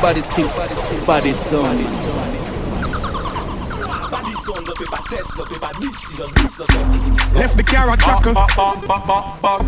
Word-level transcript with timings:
Body 0.00 0.22
still, 0.22 0.48
body 1.04 1.32
zone. 1.32 1.82
Left 7.34 7.56
the 7.56 7.64
car 7.66 7.90
a 7.90 7.96
chuckle. 7.96 8.34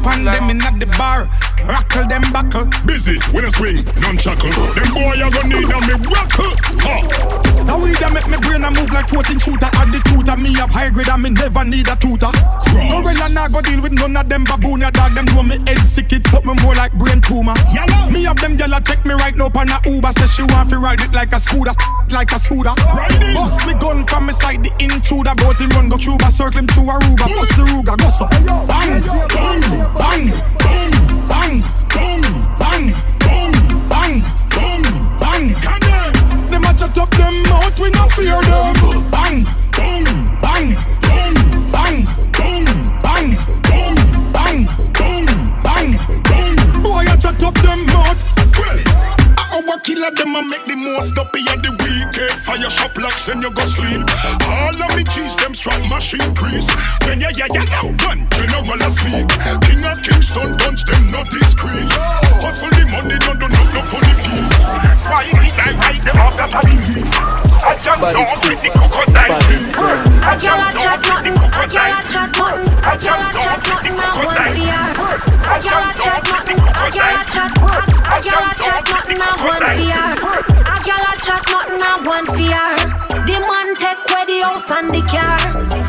Pan 0.04 0.24
them 0.24 0.50
in 0.50 0.62
at 0.62 0.78
the 0.78 0.86
bar. 0.96 1.28
Rockle 1.66 2.06
them 2.06 2.22
buckle. 2.32 2.66
Busy 2.86 3.18
when 3.34 3.44
I 3.44 3.48
swing, 3.50 3.84
none 4.00 4.18
chuckle. 4.18 4.50
Them 4.50 4.94
boy 4.94 5.14
you 5.14 5.30
gonna 5.30 5.48
need 5.48 5.68
a 5.68 5.80
me 5.82 5.94
rockle. 6.08 6.54
Huh. 6.78 7.64
Now 7.64 7.82
we 7.82 7.90
that 7.98 8.12
make 8.14 8.28
me 8.30 8.38
brain 8.38 8.64
a 8.64 8.70
move 8.70 8.90
like 8.92 9.08
14 9.08 9.38
shooter. 9.38 9.66
Add 9.66 9.92
the 9.92 9.98
tutor, 10.08 10.36
me 10.36 10.54
have 10.54 10.70
high 10.70 10.90
grade 10.90 11.08
and 11.08 11.22
me 11.22 11.30
never 11.30 11.64
need 11.64 11.88
a 11.88 11.96
tutor. 11.96 12.30
No 12.74 13.02
when 13.02 13.16
I 13.20 13.28
not 13.28 13.52
go 13.52 13.60
deal 13.60 13.82
with 13.82 13.92
none 13.92 14.16
of 14.16 14.28
them 14.28 14.44
baboon 14.44 14.80
ya 14.80 14.90
dog. 14.90 15.12
Them 15.14 15.24
know 15.26 15.42
me 15.42 15.58
head 15.66 15.78
sick, 15.86 16.12
it 16.12 16.26
something 16.26 16.56
more 16.62 16.74
like 16.74 16.92
brain 16.94 17.20
tumor. 17.20 17.54
Yellow. 17.72 18.10
Me 18.10 18.24
have 18.24 18.36
them 18.36 18.56
gyal 18.56 18.74
check 18.86 19.04
me 19.04 19.14
right 19.14 19.36
now 19.36 19.50
on 19.54 19.68
a 19.68 19.80
Uber. 19.86 20.12
Say 20.12 20.26
she 20.26 20.42
want 20.54 20.70
to 20.70 20.78
ride 20.78 21.00
it 21.00 21.12
like 21.12 21.32
a 21.32 21.40
scooter, 21.40 21.72
like 22.10 22.32
a 22.32 22.38
scooter. 22.38 22.74
Bust 23.34 23.66
me 23.66 23.74
gun 23.74 24.06
from 24.06 24.26
me 24.26 24.32
side, 24.32 24.62
the 24.62 24.70
intruder. 24.78 25.34
Bout 25.36 25.60
him 25.60 25.70
run 25.70 25.88
go 25.88 25.96
Cuba, 25.96 26.30
circle 26.30 26.60
him 26.60 26.66
through 26.66 26.90
Aruba. 26.90 27.26
Bust 27.36 27.56
the 27.56 27.64
Ruga, 27.64 27.96
go 27.98 28.08
so. 28.08 28.26
Bang, 28.30 29.02
bang, 29.30 29.60
bang, 29.98 30.30
bang, 30.60 30.82
bang, 31.28 31.62
bang, 31.90 32.22
bang, 32.58 32.92
bang, 33.28 34.22
bang, 34.50 34.72
bang, 35.20 35.54
bang. 35.60 36.50
Them 36.50 36.64
a 36.64 36.74
chat 36.74 36.98
up 36.98 37.10
them 37.10 37.42
mouth, 37.44 37.78
we 37.80 37.90
no 37.90 38.08
fear 38.08 38.40
them. 38.42 38.74
Bang, 38.74 39.10
bang, 39.10 39.44
bang, 39.44 39.59
them 50.32 50.44
a 50.44 50.48
make 50.48 50.64
the 50.66 50.76
most 50.76 51.18
up 51.18 51.34
of 51.34 51.62
the 51.62 51.72
weekend. 51.82 52.30
Fire 52.44 52.70
shop 52.70 52.96
locks 52.96 53.28
and 53.28 53.42
you 53.42 53.50
go 53.50 53.62
sleep. 53.62 54.06
All 54.46 54.82
of 54.82 54.96
me 54.96 55.04
cheese 55.04 55.36
them 55.36 55.54
strike 55.54 55.82
machine 55.88 56.34
crease. 56.34 56.66
Then 57.00 57.20
yeah 57.20 57.30
yeah 57.34 57.46
yeah 57.52 57.66
yeah 57.66 57.92
gun 57.98 58.26
general 58.30 58.82
a 58.82 58.90
speak. 58.90 59.28
King 59.66 59.84
of 59.84 59.98
Kingston 60.02 60.56
dunch 60.56 60.84
them 60.84 61.10
not 61.10 61.28
discreet. 61.30 61.90
Hustle 62.42 62.70
the 62.70 62.84
money 62.90 63.18
don't 63.18 63.38
do 63.38 63.48
not 63.48 63.68
no 63.74 63.82
funny 63.82 64.14
fee. 64.22 64.46
Why 65.10 65.26
die 65.56 65.74
right 65.78 66.02
them 66.04 66.16
off 66.18 66.36
that 66.36 67.49
I 67.62 67.76
jump 67.84 68.00
down 68.00 68.24
with 68.40 68.62
the 68.62 68.70
crocodile. 68.72 69.36
I 70.24 70.36
can't 70.40 70.76
chat 70.80 71.00
nothing. 71.04 71.36
I 71.52 71.68
can't 71.68 72.06
chat 72.08 72.32
nothing. 72.32 72.68
I 72.80 72.96
can't 72.96 73.36
chat 73.36 73.60
nothing. 73.68 73.96
I 74.00 74.24
want 74.24 74.48
VR. 74.56 74.90
I 75.44 75.60
can't 75.60 75.96
chat 76.00 76.22
nothing. 76.24 76.60
I 76.72 76.88
can't 76.88 77.28
chat. 77.28 77.52
I 77.60 78.20
can't 78.24 78.56
chat 78.64 78.82
nothing. 78.88 79.20
I 79.20 79.32
want 79.44 79.64
VR. 79.76 80.16
I 80.64 80.78
can't 80.80 81.20
chat 81.20 81.42
nothing. 81.52 81.80
I 81.84 82.00
want 82.00 82.28
VR. 82.32 82.76
The 83.28 83.36
man 83.44 83.68
take 83.76 84.08
where 84.08 84.24
the 84.24 84.40
house 84.40 84.70
and 84.70 84.88
the 84.88 85.02
car. 85.04 85.36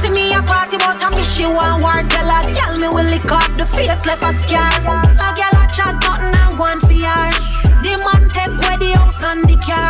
See 0.03 0.11
me 0.11 0.33
a 0.33 0.41
party, 0.43 0.77
but 0.77 1.01
I 1.01 1.09
miss 1.15 1.39
you 1.39 1.49
one 1.51 1.81
word, 1.81 2.09
Tell 2.09 2.27
her, 2.27 2.43
tell 2.53 2.77
me 2.77 2.87
will 2.87 3.07
lick 3.07 3.31
off 3.31 3.55
the 3.57 3.65
face, 3.65 3.87
left 4.05 4.25
a 4.25 4.35
scar. 4.43 4.71
I 5.17 5.31
can't 5.39 5.71
chat 5.71 5.95
nothing. 6.03 6.35
I 6.35 6.53
want 6.59 6.81
VR. 6.83 7.60
The 7.81 7.97
man 7.97 8.29
take 8.29 8.53
away 8.53 8.77
the 8.77 8.93
house 8.93 9.23
and 9.23 9.43
the 9.45 9.57
car. 9.57 9.89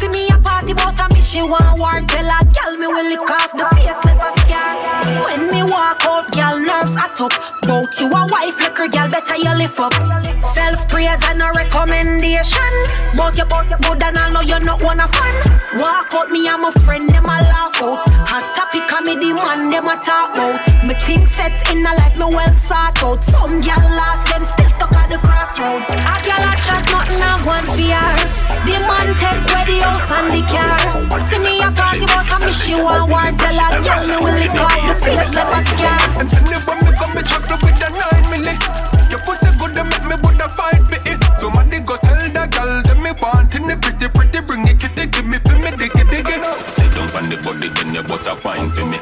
See 0.00 0.08
me 0.08 0.28
a 0.32 0.38
party 0.40 0.72
but 0.72 0.98
I 0.98 1.06
miss 1.12 1.34
you 1.34 1.46
one 1.46 1.78
war. 1.78 2.00
Tell 2.08 2.24
a 2.24 2.38
girl 2.48 2.72
me 2.80 2.86
will 2.86 3.08
lick 3.12 3.28
off 3.28 3.52
the 3.52 3.68
face 3.76 3.92
left 4.08 4.24
a 4.24 4.30
scar. 4.40 4.72
When 5.20 5.52
me 5.52 5.62
walk 5.62 6.00
out, 6.08 6.32
girl 6.32 6.56
nerves 6.56 6.96
at 6.96 7.20
up. 7.20 7.32
Bout 7.68 7.92
you 8.00 8.08
a 8.08 8.26
wife, 8.32 8.56
her 8.60 8.88
girl 8.88 9.08
better 9.12 9.36
you 9.36 9.52
lift 9.52 9.78
up. 9.78 9.92
Self 10.56 10.88
praise 10.88 11.20
and 11.28 11.42
a 11.42 11.52
recommendation. 11.52 12.72
But 13.12 13.36
you 13.36 13.44
good 13.44 14.02
and 14.02 14.16
I 14.16 14.32
know 14.32 14.40
you 14.40 14.58
not 14.60 14.82
one 14.82 15.00
a 15.00 15.08
fan. 15.08 15.36
Walk 15.76 16.14
out, 16.14 16.30
me 16.30 16.48
and 16.48 16.62
my 16.62 16.70
friend 16.88 17.08
them 17.08 17.24
a 17.24 17.36
laugh 17.52 17.76
out. 17.82 18.08
Hot 18.32 18.56
topic 18.56 18.88
me 19.04 19.12
the 19.12 19.34
man 19.36 19.68
them 19.68 19.88
a 19.88 19.96
talk 20.00 20.32
about. 20.32 20.64
Me 20.88 20.94
think 21.04 21.28
set 21.36 21.52
in 21.70 21.84
a 21.84 21.92
life 22.00 22.16
me 22.16 22.32
well 22.32 22.54
sort 22.64 22.96
out. 23.04 23.20
Some 23.28 23.60
girl 23.60 23.88
lost 23.92 24.24
them 24.32 24.44
still 24.44 24.65
stuck 24.76 24.92
at 24.92 25.08
the 25.08 25.18
crossroad. 25.24 25.82
A 25.88 26.14
girl 26.20 26.44
a 26.44 26.52
chat 26.60 26.84
nothing 26.92 27.22
a 27.24 27.32
one 27.48 27.66
fear. 27.72 28.04
The 28.68 28.76
man 28.84 29.08
take 29.16 29.44
away 29.48 29.64
the 29.72 29.76
house 29.80 30.10
and 30.12 30.28
the 30.30 30.42
car. 30.44 30.78
See 31.28 31.40
me 31.40 31.58
a 31.64 31.68
party 31.72 32.04
but 32.04 32.28
I 32.28 32.36
miss 32.44 32.68
you 32.68 32.84
a 32.84 33.06
war. 33.08 33.32
Tell 33.40 33.56
a 33.56 33.66
girl 33.80 34.02
me 34.04 34.16
will 34.20 34.36
lick 34.36 34.56
off 34.60 34.76
the 34.84 34.94
face 35.00 35.32
left 35.32 35.56
a 35.56 35.60
scar. 35.72 35.98
And 36.20 36.28
then 36.30 36.60
when 36.68 36.78
me 36.84 36.92
come 36.98 37.12
me 37.16 37.22
chocolate 37.24 37.62
with 37.64 37.84
a 37.84 37.88
nine 37.90 38.26
milli 38.30 38.54
Your 39.10 39.20
pussy 39.20 39.50
good 39.58 39.74
to 39.74 39.84
make 39.84 40.04
me 40.04 40.16
woulda 40.22 40.48
fight 40.50 40.82
for 40.88 41.00
it 41.08 41.20
Somebody 41.40 41.80
go 41.80 41.96
tell 41.96 42.18
the 42.18 42.44
girl 42.46 42.82
that 42.82 42.98
me 42.98 43.12
want 43.20 43.54
in 43.54 43.68
the 43.68 43.76
pretty 43.76 44.08
pretty 44.08 44.40
Bring 44.40 44.66
it 44.66 44.78
kitty 44.80 45.06
give 45.06 45.26
me 45.26 45.38
for 45.38 45.58
me 45.58 45.70
diggy 45.70 46.04
diggy 46.10 46.65
on 47.16 47.24
the 47.24 47.36
body 47.40 47.68
then 47.68 47.94
you 47.94 48.02
bust 48.02 48.28
a 48.28 48.34
wine 48.44 48.70
for 48.70 48.84
me. 48.84 49.00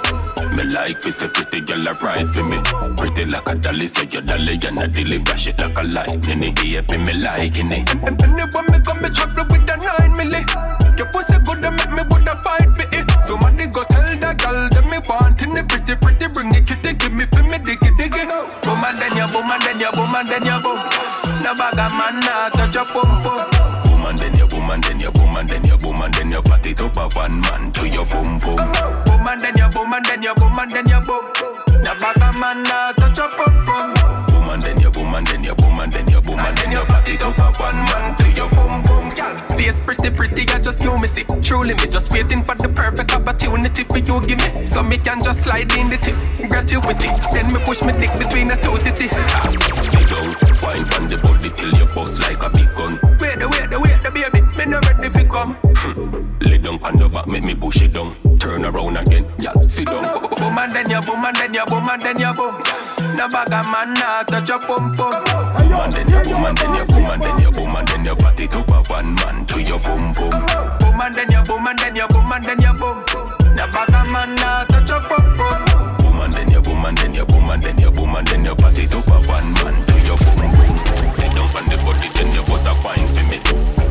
Me 0.54 0.62
like 0.64 1.02
fi 1.02 1.10
a 1.10 1.28
pretty 1.28 1.60
girl 1.60 1.88
a 1.88 1.94
ride 1.94 2.30
for 2.32 2.44
me. 2.44 2.58
Pretty 2.96 3.24
like 3.24 3.48
a 3.48 3.54
dolly 3.54 3.86
so 3.86 4.02
you 4.02 4.20
dolly 4.20 4.54
and 4.62 4.80
a 4.80 4.86
dilly 4.86 5.18
Flash 5.18 5.48
it 5.48 5.60
like 5.60 5.76
a 5.78 5.82
lightning. 5.82 6.42
It 6.44 6.64
yeah 6.64 7.04
me 7.04 7.12
liking 7.12 7.72
it. 7.72 7.90
And 8.06 8.18
then 8.18 8.38
you 8.38 8.46
when 8.46 8.64
me 8.70 8.78
come 8.80 9.02
me 9.02 9.10
chocolate 9.10 9.50
with 9.50 9.68
a 9.68 9.76
nine 9.76 10.14
milli. 10.14 10.42
Your 10.96 11.08
pussy 11.08 11.38
good 11.44 11.60
to 11.62 11.70
make 11.72 11.90
me 11.90 12.02
woulda 12.08 12.40
fight 12.42 12.70
for 12.76 12.86
it. 12.94 13.10
Somebody 13.26 13.66
go 13.66 13.82
tell 13.84 14.06
the 14.06 14.30
girl 14.38 14.68
that 14.70 14.86
me 14.86 14.98
want 15.08 15.42
in 15.42 15.54
the 15.54 15.64
pretty 15.64 15.96
pretty 15.96 16.26
Bring 16.28 16.54
it 16.54 16.66
kitty 16.66 16.94
give 16.94 17.12
me 17.12 17.26
for 17.26 17.42
me 17.42 17.58
diggy 17.58 17.90
diggy 17.98 18.24
Boom 18.62 18.84
and 18.84 18.98
then 19.00 19.16
you 19.16 19.26
boom 19.32 19.50
and 19.50 19.62
then 19.62 19.80
you 19.80 19.90
boom 19.90 20.14
and 20.14 20.28
then 20.28 20.44
you 20.44 20.58
boom 20.62 20.78
No 21.42 21.54
bag 21.54 21.74
a 21.74 21.88
man 21.90 22.20
nah 22.20 22.48
touch 22.50 22.74
your 22.74 22.84
pum 22.84 23.22
pum 23.22 23.53
boom 24.64 24.70
and 24.70 24.84
then 24.84 25.00
you 25.00 25.10
boom 25.10 25.36
and 25.36 25.48
then 25.48 25.64
you 25.64 25.76
boom 25.76 26.00
and 26.02 26.14
then 26.14 26.30
you 26.30 26.42
pat 26.42 26.66
it 26.66 26.80
up 26.80 26.96
a 26.96 27.08
one 27.16 27.40
man 27.40 27.72
to 27.72 27.88
your 27.88 28.06
boom 28.06 28.38
boom. 28.38 28.56
Boom 29.04 29.26
and 29.26 29.42
then 29.42 29.54
you 29.56 29.68
boom 29.68 29.92
and 29.92 30.04
then 30.06 30.22
you 30.22 30.34
boom 30.34 30.58
and 30.58 30.72
then 30.72 30.88
you 30.88 31.00
boom. 31.00 31.24
No 31.82 31.94
bag 32.00 32.16
a 32.22 32.38
man 32.38 32.62
nah 32.62 32.92
touch 32.92 33.16
your 33.18 33.28
pum 33.28 33.64
pum 33.64 33.93
and 35.14 35.26
then 35.26 35.44
you 35.44 35.54
boom 35.54 35.78
and 35.80 35.92
then 35.92 36.06
you 36.10 36.20
boom 36.20 36.38
and 36.38 36.58
then 36.58 36.72
you 36.72 36.84
boom 36.84 36.98
and 36.98 36.98
then 36.98 37.06
you 37.06 37.08
pat 37.08 37.08
it 37.08 37.22
up 37.22 37.38
a 37.38 37.62
one 37.62 37.76
man 37.76 38.16
to 38.16 38.32
your 38.32 38.48
boom 38.50 38.82
boom. 38.82 39.10
Face 39.56 39.80
pretty 39.80 40.10
pretty, 40.10 40.48
I 40.48 40.58
just 40.58 40.82
you 40.82 40.98
me 40.98 41.06
see 41.06 41.24
Truly 41.42 41.74
me 41.74 41.86
just 41.86 42.12
waiting 42.12 42.42
for 42.42 42.54
the 42.54 42.68
perfect 42.68 43.14
opportunity 43.14 43.84
for 43.84 43.98
you 43.98 44.20
give 44.26 44.38
me. 44.38 44.66
So 44.66 44.82
me 44.82 44.98
can 44.98 45.20
just 45.22 45.44
slide 45.44 45.72
in 45.76 45.90
the 45.90 45.96
tip. 45.96 46.16
Gratuity, 46.50 47.08
then 47.32 47.52
me 47.52 47.60
push 47.60 47.82
me 47.82 47.92
dick 47.92 48.12
between 48.18 48.48
the 48.48 48.56
two 48.56 48.76
titty. 48.78 49.08
Sit 49.82 50.08
down, 50.08 50.34
wine 50.62 50.84
on 50.94 51.06
the 51.06 51.18
body 51.22 51.50
till 51.50 51.72
you 51.74 51.86
bust 51.94 52.20
like 52.20 52.42
a 52.42 52.50
big 52.50 52.74
gun. 52.74 52.98
Wait 53.20 53.38
the 53.38 53.48
wait 53.48 53.70
the 53.70 53.80
wait 53.80 54.02
the 54.02 54.10
baby, 54.10 54.40
me 54.56 54.64
no 54.66 54.80
ready 54.80 55.08
fi 55.08 55.24
come 55.24 55.54
hmm. 55.54 56.23
Lay 56.40 56.58
down 56.58 56.82
on 56.82 56.98
your 56.98 57.08
back, 57.08 57.26
make 57.26 57.44
me 57.44 57.54
push 57.54 57.80
it 57.82 57.92
down 57.92 58.14
Turn 58.38 58.64
around 58.64 58.96
again, 58.96 59.24
yeah, 59.38 59.52
sit 59.62 59.86
down 59.86 60.02
Boom 60.36 60.58
and 60.58 60.74
then 60.74 60.90
you 60.90 61.00
boom 61.00 61.24
and 61.24 61.36
then 61.36 61.54
you 61.54 61.64
boom 61.66 61.88
and 61.88 62.02
then 62.02 62.18
you 62.20 62.32
boom 62.34 62.54
No 63.16 63.28
bag 63.28 63.52
a 63.52 63.62
man 63.70 63.94
nah 63.94 64.22
touch 64.24 64.48
your 64.48 64.58
pum 64.58 64.92
pum 64.92 65.22
Boom 65.24 65.72
and 65.72 65.92
then 65.92 66.08
you 66.08 66.32
boom 66.32 66.44
and 66.44 66.58
then 66.58 66.74
you 66.74 66.84
boom 66.86 67.10
and 67.10 67.22
then 67.22 67.38
you 67.38 67.50
boom 67.50 67.74
and 67.76 67.88
then 67.88 68.04
you 68.04 68.16
pat 68.16 68.40
it 68.40 68.54
up 68.54 68.70
a 68.70 68.92
one 68.92 69.14
man 69.14 69.46
to 69.46 69.62
your 69.62 69.78
boom 69.78 70.12
boom 70.12 70.30
Boom 70.80 71.00
and 71.00 71.14
then 71.16 71.30
you 71.30 71.42
boom 71.42 71.66
and 71.66 71.78
then 71.78 71.96
you 71.96 72.08
boom 72.08 72.32
and 72.32 72.44
then 72.44 72.60
you 72.60 72.72
boom 72.74 73.04
No 73.56 73.66
bag 73.72 73.90
a 73.90 74.10
man 74.10 74.34
nah 74.34 74.64
touch 74.64 74.88
your 74.88 75.00
pum 75.00 75.34
pum 75.34 75.96
Boom 75.98 76.20
and 76.20 76.32
then 76.32 76.50
you 76.52 76.60
boom 76.60 76.84
and 76.84 76.98
then 76.98 77.14
you 77.14 77.24
boom 77.24 77.50
and 77.50 77.62
then 77.62 77.78
you 77.80 77.90
boom 77.90 78.14
and 78.14 78.26
then 78.26 78.44
you 78.44 78.54
pat 78.56 78.78
it 78.78 78.94
up 78.94 79.06
a 79.08 79.28
one 79.28 79.52
man 79.54 79.86
to 79.86 80.00
your 80.04 80.16
boom 80.18 80.50
boom 80.52 81.03
Sit 81.14 81.30
down 81.34 81.48
on 81.48 81.64
the 81.64 81.76
body 81.84 82.08
then 82.14 82.32
you 82.34 82.42
bust 82.44 82.66
a 82.66 82.74
wine 82.82 83.06
for 83.14 83.24
me. 83.30 83.38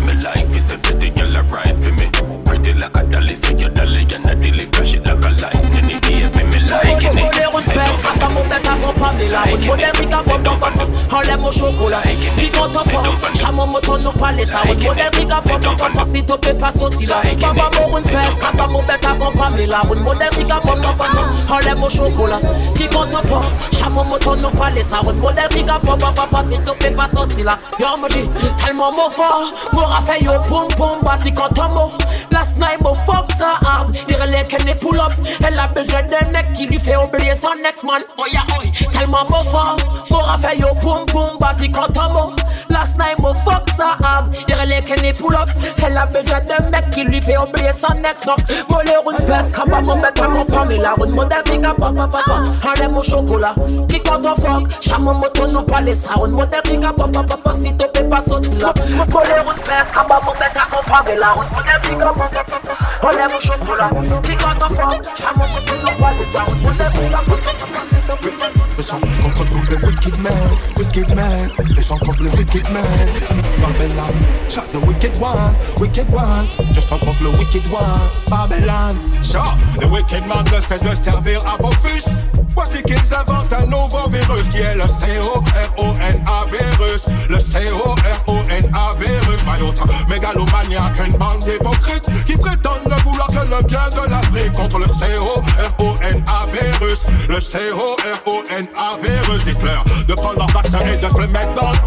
Me 0.05 0.13
like 0.21 0.47
this 0.49 0.71
a 0.71 0.77
pretty 0.77 1.09
girl 1.09 1.35
a 1.35 1.41
ride 1.43 1.81
for 1.81 1.91
me. 1.91 2.09
Pretty 2.45 2.73
like 2.73 2.95
a 2.97 3.03
dolly 3.03 3.35
so 3.35 3.51
you 3.55 3.69
dolly 3.69 4.05
and 4.13 4.27
a 4.27 4.35
dilly 4.35 4.65
Flash 4.67 4.93
it 4.93 5.07
like 5.07 5.25
a 5.25 5.29
lightning 5.41 5.89
it 5.89 6.03
give 6.03 6.35
me 6.35 6.43
me 6.45 6.59
liking 6.69 7.17
it 7.17 7.33
Sit 7.63 7.75
down 7.75 8.35
on 8.35 9.17
the 9.17 9.29
Like 9.31 9.49
it, 9.49 10.23
sit 10.23 10.43
down 10.43 10.61
on 10.61 10.73
the 10.73 11.13
Enlève 11.13 11.39
mon 11.39 11.51
chocolat 11.51 12.01
Puis 12.37 12.51
quand 12.51 12.69
t'en 12.69 12.81
prends 12.81 13.33
Chamon 13.39 13.67
mon 13.67 13.79
ton 13.79 13.97
nous 13.97 14.11
parler 14.11 14.45
ça 14.45 14.61
On 14.67 14.73
modèle 14.73 15.09
riga 15.13 15.39
fort 15.41 15.59
Mon 15.63 15.75
papa 15.75 16.03
si 16.05 16.23
t'en 16.23 16.37
peux 16.37 16.57
pas 16.57 16.71
sortir 16.71 17.09
là 17.09 17.21
Baba 17.39 17.69
mon 17.79 17.97
une 17.97 18.03
pèse 18.03 18.39
Kaba 18.41 18.67
mon 18.67 18.83
bête 18.83 19.05
à 19.05 19.15
comprendre 19.15 19.57
là 19.67 19.81
On 19.89 19.95
modèle 20.03 20.29
riga 20.35 20.59
fort 20.59 20.77
Mon 20.77 20.93
papa 20.93 21.09
Enlève 21.49 21.77
mon 21.77 21.89
chocolat 21.89 22.39
Puis 22.75 22.87
quand 22.91 23.05
t'en 23.05 23.21
prends 23.21 23.43
Chamon 23.71 24.03
mon 24.05 24.17
ton 24.17 24.35
nous 24.35 24.49
parler 24.49 24.83
ça 24.83 25.01
On 25.05 25.13
modèle 25.13 25.47
riga 25.51 25.79
fort 25.83 25.97
papa 25.97 26.43
si 26.49 26.57
t'en 26.59 26.73
peux 26.75 26.95
pas 26.95 27.07
sortir 27.13 27.45
là. 27.45 27.59
Yo 27.79 27.97
me 27.97 28.09
dit 28.09 28.29
Tellement 28.63 28.91
mon 28.91 29.09
fort 29.09 29.53
Mon 29.71 29.85
raffaire 29.85 30.21
yo 30.21 30.31
boum 30.47 30.67
boum 30.77 30.99
Bati 31.01 31.31
quand 31.31 31.49
t'en 31.49 31.73
mot 31.73 31.91
Last 32.31 32.55
night 32.57 32.79
mon 32.81 32.95
fuck 32.95 33.31
ça 33.37 33.59
arme 33.65 33.91
Il 34.07 34.15
relève 34.15 34.47
qu'elle 34.47 34.65
n'est 34.65 34.75
pull 34.75 34.99
up. 34.99 35.13
Elle 35.45 35.57
a 35.59 35.67
besoin 35.67 36.03
d'un 36.03 36.29
mec 36.31 36.53
qui 36.53 36.65
lui 36.67 36.79
fait 36.79 36.95
oublier 36.97 37.33
son 37.35 37.55
next 37.61 37.83
man 37.83 38.01
Oh 38.17 38.23
yeah 38.31 38.43
oh 38.51 38.87
Tellement 38.91 39.25
mon 39.29 39.43
fort 39.45 39.77
Mon 40.09 40.17
raffaire 40.19 40.55
yo 40.55 40.67
boum 40.81 41.05
boom 41.11 41.37
body 41.39 41.69
quand 41.71 41.97
on 41.97 42.13
mo 42.13 42.31
Last 42.69 42.97
night 42.97 43.19
mo 43.19 43.33
fuck 43.45 43.69
ça 43.75 43.97
hard. 44.03 44.35
Il 44.47 44.55
relève 44.55 44.83
Kenny 44.83 45.13
pull 45.13 45.35
up. 45.35 45.49
Elle 45.85 45.97
a 45.97 46.05
besoin 46.05 46.39
d'un 46.41 46.69
mec 46.69 46.89
qui 46.89 47.03
lui 47.03 47.21
fait 47.21 47.37
oublier 47.37 47.71
son 47.71 47.93
ex. 48.03 48.25
Donc 48.25 48.39
moi 48.69 48.81
les 48.83 48.95
routes 48.97 49.25
baisse 49.25 49.51
Quand 49.53 49.67
maman 49.67 49.95
met 49.97 50.11
ta 50.11 50.27
compagnie 50.27 50.79
La 50.79 50.93
route 50.93 51.11
modèle 51.11 51.43
up 51.65 51.77
papa 51.77 52.07
papa. 52.07 52.41
Harlem 52.63 52.97
au 52.97 53.03
chocolat. 53.03 53.55
Kick 53.89 54.07
out 54.09 54.25
of 54.25 54.37
fuck? 54.37 54.81
Chamon 54.81 55.13
moto 55.15 55.47
nous 55.47 55.61
parler 55.61 55.93
Ça 55.93 56.13
route 56.15 56.33
papa 57.07 57.23
papa 57.23 57.53
Si 57.53 57.75
tu 57.75 57.85
peux 57.93 58.09
pas 58.09 58.21
sortir 58.21 58.59
là 58.59 58.73
Moi 59.09 59.23
les 59.25 59.39
routes 59.41 59.65
baisse 59.65 59.91
Quand 59.93 60.07
maman 60.07 60.33
met 60.39 60.53
ta 60.53 60.65
compagnie 60.75 61.19
La 61.19 61.31
route 61.31 61.51
modèle 61.51 61.81
pick 61.81 62.01
up 62.01 62.17
papa 62.17 62.43
papa 62.43 62.73
Harlem 63.01 63.31
au 63.37 63.41
chocolat 63.41 63.89
Kick 64.23 64.41
out 64.41 64.61
of 64.61 64.75
fuck 64.75 65.17
Chamon 65.17 65.47
moto 65.47 65.73
nous 65.81 66.01
parler 66.01 66.25
Ça 66.31 66.41
route 66.41 66.61
modèle 66.61 66.91
pick 66.91 67.13
up 67.13 68.72
chants 68.81 68.99
contre 69.37 69.69
le 69.69 69.77
wicked 69.85 70.17
man, 70.19 70.33
wicked 70.77 71.15
man. 71.15 71.49
Les 71.75 71.83
chants 71.83 71.99
contre 71.99 72.23
le 72.23 72.29
wicked 72.31 72.69
man. 72.71 72.83
Babylon, 73.61 74.13
shot 74.49 74.67
the 74.71 74.79
wicked 74.85 75.15
one, 75.19 75.53
wicked 75.79 76.09
one. 76.11 76.47
Chante 76.73 77.05
contre 77.05 77.23
le 77.23 77.29
wicked 77.37 77.67
one, 77.71 78.09
Babylon. 78.29 78.97
Ça, 79.21 79.55
le 79.79 79.87
wicked 79.87 80.25
man 80.27 80.43
ne 80.45 80.61
fait 80.61 80.83
de 80.83 81.03
servir 81.03 81.39
à 81.45 81.57
fils. 81.79 82.05
Voici 82.55 82.83
qu'ils 82.83 83.13
inventent 83.13 83.53
un 83.53 83.65
nouveau 83.65 84.09
virus 84.09 84.47
qui 84.49 84.59
est 84.59 84.75
le 84.75 84.83
C-O-R-O-N-A 84.83 86.39
virus. 86.51 87.07
Le 87.29 87.39
C-O-R-O-N-A 87.39 88.89
virus. 88.99 89.39
Autre 89.61 89.87
mégalomaniaque, 90.09 90.99
une 91.07 91.17
bande 91.17 91.39
d'hypocrites 91.39 92.09
qui 92.25 92.33
prétendent 92.33 92.85
ne 92.85 93.01
vouloir 93.03 93.27
que 93.27 93.33
le 93.33 93.67
bien 93.67 93.87
de 93.89 94.09
l'Afrique 94.09 94.51
contre 94.51 94.79
le 94.79 94.85
C-O-R-O-N-A 94.85 96.45
virus. 96.51 97.05
Le 97.29 97.39
C-O-R-O-N-A 97.39 98.62
virus. 99.01 99.43
Dites-leur 99.45 99.83
de 100.07 100.13
prendre 100.13 100.39
leur 100.39 100.51
vaccin 100.51 100.79
et 100.79 100.97
de 100.97 101.09
se 101.09 101.21
le 101.21 101.27
mettre 101.27 101.53
dans 101.53 101.71
le 101.71 101.77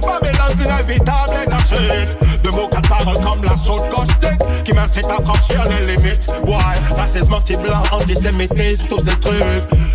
Babylone, 0.00 0.56
inévitable 0.64 1.46
d'acide. 1.48 2.16
De 2.42 2.50
mots 2.50 2.68
paroles 2.88 3.20
comme 3.22 3.44
la 3.44 3.56
saute 3.56 3.88
caustique 3.90 4.64
qui 4.64 4.72
m'incite 4.72 5.06
à 5.06 5.22
franchir 5.22 5.64
les 5.68 5.96
limites. 5.96 6.26
Ouais, 6.46 6.96
racisme 6.96 7.34
anti-blanc, 7.34 7.82
antisémitisme, 7.92 8.86
tous 8.88 9.04
ces 9.04 9.18
trucs. 9.20 9.42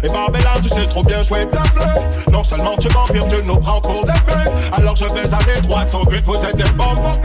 Et 0.03 0.07
Babylone, 0.07 0.61
tu 0.61 0.69
sais 0.69 0.87
trop 0.87 1.03
bien 1.03 1.23
jouer 1.23 1.47
la 1.51 1.63
flûte. 1.63 2.31
Non 2.31 2.43
seulement 2.43 2.75
tu 2.77 2.89
m'empires, 2.89 3.27
tu 3.27 3.43
nous 3.43 3.59
prends 3.59 3.81
pour 3.81 4.05
des 4.05 4.13
putes. 4.13 4.51
Alors 4.71 4.95
je 4.95 5.05
vais 5.05 5.33
aller 5.33 5.61
droit 5.61 5.85
au 5.93 6.05
but, 6.05 6.23
vous 6.25 6.35
êtes 6.35 6.57
des 6.57 6.69
bombes 6.71 6.99
au 6.99 7.17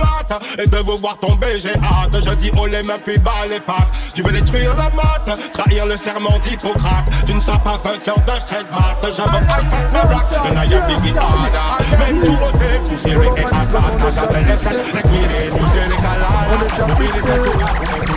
Et 0.58 0.66
de 0.66 0.76
vous 0.78 0.96
voir 0.96 1.18
tomber, 1.18 1.58
j'ai 1.58 1.74
hâte. 1.74 2.16
Je 2.24 2.34
dis 2.34 2.50
oh 2.58 2.66
les 2.66 2.82
mains 2.82 2.98
puis 3.04 3.18
bas 3.18 3.46
les 3.48 3.60
pattes. 3.60 3.88
Tu 4.14 4.22
veux 4.22 4.32
détruire 4.32 4.74
la 4.76 4.90
mat, 4.90 5.38
trahir 5.52 5.86
le 5.86 5.96
serment 5.96 6.38
d'Hippocrate. 6.42 7.06
Tu 7.26 7.34
ne 7.34 7.40
seras 7.40 7.58
pas 7.58 7.78
vainqueur 7.82 8.16
de 8.16 8.32
cette 8.40 8.70
batte. 8.70 9.12
J'avais 9.16 9.44
Isaac 9.44 9.92
Miracle, 9.92 10.34
le 10.48 10.54
naïf 10.54 10.80
Biggie 10.88 11.14
Ada. 11.18 11.98
Même 11.98 12.22
tout 12.22 12.32
osé, 12.32 12.78
poussière 12.84 13.22
et 13.22 13.44
Assad. 13.44 14.14
J'appelle 14.14 14.46
les 14.46 14.58
sèches, 14.58 14.92
les 14.94 15.10
mirés, 15.10 15.50
pousser 15.50 15.86
les 15.88 15.96
calades. 15.96 16.88
Depuis 16.88 17.06
les 17.06 18.07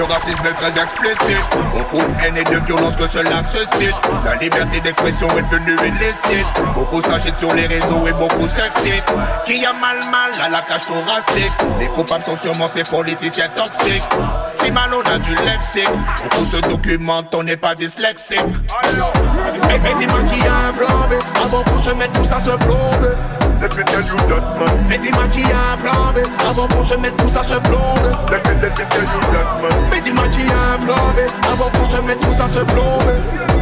Le 0.00 0.06
racisme 0.06 0.46
est 0.46 0.54
très 0.54 0.82
explicite. 0.82 1.58
Beaucoup 1.74 1.98
de 1.98 2.24
haine 2.24 2.38
et 2.38 2.44
de 2.44 2.56
violence 2.64 2.96
que 2.96 3.06
cela 3.06 3.42
suscite. 3.42 4.00
La 4.24 4.34
liberté 4.36 4.80
d'expression 4.80 5.28
est 5.36 5.42
devenue 5.42 5.76
illicite. 5.86 6.50
Beaucoup 6.74 7.02
s'agitent 7.02 7.36
sur 7.36 7.54
les 7.54 7.66
réseaux 7.66 8.06
et 8.06 8.12
beaucoup 8.14 8.48
s'excitent. 8.48 9.14
Qui 9.44 9.62
a 9.66 9.74
mal 9.74 9.98
mal 10.10 10.30
à 10.42 10.48
la 10.48 10.62
cage 10.62 10.86
thoracique. 10.86 11.52
Les 11.78 11.88
coupables 11.88 12.24
sont 12.24 12.34
sûrement 12.34 12.66
ces 12.66 12.82
politiciens 12.82 13.50
toxiques. 13.50 14.08
Si 14.54 14.70
mal 14.70 14.88
on 14.94 15.02
a 15.02 15.18
du 15.18 15.34
lexique. 15.34 15.92
Beaucoup 16.22 16.46
se 16.46 16.56
documentent, 16.66 17.34
on 17.34 17.42
n'est 17.42 17.58
pas 17.58 17.74
dyslexique. 17.74 18.40
Mais, 19.68 19.78
mais 19.80 19.92
dis-moi 19.98 20.20
qui 20.22 20.48
a 20.48 20.68
un 20.68 20.72
plan. 20.72 21.08
Avant 21.44 21.62
pour 21.62 21.78
se 21.78 21.90
mettre 21.90 22.18
tout 22.18 22.26
ça 22.26 22.40
se 22.40 22.56
plombe. 22.56 23.16
Let 23.60 23.76
me 23.76 23.84
tell 23.84 24.00
you 24.00 24.16
that 24.16 24.40
man. 24.56 24.86
Mais 24.88 24.96
dis-moi 24.96 25.28
qui 25.28 25.42
a 25.44 25.76
un. 25.76 26.48
Avant 26.48 26.66
pour 26.68 26.88
se 26.88 26.96
mettre 26.96 27.16
tout 27.16 27.28
ça 27.28 27.42
se 27.42 27.58
plombe. 27.60 28.08
Let 28.30 28.40
me, 28.48 28.62
let 28.62 28.70
me 28.70 28.74
tell 28.74 29.04
you 29.04 29.20
that 29.20 29.60
man. 29.60 29.90
Mais 29.90 30.00
dis-moi 30.00 30.28
qui 30.28 30.50
a 30.50 30.54
un. 30.56 31.52
Avant 31.52 31.70
pour 31.70 31.86
se 31.86 32.00
mettre 32.00 32.26
tout 32.26 32.32
ça 32.32 32.48
se 32.48 32.60
plombe. 32.60 33.02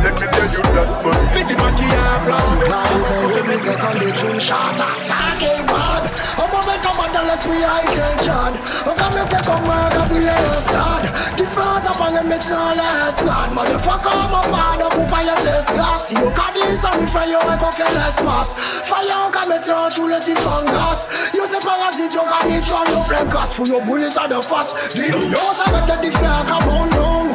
Let 0.05 0.13
me 0.13 0.19
tell 0.19 0.47
you 0.55 0.63
that 0.63 1.03
man. 1.03 1.19
Mais 1.35 1.43
dis-moi 1.43 1.71
qui 1.77 1.83
a 1.83 2.15
un 2.15 2.19
plan 2.25 2.39
B. 2.61 2.71
Cause 3.09 3.43
we 3.43 3.55
just 3.59 3.83
on 3.83 3.99
the 3.99 4.13
tune 4.15 4.39
shot 4.41 4.77
Talking 4.77 5.67
bad 5.67 6.11
I'm 6.39 6.51
a 6.51 6.61
make 6.67 6.87
a 6.87 6.93
man 6.95 6.98
that 7.13 7.25
let 7.25 7.43
me 7.49 7.59
I 7.65 7.81
can 7.87 8.17
chant 8.25 8.55
I'm 8.85 8.97
gonna 8.97 9.25
take 9.29 9.49
a 9.49 9.57
man 9.65 9.89
that 9.95 10.07
be 10.09 10.19
less 10.21 10.65
sad 10.69 11.05
The 11.39 11.45
front 11.49 11.87
up 11.89 12.01
on 12.01 12.13
the 12.15 12.23
metal 12.25 12.73
less 12.77 13.17
sad 13.23 13.49
Motherfucker 13.55 14.13
man 14.53 14.83
up 14.83 14.99
up 14.99 15.13
on 15.13 15.25
your 15.25 15.39
test 15.41 15.69
class 15.73 16.13
You 16.13 16.29
got 16.35 16.55
this 16.55 16.85
on 16.85 17.01
the 17.01 17.07
fire 17.07 17.39
I 17.39 17.55
go 17.57 17.69
get 17.77 17.91
less 17.95 18.17
pass 18.21 18.49
Fire 18.85 19.31
come 19.31 19.53
and 19.53 19.65
touch 19.65 19.97
you 19.97 20.09
let 20.09 20.29
it 20.29 20.39
fungus 20.39 21.31
You 21.33 21.47
say 21.47 21.61
parasite 21.63 22.13
you 22.13 22.25
got 22.27 22.47
it 22.47 22.69
on 22.73 22.87
your 22.91 23.03
flame 23.07 23.31
cast 23.31 23.57
For 23.57 23.67
your 23.67 23.85
bullets 23.85 24.17
are 24.17 24.29
the 24.29 24.43
fast 24.43 24.93
The 24.93 25.09
yours 25.09 25.59
are 25.65 25.73
the 25.73 25.97
different 26.03 26.49
come 26.49 26.69
on 26.69 26.89
down. 26.91 27.29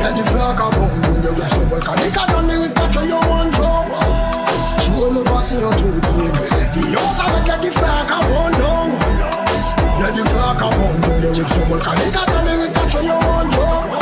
Yeah 0.00 0.12
the 0.14 0.24
come 0.56 0.74
on 0.78 1.00
down. 1.00 1.22
The 1.22 1.30
rest 1.32 1.56
of 1.56 1.68
volcanic 1.68 2.16
I 2.16 2.26
don't 2.28 2.46
need 2.46 2.74
touch 2.76 2.96
you 3.04 3.20
one 3.28 3.50
Tu 4.80 4.90
veux 4.92 5.10
me 5.10 5.22
passer 5.24 5.62
un 5.62 5.70
tout 5.70 5.88
de 5.88 6.49
Yo 6.90 6.98
savet 7.16 7.46
le 7.46 7.56
di 7.62 7.70
fèk 7.70 8.10
abondon 8.10 8.90
Le 10.00 10.08
di 10.16 10.22
fèk 10.32 10.62
abondon 10.66 11.20
De 11.22 11.28
wip 11.38 11.48
sou 11.54 11.64
mol 11.68 11.78
kanika 11.78 12.24
tan 12.26 12.42
de 12.46 12.56
wik 12.60 12.72
tacho 12.72 13.00
yo 13.06 13.18
anjok 13.38 14.00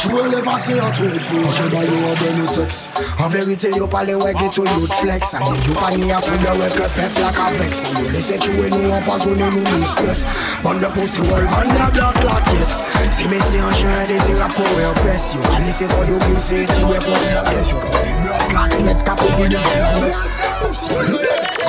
Chou 0.00 0.16
e 0.16 0.28
le 0.30 0.40
vase 0.40 0.72
an 0.80 0.90
tou 0.96 1.10
tou. 1.12 1.44
Che 1.52 1.66
ba 1.68 1.82
yo 1.84 1.96
an 2.08 2.14
benu 2.16 2.46
seks. 2.48 2.88
An 3.20 3.28
verite 3.28 3.68
yo 3.76 3.86
pale 3.86 4.14
wek 4.16 4.40
eto 4.46 4.64
yo 4.64 4.86
flex. 4.96 5.34
Anye 5.34 5.60
yo 5.66 5.74
pa 5.76 5.90
ni 5.90 6.10
a 6.10 6.18
foude 6.24 6.50
wek 6.58 6.78
e 6.80 6.88
pep 6.96 7.18
lak 7.20 7.38
aveks 7.44 7.84
Anye 7.84 8.08
lese 8.14 8.38
chou 8.40 8.64
e 8.64 8.70
nou 8.70 8.94
an 8.96 9.04
pa 9.04 9.18
zone 9.20 9.44
nou 9.52 9.60
nou 9.60 9.92
stres 9.92 10.24
Bande 10.64 10.88
posi 10.96 11.20
wol, 11.28 11.44
bande 11.52 11.90
blok 11.92 12.16
lak 12.24 12.48
yes 12.56 12.80
Se 13.12 13.28
mesi 13.28 13.60
an 13.60 13.76
jen 13.76 14.08
desi 14.08 14.32
rap 14.40 14.56
kowe 14.56 14.82
apes 14.88 15.34
Yo 15.36 15.44
an 15.52 15.68
lese 15.68 15.86
koyo 15.92 16.16
glise 16.24 16.64
ti 16.72 16.82
we 16.88 16.98
pose 17.04 17.32
Ales 17.44 17.74
yo 17.76 17.84
kowe 17.84 18.20
blok 18.24 18.56
lak 18.56 18.80
net 18.88 19.04
kapozi 19.04 19.52
de 19.52 19.60
an 19.60 20.00
wes 20.00 20.24
Oso 20.64 21.04
lè 21.12 21.19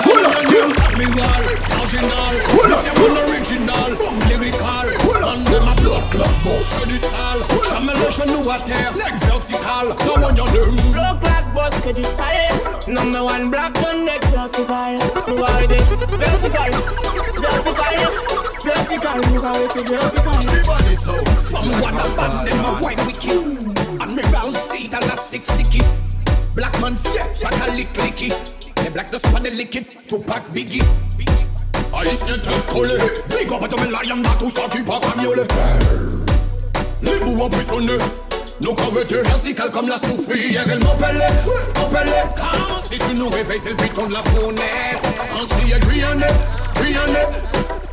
Pull 0.03 0.25
up, 0.25 0.43
girl. 0.49 0.69
Me 0.97 1.05
wall, 1.17 1.43
original. 1.79 2.35
Pull 2.53 2.73
up, 2.73 2.85
pull 2.95 3.17
original. 3.29 3.89
Lyrical. 4.27 4.87
On 5.23 5.43
them 5.43 5.67
a 5.67 5.75
blood 5.75 6.09
clot 6.11 6.35
boss. 6.43 6.79
Que 6.79 6.87
du 6.87 6.97
sale. 6.97 7.41
Jamais 7.69 7.93
le 7.93 8.09
genou 8.11 8.49
à 8.49 8.59
terre. 8.59 8.93
Neck 8.95 9.15
vertical. 9.25 9.95
No 10.05 10.13
one 10.21 10.35
you 10.35 10.45
learn. 10.53 10.75
Blood 10.91 11.19
black 11.21 11.53
boss 11.53 11.73
que 11.81 11.93
du 11.93 12.03
sale 12.03 12.51
Number 12.87 13.23
one 13.23 13.49
black 13.49 13.73
man 13.81 14.05
neck 14.05 14.23
vertical 14.25 14.93
You 15.27 15.43
are 15.43 15.67
the 15.67 15.77
vertical 16.17 16.71
Vertical 17.41 17.95
Vertical 18.63 19.17
You 19.31 19.41
are 19.41 19.67
the 19.67 19.83
vertical 19.87 20.63
Funny 20.65 20.95
so. 20.95 21.13
Someone 21.41 21.93
a 21.93 22.15
band 22.15 22.47
them 22.47 22.65
a 22.65 22.81
wine 22.81 23.05
wicked. 23.05 24.01
And 24.01 24.15
me 24.15 24.23
round 24.33 24.55
teeth 24.71 24.93
and 24.93 25.11
a 25.11 25.17
sick 25.17 25.43
sicky. 25.43 25.83
Black 26.55 26.79
man 26.81 26.95
set, 26.95 27.41
like 27.43 27.69
a 27.69 27.71
lick 27.75 27.93
licky. 27.93 28.60
Les 28.83 28.89
blacks 28.89 29.11
de 29.11 29.17
span 29.17 29.39
des 29.39 29.51
liquides, 29.51 29.85
Tupac 30.07 30.43
Biggie. 30.53 30.83
Haïtien 31.93 32.37
te 32.37 32.71
collé, 32.71 32.97
big 33.29 33.51
up 33.51 33.63
à 33.63 33.67
ton 33.67 33.83
lion, 33.83 34.21
tout 34.39 34.49
ça 34.49 34.61
tu 34.71 34.83
pas 34.83 34.99
camioler. 34.99 35.43
Les 37.01 37.19
bouts 37.19 37.43
emprisonnés, 37.43 37.97
nos 38.61 38.73
corvées 38.73 39.03
verticales 39.03 39.71
comme 39.71 39.89
la 39.89 39.97
soufrière, 39.97 40.63
elle 40.69 40.79
m'appelait. 40.79 41.27
Car 42.35 42.81
si 42.83 42.97
tu 42.97 43.13
nous 43.15 43.29
réveilles, 43.29 43.59
c'est 43.61 43.71
le 43.71 43.75
piton 43.75 44.07
de 44.07 44.13
la 44.13 44.23
fournaise. 44.23 45.01
Ainsi 45.33 45.73
est 45.73 45.79
Guyane, 45.85 46.25
Guyane. 46.75 47.17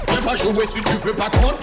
Viens 0.09 0.23
pas 0.23 0.37
jouer 0.37 0.67
si 0.73 0.83
tu 0.83 0.93
veux 1.05 1.13
pas 1.13 1.31
compte. 1.31 1.59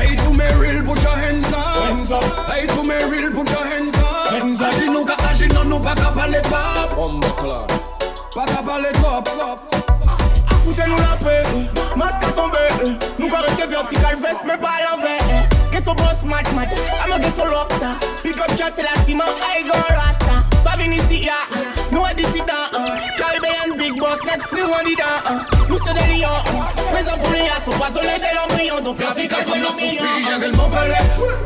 Hey 0.00 0.16
to 0.16 0.32
me 0.32 0.44
real, 0.60 0.84
put 0.84 1.02
your 1.02 1.12
hands 1.12 1.52
up. 1.52 1.90
Hands 1.90 2.12
up. 2.12 2.24
Hey 2.50 2.66
to 2.66 2.82
me 2.82 2.94
real, 3.10 3.30
put 3.30 3.50
your 3.50 3.64
hands 3.64 3.96
up. 3.96 4.32
Hands 4.32 4.60
up. 4.60 4.72
Agis 4.72 4.90
nous, 4.90 5.06
agis 5.30 5.48
non, 5.48 5.64
nous 5.64 5.80
pas 5.80 5.94
qu'à 5.94 6.10
parler 6.10 6.40
top. 6.42 6.94
Bombe 6.94 7.24
clap. 8.38 8.46
Pas 8.46 8.54
qu'à 8.54 8.62
parler 8.62 8.92
top. 8.92 9.28
Foutez-nous 10.64 10.96
la 10.96 11.16
paix 11.16 11.42
Masque 11.96 12.22
à 12.22 12.30
tomber 12.30 12.94
Nous 13.18 13.28
quand 13.28 13.40
rester 13.40 13.66
vertical 13.66 14.16
veste 14.22 14.42
mais 14.46 14.58
pas 14.58 14.68
à 14.68 14.96
l'envers 14.96 15.48
Get 15.72 15.88
au 15.88 15.94
boss 15.94 16.22
mad 16.24 16.46
mad 16.54 16.68
I'm 17.06 17.12
a 17.12 17.20
get 17.20 17.38
au 17.38 17.44
rockstar 17.44 17.96
Big 18.22 18.38
up 18.38 18.50
just 18.50 18.76
la 18.76 19.02
ciment 19.04 19.24
I 19.24 19.62
go 19.64 19.72
rasta. 19.72 20.44
Pas 20.62 20.76
venir 20.76 21.02
ici 21.02 21.24
ya 21.24 21.32
Nous 21.90 22.04
a 22.04 22.12
dissident 22.12 22.68
Caribbean 23.16 23.78
big 23.78 23.98
boss 23.98 24.22
Net 24.24 24.42
free 24.42 24.62
one 24.62 24.84
dida 24.84 25.38
Nous 25.68 25.78
c'est 25.78 25.94
des 25.94 26.18
lions 26.18 26.28
Présent 26.92 27.16
pour 27.22 27.32
les 27.32 27.48
assos 27.48 27.72
Poisonné 27.78 28.20
tel 28.20 28.38
embryon 28.38 28.80
Donc 28.84 28.98
vertical 28.98 29.44
comme 29.44 29.60
nos 29.60 29.74
millions 29.74 30.04
Sophie, 30.04 30.44
elle 30.44 30.54
m'emballait, 30.54 30.98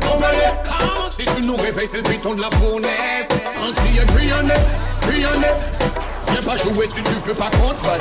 m'emballait. 0.05 0.53
Car 0.63 1.09
si 1.09 1.23
tu 1.23 1.41
nous 1.43 1.55
réveilles, 1.55 1.87
c'est 1.87 1.97
le 1.97 2.03
piton 2.03 2.33
de 2.33 2.41
la 2.41 2.49
fournaise. 2.51 3.29
Ainsi 3.61 3.99
est 3.99 4.05
Guyane, 4.11 4.53
Guyane. 5.07 6.02
Viens 6.33 6.41
pas 6.41 6.57
jouer 6.57 6.87
si 6.87 7.03
tu 7.03 7.13
veux 7.13 7.35
pas 7.35 7.51
contre. 7.61 7.93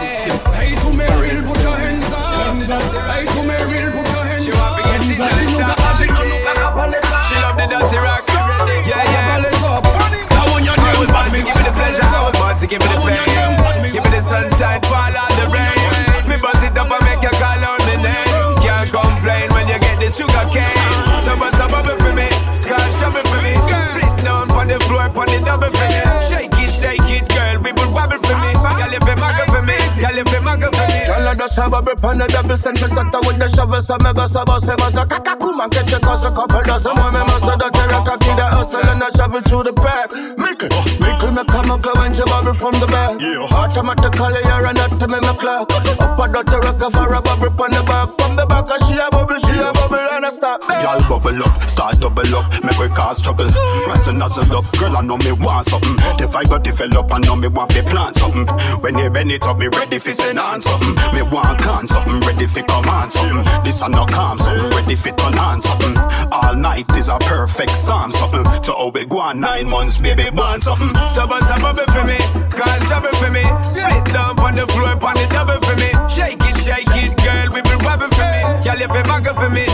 Hey 0.57 0.73
to 0.73 0.89
mes 0.97 1.05
real, 1.21 1.45
put 1.45 1.61
your 1.61 1.77
hands 1.77 2.09
up. 2.09 2.81
Hey 3.13 3.27
to 3.29 3.43
mes 3.45 3.61
real, 3.69 3.93
put 3.93 4.09
your 4.09 4.25
hands 4.25 4.49
up. 4.49 4.81
She 4.81 5.21
know 5.21 5.61
that 5.61 5.77
I 5.77 6.07
know 6.09 6.25
that 6.41 6.57
I 6.57 6.73
ball 6.73 6.89
it 6.89 7.05
up. 7.05 7.29
She 7.29 7.37
love 7.45 7.61
the 7.61 7.69
dirty 7.69 7.99
rock, 8.01 8.25
she 8.25 8.33
ready. 8.33 8.89
Yeah, 8.89 9.05
yeah. 9.05 9.29
Ball 9.29 9.45
it 9.45 9.53
up. 9.69 9.85
I 10.33 10.49
want 10.49 10.65
your 10.65 10.81
name, 10.81 11.05
but 11.13 11.29
give 11.29 11.45
me 11.45 11.61
the 11.61 11.73
pleasure. 11.77 12.09
I 12.09 12.25
want 12.25 12.41
body, 12.41 12.67
give 12.73 12.81
me 12.81 12.89
the 12.89 12.97
pain. 13.05 13.93
Give 13.93 14.01
me 14.01 14.09
the 14.09 14.23
sunshine, 14.25 14.81
fall 14.89 15.13
out 15.13 15.29
the 15.37 15.45
rain. 15.53 16.25
Me 16.25 16.41
bust 16.41 16.65
it 16.65 16.73
up 16.73 16.89
and 16.89 17.05
make 17.05 17.21
you 17.21 17.37
call 17.37 17.61
out 17.61 17.85
my 17.85 18.01
name. 18.01 18.57
Can't 18.65 18.89
complain 18.89 19.53
when 19.53 19.69
you 19.69 19.77
get 19.77 20.01
the 20.01 20.09
sugar 20.09 20.49
cane. 20.49 20.81
Summer, 21.21 21.53
summer, 21.61 21.85
for 21.85 22.17
me. 22.17 22.33
Cause 22.65 22.97
trouble 22.97 23.29
for 23.29 23.45
me. 23.45 23.61
Split 23.93 24.25
down 24.25 24.49
on 24.57 24.73
the 24.73 24.81
floor, 24.89 25.05
on 25.05 25.29
the 25.29 25.37
double 25.45 25.69
for 25.69 25.85
me. 25.85 26.01
Shake 26.25 26.57
it, 26.57 26.73
shake 26.73 27.13
it 27.13 27.32
girl, 27.63 27.73
wibble 27.73 27.93
wobble 27.95 28.19
for 28.19 28.37
me. 28.39 28.53
Girl, 28.53 28.93
if 28.93 29.07
you 29.07 29.17
muggle 29.17 29.47
for 29.47 29.63
me, 29.63 29.77
girl, 30.01 30.19
if 30.19 30.29
you 30.33 30.41
muggle 30.43 30.73
for 30.75 30.87
me. 30.91 31.07
Girl, 31.07 31.29
I 31.29 31.35
just 31.35 31.57
have 31.57 31.73
a 31.73 31.83
grip 31.83 32.05
on 32.05 32.19
the 32.19 32.27
double 32.27 32.57
send 32.57 32.81
me 32.81 32.89
set 32.89 33.15
with 33.27 33.39
the 33.39 33.49
shovel, 33.55 33.83
so 33.83 33.97
me 34.03 34.11
go 34.13 34.27
so 34.27 34.45
boss, 34.45 34.65
say 34.67 34.77
boss, 34.77 34.95
kaka 34.95 35.37
kuma, 35.39 35.69
get 35.71 35.91
your 35.91 36.01
cause 36.01 36.25
a 36.27 36.31
couple 36.31 36.63
dozen 36.63 36.95
more, 36.97 37.13
me 37.13 37.23
must 37.23 37.45
have 37.45 37.59
done 37.59 37.73
the 37.73 37.85
rock, 37.91 38.09
I 38.09 38.17
keep 38.19 38.37
the 38.37 38.47
hustle 38.47 38.83
and 38.83 39.03
I 39.03 39.09
shovel 39.15 39.41
through 39.43 39.65
the 39.71 39.73
back. 39.73 40.11
Make 40.39 40.63
it, 40.63 40.73
uh-huh. 40.73 40.99
make 41.03 41.23
it, 41.23 41.33
me 41.33 41.43
come 41.47 41.71
and 41.71 41.83
go 41.83 41.93
and 42.03 42.15
you 42.17 42.27
bubble 42.27 42.55
from 42.55 42.75
the 42.83 42.89
back. 42.91 43.17
Automatically, 43.23 44.43
you're 44.43 44.67
an 44.67 44.81
to 44.99 45.07
me, 45.09 45.19
my 45.23 45.35
clock. 45.39 45.71
Up 46.03 46.19
a 46.19 46.27
dot, 46.29 46.51
rock, 46.51 46.83
for 46.83 47.15
a 47.15 47.21
bubble 47.23 47.53
on 47.63 47.71
the 47.71 47.83
back. 47.87 48.09
From 48.19 48.37
the 48.37 48.45
back, 48.47 48.67
she 48.89 48.99
a 48.99 49.07
bubble, 49.11 49.39
she 49.39 49.55
a 49.59 49.71
bubble, 49.73 50.03
and 50.03 50.27
I 50.27 50.31
stop. 50.31 50.61
Y'all 50.83 51.03
bubble 51.09 51.43
up, 51.43 51.55
start 51.69 52.01
double 52.01 52.35
up, 52.35 52.47
make 52.65 52.79
we 52.79 52.89
cause 52.91 53.19
struggles. 53.19 53.55
Rise 53.87 54.09
and 54.09 54.19
nuzzle 54.19 54.49
up, 54.57 54.67
girl, 54.79 54.97
I 54.97 55.03
know 55.03 55.19
me 55.19 55.33
want 55.33 55.67
something. 55.69 55.97
The 56.19 56.27
vibe 56.27 56.51
go 56.51 56.59
develop, 56.59 57.13
I 57.13 57.19
know 57.21 57.37
me 57.37 57.49
want 57.53 57.71
to 57.73 57.83
plant 57.83 58.17
something. 58.17 58.47
When 58.81 58.99
you 58.99 59.11
bend 59.11 59.31
it 59.31 59.47
up, 59.47 59.59
me 59.59 59.69
ready 59.69 59.99
for 59.99 60.11
send 60.11 60.39
on 60.39 60.61
something. 60.61 60.95
Me 61.15 61.23
want 61.23 61.59
can 61.59 61.87
something, 61.87 62.21
ready 62.21 62.47
come 62.63 62.89
on 62.89 63.11
something. 63.11 63.45
This 63.63 63.83
a 63.83 63.89
no 63.89 64.07
calm 64.07 64.39
something, 64.39 64.71
ready 64.71 64.97
for 64.97 65.11
turn 65.11 65.39
on 65.39 65.61
something. 65.61 65.97
All 66.33 66.55
night 66.57 66.89
is 66.97 67.09
a 67.09 67.19
perfect 67.19 67.77
storm 67.77 68.11
something. 68.11 68.45
So 68.65 68.75
how 68.75 68.89
we 68.89 69.07
go 69.07 69.19
on 69.19 69.41
nine 69.41 69.69
months, 69.69 69.97
baby, 69.99 70.25
born 70.35 70.61
something. 70.61 70.95
Sub 71.15 71.31
a 71.31 71.39
bubble 71.61 71.87
for 71.93 72.05
me, 72.05 72.19
cause 72.51 72.81
trouble 72.89 73.15
for 73.21 73.31
me. 73.31 73.45
Split 73.69 74.05
down 74.13 74.39
on 74.41 74.55
the 74.55 74.67
floor, 74.67 74.97
on 74.97 75.15
the 75.15 75.27
double 75.31 75.61
for 75.61 75.77
me. 75.77 75.91
Shake 76.09 76.41
it, 76.41 76.57
shake 76.59 76.97
it, 76.97 77.17
girl, 77.23 77.53
we 77.53 77.61
will 77.63 77.79
wobble 77.85 78.09
for 78.09 78.29
me. 78.33 78.43
Girl, 78.65 78.79
you 78.79 78.89
muggle 78.89 79.35
for 79.35 79.51
me, 79.51 79.67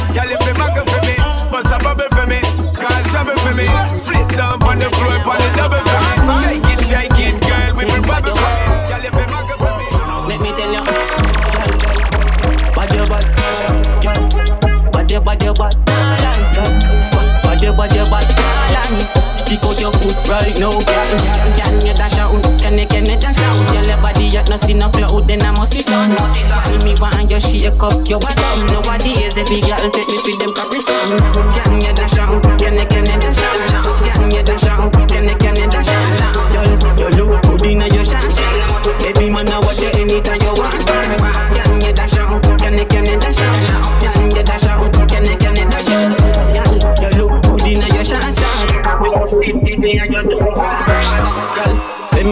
your 19.88 20.00
foot 20.00 20.28
right 20.28 20.58
now, 20.60 20.70
girl. 20.70 21.18
Can 21.56 21.86
you 21.86 21.94
dash 21.94 22.18
out? 22.18 22.42
Can 22.58 22.78
you 22.78 22.86
can 22.86 23.06
you 23.06 23.18
dash 23.18 23.38
out? 23.38 23.72
Girl, 23.72 23.86
your 23.86 23.96
body 23.98 24.24
yet 24.24 24.48
no 24.48 24.56
see 24.56 24.74
no 24.74 24.88
cloud, 24.90 25.26
then 25.26 25.42
I 25.42 25.50
must 25.52 25.72
see 25.72 25.82
sun. 25.82 26.16
Tell 26.16 26.78
me 26.84 26.94
why 26.98 27.26
you 27.28 27.40
shake 27.40 27.82
up 27.82 28.08
your 28.08 28.18
bottom. 28.18 28.66
Nowadays 28.66 29.36
every 29.36 29.60
girl 29.60 29.90
take 29.90 30.08
me 30.08 30.18
for 30.18 30.36
them 30.38 30.52
capri 30.54 30.80
sun. 30.80 31.18
Can 31.54 31.80
you 31.80 31.94
dash 31.94 32.18
out? 32.18 32.47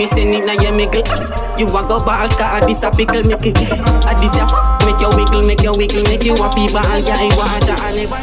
Girl, 0.07 0.19
when 0.19 0.31
me 0.31 0.35
send 0.35 0.35
it 0.35 0.47
now 0.47 0.63
you 0.63 0.73
make 0.73 0.95
it 0.95 1.09
You 1.59 1.67
a 1.67 1.83
go 1.83 2.05
ball 2.05 2.29
car 2.29 2.61
this 2.67 2.83
a 2.83 2.91
pickle 2.91 3.23
make 3.25 3.47
it. 3.47 3.57
A 3.57 4.15
this 4.21 4.37
a 4.37 4.43
f- 4.43 4.85
make 4.85 5.01
you 5.01 5.09
wiggle 5.17 5.47
make 5.47 5.63
you 5.63 5.73
wiggle 5.73 6.03
make 6.05 6.25
you 6.25 6.37
happy 6.37 6.69
ball 6.73 6.99
yeah 6.99 7.17
I 7.17 7.29
water 7.35 7.77
and 7.85 7.97
never. 7.97 8.21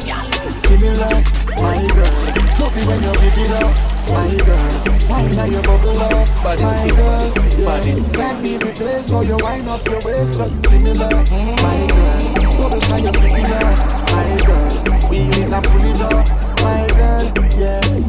Give 0.63 0.79
me 0.81 0.89
love, 0.95 1.23
my 1.57 1.81
girl. 1.91 2.13
Love 2.59 2.77
it 2.77 2.87
when 2.87 3.03
you 3.03 3.13
give 3.19 3.37
it 3.37 3.51
up, 3.51 3.75
my 4.07 4.31
girl. 4.45 4.71
Wine 5.09 5.39
and 5.39 5.51
you 5.51 5.61
bubble 5.61 6.01
up, 6.01 6.29
my 6.43 6.55
girl. 6.55 7.33
Yeah, 7.59 7.79
can't 8.13 8.37
be 8.43 8.57
replaced 8.57 9.09
So 9.09 9.21
you 9.21 9.37
wind 9.37 9.67
up 9.67 9.85
your 9.85 10.01
waist 10.01 10.35
Just 10.35 10.61
give 10.61 10.81
me 10.81 10.93
love, 10.93 11.31
my 11.31 11.87
girl. 11.87 12.23
Bubble 12.57 12.81
can 12.81 13.03
you 13.03 13.11
pick 13.11 13.33
it 13.33 13.51
up, 13.51 13.79
my 14.11 14.27
girl. 14.45 14.71
Wheel 15.09 15.31
it 15.31 15.51
and 15.51 15.65
pull 15.65 15.83
it 15.83 16.01
up, 16.01 16.11
my 16.11 16.31
girl 16.31 16.41
Yeah, 16.41 16.42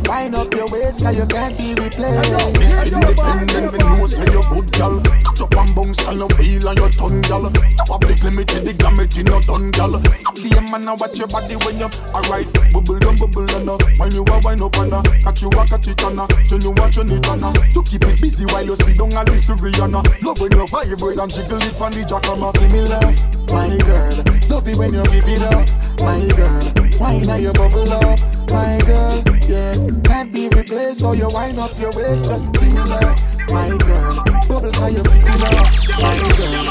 wind 0.08 0.34
up 0.34 0.52
your 0.54 0.68
waist 0.68 1.02
Cause 1.02 1.16
you 1.16 1.26
can't 1.26 1.56
be 1.58 1.74
replaced. 1.74 2.32
Miss 2.58 2.92
independent, 2.92 3.72
me 3.72 3.78
know 3.78 4.06
say 4.06 4.26
you 4.32 4.42
good 4.48 4.72
gal 4.72 5.00
Catch 5.00 5.40
up 5.40 5.56
and 5.56 5.74
bounce 5.74 6.04
and 6.06 6.18
no 6.18 6.26
wheel 6.38 6.68
on 6.68 6.76
your 6.76 6.90
tongue 6.90 7.22
You 7.24 7.84
public 7.86 8.22
limited, 8.22 8.64
the 8.64 8.72
gamut 8.72 9.16
in 9.16 9.26
your 9.26 9.40
done 9.40 9.70
gal 9.70 9.98
Be 10.34 10.50
a 10.52 10.60
man 10.60 10.88
and 10.88 11.00
watch 11.00 11.18
your 11.18 11.28
body 11.28 11.56
when 11.56 11.78
you 11.78 11.88
alright. 12.12 12.48
Bubble 12.72 13.08
and 13.08 13.18
bubble 13.18 13.50
and 13.50 13.70
uh. 13.70 13.78
When 13.98 14.12
you 14.12 14.24
a 14.24 14.38
wind 14.40 14.62
up 14.62 14.76
and 14.78 14.92
uh 14.92 15.02
Catch 15.22 15.42
you 15.42 15.48
a 15.48 15.66
catch 15.66 15.88
it 15.88 16.02
and 16.02 16.20
uh 16.20 16.26
Tell 16.26 16.60
you 16.60 16.72
what 16.72 16.96
you 16.96 17.04
need 17.04 17.26
and 17.26 17.44
uh 17.44 17.52
You 17.74 17.82
keep 17.82 18.04
it 18.04 18.20
busy 18.20 18.44
while 18.46 18.64
you 18.64 18.76
sit 18.76 18.98
down 18.98 19.12
and 19.12 19.28
listen 19.28 19.58
Rihanna. 19.58 20.22
Love 20.22 20.40
when 20.40 20.52
you 20.52 20.66
vibrate 20.66 21.18
and 21.18 21.30
jiggle 21.32 21.62
it 21.62 21.80
on 21.80 21.92
the 21.92 22.02
jackhammer 22.04 22.52
Give 22.54 22.72
me 22.72 22.82
love, 22.82 23.48
my 23.48 23.76
girl. 23.84 24.24
Love 24.48 24.68
it 24.68 24.78
when 24.78 24.94
you 24.94 25.02
give 25.04 25.28
it 25.28 25.42
up, 25.42 25.68
my 25.98 26.26
girl. 26.34 26.74
Wine 27.00 27.28
and 27.28 27.42
you 27.42 27.52
bubble 27.52 27.92
up, 27.92 28.18
my 28.54 28.78
girl 28.86 29.22
Yeah, 29.50 29.74
can't 30.04 30.32
be 30.32 30.48
replaced 30.48 31.00
So 31.00 31.12
you 31.12 31.28
wind 31.28 31.58
up 31.58 31.78
your 31.78 31.92
waist 31.92 32.26
Just 32.26 32.52
give 32.52 32.62
me 32.62 32.82
love, 32.92 33.18
my 33.50 33.68
girl 33.86 34.14
Bubble 34.48 34.72
can 34.72 34.94
you 34.94 35.02
pick 35.02 35.26
it 35.26 35.42
up, 35.42 35.68
my 36.00 36.14
girl 36.38 36.64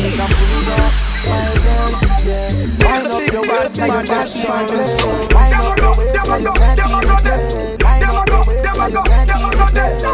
it 0.00 0.18
and 0.18 0.32
pull 0.36 0.54
it 0.58 0.68
up, 0.74 0.92
my 1.30 1.48
girl 1.64 1.90
Yeah, 2.26 2.50
wind 2.84 3.06
up 3.14 3.32
your 3.32 3.42
waist 3.42 3.76
Cause 3.78 3.86
you 3.86 4.02
can't 4.10 4.30
be 4.30 4.74
replaced 4.74 5.06
Wind 5.34 5.54
up 5.54 5.78
your 5.78 5.94
waist 5.98 6.26
Cause 6.26 6.42
you 6.42 6.52
can't 6.60 6.78
be 6.78 6.96
replaced 7.08 7.56
Wind 7.84 8.04
up 8.10 8.28
your 8.28 8.42
waist 8.48 8.68
Cause 8.74 8.90
you 8.90 9.02
can't 9.10 9.28
be 9.30 9.48
replaced 9.62 10.04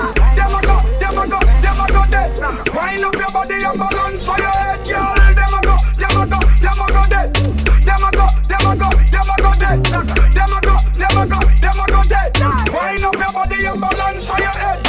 Wind 2.76 3.04
up 3.04 3.14
your 3.16 3.30
body 3.30 3.54
and 3.64 3.78
balance 3.78 4.26
for 4.26 4.38
your 4.38 4.50
head, 4.50 4.87
girl 4.87 5.25
Them 5.96 6.10
a 6.10 6.26
go, 6.26 6.38
them 6.60 6.80
a 6.80 6.86
go, 6.92 7.02
dead 7.08 7.34
Them 7.34 8.04
a 8.04 8.10
go, 8.12 8.26
them 8.46 8.66
a 8.66 8.76
go, 8.76 8.88
them 9.10 9.28
a 9.28 9.36
go 9.40 9.52
dead 9.56 9.84
Them 9.84 10.52
a 10.52 10.60
go, 10.60 10.76
them 10.92 11.16
a 11.16 11.26
go, 11.26 11.40
them 11.60 11.80
a 11.80 11.86
go 11.88 12.02
dead 12.04 12.36
Wind 12.72 13.04
up 13.04 13.14
your 13.16 13.32
body 13.32 13.64
and 13.66 13.80
balance 13.80 14.26
for 14.26 14.38
your 14.38 14.50
head, 14.50 14.86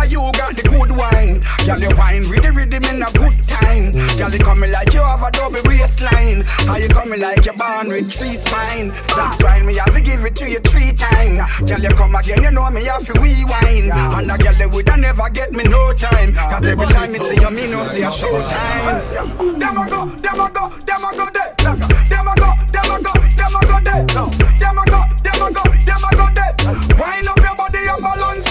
Girl, 0.00 0.08
you 0.08 0.32
got 0.32 0.56
the 0.56 0.62
good 0.62 0.92
wine. 0.92 1.44
Girl, 1.66 1.78
you 1.78 1.94
wine 1.94 2.30
with 2.30 2.40
the 2.40 2.52
rhythm 2.52 2.84
in 2.84 3.02
a 3.02 3.12
good 3.12 3.36
time. 3.46 3.92
Girl, 4.16 4.32
you 4.32 4.38
coming 4.38 4.72
like 4.72 4.94
you 4.94 5.00
have 5.00 5.22
a 5.22 5.30
double 5.30 5.60
waistline. 5.64 6.40
How 6.64 6.78
you 6.78 6.88
coming 6.88 7.20
like 7.20 7.44
you're 7.44 7.52
born 7.52 7.88
with 7.88 8.10
three 8.10 8.36
spine. 8.36 8.96
That's 9.12 9.42
why 9.44 9.60
me 9.60 9.74
have 9.76 9.92
to 9.92 10.00
give 10.00 10.24
it 10.24 10.34
to 10.36 10.48
you 10.48 10.60
three 10.60 10.92
times. 10.92 11.44
Girl, 11.68 11.78
you 11.78 11.90
come 11.90 12.14
again, 12.14 12.42
you 12.42 12.50
know 12.50 12.70
me 12.70 12.84
have 12.84 13.04
to 13.04 13.12
rewind. 13.20 13.92
And 13.92 14.30
a 14.30 14.38
girl, 14.38 14.54
they 14.54 14.64
woulda 14.64 14.96
never 14.96 15.28
get 15.28 15.52
me 15.52 15.64
no 15.64 15.92
time. 15.92 16.32
Cause 16.32 16.64
every 16.64 16.86
time 16.86 17.12
me 17.12 17.18
see 17.18 17.36
you, 17.36 17.50
me 17.50 17.70
know 17.70 17.84
see 17.88 18.00
a 18.00 18.10
show 18.10 18.40
time. 18.48 19.04
A 19.04 19.60
go, 19.60 19.76
a 19.76 19.84
go, 19.84 20.00
a 20.00 20.48
go 20.48 21.28
there. 21.28 21.52
A 21.60 21.76
go, 21.76 21.84
a 21.84 22.34
go, 22.40 22.48
a 22.48 22.88
go 22.88 23.76
there. 23.84 24.00
A 24.00 24.16
go, 24.16 24.24
a 24.24 24.84
go, 24.88 25.04
a 25.12 26.16
go 26.16 26.28
there. 26.32 26.56
Wind 26.96 27.28
up 27.28 27.36
your 27.36 27.54
body 27.56 27.84
and 27.84 28.02
balance 28.02 28.49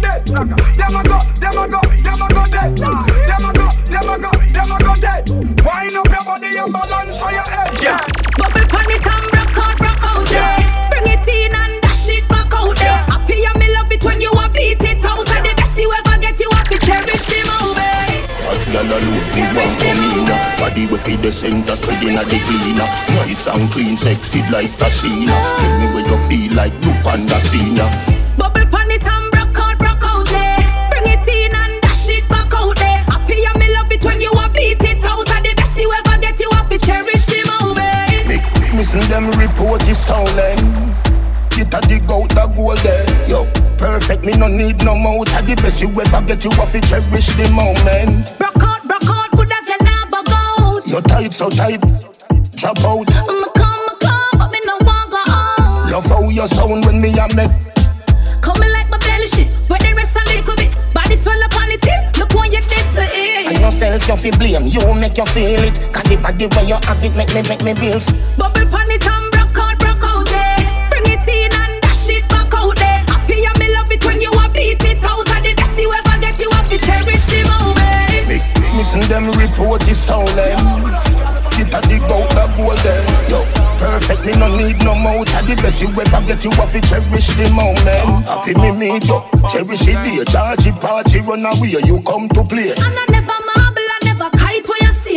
dead. 0.00 0.26
Them 0.26 0.96
a 0.96 1.02
go, 1.02 1.18
them 1.38 1.58
a 1.58 1.68
go, 1.68 1.80
them 1.82 2.22
a 2.22 2.28
go 2.28 2.42
dead. 2.46 2.76
Them 2.78 3.44
a 3.44 3.52
go, 3.52 3.66
them 3.86 4.08
a 4.08 4.16
go, 4.18 4.30
them 4.52 4.70
a 4.70 4.78
go 4.78 4.94
dead. 4.94 5.28
Wind 5.64 5.96
up 5.96 6.08
your 6.08 6.24
body 6.24 6.56
and 6.58 6.72
balance 6.72 7.18
for 7.18 7.30
your 7.32 7.48
head. 7.48 7.74
Bubble 8.38 8.66
pon 8.68 8.90
it 8.90 9.06
and 9.06 9.26
rock 9.34 9.58
out, 9.58 9.80
rock 9.80 10.04
out, 10.04 10.30
yeah. 10.30 10.90
Bring 10.90 11.06
it 11.06 11.28
in 11.28 11.54
and 11.54 11.82
dash 11.82 12.08
it 12.08 12.28
back 12.28 12.52
out, 12.54 12.78
yeah. 12.80 13.04
Happy 13.06 13.44
and 13.44 13.58
me 13.58 13.72
love 13.74 13.90
it 13.92 14.02
when 14.04 14.20
you 14.20 14.30
a 14.32 14.48
beat 14.48 14.80
it 14.80 15.04
out. 15.04 15.28
And 15.28 15.44
the 15.46 15.54
best 15.56 15.78
you 15.78 15.92
ever 15.92 16.18
get, 16.20 16.38
you 16.38 16.50
have 16.52 16.68
cherish 16.68 17.26
the 17.26 17.40
moment. 17.48 17.98
Gyal 18.68 18.84
a 18.84 18.98
look 19.00 19.26
good 19.34 19.56
one 19.56 19.74
come 19.80 20.02
in 20.06 20.24
Body 20.58 20.86
we 20.86 20.98
feed 20.98 21.20
the 21.20 21.32
center 21.32 21.76
spread 21.76 22.02
inna 22.02 22.22
the 22.24 22.38
cleaner 22.46 22.88
Nice 23.16 23.46
and 23.48 23.70
clean, 23.70 23.96
sexy 23.96 24.40
like 24.50 24.70
Tashina 24.70 25.34
Tell 25.58 25.78
me 25.78 25.86
where 25.94 26.06
you 26.06 26.18
feel 26.28 26.54
like 26.54 26.72
you 26.84 26.92
panda 27.02 27.40
senior 27.40 27.84
Bubble 27.84 28.27
Missing 38.98 39.10
them 39.10 39.30
report 39.38 39.88
is 39.88 39.98
stolen 39.98 40.28
eh? 40.38 41.48
Get 41.50 41.72
a 41.72 41.80
dig 41.86 42.10
out 42.10 42.28
the 42.30 42.50
gold 42.56 42.78
there 42.78 43.06
Yo, 43.28 43.46
perfect 43.76 44.24
me 44.24 44.32
no 44.32 44.48
need 44.48 44.84
no 44.84 44.96
more. 44.96 45.22
At 45.28 45.46
the 45.46 45.54
best 45.54 45.80
you 45.80 45.88
ever 45.88 46.26
get 46.26 46.42
you 46.42 46.50
have 46.50 46.72
to 46.72 46.80
cherish 46.80 47.30
the 47.38 47.46
moment. 47.54 48.28
Rock 48.40 48.56
out, 48.58 48.82
rock 48.90 49.06
out, 49.06 49.30
good 49.36 49.52
as 49.52 49.66
you 49.68 49.78
never 49.86 50.22
go. 50.26 50.80
You 50.84 51.00
tight 51.02 51.32
so 51.32 51.48
tight 51.48 51.80
Drop 52.58 52.78
out. 52.78 53.06
I'ma 53.14 53.46
come, 53.54 53.86
I'ma 53.86 53.94
come, 54.02 54.38
but 54.38 54.50
me 54.50 54.60
no 54.66 54.78
want 54.82 55.10
go 55.12 55.22
on. 55.30 55.92
Love 55.92 56.06
how 56.06 56.28
you 56.28 56.46
sound 56.48 56.84
when 56.84 57.00
me 57.00 57.14
a 57.14 57.28
make. 57.36 57.54
Coming 58.42 58.72
like 58.72 58.90
my 58.90 58.98
belly 58.98 59.28
shit, 59.28 59.46
where 59.70 59.78
the 59.78 59.94
rest 59.94 60.16
a 60.16 60.24
little 60.26 60.56
bit. 60.56 60.74
Body 60.92 61.14
swell 61.22 61.40
up 61.44 61.54
on 61.54 61.68
the 61.68 61.78
tip, 61.78 62.18
look 62.18 62.34
what 62.34 62.50
you 62.50 62.60
did 62.66 62.86
to 62.98 63.07
and 63.48 63.60
yourself 63.60 64.06
you 64.06 64.16
fi 64.16 64.30
blame, 64.36 64.66
you 64.68 64.84
make 64.92 65.16
you 65.16 65.24
feel 65.24 65.64
it. 65.64 65.72
Can 65.96 66.04
the 66.04 66.20
body 66.20 66.46
where 66.52 66.68
you 66.68 66.76
have 66.84 67.02
it 67.02 67.16
make 67.16 67.32
me 67.32 67.40
make 67.48 67.64
me 67.64 67.72
bills. 67.72 68.04
Bubble 68.36 68.68
pon 68.68 68.84
it 68.92 69.00
and 69.08 69.24
broke 69.32 69.56
out, 69.56 69.78
broke 69.80 70.04
out 70.04 70.28
there. 70.28 70.60
Bring 70.92 71.08
it 71.08 71.24
in 71.24 71.48
and 71.56 71.80
dash 71.80 72.12
it 72.12 72.28
back 72.28 72.52
out 72.52 72.76
there. 72.76 73.00
Happy 73.08 73.40
and 73.48 73.56
me 73.56 73.72
love 73.72 73.88
it 73.88 74.04
when 74.04 74.20
you 74.20 74.28
a 74.36 74.44
beat 74.52 74.84
it 74.84 75.00
out. 75.00 75.24
And 75.32 75.40
the 75.40 75.56
best 75.56 75.80
you 75.80 75.88
ever 75.88 76.16
get, 76.20 76.36
you 76.36 76.50
have 76.52 76.68
to 76.68 76.76
cherish 76.76 77.24
the 77.24 77.40
moment. 77.48 78.28
Missing 78.76 79.08
them 79.08 79.32
report 79.32 79.88
is 79.88 79.96
stolen. 79.96 80.60
It 81.56 81.72
a 81.72 81.80
dig 81.88 82.04
out 82.04 82.28
the 82.28 82.44
goal 82.52 82.76
them. 82.76 83.02
Yo, 83.32 83.40
perfect, 83.80 84.28
me 84.28 84.32
no 84.36 84.52
need 84.60 84.76
no 84.84 84.94
more. 84.94 85.24
The 85.24 85.56
best 85.56 85.80
you 85.80 85.88
ever 85.88 86.20
get, 86.28 86.44
you 86.44 86.52
have 86.52 86.70
to 86.76 86.80
cherish 86.84 87.32
the 87.32 87.48
moment. 87.56 88.28
Happy 88.28 88.52
me 88.60 88.70
meet 88.76 89.08
you, 89.08 89.24
cherish 89.48 89.88
it, 89.88 89.96
dear. 90.04 90.24
Charge 90.28 90.68
it, 90.68 90.76
party, 90.76 91.20
run 91.24 91.48
away. 91.48 91.80
You 91.80 91.98
come 92.04 92.28
to 92.28 92.44
play. 92.44 92.76
And 92.76 92.92
I 92.92 93.06
never 93.08 93.37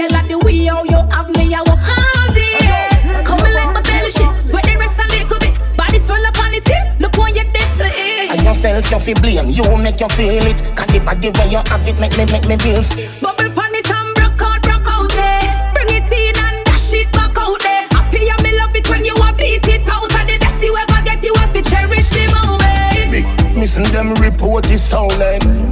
you 0.02 0.10
like 0.10 0.28
the 0.28 0.38
way 0.40 0.66
how 0.66 0.84
you 0.84 0.98
have 1.14 1.30
me, 1.30 1.54
I 1.54 1.62
walk 1.62 1.78
hard 1.78 2.34
yeah. 2.34 3.22
Coming 3.24 3.54
like 3.54 3.74
my 3.74 3.82
belly 3.86 4.10
shit, 4.10 4.26
where 4.50 4.66
the 4.66 4.74
rest 4.82 4.98
a 4.98 5.06
little 5.14 5.38
bit. 5.38 5.54
Body 5.78 6.00
swell 6.00 6.26
up 6.26 6.38
on 6.42 6.52
the 6.52 6.60
tip, 6.60 7.00
look 7.00 7.16
what 7.18 7.36
you 7.36 7.46
did 7.46 7.70
to 7.78 7.86
it. 7.86 8.32
And 8.32 8.42
yourself, 8.42 8.90
you 8.90 9.00
feel 9.00 9.20
blame, 9.22 9.50
you 9.54 9.66
make 9.78 10.00
you 10.02 10.10
feel 10.10 10.46
it. 10.46 10.60
Can 10.76 10.88
the 10.90 11.00
body 11.06 11.30
where 11.30 11.50
you 11.54 11.62
have 11.70 11.86
it, 11.86 12.00
make 12.02 12.18
me, 12.18 12.26
make 12.34 12.48
me 12.50 12.58
feel. 12.58 12.82
Bubble 13.22 13.54
pon 13.54 13.74
it 13.78 13.90
and 13.90 14.10
broke 14.18 14.42
out, 14.42 14.62
broke 14.66 14.90
out 14.90 15.12
there. 15.14 15.72
Bring 15.78 15.94
it 15.94 16.10
in 16.10 16.34
and 16.34 16.66
dash 16.66 16.94
it 16.98 17.12
back 17.14 17.38
out 17.38 17.62
there. 17.62 17.86
Happy 17.94 18.30
and 18.30 18.42
me 18.42 18.58
love 18.58 18.76
it 18.76 18.90
when 18.90 19.06
you 19.06 19.14
a 19.22 19.30
beat 19.38 19.68
it 19.70 19.86
out. 19.86 20.10
And 20.10 20.30
the 20.30 20.38
best 20.42 20.64
you 20.64 20.74
ever 20.74 21.02
get, 21.06 21.22
you 21.22 21.34
have 21.38 21.54
to 21.54 21.62
cherish 21.62 22.10
the 22.10 22.26
moment. 22.42 23.56
Missing 23.56 23.92
them 23.94 24.16
report 24.18 24.66
is 24.72 24.82
stolen. 24.84 25.42
Eh? 25.46 25.71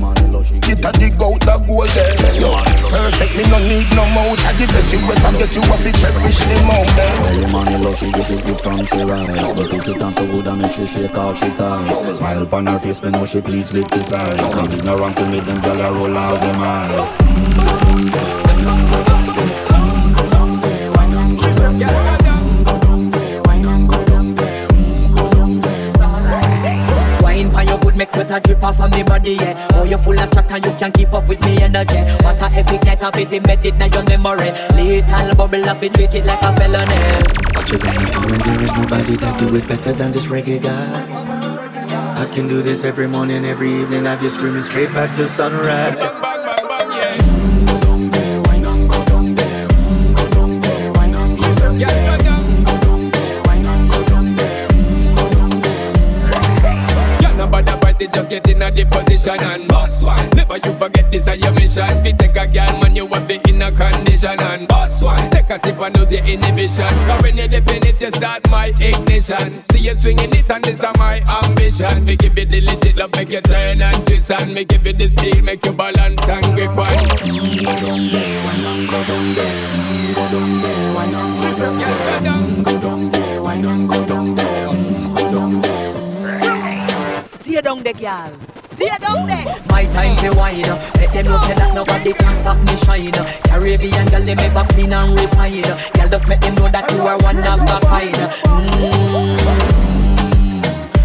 Get 0.80 0.96
a 0.96 1.00
dig 1.00 1.22
out 1.22 1.40
the 1.44 1.56
gold 1.68 1.90
there. 1.92 2.16
Perfect, 2.88 3.36
me 3.36 3.44
no 3.52 3.60
need 3.60 3.90
no 3.96 4.06
mouth. 4.16 4.40
And 4.48 4.56
the 4.56 4.66
best 4.72 4.94
you 4.94 5.00
ever 5.00 5.38
get, 5.38 5.56
you 5.56 5.62
have 5.68 5.84
to 5.84 5.92
cherish 5.92 6.40
the 6.40 6.56
moment. 6.64 6.96
Tell 6.96 7.36
your 7.36 7.50
money 7.52 7.78
love, 7.84 7.98
she 7.98 8.12
get 8.12 8.32
it 8.32 8.46
good 8.46 8.60
from 8.62 8.86
she 8.86 9.04
rise 9.04 9.58
But 9.58 9.74
if 9.74 9.88
it 9.88 10.00
so 10.00 10.26
good, 10.28 10.48
I 10.48 10.56
make 10.56 10.72
she 10.72 10.88
shake 10.88 11.16
out 11.16 11.36
she 11.36 11.50
ties 11.50 12.18
Smile 12.18 12.44
upon 12.44 12.68
her 12.68 12.80
face, 12.80 13.04
me 13.04 13.10
know 13.12 13.26
she 13.26 13.42
pleased 13.42 13.74
with 13.74 13.92
eyes 14.14 14.40
Come 14.54 14.72
ignorant 14.72 15.18
to 15.18 15.26
me, 15.28 15.40
them 15.42 15.62
gyal 15.62 15.96
roll 15.96 16.18
out 16.18 16.40
them 16.40 16.62
eyes 16.62 17.16
Mm, 18.60 19.09
sweat 28.10 28.32
a 28.32 28.40
drip 28.40 28.64
off 28.64 28.80
of 28.80 28.92
me 28.92 29.04
body, 29.04 29.34
yeah. 29.34 29.68
Oh, 29.74 29.84
you 29.84 29.98
full 29.98 30.20
of 30.20 30.32
chat 30.32 30.52
and 30.52 30.66
you 30.66 30.72
can 30.74 30.92
keep 30.92 31.14
up 31.14 31.28
with 31.28 31.40
me 31.42 31.62
energy. 31.62 32.02
What 32.24 32.42
a 32.42 32.46
epic 32.58 32.84
night 32.84 33.04
of 33.04 33.18
it 33.18 33.34
embedded 33.34 33.82
in 33.82 33.92
your 33.94 34.04
memory. 34.04 34.52
Little 34.76 35.36
bubble 35.36 35.70
up, 35.70 35.84
it 35.84 35.94
treat 35.94 36.16
it 36.16 36.26
like 36.26 36.42
a 36.42 36.56
felony. 36.58 37.00
What 37.54 37.70
you 37.70 37.78
gonna 37.78 38.12
do 38.12 38.20
when 38.28 38.40
there 38.40 38.62
is 38.62 38.74
nobody 38.74 39.16
that 39.16 39.40
do 39.40 39.56
it 39.56 39.68
better 39.68 39.94
than 39.94 40.12
this 40.12 40.28
reggae 40.28 40.62
guy? 40.62 41.30
I 42.22 42.26
can 42.34 42.48
do 42.48 42.62
this 42.62 42.84
every 42.84 43.08
morning, 43.08 43.46
every 43.46 43.74
evening, 43.74 44.06
have 44.06 44.22
you 44.22 44.30
screaming 44.30 44.64
straight 44.64 44.92
back 44.94 45.16
to 45.16 45.28
sunrise. 45.28 46.39
Just 58.20 58.30
get 58.30 58.50
in 58.50 58.62
a 58.62 58.72
the 58.72 58.84
position 58.86 59.40
and 59.40 59.68
boss 59.68 60.04
one. 60.04 60.30
Never 60.36 60.58
you 60.58 60.74
forget 60.74 61.12
this 61.12 61.28
is 61.28 61.40
your 61.40 61.52
mission. 61.54 61.88
Fi 62.04 62.12
take 62.12 62.36
a 62.36 62.48
girl, 62.48 62.80
man, 62.82 62.96
you 62.96 63.06
want 63.06 63.28
be 63.28 63.40
in 63.48 63.62
a 63.62 63.72
condition 63.72 64.40
and 64.40 64.68
boss 64.68 65.02
one. 65.02 65.30
Take 65.30 65.50
a 65.50 65.60
sip 65.60 65.80
and 65.80 65.98
lose 65.98 66.12
your 66.12 66.26
inhibition. 66.26 66.92
Cause 67.08 67.24
when 67.24 67.38
you 67.38 67.48
dip 67.48 67.68
in 67.70 67.86
it, 67.86 68.02
you 68.02 68.12
start 68.12 68.50
my 68.50 68.74
ignition. 68.80 69.64
See 69.72 69.80
you 69.80 69.96
swinging 69.96 70.34
it 70.34 70.50
and 70.50 70.64
this 70.64 70.84
is 70.84 70.98
my 70.98 71.22
ambition. 71.44 72.04
Me 72.04 72.16
give 72.16 72.38
you 72.38 72.46
the 72.46 72.62
legit 72.62 72.96
love, 72.98 73.14
make 73.16 73.32
you 73.32 73.42
turn 73.42 73.82
and 73.82 74.08
twist 74.08 74.32
and 74.32 74.54
me 74.54 74.66
give 74.66 74.86
you 74.86 74.94
the 74.94 75.10
steel, 75.10 75.44
make 75.44 75.66
you 75.66 75.74
balance 75.74 76.30
and 76.30 76.46
grip 76.56 76.78
on. 76.78 76.88
Go 77.08 77.76
down 77.80 78.12
there, 78.12 78.44
wine 78.44 78.66
on, 78.66 78.86
go 78.88 79.04
down 79.08 79.36
there. 79.36 80.16
Go 80.16 80.24
down 80.28 80.62
there, 80.62 80.96
wine 80.96 81.16
on, 81.16 81.30
go 81.40 81.50
down 81.60 81.78
there. 81.80 82.64
Go 82.64 82.82
down 82.82 83.12
there, 83.12 83.42
wine 83.42 83.66
on, 83.66 83.88
go 83.88 84.06
down 84.06 84.36
there. 84.36 84.49
Stay 87.60 87.68
down 87.68 87.84
there, 87.84 87.94
girl. 87.94 88.32
Stay 88.72 88.90
down 89.02 89.28
there. 89.28 89.44
My 89.68 89.84
time 89.92 90.16
to 90.24 90.32
wine. 90.40 90.62
Let 90.62 91.12
them 91.12 91.26
know 91.26 91.38
say 91.40 91.56
that 91.56 91.76
nobody 91.76 92.14
can 92.14 92.34
stop 92.34 92.58
me 92.64 92.74
shine. 92.88 93.12
Caribbean 93.52 94.08
girl, 94.08 94.24
they 94.24 94.34
make 94.34 94.54
back 94.54 94.70
clean 94.70 94.94
and 94.94 95.12
refine. 95.20 95.68
Girl, 95.68 96.08
just 96.08 96.30
make 96.30 96.40
them 96.40 96.56
know 96.56 96.70
that 96.72 96.90
you 96.90 97.02
are 97.02 97.18
one 97.20 97.36
of 97.36 97.60
a 97.60 97.80
kind. 97.84 98.16
Mm. 98.48 99.36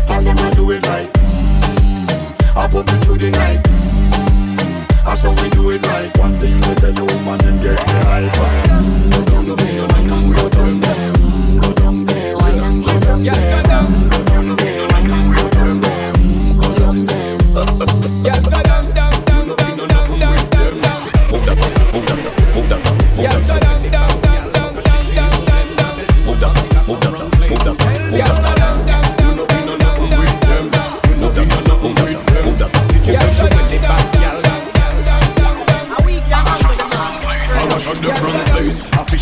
Tell 0.07 0.23
them 0.23 0.38
I 0.38 0.51
do 0.55 0.71
it 0.71 0.87
right. 0.87 1.11
Mm. 1.11 2.55
I 2.55 2.69
put 2.71 2.87
me 2.87 2.99
through 3.03 3.19
the 3.19 3.31
night. 3.35 3.59
Mm. 3.59 5.03
That's 5.03 5.23
how 5.27 5.35
we 5.35 5.51
do 5.51 5.71
it 5.75 5.83
right. 5.83 6.19
One 6.19 6.38
thing 6.38 6.55
we 6.55 6.75
tell 6.79 6.95
you, 6.95 7.03
woman, 7.03 7.43
and 7.51 7.59
get 7.67 7.83
the 7.83 7.99
hype. 8.07 8.31
Mm. 8.31 9.11
Go 9.11 9.25
down 9.27 9.57
there, 9.59 9.87
wine 9.90 10.07
and 10.07 10.35
go 10.37 10.49
down 10.49 10.79
there. 10.79 11.12
Mm. 11.19 11.62
Go 11.62 11.73
down 11.73 12.07
there, 12.07 12.37
wine 12.37 12.59
and 12.62 12.85
go 12.85 12.95
down 13.01 13.25
there. 13.25 13.63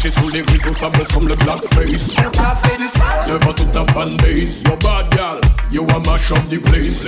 Affiché 0.03 0.21
sous 0.21 0.29
les 0.31 0.43
réseaux, 0.43 0.73
ça 0.73 0.89
bosse 0.89 1.09
comme 1.15 1.29
le 1.29 1.37
blackface 1.37 2.09
Devant 3.29 3.53
toute 3.53 3.71
ta 3.71 3.85
fanbase 3.93 4.63
Yo 4.67 4.77
bad 4.83 5.09
gal, 5.15 5.41
yo 5.71 5.87
a 5.91 6.01
mash 6.01 6.33
up 6.33 6.41
the 6.51 6.59
place. 6.59 7.07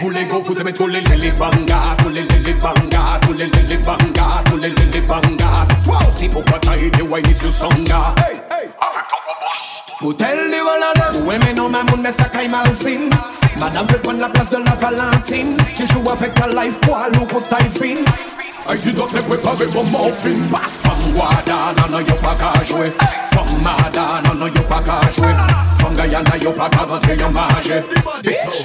Vous 0.00 0.10
les 0.10 0.24
go, 0.24 0.42
vous 0.42 0.60
aimez 0.60 0.72
trop 0.72 0.88
les 0.88 1.00
les 1.02 1.16
les 1.16 1.30
banga 1.30 1.96
Tous 1.98 2.08
les 2.08 2.22
les 2.22 2.38
les 2.40 2.54
banga, 2.54 3.20
tous 3.22 3.32
les 3.34 3.46
les 3.46 3.62
les 3.62 3.76
banga. 3.76 4.42
Tous 4.46 4.56
les 4.56 4.70
les 4.70 4.84
les 4.86 5.00
banga 5.02 5.66
Toi 5.84 5.98
aussi 6.08 6.28
pour 6.28 6.42
batailler 6.42 6.90
des 6.90 7.02
whiny 7.02 7.32
sur 7.32 7.52
sanga. 7.52 8.14
Hey, 8.18 8.38
hey, 8.50 8.68
avec 8.80 9.06
ton 9.08 9.20
gros 9.22 9.48
boss 9.48 9.82
Bouteille 10.00 10.50
de 10.50 10.62
volade 10.64 11.26
Ouais 11.28 11.38
mais 11.44 11.54
non 11.54 11.68
ma 11.68 11.84
moun 11.84 12.00
mais 12.02 12.12
ça 12.12 12.24
caille 12.24 12.48
mal 12.48 12.72
fin 12.74 13.08
Madame 13.60 13.86
veut 13.86 14.00
prendre 14.00 14.18
la 14.18 14.28
place 14.30 14.50
de 14.50 14.56
la 14.56 14.74
Valentine 14.74 15.56
Tu 15.76 15.86
joues 15.86 16.10
avec 16.10 16.34
ta 16.34 16.48
life 16.48 16.80
poil 16.80 17.12
ou 17.22 17.24
pour 17.26 17.42
taille 17.44 17.70
fine 17.80 18.04
Ay, 18.66 18.78
tu 18.78 18.92
dois 18.92 19.06
te 19.06 19.18
préparer 19.18 19.66
pour 19.66 19.84
morphine 19.84 20.48
Passe 20.50 20.78
femme 20.78 21.12
Guada, 21.12 21.74
non 21.76 21.98
non 21.98 22.04
yo 22.04 22.14
pas 22.14 22.34
qu'à 22.34 22.64
jouer 22.64 22.90
Femme 23.30 23.62
Mada, 23.62 24.22
non 24.34 24.46
yo 24.46 24.62
pas 24.62 24.80
qu'à 24.80 25.00
jouer 25.12 25.34
Femme 25.78 25.94
Guyana 25.94 26.36
yo 26.42 26.50
pas 26.52 26.70
qu'à 26.70 26.84
rentrer 26.90 27.22
en 27.22 27.30
marge 27.30 27.72
Bitch. 28.22 28.64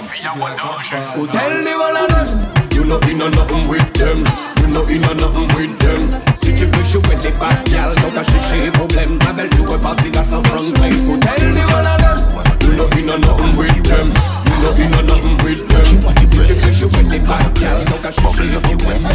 Bouteille 1.15 1.63
de 1.65 1.75
volade 1.75 2.29
You 2.71 2.85
know 2.85 2.99
in 3.09 3.21
a 3.21 3.29
nothing 3.29 3.67
with 3.67 3.93
them. 3.93 4.23
You 4.62 4.67
know 4.67 4.85
in 4.88 5.03
a 5.03 5.13
nothing 5.13 5.57
with 5.57 5.77
them. 5.79 6.09
Si 6.38 6.53
tu 6.53 6.63
veux 6.63 6.85
jouer 6.85 7.15
des 7.21 7.31
bad 7.31 7.69
gal, 7.69 7.93
donc 7.95 8.15
à 8.17 8.23
chercher 8.23 8.71
problème 8.71 9.19
Ma 9.25 9.33
belle 9.33 9.49
tu 9.49 9.62
repartis 9.62 10.12
là 10.12 10.23
sans 10.23 10.41
front 10.43 10.71
place. 10.75 11.03
Bouteille 11.05 11.51
de 11.51 11.73
volade 11.73 12.23
You 12.62 12.71
know 12.71 12.89
in 12.97 13.09
a 13.09 13.17
nothing 13.17 13.57
with 13.57 13.83
them 13.83 14.13
You 14.60 14.65
know 14.65 14.74
in 14.74 14.93
a 14.93 15.04
nothing 15.04 15.38
with 15.45 15.67
them 15.69 15.86
Si 16.28 16.43
tu 16.43 16.54
veux 16.54 16.74
jouer 16.74 17.04
des 17.04 17.19
bad 17.19 17.54
gal, 17.54 17.86
donc 17.86 18.06
à 18.06 18.12
chercher 18.12 18.60
problème 18.60 19.08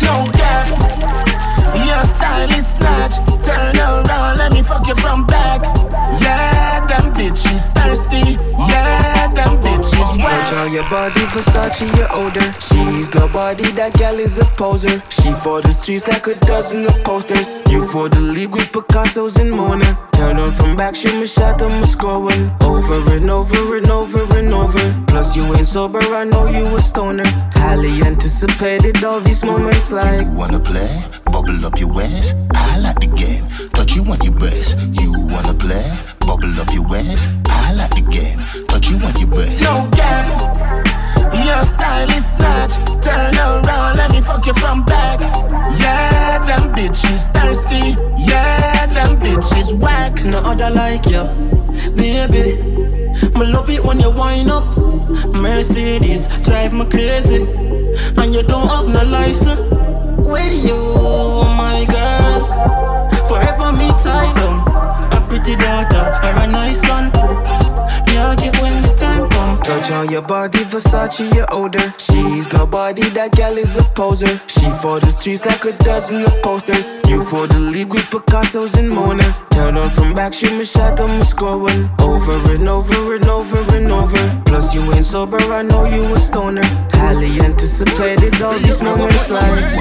Yo, 0.00 0.24
girl, 0.32 1.84
your 1.84 2.04
style 2.04 2.50
is 2.52 2.66
snatch. 2.66 3.16
Turn 3.42 3.76
around, 3.76 4.38
let 4.38 4.52
me 4.52 4.62
fuck 4.62 4.86
you 4.86 4.94
from 4.94 5.26
back. 5.26 5.60
Yeah, 6.20 6.53
them 6.98 7.12
bitches 7.14 7.72
thirsty. 7.74 8.38
Yeah, 8.70 9.28
them 9.28 9.58
bitches 9.62 10.16
wet. 10.18 10.24
Watch 10.24 10.52
on 10.52 10.72
your 10.72 10.88
body, 10.90 11.20
Versace, 11.32 11.82
you're 11.96 12.12
older. 12.12 12.46
She's 12.60 13.12
nobody, 13.14 13.64
that 13.72 13.94
gal 13.94 14.18
is 14.18 14.38
a 14.38 14.44
poser. 14.56 15.02
She 15.10 15.32
for 15.32 15.60
the 15.60 15.72
streets 15.72 16.06
like 16.08 16.26
a 16.26 16.34
dozen 16.46 16.86
of 16.86 17.04
posters. 17.04 17.62
You 17.70 17.86
for 17.86 18.08
the 18.08 18.20
league 18.20 18.54
with 18.54 18.70
Picasso's 18.72 19.36
and 19.36 19.50
Mona. 19.50 19.98
Turn 20.12 20.38
on 20.38 20.52
from 20.52 20.76
back, 20.76 20.94
shoot 20.94 21.18
me 21.18 21.26
shot, 21.26 21.60
I'm 21.62 21.82
a 21.82 21.86
score. 21.86 22.14
Over 22.14 23.02
and 23.16 23.30
over 23.30 23.76
and 23.76 23.90
over 23.90 24.38
and 24.38 24.52
over. 24.52 25.04
Plus, 25.08 25.36
you 25.36 25.44
ain't 25.54 25.66
sober, 25.66 25.98
I 25.98 26.24
know 26.24 26.46
you 26.48 26.66
a 26.74 26.78
stoner. 26.78 27.24
Highly 27.54 28.02
anticipated 28.02 29.02
all 29.02 29.20
these 29.20 29.44
moments 29.44 29.90
like. 29.90 30.26
You 30.26 30.32
Wanna 30.32 30.60
play? 30.60 31.02
Bubble 31.26 31.64
up 31.66 31.78
your 31.78 32.00
ass. 32.00 32.34
I 32.54 32.78
like 32.78 33.00
the 33.00 33.08
game. 33.08 33.44
Touch 33.70 33.96
you 33.96 34.02
on 34.04 34.20
your 34.22 34.34
breast. 34.34 34.78
You 35.00 35.12
wanna 35.12 35.54
play? 35.54 35.84
Bubble 36.26 36.58
up 36.60 36.72
your 36.72 36.96
ass. 36.96 37.28
I 37.48 37.72
like 37.74 37.90
the 37.90 38.02
game. 38.10 38.40
Touch 38.68 38.90
you 38.90 38.96
on 38.96 39.14
your 39.20 39.28
breast. 39.28 39.60
Yo, 39.60 39.88
girl, 39.92 41.44
your 41.44 41.62
style 41.64 42.10
is 42.10 42.24
snatch. 42.24 42.76
Turn 43.02 43.34
around, 43.34 43.96
let 43.96 44.10
me 44.10 44.20
fuck 44.20 44.46
you 44.46 44.54
from 44.54 44.84
back. 44.84 45.20
Yeah, 45.78 46.38
them 46.46 46.72
bitches 46.74 47.30
thirsty. 47.32 47.94
Yeah, 48.16 48.86
them 48.86 49.20
bitches 49.20 49.78
whack. 49.78 50.24
No 50.24 50.38
other 50.38 50.70
like 50.70 51.06
you, 51.06 51.24
baby. 51.94 52.62
Me 53.36 53.46
love 53.46 53.68
it 53.68 53.84
when 53.84 54.00
you 54.00 54.10
wind 54.10 54.50
up. 54.50 54.64
Mercedes 55.34 56.26
drive 56.44 56.72
me 56.72 56.86
crazy, 56.86 57.42
and 58.16 58.34
you 58.34 58.42
don't 58.42 58.68
have 58.68 58.88
no 58.88 59.02
license. 59.04 59.60
with 60.18 60.64
you, 60.64 60.74
oh 60.74 61.44
my 61.56 61.84
girl. 61.84 63.26
Forever 63.26 63.72
me 63.72 63.88
tied 64.02 64.34
down. 64.36 64.73
Pretty 65.44 65.60
daughter 65.60 66.26
or 66.26 66.42
a 66.42 66.46
nice 66.46 66.80
son. 66.80 67.63
Touch 69.84 69.92
on 69.92 70.10
your 70.10 70.22
body, 70.22 70.60
Versace, 70.60 71.30
your 71.34 71.46
odor. 71.52 71.92
She's 71.98 72.50
nobody, 72.50 73.02
that 73.10 73.32
gal 73.32 73.58
is 73.58 73.76
a 73.76 73.82
poser. 73.82 74.40
She 74.46 74.70
for 74.80 74.98
the 74.98 75.10
streets 75.10 75.44
like 75.44 75.62
a 75.66 75.72
dozen 75.84 76.24
of 76.24 76.32
posters. 76.42 77.00
You 77.06 77.22
for 77.22 77.46
the 77.46 77.58
league 77.58 77.92
with 77.92 78.08
Picasso's 78.08 78.76
and 78.76 78.88
Mona. 78.88 79.46
Turn 79.50 79.76
on 79.76 79.90
from 79.90 80.14
back, 80.14 80.32
shoot 80.32 80.56
me 80.56 80.64
shot, 80.64 80.98
I'm 80.98 81.20
one. 81.20 81.90
Over 82.00 82.40
and 82.54 82.66
over 82.66 83.14
and 83.14 83.26
over 83.26 83.58
and 83.76 83.92
over. 83.92 84.42
Plus, 84.46 84.74
you 84.74 84.90
ain't 84.94 85.04
sober, 85.04 85.36
I 85.52 85.60
know 85.60 85.84
you 85.84 86.02
a 86.14 86.18
stoner. 86.18 86.64
Highly 86.94 87.38
anticipated, 87.40 88.40
all 88.40 88.58
these 88.58 88.80
moments 88.80 89.28
like. 89.28 89.74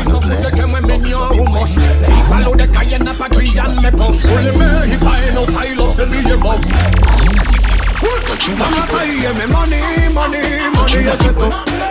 De 8.04 8.10
calle 8.28 8.54
na 8.60 8.66
patrulla 8.66 9.34
me. 9.34 9.48
Money, 9.48 10.10
money, 10.12 10.42
money, 10.76 11.08
es 11.08 11.26
esto 11.26 11.50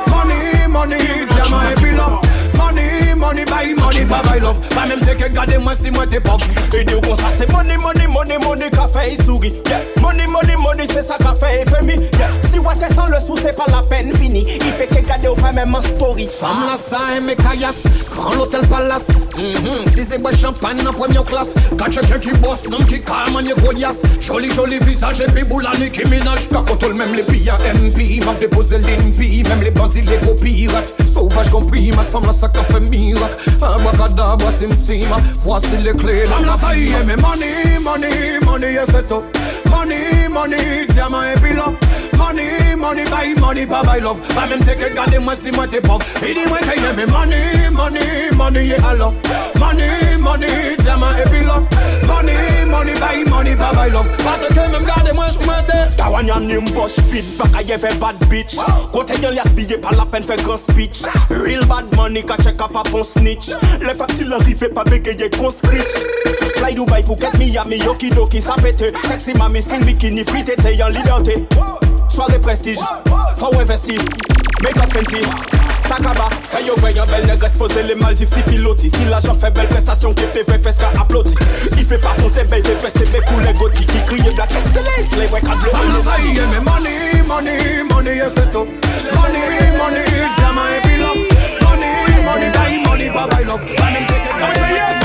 Money, 0.09 0.69
money, 0.69 1.27
llama 1.37 1.71
el 1.71 1.75
pilo 1.81 2.21
Money, 2.57 3.02
money, 3.23 3.45
buy 3.45 3.73
money, 3.75 4.05
buy 4.05 4.39
love. 4.41 4.61
Pa 4.75 4.87
même 4.87 5.01
te 5.01 5.15
ke 5.15 5.31
gade 5.33 5.57
mwen 5.63 5.77
si 5.79 5.91
mwen 5.95 6.09
te 6.11 6.19
pop 6.21 6.43
E 6.75 6.83
di 6.85 6.95
ou 6.95 7.01
kon 7.05 7.17
sa 7.17 7.31
se 7.39 7.47
money, 7.53 7.79
money, 7.79 8.07
money, 8.11 8.39
money 8.43 8.71
ka 8.75 8.89
fe 8.91 9.13
yi 9.13 9.17
sougi 9.23 9.53
yeah. 9.71 9.81
Money, 10.03 10.27
money, 10.27 10.57
money, 10.57 10.87
se 10.91 11.05
sa 11.07 11.19
ka 11.23 11.35
fe 11.39 11.53
yi 11.61 11.65
femi 11.71 11.97
yeah. 12.19 12.35
Si 12.51 12.59
wate 12.59 12.91
san 12.95 13.11
le 13.13 13.21
sou 13.23 13.39
se 13.39 13.55
pa 13.57 13.69
la 13.71 13.83
pen 13.87 14.13
fini. 14.19 14.43
I 14.59 14.73
pe 14.79 14.89
ke 14.91 15.05
gade 15.07 15.29
ou 15.31 15.39
pa 15.39 15.53
même 15.53 15.75
an 15.79 15.83
story. 15.83 16.27
Fam 16.27 16.67
la 16.67 16.77
sa 16.77 17.05
e 17.17 17.21
me 17.21 17.39
kayas 17.39 17.83
Grand 18.13 18.35
l'hotel 18.37 18.67
palace. 18.69 19.09
Mm-hmm. 19.39 19.87
Si 19.95 20.05
se 20.05 20.19
bois 20.21 20.37
champagne 20.37 20.83
nan 20.83 20.93
premier 20.93 21.25
classe. 21.25 21.55
Ka 21.79 21.89
cheke 21.91 22.19
ki 22.27 22.37
boss 22.43 22.67
nan 22.69 22.85
ki 22.91 23.01
ka 23.07 23.25
manye 23.33 23.55
Goliath 23.63 24.03
Joli 24.21 24.51
joli 24.51 24.79
visage 24.81 25.21
et 25.21 25.31
puis 25.33 25.45
boula 25.45 25.73
ni 25.79 25.91
ki 25.91 26.05
minaj 26.11 26.49
Ka 26.51 26.63
kontrol 26.63 26.95
même 26.95 27.15
les 27.15 27.23
billes 27.23 27.53
MP 27.75 28.25
M'a 28.25 28.35
déposé 28.35 28.79
l'impi 28.79 29.43
Même 29.49 29.63
les 29.63 29.71
bandits 29.71 30.03
les 30.03 30.19
gros 30.19 30.35
pirates. 30.35 30.93
Sauvage 31.07 31.51
compris 31.51 31.91
Mat 31.93 32.09
fam 32.11 32.27
la 32.27 32.33
sa 32.33 32.49
ka 32.49 32.63
fe 32.63 32.81
miracle 33.13 33.37
Abracadabra 33.63 34.51
sim 34.51 34.71
sima. 34.71 35.17
Voici 35.41 35.77
les 35.85 35.95
clés 35.95 36.27
Fam 36.27 36.45
la 36.45 36.57
sa 36.57 36.75
y 36.77 36.91
me 37.05 37.17
money, 37.17 37.79
money, 37.81 38.39
money 38.45 38.73
yes 38.73 38.87
set 38.91 39.11
up. 39.13 39.23
Money, 39.71 40.29
money, 40.29 40.87
diamant 40.89 41.23
et 41.23 41.41
puis 41.41 41.55
love 41.55 41.75
Money, 42.17 42.77
money, 42.77 43.05
buy 43.05 43.35
money, 43.41 43.67
pa 43.67 43.83
buy 43.83 44.01
love. 44.01 44.21
Pa 44.35 44.47
même 44.47 44.63
te 44.65 44.75
ke 44.75 44.95
gade 44.95 45.19
mwen 45.19 45.37
si 45.37 45.51
mwen 45.51 45.69
te 45.69 45.81
pop 45.81 46.03
I 46.23 46.35
di 46.35 46.45
mwen 46.47 46.63
te 46.63 46.75
ye 46.81 46.93
me 46.93 47.07
money, 47.07 47.71
money, 47.75 48.31
money 48.37 48.67
ye 48.69 48.77
alo 48.77 49.13
Money, 49.59 50.17
money, 50.21 50.77
diamant 50.79 51.11
et 51.19 51.29
puis 51.31 51.45
love 51.45 51.65
Money, 52.07 52.37
money, 52.71 52.95
buy 53.01 53.25
money, 53.31 53.52
buy 53.83 53.93
love. 53.93 54.09
Pa 54.23 54.39
te 54.39 54.49
ke 54.55 54.67
même 54.71 54.85
gade 54.87 55.15
mwen 55.17 55.33
si 55.33 55.47
mwen 55.47 55.67
te. 55.67 55.79
Tawan 55.99 56.29
yan 56.29 56.47
nim 56.47 56.67
posh 56.75 56.99
fit, 57.11 57.27
baka 57.39 57.63
ye 57.67 57.79
fe 57.79 57.91
bad 58.01 58.19
bitch. 58.31 58.57
Kote 58.93 59.19
yon 59.23 59.35
lias 59.35 59.51
biye 59.57 59.79
pa 59.83 59.95
la 59.97 60.07
pen 60.07 60.27
fe 60.27 60.37
grand 60.43 60.63
speech. 60.63 61.03
Real 61.31 61.65
bad 61.67 61.95
money 61.97 62.23
ka 62.23 62.37
check 62.43 62.61
up 62.63 62.77
apon 62.77 63.05
snitch. 63.05 63.51
Le 63.81 63.95
factures 63.95 64.33
arrive 64.39 64.69
pa 64.75 64.85
beke 64.85 65.17
ye 65.19 65.31
kon 65.31 65.51
scritch 65.51 65.97
Fly 66.57 66.75
Dubai, 66.75 67.03
Phuket, 67.03 67.39
Miami, 67.39 67.79
Yokidoki, 67.79 68.41
ça 68.41 68.55
pète 68.63 68.95
Sexy 69.09 69.33
mami, 69.37 69.63
string 69.63 69.85
bikini, 69.85 70.23
free 70.25 70.45
tété, 70.45 70.81
en 70.83 70.89
liberté 70.89 71.45
Soirée 72.09 72.39
prestige, 72.39 72.79
faut 73.37 73.59
investir 73.59 74.01
Make 74.63 74.79
up 74.79 74.93
fancy, 74.93 75.27
Sakaba, 75.89 76.29
fais 76.51 76.65
yo 76.65 76.75
piloti 78.43 78.91
Si 83.85 84.05
crie 84.07 84.23
Black 84.35 84.51
Excellence, 84.53 85.29
money, 86.61 87.23
money, 87.27 87.83
money, 87.91 88.21
c'est 88.35 88.51
tout 88.53 88.67
Money, 89.15 89.73
money, 89.79 90.05
diamant 90.39 90.69
et 90.77 90.81
puis 90.87 90.99
love 90.99 91.23
Money, 91.63 92.23
money, 92.25 92.51
buy 92.51 92.83
money, 92.89 93.09
bye 93.11 93.45
love 93.45 95.02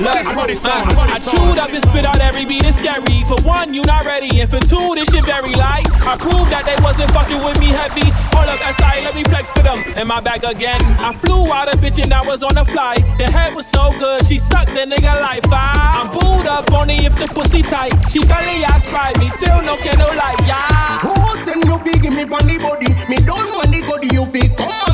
Look, 0.00 0.12
I 0.12 1.18
chewed 1.24 1.58
up 1.58 1.72
and 1.72 1.82
spit 1.88 2.04
out 2.04 2.20
every 2.20 2.44
beat, 2.44 2.64
it's 2.64 2.76
scary. 2.76 3.24
For 3.24 3.40
one, 3.48 3.72
you 3.72 3.82
not 3.84 4.04
ready, 4.04 4.40
and 4.40 4.50
for 4.50 4.60
two, 4.60 4.94
this 4.94 5.08
shit 5.08 5.24
very 5.24 5.54
light. 5.54 5.88
I 6.04 6.16
proved 6.20 6.52
that 6.52 6.68
they 6.68 6.76
wasn't 6.84 7.10
fucking 7.16 7.40
with 7.40 7.58
me 7.58 7.72
heavy. 7.72 8.04
Hold 8.36 8.52
up, 8.52 8.60
that 8.60 8.76
side, 8.76 9.04
let 9.04 9.14
me 9.14 9.24
flex 9.24 9.50
for 9.50 9.64
them. 9.64 9.80
Am 9.96 10.08
my 10.08 10.20
back 10.20 10.44
again? 10.44 10.80
I 11.00 11.16
flew 11.16 11.50
out 11.50 11.72
a 11.72 11.76
bitch 11.78 12.02
and 12.02 12.12
I 12.12 12.20
was 12.20 12.42
on 12.42 12.54
the 12.54 12.64
fly. 12.64 12.96
The 13.16 13.24
head 13.24 13.54
was 13.54 13.66
so 13.66 13.90
good, 13.98 14.26
she 14.26 14.38
sucked 14.38 14.76
the 14.76 14.84
nigga 14.84 15.16
life. 15.20 15.48
I, 15.48 16.04
I'm 16.04 16.12
booed 16.12 16.46
up 16.46 16.70
only 16.72 16.96
if 17.00 17.16
the 17.16 17.28
pussy 17.32 17.62
tight. 17.62 17.96
She 18.10 18.20
belly 18.28 18.64
ass 18.68 18.84
fight 18.90 19.16
me 19.18 19.30
till 19.40 19.62
no 19.62 19.76
can 19.80 19.98
no 19.98 20.12
light, 20.12 20.40
yeah. 20.44 21.00
Who 21.00 21.14
send 21.40 21.64
you 21.64 21.78
fi 21.80 21.96
give 21.96 22.12
me 22.12 22.28
on 22.28 22.44
the 22.44 22.58
body? 22.60 22.92
Me 23.08 23.16
don't 23.24 23.48
want 23.48 23.72
the 23.72 23.80
body, 23.88 24.12
you 24.12 24.26
fi 24.28 24.44
come 24.60 24.85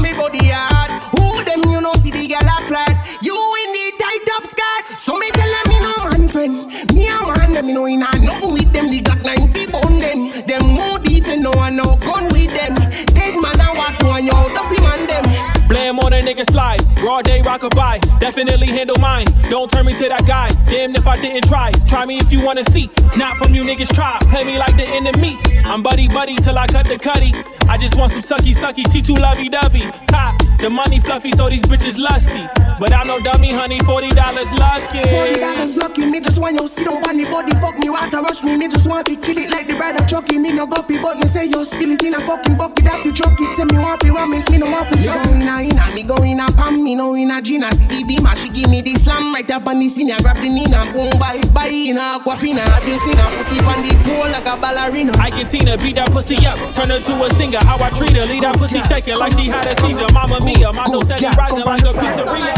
So 4.99 5.17
me 5.17 5.29
tell 5.31 5.51
them 5.51 5.69
me 5.69 5.81
no 5.81 6.05
man 6.05 6.29
friend. 6.29 6.67
Me 6.95 7.07
a 7.09 7.19
man 7.27 7.53
them 7.55 7.67
me 7.67 7.73
know 7.73 7.87
in 7.87 8.03
a 8.03 8.11
nothing 8.19 8.53
with 8.53 8.73
them. 8.73 8.91
They 8.91 9.01
got 9.01 9.25
90 9.25 9.67
bone 9.73 9.99
them. 9.99 10.47
Them 10.47 10.71
more 10.71 10.99
deep 10.99 11.27
and 11.29 11.43
no 11.43 11.51
one 11.53 11.77
no 11.77 11.97
gun 11.97 12.25
with 12.29 12.53
them. 12.55 12.75
Dead 13.15 13.35
man 13.41 13.61
a 13.61 13.75
walk 13.77 13.99
to 13.99 14.11
and 14.11 14.25
you 14.27 14.33
dopey 14.33 14.81
man 14.83 15.07
them. 15.07 15.52
Blame 15.73 15.99
on 16.01 16.13
a 16.13 16.21
nigga 16.21 16.45
slide. 16.51 16.85
Broad 16.97 17.25
day 17.25 17.41
rockabye. 17.41 18.21
Definitely 18.21 18.67
handle 18.67 18.99
mine. 19.01 19.25
Don't 19.49 19.73
turn 19.73 19.87
me 19.87 19.95
to 19.95 20.07
that 20.11 20.27
guy. 20.27 20.51
Damn 20.67 20.95
if 20.95 21.07
I 21.07 21.19
didn't 21.19 21.49
try. 21.49 21.71
Try 21.89 22.05
me 22.05 22.19
if 22.19 22.31
you 22.31 22.45
wanna 22.45 22.63
see. 22.67 22.91
Not 23.17 23.39
from 23.39 23.55
you 23.55 23.65
niggas 23.65 23.95
try. 23.95 24.19
Play 24.29 24.45
me 24.45 24.59
like 24.59 24.77
the 24.77 24.85
enemy. 24.85 25.39
I'm 25.65 25.83
buddy 25.83 26.09
buddy 26.09 26.37
till 26.37 26.59
I 26.59 26.67
cut 26.67 26.89
the 26.89 26.99
cutty. 26.99 27.33
I 27.71 27.79
just 27.79 27.97
want 27.97 28.13
some 28.13 28.21
sucky 28.21 28.55
sucky. 28.55 28.85
She 28.93 29.01
too 29.01 29.15
lovey 29.15 29.49
dovey. 29.49 29.89
Ha. 30.11 30.37
The 30.59 30.69
money 30.69 31.01
fluffy 31.01 31.33
so 31.33 31.49
these 31.49 31.63
bitches 31.63 31.99
lusty. 31.99 32.47
But 32.79 32.93
I'm 32.93 33.07
no 33.07 33.19
dummy, 33.19 33.51
honey. 33.53 33.81
Forty 33.81 34.11
dollars 34.11 34.53
lucky. 34.53 35.03
Forty 35.09 35.41
dollars 35.41 35.77
lucky, 35.77 36.05
me 36.05 36.21
just 36.21 36.39
want 36.39 36.61
you 36.61 36.69
sit 36.69 36.87
on 36.87 37.03
funny 37.03 37.25
body, 37.25 37.53
fuck 37.61 37.79
me, 37.79 37.91
want 37.91 38.11
to 38.11 38.21
rush 38.21 38.43
me, 38.43 38.57
me 38.57 38.69
just 38.69 38.89
want 38.89 39.07
to 39.07 39.17
kill 39.17 39.39
it 39.39 39.51
like 39.51 39.67
the 39.67 39.75
brother 39.75 40.05
Chucky, 40.07 40.39
me 40.39 40.53
no 40.53 40.67
guppy, 40.67 40.99
but 40.99 41.19
me 41.19 41.27
say 41.27 41.47
you 41.47 41.65
spill 41.65 41.91
it 41.91 42.03
in 42.05 42.15
a 42.15 42.21
fucking 42.21 42.57
bucket 42.57 42.85
that 42.85 43.05
you 43.05 43.13
chuck 43.13 43.39
it, 43.41 43.53
say 43.53 43.65
me 43.65 43.79
want 43.79 44.01
to 44.03 44.13
ram 44.13 44.33
it, 44.33 44.51
me 44.51 44.59
no 44.59 44.71
want 44.71 44.91
to 44.91 44.99
stop. 44.99 45.27
Me 45.63 45.69
go 45.69 45.77
in 45.77 45.79
a 45.79 45.83
in 45.83 45.93
a, 45.93 45.95
me 45.95 46.03
go 46.03 46.17
in 46.25 46.41
a 46.41 46.47
pam, 46.59 46.83
me 46.83 46.95
no 46.97 47.15
in 47.15 47.31
a 47.31 47.41
Gina, 47.41 47.69
CDB, 47.71 48.21
ma 48.21 48.35
she 48.35 48.49
give 48.49 48.69
me 48.69 48.81
the 48.81 48.95
slam 48.99 49.33
right 49.33 49.49
up 49.51 49.67
on 49.67 49.79
the 49.79 49.89
scene, 49.89 50.11
I 50.11 50.19
grab 50.19 50.37
the 50.43 50.49
Nina, 50.49 50.91
boom, 50.93 51.11
buy, 51.21 51.41
buy 51.55 51.69
in 51.69 51.97
a 51.97 52.19
aquafina, 52.19 52.67
have 52.67 52.83
you 52.83 52.99
seen 52.99 53.17
her, 53.17 53.31
put 53.31 53.55
it 53.55 53.63
on 53.63 53.79
the 53.87 53.95
pole 54.03 54.27
like 54.27 54.47
a 54.47 54.59
ballerina. 54.59 55.13
I 55.19 55.31
can 55.31 55.47
Tina 55.47 55.79
beat 55.79 55.97
that 55.97 56.11
pussy 56.11 56.35
up, 56.47 56.59
turn 56.75 56.91
her 56.91 56.99
to 56.99 57.25
a 57.25 57.31
singer. 57.39 57.63
How 57.63 57.79
I 57.79 57.91
treat 57.91 58.17
her, 58.17 58.27
leave 58.27 58.43
that 58.43 58.57
pussy 58.59 58.83
shaking 58.83 59.19
like 59.19 59.35
she 59.35 59.47
had 59.47 59.67
a 59.67 59.79
seizure. 59.83 60.11
Mama 60.13 60.41
Mia, 60.43 60.73
my 60.73 60.85
nose 60.91 61.05
steady 61.05 61.27
rising 61.31 61.63
like 61.63 61.83
a 61.83 61.93
pizzeria. 61.95 62.55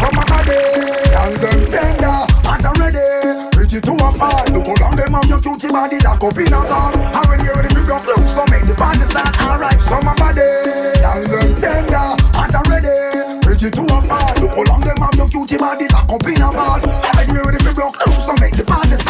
From 0.00 0.16
my 0.16 0.24
body, 0.24 0.56
and 0.56 1.36
them 1.36 1.60
tender, 1.68 2.24
hot 2.48 2.64
and 2.64 2.78
ready. 2.80 3.50
Pretty 3.52 3.80
to 3.80 3.92
a 3.92 4.08
fall. 4.16 4.44
Look 4.56 4.66
how 4.66 4.88
long 4.88 4.96
them 4.96 5.12
have 5.12 5.28
your 5.28 5.40
cutie 5.40 5.68
body 5.68 5.98
lock 6.00 6.24
up 6.24 6.38
in 6.38 6.48
a 6.48 6.60
ball. 6.64 6.96
Already 6.96 7.48
ready 7.52 7.68
for 7.68 7.69
your 7.90 7.98
clothes, 7.98 8.30
so 8.30 8.46
make 8.46 8.62
the 8.70 8.74
party 8.78 9.02
start. 9.10 9.34
Alright, 9.42 9.82
my 10.06 10.14
body, 10.14 10.46
and 10.46 11.26
them 11.26 11.50
tender, 11.58 12.14
hot 12.38 12.54
and 12.54 12.66
ready. 12.70 12.94
Pretty 13.42 13.66
to 13.66 13.82
a 13.82 13.98
fall. 14.06 14.30
Look 14.38 14.54
how 14.54 14.62
long 14.62 14.80
them 14.86 14.96
have 15.02 15.14
your 15.18 15.26
cutie 15.26 15.58
body 15.58 15.90
lock 15.90 16.06
up 16.06 16.22
in 16.22 16.38
a 16.38 16.50
ball. 16.54 16.78
Already 16.78 17.34
ready 17.34 17.58
for 17.58 17.74
your 17.74 17.90
clothes, 17.90 18.22
so 18.22 18.32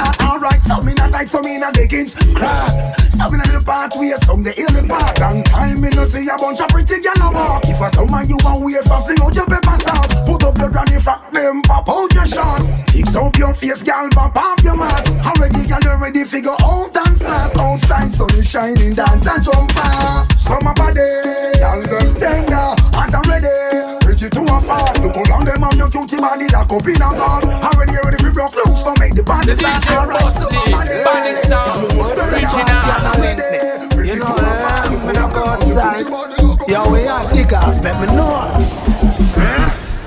the. 0.02 0.24
Alright, 0.24 0.62
so 0.64 0.80
me 0.82 0.94
not 0.94 1.12
tight, 1.12 1.28
so 1.28 1.40
me 1.40 1.58
not 1.58 1.76
leggings 1.76 2.14
cross. 2.34 2.74
Stopping 3.12 3.40
at 3.40 3.52
the 3.52 3.62
part 3.64 3.92
where 3.96 4.16
some 4.24 4.42
they 4.42 4.54
ill 4.56 4.72
the 4.72 4.82
part. 4.88 5.18
Long 5.20 5.42
time 5.44 5.80
me 5.80 5.90
no 5.90 6.04
see 6.04 6.26
a 6.28 6.36
bunch 6.36 6.60
of 6.60 6.68
pretty 6.68 7.00
gyal 7.00 7.20
a 7.20 7.28
walk. 7.32 7.64
If 7.64 7.80
a 7.80 7.88
summer 7.92 8.22
you 8.24 8.36
want 8.40 8.64
wait 8.64 8.84
for 8.88 9.00
fling 9.04 9.20
out 9.20 9.34
your 9.34 9.46
pepper 9.46 9.76
sauce. 9.84 10.12
Put 10.24 10.44
up 10.44 10.56
your 10.58 10.70
granny 10.70 10.98
frock, 11.00 11.30
them 11.30 11.62
pop 11.62 11.88
out 11.88 12.12
your 12.14 12.26
shorts. 12.26 12.66
Fix 12.92 13.14
up 13.14 13.36
your 13.36 13.54
face, 13.54 13.82
gyal, 13.82 14.10
pop 14.10 14.36
off 14.36 14.62
your 14.64 14.76
mask. 14.76 15.10
Already 15.26 15.68
gyal 15.68 16.00
ready 16.00 16.24
figure 16.24 16.56
out 16.60 16.96
and 16.96 17.16
flash. 17.18 17.56
Outside 17.56 18.12
sun 18.12 18.32
is 18.34 18.46
shining, 18.46 18.94
dance 18.94 19.26
and 19.26 19.42
jump 19.44 19.76
off. 19.76 20.26
Summer 20.38 20.74
body, 20.74 21.04
gyal 21.60 21.84
them 21.84 22.14
tender, 22.14 22.72
and 22.96 23.14
I'm 23.14 23.26
ready. 23.28 23.52
Pretty 24.00 24.28
to 24.30 24.40
a 24.48 24.60
fall. 24.60 24.94
Look 25.04 25.16
how 25.16 25.24
long 25.28 25.44
them 25.44 25.62
have 25.62 25.76
your 25.76 25.88
cutie 25.88 26.16
body 26.16 26.48
lock 26.48 26.72
up 26.72 26.86
in 26.88 26.96
a 26.96 27.08
ball. 27.12 27.44
Already 27.68 27.96
ready 28.30 28.30
for 28.30 28.32
broke 28.32 28.54
loose, 28.56 28.82
so 28.84 28.94
make 28.98 29.14
the 29.14 29.22
party 29.22 29.52
start. 29.52 29.88
Alright, 29.90 30.32
summer 30.32 30.70
body. 30.70 31.04
Body 31.04 31.34
sound, 31.48 31.92
original. 31.92 32.16
You 34.04 34.16
know, 34.16 34.26
uh, 34.26 34.90
when 35.04 35.16
I 35.16 35.28
go 35.32 35.44
outside, 35.46 36.08
yo, 36.68 36.90
we 36.90 37.06
are 37.06 37.32
dig 37.32 37.52
off, 37.52 37.80
let 37.82 38.00
me 38.00 38.06
know. 38.16 38.50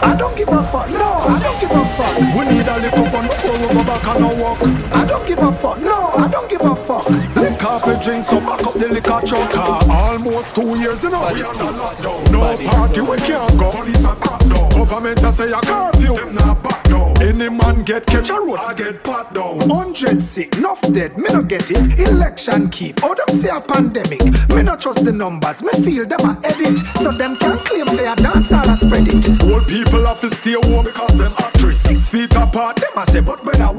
I 0.01 0.15
don't 0.17 0.35
give 0.35 0.49
a 0.49 0.63
fuck, 0.63 0.89
no, 0.89 0.99
I 0.99 1.39
don't 1.41 1.61
give 1.61 1.71
a 1.71 1.85
fuck. 1.95 2.17
We 2.35 2.45
need 2.51 2.67
a 2.67 2.77
little 2.77 3.05
fun 3.05 3.27
before 3.27 3.53
we 3.53 3.67
go 3.73 3.83
back 3.85 4.05
on 4.07 4.23
our 4.23 4.35
walk. 4.35 4.61
I 4.91 5.05
don't 5.05 5.25
give 5.25 5.39
a 5.39 5.51
fuck, 5.51 5.79
no, 5.79 6.09
I 6.17 6.27
don't 6.27 6.49
give 6.49 6.61
a 6.61 6.75
fuck. 6.75 7.07
Liquor 7.09 7.55
coffee 7.57 7.95
drink, 8.03 8.25
so 8.25 8.39
back 8.41 8.65
up 8.67 8.73
the 8.73 8.89
liquor 8.89 9.21
truck. 9.25 9.55
Almost 9.87 10.55
two 10.55 10.77
years, 10.77 11.03
you 11.03 11.09
know, 11.09 11.31
we 11.33 11.43
under 11.43 11.63
lockdown. 11.63 12.31
No 12.31 12.57
party, 12.69 13.01
we 13.01 13.17
can't 13.17 13.57
go. 13.57 13.71
Police 13.71 14.03
are 14.03 14.15
crack 14.17 14.41
down. 14.41 14.69
Government 14.71 15.21
a 15.21 15.31
say 15.31 15.51
a 15.51 15.61
curfew, 15.61 16.15
them 16.15 16.35
not 16.35 16.61
back 16.61 16.83
down. 16.83 17.12
Any 17.23 17.47
man 17.47 17.83
get 17.83 18.05
catch 18.05 18.29
a 18.29 18.33
road, 18.33 18.57
I 18.57 18.73
get 18.73 19.01
pat 19.01 19.33
down. 19.33 19.61
Hundred 19.69 20.21
sick, 20.21 20.57
enough 20.57 20.81
dead, 20.91 21.17
me 21.17 21.29
no 21.31 21.41
get 21.41 21.71
it. 21.71 21.97
Election 21.97 22.69
keep, 22.69 22.99
oh 23.01 23.15
them 23.15 23.39
say 23.39 23.47
a 23.47 23.61
pandemic. 23.61 24.21
Me 24.49 24.61
no 24.61 24.75
trust 24.75 25.05
the 25.05 25.13
numbers, 25.13 25.63
me 25.63 25.71
feel 25.85 26.05
them 26.05 26.19
a 26.19 26.37
edit. 26.43 26.77
So 26.99 27.13
them 27.13 27.37
can 27.37 27.57
claim 27.59 27.87
say 27.87 28.11
a 28.11 28.15
dance 28.17 28.51
all 28.51 28.69
a 28.69 28.75
spread 28.75 29.07
it. 29.07 29.41
Old 29.43 29.65
people 29.67 30.05
have 30.05 30.19
to 30.19 30.29
stay 30.29 30.57
home 30.67 30.83
because 30.83 31.17
them 31.17 31.33
actress. 31.37 31.79
Six 31.81 32.09
feet 32.09 32.35
apart, 32.35 32.75
them 32.75 32.91
a 32.97 33.05
say, 33.05 33.21
but. 33.21 33.43
Me 33.45 33.51
no 33.57 33.72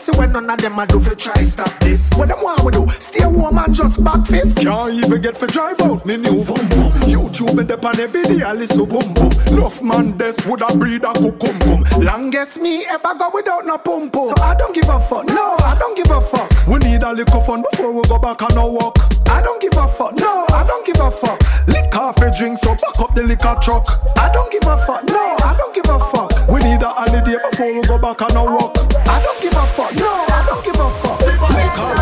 see 0.00 0.16
when 0.18 0.32
none 0.32 0.48
of 0.48 0.58
them 0.58 0.78
a 0.78 0.86
do 0.86 0.98
fi 0.98 1.14
try 1.14 1.42
stop 1.42 1.68
this. 1.80 2.10
What 2.16 2.28
them 2.28 2.42
want 2.42 2.64
we 2.64 2.72
do? 2.72 2.88
Stay 2.88 3.22
home 3.22 3.58
and 3.58 3.74
just 3.74 4.02
back 4.02 4.26
fist. 4.26 4.58
Can't 4.58 4.92
even 4.94 5.20
get 5.20 5.36
for 5.36 5.46
drive 5.46 5.80
out 5.82 6.04
me 6.06 6.16
new 6.16 6.42
boom 6.44 6.68
boom. 6.72 6.92
YouTube 7.04 7.58
and 7.58 7.68
dep 7.68 7.84
on 7.84 8.00
every 8.00 8.22
day 8.22 8.42
I 8.42 8.52
listen 8.52 8.86
boom 8.86 9.12
boom. 9.14 9.30
Enough 9.52 9.82
man 9.82 10.16
this 10.16 10.44
would 10.46 10.62
a 10.62 10.76
breed 10.76 11.04
a 11.04 11.12
cucum 11.12 11.58
cum. 11.60 11.84
Longest 12.02 12.60
me 12.60 12.86
ever 12.86 13.14
go 13.18 13.30
without 13.32 13.66
no 13.66 13.76
pum 13.78 14.10
pum. 14.10 14.34
So 14.34 14.42
I 14.42 14.54
don't 14.54 14.74
give 14.74 14.88
a 14.88 14.98
fuck. 14.98 15.26
No, 15.26 15.56
I 15.60 15.76
don't 15.78 15.96
give 15.96 16.10
a 16.10 16.20
fuck. 16.20 16.50
We 16.66 16.78
need 16.78 17.02
a 17.02 17.12
little 17.12 17.40
fun 17.40 17.62
before 17.70 17.92
we 17.92 18.02
go 18.08 18.18
back 18.18 18.42
on 18.42 18.56
our 18.56 18.70
walk. 18.70 18.96
I 19.28 19.42
don't 19.42 19.60
give 19.60 19.76
a 19.76 19.86
fuck. 19.86 20.14
No, 20.16 20.46
I 20.50 20.64
don't 20.66 20.86
give 20.86 21.00
a 21.00 21.10
fuck. 21.10 21.38
Lick 21.68 21.90
coffee 21.90 22.30
drink 22.38 22.58
so 22.58 22.74
back 22.74 23.00
up 23.00 23.14
the 23.14 23.22
liquor 23.22 23.56
truck. 23.60 23.86
I 24.16 24.30
don't 24.32 24.50
give 24.50 24.66
a 24.66 24.76
fuck. 24.78 25.04
No, 25.04 25.36
I 25.44 25.54
don't 25.58 25.74
give 25.74 25.88
a 25.88 25.98
fuck. 25.98 26.29
We 26.50 26.58
need 26.60 26.82
a 26.82 26.88
holiday 26.88 27.36
before 27.50 27.72
we 27.74 27.80
go 27.82 27.98
back 27.98 28.20
on 28.22 28.36
our 28.36 28.50
walk. 28.50 28.76
I 29.06 29.22
don't 29.22 29.40
give 29.40 29.52
a 29.52 29.64
fuck. 29.66 29.94
No, 29.94 30.10
I 30.10 30.44
don't 30.46 30.64
give 30.64 30.74
a 30.74 30.90
fuck. 30.98 31.20
So 31.20 31.26
back 31.38 31.78
up 31.78 31.96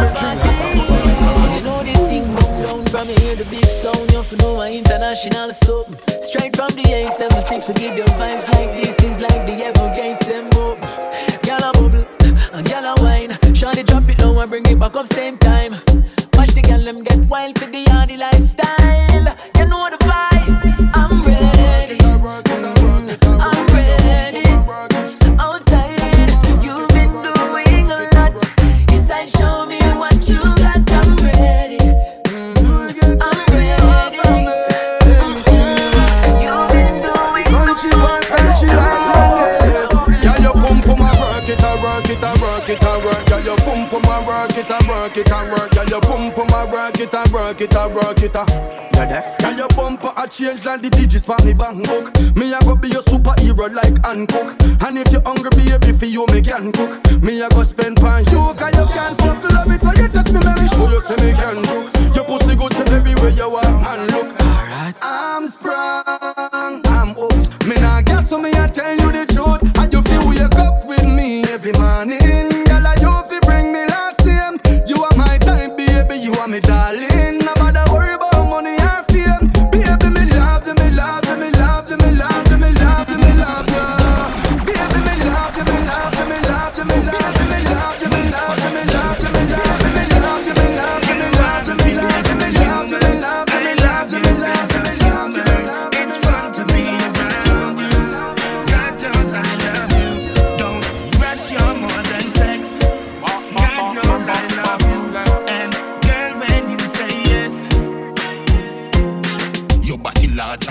You 1.55 1.61
know 1.63 1.83
the 1.85 1.93
thing 2.09 2.25
come 2.37 2.63
down 2.63 2.87
from 2.87 3.09
here, 3.09 3.35
the 3.37 3.45
big 3.45 3.67
sound. 3.67 3.98
Know 4.37 4.61
I 4.61 4.73
international 4.73 5.53
something. 5.53 5.97
Straight 6.23 6.55
from 6.55 6.69
the 6.77 6.83
876, 6.87 7.69
we 7.69 7.75
give 7.75 7.97
you 7.97 8.05
vibes 8.05 8.49
like 8.55 8.71
this 8.83 9.03
is 9.03 9.21
like 9.21 9.47
the 9.47 9.64
Everglades, 9.64 10.21
them 10.27 10.47
up. 10.62 10.79
A 11.49 11.73
bubble, 11.73 12.07
and 12.53 12.71
a 12.71 12.95
wine. 13.03 13.31
Shawty 13.57 13.85
drop 13.87 14.09
it 14.09 14.21
low 14.21 14.38
and 14.38 14.51
bring 14.51 14.67
it 14.67 14.79
back 14.79 14.97
up 14.97 15.07
same 15.07 15.38
time. 15.38 15.73
Watch 16.35 16.53
the 16.53 16.62
gyal 16.62 16.85
them 16.85 17.03
get 17.03 17.27
wild 17.27 17.59
for 17.59 17.67
the 17.67 17.85
yardy 17.85 18.19
lifestyle. 18.19 19.35
You 19.57 19.67
know 19.67 19.88
the 19.91 19.97
vibe. 19.97 20.91
I'm 20.95 21.25
ready. 21.25 21.99
I'm 23.25 23.67
ready. 23.75 24.45
Outside, 25.38 26.31
you've 26.62 26.88
been 26.91 27.12
doing 27.27 27.91
a 27.91 28.11
lot. 28.14 28.33
Inside, 28.93 29.31
show 29.31 29.64
me 29.67 29.78
it, 44.59 44.71
a 44.71 44.88
work 44.88 45.16
it, 45.16 45.31
a 45.31 45.38
work. 45.51 45.71
Girl, 45.71 45.87
your 45.87 46.01
pum 46.01 46.33
pum 46.33 46.49
a 46.51 46.71
work 46.71 46.99
it, 46.99 47.14
a 47.14 47.33
work 47.33 47.61
it, 47.61 47.75
a 47.75 47.88
work 47.88 48.23
it, 48.23 48.35
ah. 48.35 48.44
a. 48.44 48.88
You 48.99 49.07
deaf? 49.07 49.38
Girl, 49.38 49.57
your 49.57 49.68
bumper 49.68 50.12
a 50.16 50.27
change 50.27 50.64
like 50.64 50.83
the 50.83 50.90
digits 50.90 51.25
for 51.25 51.37
me 51.44 51.55
bank 51.55 51.87
book. 51.87 52.11
Me 52.35 52.53
a 52.53 52.59
go 52.61 52.75
be 52.75 52.88
your 52.88 53.03
superhero 53.03 53.71
like 53.73 53.94
Hancock. 54.05 54.59
And 54.83 54.99
if 54.99 55.12
you 55.12 55.21
hungry, 55.21 55.51
baby, 55.55 55.92
for 55.97 56.07
you 56.07 56.27
me 56.33 56.42
can 56.42 56.73
cook. 56.73 56.99
Me 57.23 57.40
a 57.40 57.49
go 57.51 57.62
spend 57.62 57.99
pan 57.99 58.25
you, 58.27 58.42
cause 58.59 58.75
you 58.75 58.87
can 58.90 59.14
fuck 59.23 59.42
love 59.55 59.71
it 59.71 59.83
when 59.83 59.97
you 59.97 60.09
touch 60.09 60.33
me, 60.33 60.40
let 60.40 60.59
me 60.59 60.66
show 60.75 60.90
you 60.90 61.01
say 61.03 61.16
me 61.23 61.33
can 61.33 61.62
do. 61.62 61.79
Your 62.14 62.25
pussy 62.25 62.57
good 62.57 62.73
to 62.73 62.83
everywhere 62.92 63.31
you 63.31 63.49
walk 63.49 63.64
and 63.64 64.11
look. 64.11 64.29
Alright, 64.42 64.97
I'm 65.01 65.47
sprung, 65.47 66.83
I'm 66.90 67.14
hooked. 67.14 67.66
Me 67.66 67.77
nah 67.77 68.03
guess 68.03 68.29
so 68.29 68.38
me 68.38 68.51
a 68.51 68.66
tell 68.66 68.90
you 68.90 69.12
the 69.12 69.27
truth. 69.31 69.78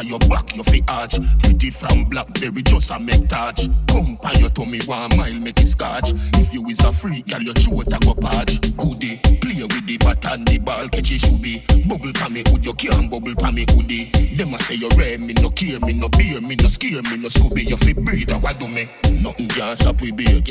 Your 0.07 0.19
back 0.19 0.55
your 0.55 0.63
fi 0.63 0.81
arch. 0.87 1.19
Pretty 1.43 1.69
from 1.69 2.05
Blackberry 2.05 2.61
just 2.63 2.91
a 2.91 2.99
make 2.99 3.27
touch. 3.27 3.67
Come 3.87 4.17
on 4.23 4.39
your 4.39 4.49
tummy 4.49 4.79
one 4.85 5.15
mile 5.17 5.33
make 5.33 5.59
it 5.59 5.67
scotch. 5.67 6.11
If 6.35 6.53
you 6.53 6.65
is 6.67 6.79
a 6.79 6.91
freak, 6.91 7.27
girl 7.27 7.41
your 7.41 7.53
throat 7.53 7.87
a 7.87 7.99
go 7.99 8.13
patch. 8.15 8.61
Goodie, 8.77 9.17
play 9.41 9.61
with 9.61 9.85
the 9.85 9.97
bat 9.99 10.25
and 10.25 10.47
the 10.47 10.57
ball 10.57 10.87
catch 10.89 11.11
it 11.11 11.19
should 11.21 11.41
be. 11.41 11.61
Bubble 11.87 12.13
pa 12.13 12.29
me 12.29 12.43
hood, 12.47 12.65
you 12.65 12.73
can't 12.73 13.11
bubble 13.11 13.35
pa 13.35 13.51
me 13.51 13.65
hoodie. 13.69 14.11
Them 14.35 14.53
a 14.53 14.59
say 14.59 14.75
you 14.75 14.89
rare, 14.95 15.17
me 15.17 15.33
no 15.33 15.49
care, 15.49 15.79
me 15.79 15.93
no 15.93 16.07
beer, 16.09 16.39
me 16.41 16.55
no 16.55 16.67
scare, 16.67 17.01
me 17.03 17.17
no 17.17 17.27
scooby. 17.29 17.69
You 17.69 17.77
fi 17.77 17.93
breathe, 17.93 18.31
what 18.31 18.59
do 18.59 18.67
me? 18.67 18.87
Nothing 19.21 19.49
can 19.49 19.75
stop 19.77 20.01
we 20.01 20.11
beer. 20.11 20.41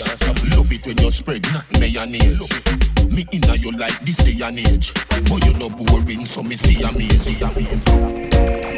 Love 0.54 0.72
it 0.72 0.86
when 0.86 0.98
you 0.98 1.10
spread, 1.10 1.42
not 1.52 1.64
mayonnaise. 1.80 2.48
Me 3.10 3.26
inna 3.32 3.54
you 3.54 3.72
like 3.72 3.98
this 4.00 4.18
day 4.18 4.38
and 4.44 4.58
age, 4.58 4.92
but 5.08 5.44
you 5.44 5.54
no 5.54 5.70
boring, 5.70 6.26
so 6.26 6.42
me 6.42 6.56
see 6.56 6.82
amaze. 6.82 8.75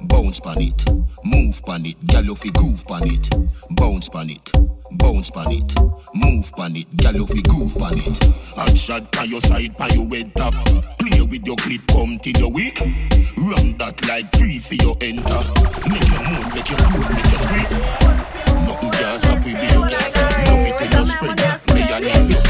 Bounce 0.00 0.40
pan 0.40 0.62
it, 0.62 0.94
move 1.24 1.62
pan 1.64 1.84
it, 1.84 2.00
gyal 2.06 2.24
you 2.24 2.34
fi 2.34 2.48
groove 2.50 2.86
pan 2.86 3.02
it. 3.04 3.28
Bounce 3.70 4.08
pan 4.08 4.30
it, 4.30 4.52
bounce 4.98 5.30
pan 5.30 5.52
it, 5.52 5.74
move 6.14 6.52
pan 6.56 6.76
it, 6.76 6.90
gyal 6.96 7.14
you 7.14 7.26
fi 7.26 7.42
groove 7.42 7.76
pan 7.76 7.98
it. 7.98 8.24
Hot 8.56 8.76
shot 8.76 9.10
pan 9.12 9.28
your 9.28 9.40
side, 9.40 9.76
pan 9.76 9.90
your 9.94 10.08
head 10.08 10.34
top. 10.34 10.54
Play 10.98 11.20
with 11.22 11.46
your 11.46 11.56
clip, 11.56 11.80
come 11.88 12.18
till 12.18 12.36
your 12.40 12.50
weak. 12.50 12.80
Run 13.36 13.76
that 13.78 14.00
like 14.08 14.30
free 14.36 14.58
for 14.58 14.74
your 14.74 14.96
enter. 15.00 15.42
Make 15.88 16.08
your 16.08 16.22
move, 16.28 16.54
make 16.54 16.70
your 16.70 16.78
cool, 16.78 17.00
make 17.14 17.30
your 17.30 17.40
scream. 17.40 17.68
Nothing 18.66 18.90
can 18.90 19.20
stop 19.20 19.44
we 19.44 19.54
beat. 19.54 19.74
Love 19.74 19.90
it 19.92 20.74
when 20.80 20.92
you 20.92 21.06
spread 21.06 21.36
that 21.38 21.60
mayonnaise. 21.68 22.42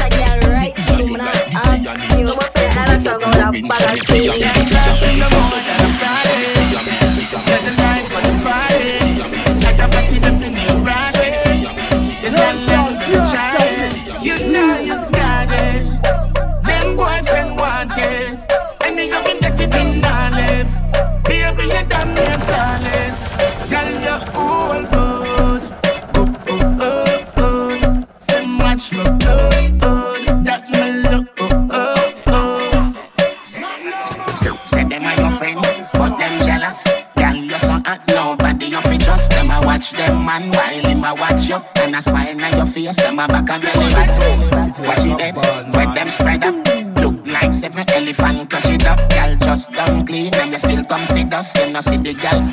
Inna 0.89 1.03
you 1.03 1.17
like 1.17 1.47
this 1.49 1.63
day 1.65 1.85
and 1.89 2.01
age. 2.03 2.19
You 2.19 3.07
not 5.19 5.31
boring, 5.31 5.82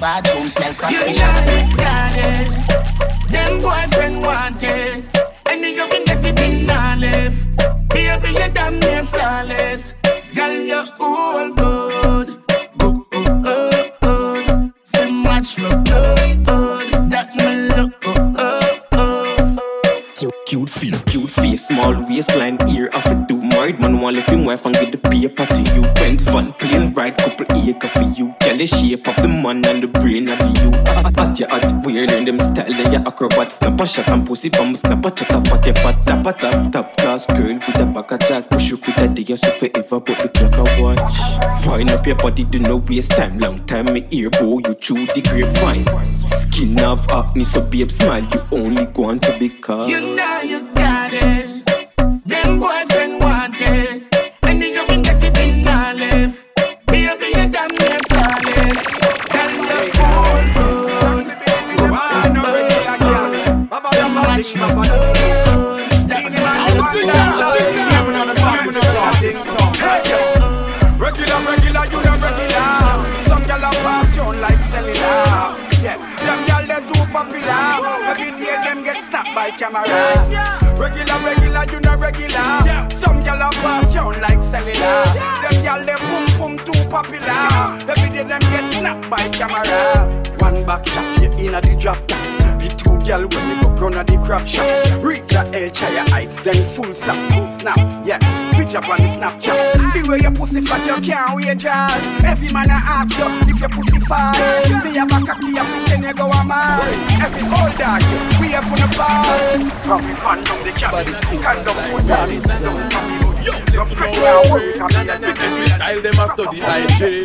bad 0.00 0.24
boom 0.24 0.48
smell 0.48 0.72
suspicious. 0.72 1.59
A 33.80 35.10
chat 35.10 35.32
off 35.32 35.52
at 35.52 35.66
your 35.66 35.74
fat 35.76 36.06
tap 36.72 36.96
class 36.96 37.26
girl 37.26 37.54
with 37.54 37.80
a 37.80 37.86
back 37.86 38.12
a 38.12 38.18
jack. 38.18 38.50
Push 38.50 38.70
you 38.70 38.76
with 38.76 38.98
a 38.98 39.08
day 39.08 39.34
so 39.34 39.50
forever, 39.52 40.00
but 40.00 40.18
the 40.18 40.28
clock 40.28 40.68
a 40.68 40.82
watch. 40.82 41.66
Wind 41.66 41.90
up 41.90 42.06
your 42.06 42.16
body, 42.16 42.44
do 42.44 42.58
no 42.58 42.76
waste 42.76 43.12
time. 43.12 43.38
Long 43.38 43.64
time 43.66 43.86
me 43.86 44.06
ear 44.10 44.30
bow 44.30 44.58
you 44.58 44.74
through 44.74 45.06
the 45.06 45.22
grapevine. 45.22 45.84
Skin 46.52 46.80
of 46.80 47.08
acne, 47.10 47.44
so 47.44 47.60
babe 47.62 47.90
smile. 47.90 48.24
You 48.24 48.46
only 48.52 48.86
go 48.86 49.04
on 49.04 49.18
to 49.20 49.38
be 49.38 49.48
called. 49.48 49.88
You 49.88 50.00
know 50.00 50.40
you 50.42 50.74
got 50.74 51.12
it. 51.12 51.46
Them 52.26 52.60
boyfriend 52.60 52.79
magic, 64.56 64.60
my 64.60 64.74
Baba. 64.74 66.00
Regular, 70.98 71.40
regular, 71.48 71.84
you 71.86 72.00
not 72.04 72.20
regular. 72.20 72.66
Some 73.24 73.44
gyal 73.44 73.64
a 73.64 73.70
passion 73.82 74.40
like 74.40 74.62
cellular. 74.62 75.56
Yeah, 75.82 75.96
them 75.96 76.40
gyal 76.46 76.66
they 76.66 76.80
too 76.92 77.04
popular. 77.10 77.62
Every 78.04 78.30
day 78.32 78.56
them 78.64 78.84
get 78.84 79.02
snapped 79.02 79.34
by 79.34 79.50
camera. 79.50 79.82
Regular, 80.78 81.18
regular, 81.24 81.64
you 81.72 81.80
not 81.80 81.98
regular. 81.98 82.90
Some 82.90 83.22
gyal 83.22 83.40
a 83.40 83.50
passion 83.62 84.20
like 84.20 84.42
cellular. 84.42 85.04
Them 85.42 85.56
gyal 85.64 85.86
they 85.86 85.96
boom 86.06 86.26
boom 86.38 86.64
too 86.66 86.90
popular. 86.90 87.48
Every 87.88 88.10
day 88.10 88.24
them 88.24 88.40
get 88.52 88.68
snapped 88.68 89.08
by 89.08 89.28
camera. 89.30 90.22
One 90.38 90.64
back 90.66 90.86
shot, 90.86 91.22
you 91.22 91.32
inna 91.46 91.60
the 91.60 91.76
drop 91.76 92.06
top. 92.06 92.89
The 93.00 93.06
gyal 93.06 93.32
when 93.32 93.48
me 93.48 93.54
go 93.62 93.68
round 93.80 93.96
a 93.96 94.04
the 94.04 94.20
crap 94.24 94.46
shop. 94.46 94.66
Reach 95.02 95.32
a 95.32 95.40
El 95.56 95.70
Chaya 95.70 96.06
heights, 96.10 96.38
then 96.40 96.54
full 96.74 96.92
stop, 96.92 97.16
snap, 97.48 97.78
yeah. 98.04 98.18
Pitch 98.52 98.74
up 98.74 98.88
on 98.88 98.98
the 98.98 99.04
Snapchat. 99.04 99.94
The 99.94 100.08
way 100.08 100.18
your 100.20 100.32
pussy 100.32 100.60
fat, 100.60 100.84
you 100.84 101.00
can't 101.00 101.34
wear 101.34 101.54
jazz. 101.54 101.96
Every 102.24 102.52
man 102.52 102.68
a 102.68 102.76
ask 102.76 103.16
you 103.18 103.24
if 103.48 103.60
your 103.60 103.68
pussy 103.70 104.00
fat. 104.00 104.36
Me 104.84 104.96
have 104.96 105.08
a 105.08 105.24
cocky, 105.24 105.56
a 105.56 105.64
fi 105.64 105.78
send 105.88 106.04
you 106.04 106.12
go 106.12 106.26
a 106.28 106.44
Mars. 106.44 107.00
Every 107.24 107.42
old 107.48 107.72
dog, 107.80 108.02
we 108.40 108.54
up 108.54 108.68
on 108.68 108.76
the 108.76 108.88
bars. 108.96 109.64
From 109.86 110.06
me 110.06 110.14
fan 110.20 110.44
down 110.44 110.60
the 110.64 110.72
cabin, 110.76 111.14
kind 111.40 111.64
of 111.64 111.76
food 111.88 112.04
body. 112.04 112.36
Yo, 113.40 113.56
your 113.72 113.86
friend 113.96 114.16
now 114.20 114.52
work, 114.52 114.76
come 114.76 114.90
It's 114.92 115.56
me 115.56 115.66
style, 115.72 116.02
them 116.02 116.18
a 116.20 116.28
study 116.28 116.60
IG. 116.60 117.24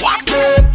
What? 0.00 0.73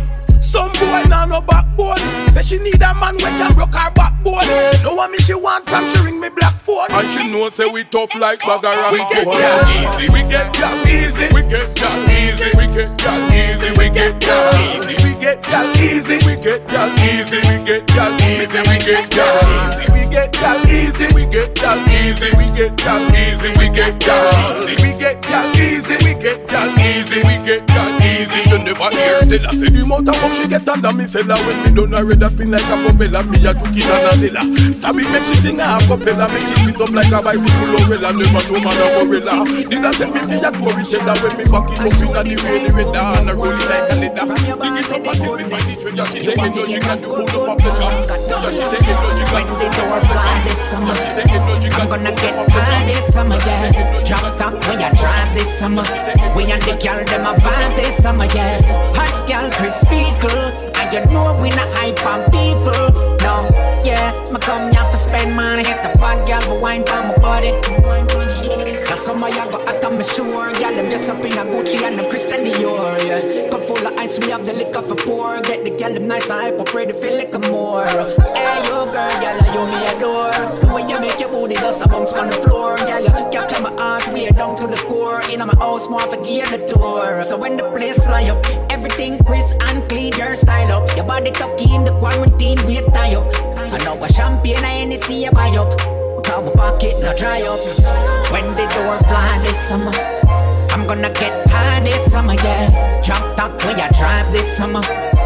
Some 0.49 0.71
boy 0.81 1.03
now 1.07 1.25
no 1.25 1.41
backbone. 1.41 2.01
Say 2.33 2.41
she 2.41 2.57
need 2.57 2.81
a 2.81 2.93
man 2.95 3.13
when 3.21 3.33
can 3.37 3.53
rock 3.53 3.71
her 3.75 3.91
backbone. 3.91 4.49
Know 4.81 4.95
what 4.95 5.11
me 5.11 5.19
she 5.19 5.35
want 5.35 5.63
from 5.69 5.85
she 5.91 6.01
ring 6.01 6.19
me 6.19 6.29
black 6.29 6.55
phone. 6.55 6.89
And 6.89 7.07
she 7.11 7.29
know 7.29 7.49
say 7.49 7.69
we 7.69 7.83
tough 7.83 8.15
like 8.15 8.39
bagara. 8.39 8.91
We 8.91 8.97
get 9.13 9.25
girl 9.29 9.61
easy, 9.77 10.09
we 10.11 10.25
get 10.25 10.49
girl 10.57 10.73
easy, 10.89 11.29
we 11.37 11.41
get 11.45 11.77
girl 11.77 12.09
easy, 12.09 12.49
we 12.57 12.65
get 12.65 12.97
girl 12.97 13.21
easy, 13.29 13.69
we 13.77 13.89
get 13.93 14.17
girl 14.25 14.49
easy, 14.57 14.97
we 15.05 15.13
get 15.21 15.45
girl 15.45 15.69
easy, 15.77 16.17
we 16.25 16.33
get 16.41 16.65
girl 16.65 16.89
easy, 16.97 17.37
we 17.45 17.61
get 17.61 17.85
girl 17.93 18.09
easy, 18.25 18.65
we 18.73 20.01
get 20.09 20.33
girl 20.33 20.57
easy, 20.65 21.05
we 21.13 21.29
get 21.29 21.53
girl 21.61 21.77
easy, 21.85 22.25
we 22.33 22.49
get 22.49 22.49
girl 22.49 22.49
easy, 22.49 22.49
we 22.49 22.49
get 22.49 22.81
girl 22.81 23.05
easy, 23.13 23.53
we 23.53 23.69
get 23.69 24.01
girl 24.01 24.25
easy, 24.49 24.73
we 24.81 24.97
get 24.97 25.21
girl 25.21 25.45
easy, 25.61 25.93
we 26.01 26.13
get 26.17 26.47
girl 26.49 26.79
easy, 26.81 27.17
we 27.21 27.37
get 27.45 27.67
girl 27.67 27.98
easy. 28.39 28.49
You 28.49 28.63
never 28.63 28.89
hear 28.95 29.19
still 29.21 29.45
I 29.47 29.51
say 29.51 29.69
the 29.69 29.81
amount 29.83 30.09
of 30.09 30.15
fuck 30.17 30.33
she 30.33 30.47
get 30.47 30.67
under 30.67 30.93
me 30.93 31.05
cellar 31.05 31.35
when 31.43 31.57
me 31.63 31.69
done 31.75 31.93
a 31.93 32.03
red 32.03 32.23
up 32.23 32.39
in 32.39 32.51
like 32.51 32.63
a 32.63 32.75
propeller. 32.79 33.23
Me 33.27 33.37
a 33.43 33.51
juking 33.53 33.89
and 33.91 34.07
a 34.07 34.13
dilla. 34.15 34.43
Stab 34.75 34.95
it 34.95 35.09
make 35.11 35.23
she 35.27 35.35
sing 35.43 35.59
a 35.59 35.77
cappella, 35.83 36.25
make 36.31 36.47
she 36.47 36.55
spit 36.63 36.79
up 36.81 36.91
like 36.95 37.11
a 37.11 37.19
bicycle 37.19 37.75
umbrella. 37.75 38.09
Never 38.15 38.41
know 38.47 38.59
man 38.63 38.79
a 38.79 38.87
gorilla. 39.03 39.33
Did 39.67 39.85
I 39.85 39.91
take 39.91 40.13
me 40.13 40.21
for 40.23 40.39
a 40.39 40.49
tory 40.55 40.83
teller 40.87 41.15
when 41.19 41.33
me 41.35 41.43
back 41.49 41.67
it 41.69 41.79
up 41.83 41.99
in 41.99 42.15
a 42.15 42.21
the 42.23 42.35
rain 42.43 42.61
the 42.63 42.71
weather 42.73 43.05
and 43.19 43.29
a 43.29 43.33
rolling 43.35 43.67
like 43.67 43.91
a 43.91 43.95
leather. 43.99 44.25
Dig 44.59 44.79
it 44.79 44.91
up 44.93 45.07
until 45.09 45.35
me 45.35 45.43
find 45.49 45.65
the 45.67 45.73
treasure. 45.75 46.07
She 46.09 46.19
taking 46.23 46.53
no 46.55 46.63
jig 46.65 46.85
and 46.87 47.01
do 47.01 47.07
hold 47.09 47.29
up 47.29 47.49
a 47.49 47.53
pleasure. 47.59 47.91
Just 48.29 48.55
she 48.55 48.65
taking 48.71 48.99
no 49.03 49.09
jig 49.17 49.33
and 49.35 49.45
do 49.47 49.53
hold 49.59 49.79
up 49.79 49.89
a 49.89 49.99
pleasure. 50.05 50.39
Just 50.79 51.01
she 51.01 51.09
taking 51.17 51.43
no 51.43 51.53
jig 51.59 51.73
and 51.73 51.89
do 51.89 51.97
hold 51.97 52.13
up 52.13 52.45
a 52.45 52.59
High 52.59 52.85
this 52.85 53.13
summer, 53.13 53.35
yeah. 53.35 54.03
Drop 54.05 54.37
top 54.37 54.53
when 54.67 54.79
you 54.79 54.91
drive 54.97 55.33
this 55.33 55.49
summer. 55.57 55.83
We 56.35 56.45
and 56.51 56.61
the 56.61 56.77
girl 56.77 57.01
them 57.03 57.25
a 57.25 57.33
vibe 57.41 57.75
this 57.75 57.97
summer, 57.97 58.28
yeah. 58.35 58.61
Hot 58.95 59.27
girl, 59.27 59.49
crispy 59.51 60.11
cool, 60.19 60.51
and 60.79 60.87
you 60.93 61.01
know 61.13 61.33
we 61.41 61.49
not 61.49 61.69
hype 61.77 61.99
on 62.05 62.25
people. 62.31 62.89
No, 63.25 63.49
yeah. 63.83 64.11
Me 64.31 64.39
come 64.39 64.71
here 64.71 64.85
for 64.87 64.97
spend 64.97 65.35
money, 65.35 65.63
get 65.63 65.81
the 65.81 65.97
bad 65.99 66.25
girl 66.27 66.41
for 66.41 66.61
wine 66.61 66.85
for 66.85 67.01
my 67.01 67.17
body. 67.17 67.51
Cause 68.85 69.05
some 69.05 69.23
of 69.23 69.33
y'all 69.35 69.51
go 69.51 69.61
out 69.65 69.85
on 69.85 69.97
me 69.97 70.03
sure, 70.03 70.51
yeah. 70.59 70.71
Them 70.71 70.89
just 70.89 71.09
up 71.09 71.19
in 71.19 71.33
a 71.33 71.43
Gucci 71.45 71.81
and 71.83 71.99
them 71.99 72.09
Christian 72.09 72.45
Dior, 72.45 72.97
yeah. 73.07 73.48
Full 73.69 73.85
of 73.85 73.95
ice, 73.99 74.17
we 74.17 74.31
have 74.31 74.47
the 74.47 74.53
liquor 74.53 74.81
for 74.81 74.95
pour. 74.95 75.39
Get 75.43 75.63
the 75.63 75.69
girl 75.69 75.93
them 75.93 76.07
nice 76.07 76.31
and 76.31 76.41
hype, 76.41 76.59
up 76.59 76.73
ready 76.73 76.91
feel 76.91 77.17
like 77.17 77.35
a 77.35 77.39
more. 77.51 77.85
Hey, 77.85 78.65
yo, 78.65 78.89
girl, 78.89 79.13
girl, 79.21 79.37
you 79.53 79.61
me 79.69 79.77
adore. 79.93 80.33
The 80.57 80.73
way 80.73 80.81
you 80.89 80.99
make 80.99 81.19
your 81.19 81.29
booty 81.29 81.53
dust 81.53 81.85
a 81.85 81.87
bounce 81.87 82.11
on 82.13 82.29
the 82.33 82.37
floor, 82.37 82.75
girl. 82.77 83.03
You 83.03 83.11
capture 83.29 83.61
my 83.61 83.69
heart, 83.77 84.07
way 84.11 84.27
down 84.31 84.55
to 84.57 84.65
the 84.65 84.75
core. 84.89 85.21
In 85.29 85.45
my 85.45 85.53
house, 85.59 85.87
more 85.87 85.99
for 85.99 86.17
gear 86.23 86.47
the 86.47 86.57
door. 86.73 87.23
So 87.23 87.37
when 87.37 87.57
the 87.57 87.69
place 87.69 88.03
fly 88.03 88.23
up, 88.29 88.43
everything 88.71 89.23
crisp 89.23 89.55
and 89.67 89.87
clean, 89.87 90.13
your 90.17 90.33
style 90.33 90.71
up. 90.71 90.89
Your 90.95 91.05
body 91.05 91.29
tucky 91.29 91.71
in 91.71 91.83
the 91.83 91.93
quarantine, 91.99 92.57
we 92.65 92.81
tie 92.89 93.13
up. 93.13 93.29
I 93.55 93.77
know 93.85 94.03
a 94.03 94.09
champagne, 94.11 94.65
I 94.65 94.81
ain't 94.81 95.03
see 95.03 95.25
you 95.25 95.31
buy 95.31 95.49
up. 95.49 95.69
My 96.39 96.51
pocket 96.55 96.95
no 97.01 97.15
dry 97.17 97.41
up. 97.41 97.59
When 98.31 98.45
the 98.55 98.65
door 98.73 98.97
fly 99.05 99.37
this 99.45 99.59
summer. 99.69 100.48
I'm 100.89 101.03
gonna 101.03 101.13
get 101.13 101.47
high 101.51 101.81
this 101.81 102.11
summer, 102.11 102.33
yeah. 102.33 102.99
Drop 103.05 103.37
top 103.37 103.53
when 103.61 103.77
you 103.77 103.85
drive 103.93 104.31
this 104.33 104.57
summer. 104.57 104.81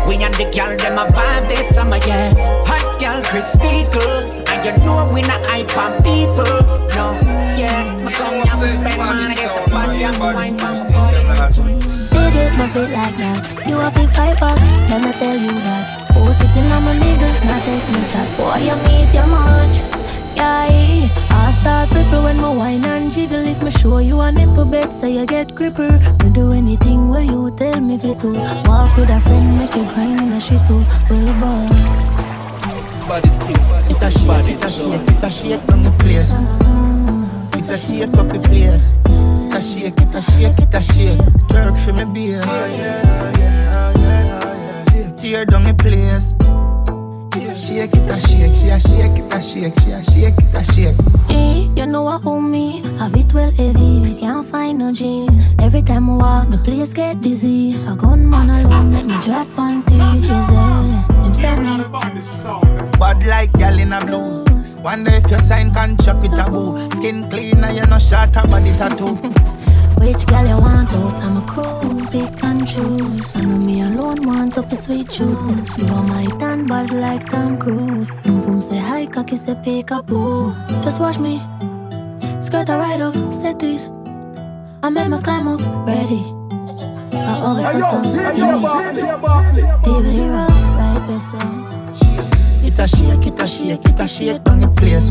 We 0.06 0.19
and 0.19 0.34
the 0.34 0.52
girl, 0.52 0.76
them 0.76 0.99
a 0.99 1.08
vibe 1.08 1.47
this 1.47 1.69
summer, 1.71 2.04
yeah. 2.04 2.36
Hot 2.67 2.99
girl, 2.99 3.23
crispy 3.23 3.88
cool. 3.88 4.28
And 4.52 4.60
you 4.60 4.76
know 4.84 5.08
we 5.15 5.21
not 5.21 5.39
hype 5.47 5.71
on 5.80 5.95
people. 6.04 6.43
No, 6.99 7.15
yeah. 7.56 7.95
I 7.95 8.12
come 8.12 8.43
here 8.43 8.60
to 8.60 8.67
spend 8.76 8.99
money, 8.99 9.36
get 9.39 9.56
the 9.56 9.71
body 9.71 10.04
and 10.04 10.19
wine 10.19 10.60
from 10.60 10.84
Did 12.12 12.36
it, 12.36 12.52
my 12.60 12.67
feet 12.67 12.91
like 12.91 13.15
that. 13.23 13.63
You 13.63 13.80
have 13.80 13.95
to 13.95 14.08
fight 14.12 14.36
back, 14.43 14.60
let 14.91 14.99
me 14.99 15.12
tell 15.15 15.38
you 15.39 15.56
that. 15.63 16.12
Oh, 16.12 16.28
sitting 16.43 16.71
on 16.76 16.84
my 16.84 16.91
middle, 16.91 17.36
not 17.47 17.63
take 17.63 17.88
me 17.88 18.04
chat. 18.12 18.28
Boy, 18.36 18.67
you 18.67 18.76
need 18.84 19.15
your 19.15 19.28
much. 19.32 19.80
Yeah, 20.36 20.67
I 20.67 21.32
start 21.63 21.91
ripple 21.91 22.23
when 22.23 22.38
my 22.38 22.49
wine 22.49 22.86
and 22.86 23.12
jiggle. 23.12 23.45
If 23.47 23.63
me 23.63 23.71
show 23.71 23.99
you 23.99 24.19
a 24.19 24.32
nipple 24.32 24.65
bed, 24.65 24.91
so 24.91 25.08
you 25.08 25.26
get 25.26 25.56
gripper. 25.56 25.91
Me 26.21 26.30
do 26.34 26.52
anything 26.52 27.10
where 27.10 27.23
you 27.23 27.52
tell 27.56 27.80
me 27.80 27.97
to. 27.97 28.30
Walk 28.67 28.97
with 28.97 29.10
a 29.10 29.19
friend, 29.21 29.47
make 29.58 29.73
you 29.76 29.86
grind 29.93 30.19
in 30.19 30.34
a 30.34 30.39
shit 30.39 30.62
too. 30.67 30.84
Well, 31.09 31.30
boy. 31.39 31.68
Body 33.07 33.30
still, 33.39 33.64
It 33.91 34.03
a 34.03 34.09
shake, 34.11 34.49
it 34.53 34.64
a 34.64 34.70
shake, 34.70 35.07
it 35.14 35.24
a 35.24 35.30
shake 35.30 35.72
on 35.72 35.84
the 35.84 35.91
place. 36.01 36.34
It 37.57 37.70
a 37.70 37.78
shake 37.78 38.18
up 38.20 38.28
the 38.28 38.39
place. 38.39 38.86
It 39.07 39.55
a 39.55 39.61
shake, 39.61 40.01
it 40.03 40.16
a 40.16 40.22
shake, 40.22 40.59
it 40.59 40.74
a 40.74 40.82
shake. 40.82 41.24
Twerk 41.47 41.78
for 41.80 41.93
me 41.93 42.05
beer. 42.14 42.41
Oh, 42.43 42.49
oh, 43.76 43.93
oh, 43.95 45.16
Tear 45.16 45.45
down 45.45 45.64
the 45.64 45.74
place. 45.74 46.36
It 47.64 47.70
a 47.70 47.76
shake, 47.76 47.95
it 47.95 48.09
a 48.09 48.20
shake, 48.20 48.55
she 48.55 48.68
a 48.68 48.78
shake, 48.78 49.20
it 49.20 49.34
a 49.34 49.41
shake, 49.41 49.80
she 49.80 49.91
a 49.91 50.03
shake, 50.03 50.34
it 50.38 50.53
a 50.53 50.66
shake. 50.74 51.30
Hey, 51.30 51.72
you 51.78 51.86
know 51.86 52.03
what 52.03 52.22
hold 52.22 52.43
me? 52.43 52.82
Have 52.99 53.16
it 53.16 53.34
well 53.34 53.51
heavy, 53.51 54.20
can't 54.20 54.45
find 54.45 54.80
no 54.80 54.91
jeans. 54.91 55.55
Every 55.59 55.82
time 55.82 56.09
I 56.09 56.16
walk, 56.18 56.49
the 56.49 56.57
place 56.57 56.91
get 56.91 57.22
dizzy. 57.22 57.76
A 57.88 57.95
gunman 57.95 58.49
alone 58.49 58.91
make 58.91 59.05
me 59.05 59.18
drop 59.22 59.47
on 59.57 59.82
tears. 59.84 60.30
Yeah, 60.30 61.05
them 61.07 61.34
say 61.34 61.55
me. 61.55 62.99
Bad 62.99 63.26
like 63.26 63.53
gal 63.53 63.80
in 63.80 63.93
a 63.93 64.05
blue. 64.05 64.43
Wonder 64.84 65.11
if 65.11 65.32
you 65.32 65.38
sign 65.38 65.74
contract 65.74 66.22
with 66.22 66.38
a 66.38 66.51
boo. 66.51 66.78
Skin 66.97 67.30
clean 67.30 67.64
and 67.64 67.78
you 67.78 67.86
no 67.86 67.97
short 67.97 68.36
a 68.36 68.45
body 68.45 68.72
tattoo. 68.72 69.16
Which 70.03 70.26
girl 70.26 70.45
you 70.45 70.57
want 70.57 70.91
out? 70.91 71.14
I'm 71.24 71.38
a 71.38 71.41
crew, 71.47 72.05
pick 72.11 72.32
and 72.64 72.70
choose. 72.70 73.36
I 73.36 73.41
know 73.45 73.57
me 73.66 73.82
alone 73.82 74.26
want 74.26 74.57
up 74.57 74.72
a 74.72 74.76
sweet 74.76 75.09
juice. 75.09 75.78
You 75.78 75.86
are 75.88 76.03
my 76.03 76.26
tan 76.39 76.68
bad 76.68 76.91
like 76.91 77.28
Tom 77.30 77.57
Cruise. 77.57 78.09
I'm 78.26 78.41
boom 78.41 78.61
say 78.61 78.78
hi, 78.78 79.05
cocky 79.05 79.36
say 79.36 79.55
peekaboo. 79.55 80.53
Just 80.84 80.99
watch 80.99 81.20
me. 81.20 81.41
Skirt 82.39 82.70
a 82.70 82.78
ride 82.78 83.01
off, 83.01 83.34
set 83.34 83.61
it. 83.64 83.82
I 84.84 84.89
make 84.89 85.09
my 85.09 85.22
climb 85.22 85.47
up, 85.47 85.59
ready. 85.88 86.24
I 87.14 87.39
always 87.45 87.66
Hey, 87.66 87.72
set 87.72 87.80
yo, 87.80 87.86
off, 87.86 88.05
DJ 88.05 88.38
Jimmy. 88.38 88.61
Bosley, 88.61 89.01
Bosley. 89.24 89.64
David, 89.84 90.14
he 90.14 90.30
rough, 90.30 90.49
right, 90.78 91.01
best 91.07 91.36
It 92.66 92.80
a 92.80 92.88
shake, 92.88 93.28
it 93.28 93.41
a 93.41 93.47
shake, 93.47 93.86
it 93.86 93.99
a 93.99 94.07
shake 94.07 94.49
on 94.49 94.59
the 94.59 94.68
place. 94.70 95.09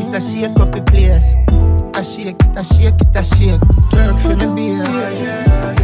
It 0.00 0.14
a 0.14 0.20
shake 0.20 0.58
up 0.60 0.74
the 0.74 0.82
place. 0.82 1.34
A 1.94 2.02
shake, 2.02 2.40
it 2.42 2.56
a 2.56 2.64
shake, 2.64 3.00
it 3.00 3.16
a 3.16 3.24
shake. 3.24 3.60
Twerk 3.90 4.20
for 4.20 4.36
me 4.36 4.76
beer. 4.78 5.77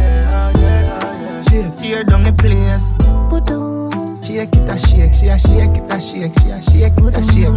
Tear 1.77 2.03
down 2.03 2.23
the 2.23 2.33
place. 2.33 2.91
Shake 4.25 4.55
it 4.55 4.69
a 4.69 4.77
shake, 4.77 5.13
she 5.13 5.27
a 5.27 5.37
shake 5.39 5.77
it 5.77 5.91
a 5.91 6.01
shake, 6.01 6.33
she 6.39 6.49
a 6.51 6.61
shake 6.61 6.97
it 6.97 7.15
a 7.15 7.23
shake. 7.23 7.55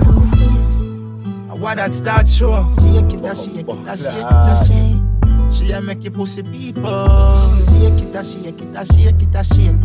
What 1.58 1.76
that 1.78 1.92
start 1.92 2.28
show? 2.28 2.72
Shake 2.80 3.12
it 3.18 3.24
a 3.26 3.34
shake 3.34 3.66
it 3.66 3.88
a 3.88 3.96
shake 3.96 4.14
it 4.14 4.46
a 4.46 4.54
shake. 4.64 5.02
She 5.50 5.72
a 5.72 5.80
make 5.80 6.04
you 6.04 6.12
pussy 6.12 6.42
people. 6.44 6.82
Shake 7.70 8.00
it 8.00 8.14
a 8.14 8.22
shake 8.22 8.60
it 8.62 8.76
a 8.76 8.86
shake 8.86 9.22
it 9.22 9.34
a 9.34 9.42
shake. 9.42 9.80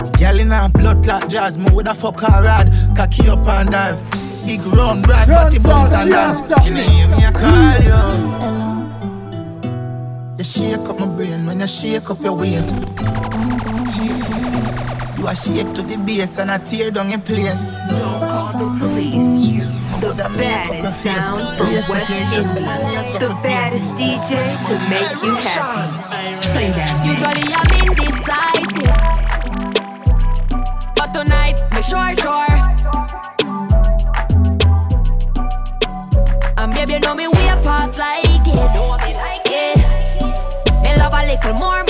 The 0.00 0.10
Girl 0.18 0.40
in 0.40 0.50
her 0.50 0.70
blood 0.70 1.04
clot 1.04 1.28
jazz, 1.28 1.58
me 1.58 1.68
woulda 1.70 1.94
fuck 1.94 2.20
her 2.20 2.42
rad, 2.42 2.72
cocky 2.96 3.28
up 3.28 3.46
and 3.46 3.70
down. 3.70 3.98
Big 4.46 4.64
round 4.64 5.02
brad, 5.02 5.28
body 5.28 5.58
bounce 5.58 5.92
and 5.92 6.10
dance. 6.10 6.40
You 6.64 6.70
know 6.72 6.80
hear 6.80 7.08
me 7.08 7.24
a 7.24 7.32
call 7.32 8.60
you. 8.60 8.65
You 10.38 10.44
shake 10.44 10.88
up 10.88 10.98
my 11.00 11.08
brain 11.08 11.46
when 11.46 11.60
you 11.60 11.66
shake 11.66 12.10
up 12.10 12.20
your 12.20 12.36
waist. 12.36 12.74
You 15.16 15.26
are 15.26 15.34
shake 15.34 15.72
to 15.74 15.82
the 15.82 15.96
base 16.04 16.38
and 16.38 16.50
I 16.50 16.58
tear 16.58 16.90
down 16.90 17.08
your 17.08 17.20
place. 17.20 17.64
Don't 17.64 18.20
call 18.20 18.52
the 18.52 18.78
police. 18.78 19.64
The 20.00 20.30
baddest 20.36 21.02
sound 21.02 21.56
from 21.56 21.66
West 21.68 21.90
okay, 21.90 22.20
yes, 22.30 22.32
yes, 22.32 22.56
Indies. 22.58 23.18
The 23.18 23.28
baddest 23.42 23.94
DJ 23.94 24.60
to 24.68 24.74
make 24.90 25.22
you 25.24 25.34
happy. 25.40 26.48
Play 26.52 26.70
that. 26.72 26.92
Usually 27.06 27.54
I'm 27.54 28.05
more, 41.52 41.85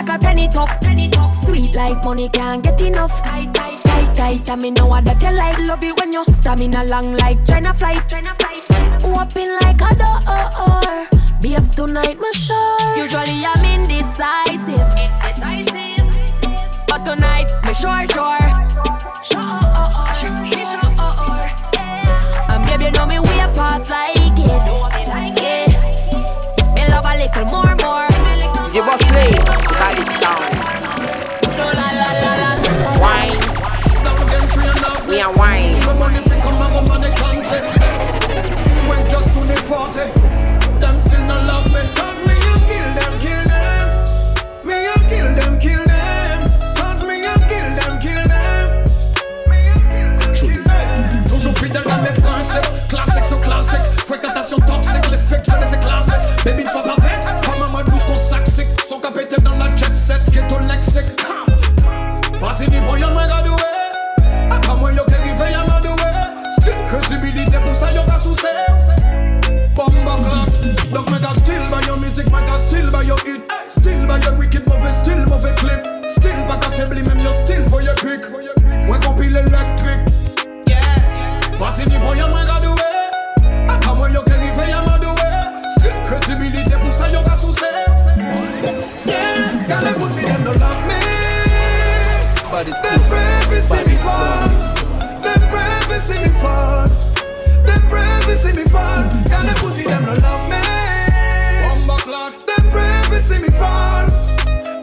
like 0.00 0.16
a 0.16 0.18
tenny 0.18 0.48
top. 0.48 0.68
Tenny 0.80 1.08
top, 1.08 1.34
sweet 1.44 1.74
like 1.74 2.02
money 2.04 2.28
can't 2.28 2.62
get 2.62 2.80
enough. 2.80 3.22
Tight, 3.22 3.52
tight, 3.52 3.78
tight, 3.82 4.14
tight. 4.14 4.48
And 4.48 4.62
me 4.62 4.70
know 4.70 4.88
that 5.00 5.22
you 5.22 5.30
like. 5.36 5.58
Love 5.66 5.84
it 5.84 5.98
when 6.00 6.12
you 6.12 6.24
stamina 6.28 6.84
long 6.84 7.16
like 7.16 7.44
China 7.46 7.74
flight. 7.74 8.08
China 8.08 8.34
flight. 8.38 8.56
Open 9.04 9.58
like 9.60 9.80
a 9.80 9.90
door. 10.00 11.06
Babes 11.40 11.74
tonight, 11.74 12.18
me 12.18 12.32
sure. 12.32 12.96
Usually 12.96 13.44
I'm 13.44 13.64
indecisive. 13.64 14.68
Indecisive. 14.96 16.08
But 16.86 17.04
tonight, 17.04 17.48
me 17.64 17.74
sure, 17.74 18.06
sure. 18.08 18.40
Me 18.40 19.24
sure. 19.24 19.60
sure. 19.60 20.70
And 22.48 22.64
baby, 22.64 22.84
you 22.84 22.90
know 22.92 23.06
me 23.06 23.18
way 23.18 23.44
past 23.54 23.90
like 23.90 24.16
it. 24.16 24.64
Know 24.64 24.88
me 24.96 25.04
like 25.06 25.40
it. 25.40 26.74
Me 26.74 26.86
love 26.88 27.04
a 27.04 27.16
little 27.16 27.44
more, 27.46 27.76
more. 27.82 28.10
DJ 28.70 28.84
Bosley, 28.84 29.32
got 29.44 29.69
Wine. 33.00 33.38
We 35.08 35.20
are 35.22 35.32
wine. 35.34 35.72
My 35.86 35.94
money 35.94 36.18
fi 36.18 36.40
fall. 96.40 96.88
Them 97.66 97.82
brave, 97.88 98.28
you 98.28 98.36
see 98.36 98.52
me 98.52 98.64
fall. 98.64 99.02
Got 99.28 99.42
them 99.44 99.54
pussy, 99.56 99.84
them 99.84 100.06
love 100.06 100.44
me. 100.48 100.56
Them 102.46 102.70
brave, 102.70 103.12
you 103.12 103.20
see 103.20 103.38
me 103.38 103.48
fall. 103.50 104.06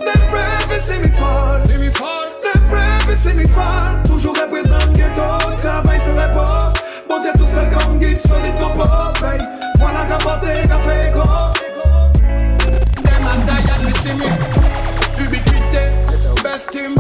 Them 0.06 0.22
brave, 0.30 0.72
you 0.72 0.80
see 0.80 1.00
me 1.00 1.10
fall. 1.10 1.60
See 1.66 1.78
me 1.78 1.90
fall. 1.92 2.28
Them 2.44 2.68
brave, 2.70 3.10
you 3.10 3.16
see 3.16 3.34
me 3.34 3.46
fall. 3.46 4.04
Toujours 4.06 4.36
représente 4.36 4.94
ghetto 4.94 5.22
Travail 5.58 6.00
sur 6.00 6.16
rapport 6.16 6.74
Bon 7.08 7.20
Dieu 7.20 7.32
tout 7.38 7.48
seul 7.48 7.70
comme 7.70 8.00
guide 8.00 8.20
Solide 8.20 8.58
comme 8.60 8.74
pop 8.74 9.18
hey. 9.24 9.40
Voilà 9.78 10.06
qu'a 10.08 10.18
porté, 10.18 10.48
qu'a 10.68 10.80
fait 10.80 11.10
écho 11.10 11.24
Them 13.04 13.28
a 13.28 13.36
tired 13.46 13.94
see 13.94 14.14
me. 14.14 15.24
Ubiquité 15.24 15.92
Best 16.44 16.72
team 16.72 16.96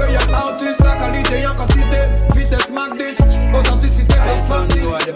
Humilité, 0.00 0.18
real 0.18 0.34
artiste, 0.34 0.80
la 0.84 0.96
qualité 0.96 1.46
en 1.46 1.54
quantité 1.54 1.98
Vitesse 2.34 2.70
Magdis, 2.70 3.18
authenticité 3.54 4.14
de 4.14 4.42
factice 4.46 5.12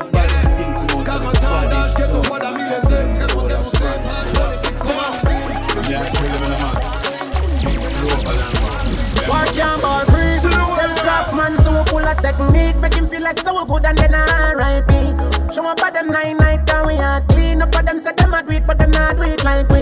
40 1.05 1.45
ans 1.45 1.69
d'âge, 1.69 1.95
que 1.95 2.11
ton 2.11 2.21
bois 2.23 2.39
d'amis 2.39 2.63
les 2.63 2.95
aimes 2.95 3.15
Très 3.15 3.35
bon, 3.35 3.43
très 3.43 3.57
bon, 3.57 3.71
c'est 3.73 3.85
Work 9.29 9.57
your 9.57 9.79
ball 9.81 10.05
free. 10.07 10.39
Tell 10.41 10.95
Craftman 10.97 11.57
so 11.63 11.73
we 11.73 11.85
pull 11.85 12.05
a 12.05 12.15
technique. 12.15 12.77
Make 12.77 12.95
him 12.95 13.09
feel 13.09 13.23
like 13.23 13.39
so 13.39 13.55
we 13.59 13.65
good 13.67 13.87
and 13.87 13.97
then 13.97 14.15
alright 14.15 14.87
me. 14.87 15.15
Show 15.53 15.67
up 15.67 15.81
at 15.83 15.95
them 15.95 16.09
nine 16.09 16.37
night 16.37 16.71
and 16.75 16.87
we 16.87 16.95
are 16.99 17.23
clean 17.23 17.63
up 17.63 17.75
for 17.75 17.83
them. 17.83 17.99
Say 17.99 18.13
them 18.13 18.35
a 18.35 18.43
do 18.43 18.53
it, 18.53 18.67
but 18.67 18.77
them 18.77 18.91
not 18.91 19.17
do 19.17 19.23
it 19.23 19.43
like 19.43 19.69
we. 19.71 19.81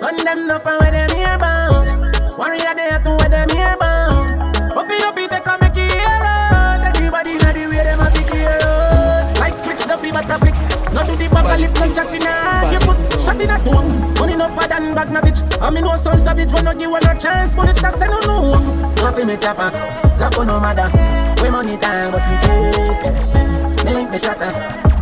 Gun 0.00 0.16
them 0.24 0.50
up 0.50 0.66
and 0.66 0.80
where 0.80 0.90
them 0.90 1.13
upper 14.94 15.12
than 15.12 15.22
Bagnovich. 15.22 15.62
I 15.62 15.70
mean, 15.70 15.84
no 15.84 15.96
son 15.96 16.18
savage 16.18 16.52
when 16.52 16.68
I 16.68 16.74
give 16.74 16.90
one 16.90 17.04
a 17.04 17.18
chance. 17.18 17.54
But 17.54 17.74
just 17.76 17.98
say 17.98 18.06
no 18.06 18.20
no. 18.26 18.52
Nothing 19.02 19.26
me 19.26 19.36
chopper, 19.36 19.70
so 20.10 20.28
no 20.44 20.60
matter. 20.60 20.88
We 21.42 21.50
money 21.50 21.76
time, 21.76 22.10
but 22.10 22.20
see 22.20 22.38
case. 22.46 23.04
Yeah. 23.04 23.84
Me 23.84 24.06
me 24.06 24.18
shatter, 24.18 24.48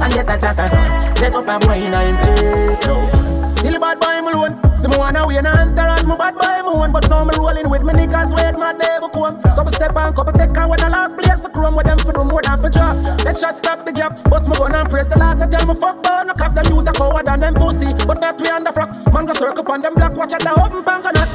and 0.01 0.13
get 0.13 0.29
a 0.29 0.39
chatter. 0.41 0.69
Set 1.17 1.35
up 1.35 1.47
a 1.47 1.67
boy 1.67 1.79
in 1.79 1.95
a 1.95 2.01
place. 2.19 3.53
Still 3.53 3.77
a 3.77 3.81
bad 3.81 4.01
boy, 4.01 4.07
I'm 4.09 4.27
alone. 4.27 4.77
See 4.77 4.89
me 4.89 4.97
wanna 4.97 5.27
win 5.27 5.47
and 5.47 5.47
entourage, 5.47 6.05
my 6.05 6.17
bad 6.17 6.35
boy, 6.35 6.47
I'm 6.47 6.67
one. 6.67 6.93
But 6.93 7.09
now 7.09 7.19
I'm 7.19 7.29
rolling 7.39 7.69
with 7.69 7.85
me 7.85 7.93
niggas, 7.93 8.35
wait 8.35 8.59
my 8.59 8.73
day 8.73 8.99
will 9.01 9.09
come. 9.09 9.41
Couple 9.43 9.73
step 9.73 9.95
on, 9.95 10.15
couple 10.15 10.33
take 10.33 10.57
on 10.59 10.71
when 10.71 10.81
I 10.81 10.89
lock 10.89 11.17
place 11.19 11.43
for 11.43 11.51
chrome 11.51 11.77
with 11.77 11.87
them 11.87 11.99
for 11.99 12.13
do 12.13 12.25
more 12.25 12.43
than 12.43 12.59
for 12.59 12.71
drop. 12.71 12.97
Let 13.25 13.39
shot 13.39 13.59
stop 13.59 13.85
the 13.85 13.93
gap, 13.93 14.19
bust 14.31 14.49
my 14.49 14.57
gun 14.57 14.75
and 14.75 14.89
praise 14.89 15.07
the 15.07 15.19
Lord. 15.19 15.39
No 15.39 15.49
tell 15.51 15.67
me 15.67 15.75
fuck 15.75 16.03
boy, 16.03 16.23
no 16.27 16.35
cap 16.35 16.55
them 16.55 16.65
youth 16.71 16.89
a 16.89 16.93
coward 16.93 17.29
and 17.29 17.43
them 17.43 17.55
pussy. 17.55 17.93
But 18.07 18.19
not 18.21 18.41
we 18.41 18.49
on 18.49 18.65
the 18.65 18.73
frock. 18.73 18.91
Man 19.23 19.29
go 19.29 19.35
circle 19.39 19.71
on 19.71 19.81
them 19.81 19.95
black, 19.95 20.17
watch 20.17 20.33
at 20.33 20.41
the 20.41 20.51
open 20.51 20.83
bank 20.83 21.05
or 21.05 21.13
not. 21.13 21.29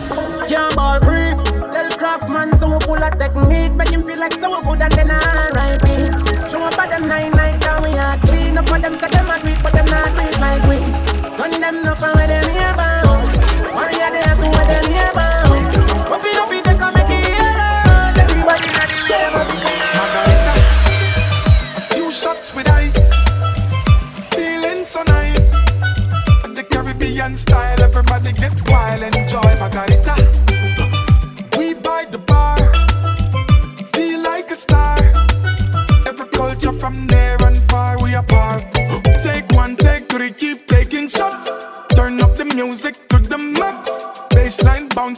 Can't 0.50 0.76
ball 0.76 1.00
free. 1.08 1.32
Tell 1.72 1.90
Craftman 1.92 2.54
so 2.58 2.74
we 2.74 2.80
pull 2.80 3.02
a 3.02 3.10
technique, 3.10 3.76
make 3.76 3.90
him 3.90 4.04
feel 4.04 4.20
like 4.20 4.34
so 4.34 4.60
good 4.62 4.82
and 4.82 4.92
then 4.92 5.10
I 5.10 5.57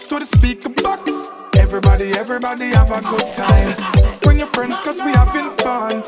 To 0.08 0.18
the 0.18 0.26
speaker 0.26 0.70
box. 0.70 1.12
Everybody, 1.58 2.14
everybody 2.14 2.68
have 2.72 2.90
a 2.90 3.02
good 3.02 3.34
time. 3.34 4.20
Bring 4.22 4.40
your 4.40 4.48
friends 4.48 4.80
cause 4.80 5.00
we 5.04 5.12
having 5.12 5.52
fun. 5.58 6.02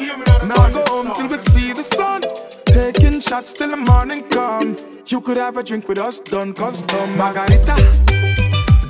Now 0.47 0.69
go 0.69 0.81
home 0.87 1.13
till 1.15 1.27
we 1.27 1.37
see 1.37 1.73
the 1.73 1.83
sun. 1.83 2.21
Taking 2.65 3.19
shots 3.19 3.53
till 3.53 3.69
the 3.69 3.77
morning 3.77 4.23
come. 4.29 4.77
You 5.07 5.19
could 5.19 5.37
have 5.37 5.57
a 5.57 5.63
drink 5.63 5.87
with 5.87 5.97
us, 5.97 6.19
done 6.19 6.53
custom 6.53 7.17
margarita. 7.17 7.75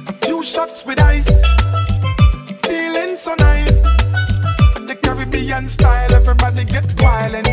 A 0.07 0.13
few 0.23 0.43
shots 0.43 0.85
with 0.85 1.01
ice. 1.01 1.41
Feeling 2.63 3.17
so 3.17 3.33
nice. 3.39 3.81
The 4.87 4.97
Caribbean 5.01 5.67
style, 5.67 6.13
everybody 6.13 6.63
get 6.63 6.85
wild, 7.01 7.33
enjoy 7.33 7.50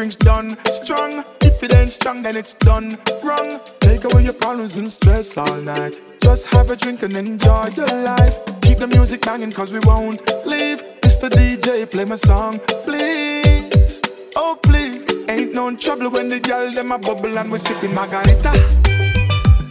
drinks 0.00 0.16
done? 0.16 0.56
Strong. 0.72 1.24
If 1.42 1.62
it 1.62 1.74
ain't 1.74 1.90
strong, 1.90 2.22
then 2.22 2.34
it's 2.34 2.54
done 2.54 2.96
wrong. 3.22 3.60
Take 3.80 4.04
away 4.04 4.24
your 4.24 4.32
problems 4.32 4.76
and 4.76 4.90
stress 4.90 5.36
all 5.36 5.60
night. 5.60 6.00
Just 6.22 6.46
have 6.54 6.70
a 6.70 6.76
drink 6.76 7.02
and 7.02 7.14
enjoy 7.14 7.68
your 7.76 7.92
life. 8.02 8.36
Keep 8.62 8.78
the 8.78 8.86
music 8.86 9.20
banging, 9.20 9.52
cause 9.52 9.74
we 9.74 9.80
won't 9.80 10.22
leave. 10.46 10.78
Mr. 11.02 11.28
DJ, 11.28 11.90
play 11.90 12.06
my 12.06 12.14
song, 12.14 12.60
please. 12.86 14.00
Oh, 14.36 14.58
please. 14.62 15.04
Ain't 15.28 15.52
no 15.52 15.76
trouble 15.76 16.08
when 16.08 16.28
the 16.28 16.40
girl 16.40 16.72
them 16.72 16.92
a 16.92 16.98
bubble 16.98 17.36
and 17.36 17.52
we 17.52 17.58
sipping 17.58 17.92
margarita. 17.92 18.52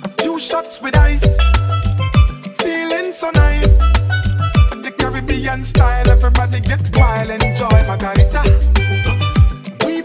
A 0.04 0.10
few 0.22 0.38
shots 0.38 0.80
with 0.80 0.96
ice, 0.96 1.38
feeling 2.60 3.12
so 3.12 3.32
nice. 3.32 3.78
The 4.86 4.94
Caribbean 4.96 5.66
style, 5.66 6.08
everybody 6.08 6.60
get 6.60 6.96
wild, 6.96 7.32
enjoy 7.32 7.82
margarita. 7.88 8.80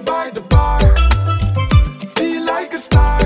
We 0.05 0.11
by 0.11 0.31
the 0.31 0.41
bar, 0.41 0.81
feel 2.17 2.45
like 2.45 2.73
a 2.75 2.77
star. 2.77 3.21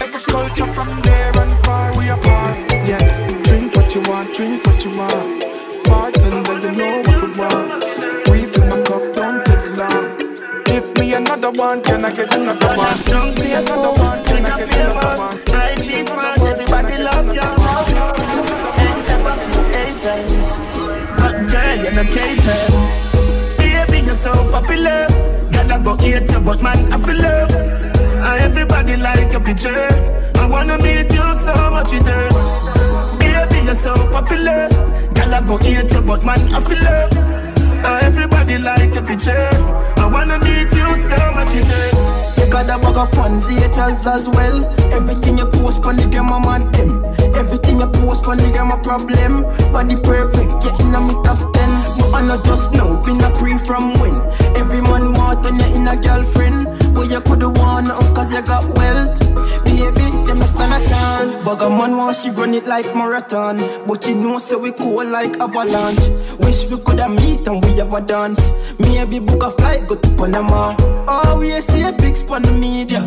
Every 0.00 0.20
culture 0.20 0.72
from 0.72 0.88
near 1.02 1.32
and 1.36 1.52
far 1.64 1.96
we 1.98 2.08
apart. 2.08 2.56
Yeah, 2.88 3.02
drink 3.42 3.74
what 3.74 3.94
you 3.94 4.00
want, 4.02 4.34
drink 4.34 4.64
what 4.64 4.84
you 4.84 4.96
want. 4.96 5.44
Bartender, 5.84 6.58
you 6.64 6.72
know 6.72 7.02
what 7.04 7.22
we 7.24 7.30
want. 7.40 7.84
Refill 8.28 8.66
my 8.68 8.82
cup, 8.84 9.04
don't 9.16 9.44
take 9.44 9.76
long. 9.76 10.64
Give 10.64 10.98
me 10.98 11.14
another 11.14 11.50
one, 11.50 11.82
can 11.82 12.04
I 12.04 12.10
get 12.14 12.34
another 12.34 12.68
one? 12.76 12.96
Give 13.04 13.38
me 13.38 13.52
another 13.52 13.92
one, 14.00 14.24
can 14.24 14.46
I 14.46 14.58
get 14.58 14.76
another 14.76 15.18
one? 15.18 15.36
Right, 15.52 15.82
she's 15.82 16.08
smart, 16.08 16.40
everybody 16.40 16.98
love 17.02 17.34
you. 17.34 17.48
Except 18.86 19.26
a 19.26 19.36
few 19.44 19.62
haters. 19.76 20.48
But 21.18 21.50
girl, 21.50 21.76
you're 21.76 21.92
not 21.92 22.06
cater. 22.12 22.85
So 24.16 24.32
popular. 24.50 25.06
Girl, 25.52 25.72
I 25.72 25.78
go 25.84 25.94
hate 25.96 26.30
you, 26.32 26.40
but 26.40 26.62
man, 26.62 26.90
I 26.92 26.96
feel 26.98 27.20
love. 27.20 27.50
And 27.52 28.24
uh, 28.24 28.44
everybody 28.44 28.96
like 28.96 29.30
your 29.30 29.42
picture. 29.42 29.88
I 30.36 30.48
wanna 30.48 30.78
meet 30.78 31.12
you 31.12 31.34
so 31.34 31.54
much 31.70 31.92
it 31.92 32.06
hurts. 32.06 32.48
Baby, 33.18 33.64
you're 33.66 33.74
so 33.74 33.94
popular. 34.10 34.68
Girl, 35.14 35.34
I 35.34 35.42
go 35.46 35.58
hate 35.58 35.92
you, 35.92 36.00
but 36.00 36.24
man, 36.24 36.40
I 36.52 36.60
feel 36.60 36.82
love. 36.82 37.12
And 37.12 37.84
uh, 37.84 37.98
everybody 38.02 38.58
like 38.58 38.94
your 38.94 39.04
picture. 39.04 39.48
I 40.00 40.08
wanna 40.10 40.38
meet 40.40 40.72
you 40.72 40.88
so 40.96 41.18
much 41.36 41.54
it 41.54 41.66
hurts. 41.66 42.38
You 42.38 42.50
got 42.50 42.64
a 42.72 42.80
bag 42.82 42.96
of 42.96 43.10
fans, 43.12 43.46
haters 43.48 44.06
as 44.06 44.28
well. 44.30 44.64
Everything 44.94 45.38
you 45.38 45.46
post 45.46 45.84
on 45.84 45.96
the 45.96 46.08
game, 46.08 46.32
I'm 46.32 46.44
on 46.46 46.72
them. 46.72 47.04
Everything 47.36 47.78
you 47.80 47.86
post 47.86 48.26
on 48.26 48.38
the 48.38 48.50
game, 48.50 48.72
a 48.72 48.78
problem. 48.82 49.42
Body 49.72 49.94
perfect, 50.00 50.64
yeah, 50.64 50.88
in 50.88 50.94
a 50.94 51.00
me 51.00 51.14
top 51.22 51.52
ten. 51.52 51.85
But 52.10 52.22
I 52.22 52.26
not 52.26 52.44
just 52.44 52.72
know, 52.72 53.02
been 53.04 53.22
a 53.22 53.30
pre 53.32 53.58
from 53.58 53.92
when. 54.00 54.14
Every 54.56 54.80
man 54.80 55.12
want 55.12 55.44
on 55.46 55.56
you 55.56 55.74
in 55.74 55.88
a 55.88 55.96
girlfriend. 55.96 56.66
But 56.94 57.10
you 57.10 57.20
coulda 57.20 57.48
won 57.48 57.86
cause 58.14 58.32
you 58.32 58.42
got 58.42 58.64
wealth. 58.76 59.18
Baby, 59.64 60.06
them 60.26 60.40
a 60.40 60.46
stand 60.46 60.72
a 60.72 60.88
chance. 60.88 61.44
Bugger 61.44 61.68
man 61.68 61.96
want 61.96 62.16
she 62.16 62.30
run 62.30 62.54
it 62.54 62.66
like 62.66 62.94
marathon. 62.94 63.58
But 63.86 64.06
you 64.08 64.14
know, 64.14 64.38
so 64.38 64.58
we 64.58 64.72
cool 64.72 65.04
like 65.04 65.38
avalanche. 65.40 66.08
Wish 66.40 66.70
we 66.70 66.78
coulda 66.80 67.08
meet 67.08 67.46
and 67.46 67.64
we 67.64 67.72
have 67.76 67.92
a 67.92 68.00
dance. 68.00 68.40
Maybe 68.78 69.18
book 69.18 69.42
a 69.42 69.50
flight, 69.50 69.86
go 69.88 69.96
to 69.96 70.08
Panama. 70.16 70.74
Oh, 71.08 71.38
we 71.40 71.50
see 71.60 71.82
a 71.82 71.92
big 71.92 72.16
on 72.30 72.42
the 72.42 72.52
media. 72.52 73.02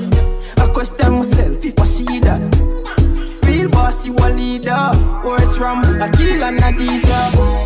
I 0.57 0.67
question 0.67 1.13
myself 1.13 1.63
if 1.65 1.79
I 1.79 1.85
see 1.85 2.19
that. 2.19 2.41
Real 3.43 3.69
boss, 3.69 4.05
you 4.05 4.13
a 4.13 4.29
leader. 4.29 4.91
Words 5.25 5.57
from 5.57 5.79
Akil 6.01 6.43
and 6.43 6.59
Adija. 6.59 7.58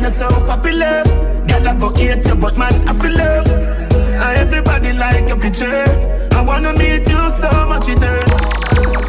You're 0.00 0.08
so 0.08 0.28
popular. 0.46 1.02
Girl, 1.46 1.68
I 1.68 1.74
go 1.78 1.90
hate 1.94 2.24
you, 2.26 2.34
but 2.34 2.56
man, 2.56 2.72
I 2.88 2.92
feel 2.94 3.12
love. 3.16 3.46
And 3.48 4.38
everybody 4.38 4.92
like 4.94 5.28
your 5.28 5.38
picture. 5.38 5.84
I 6.32 6.42
wanna 6.42 6.72
meet 6.72 7.06
you 7.08 7.30
so 7.30 7.50
much 7.68 7.88
it 7.88 8.02
hurts. 8.02 8.40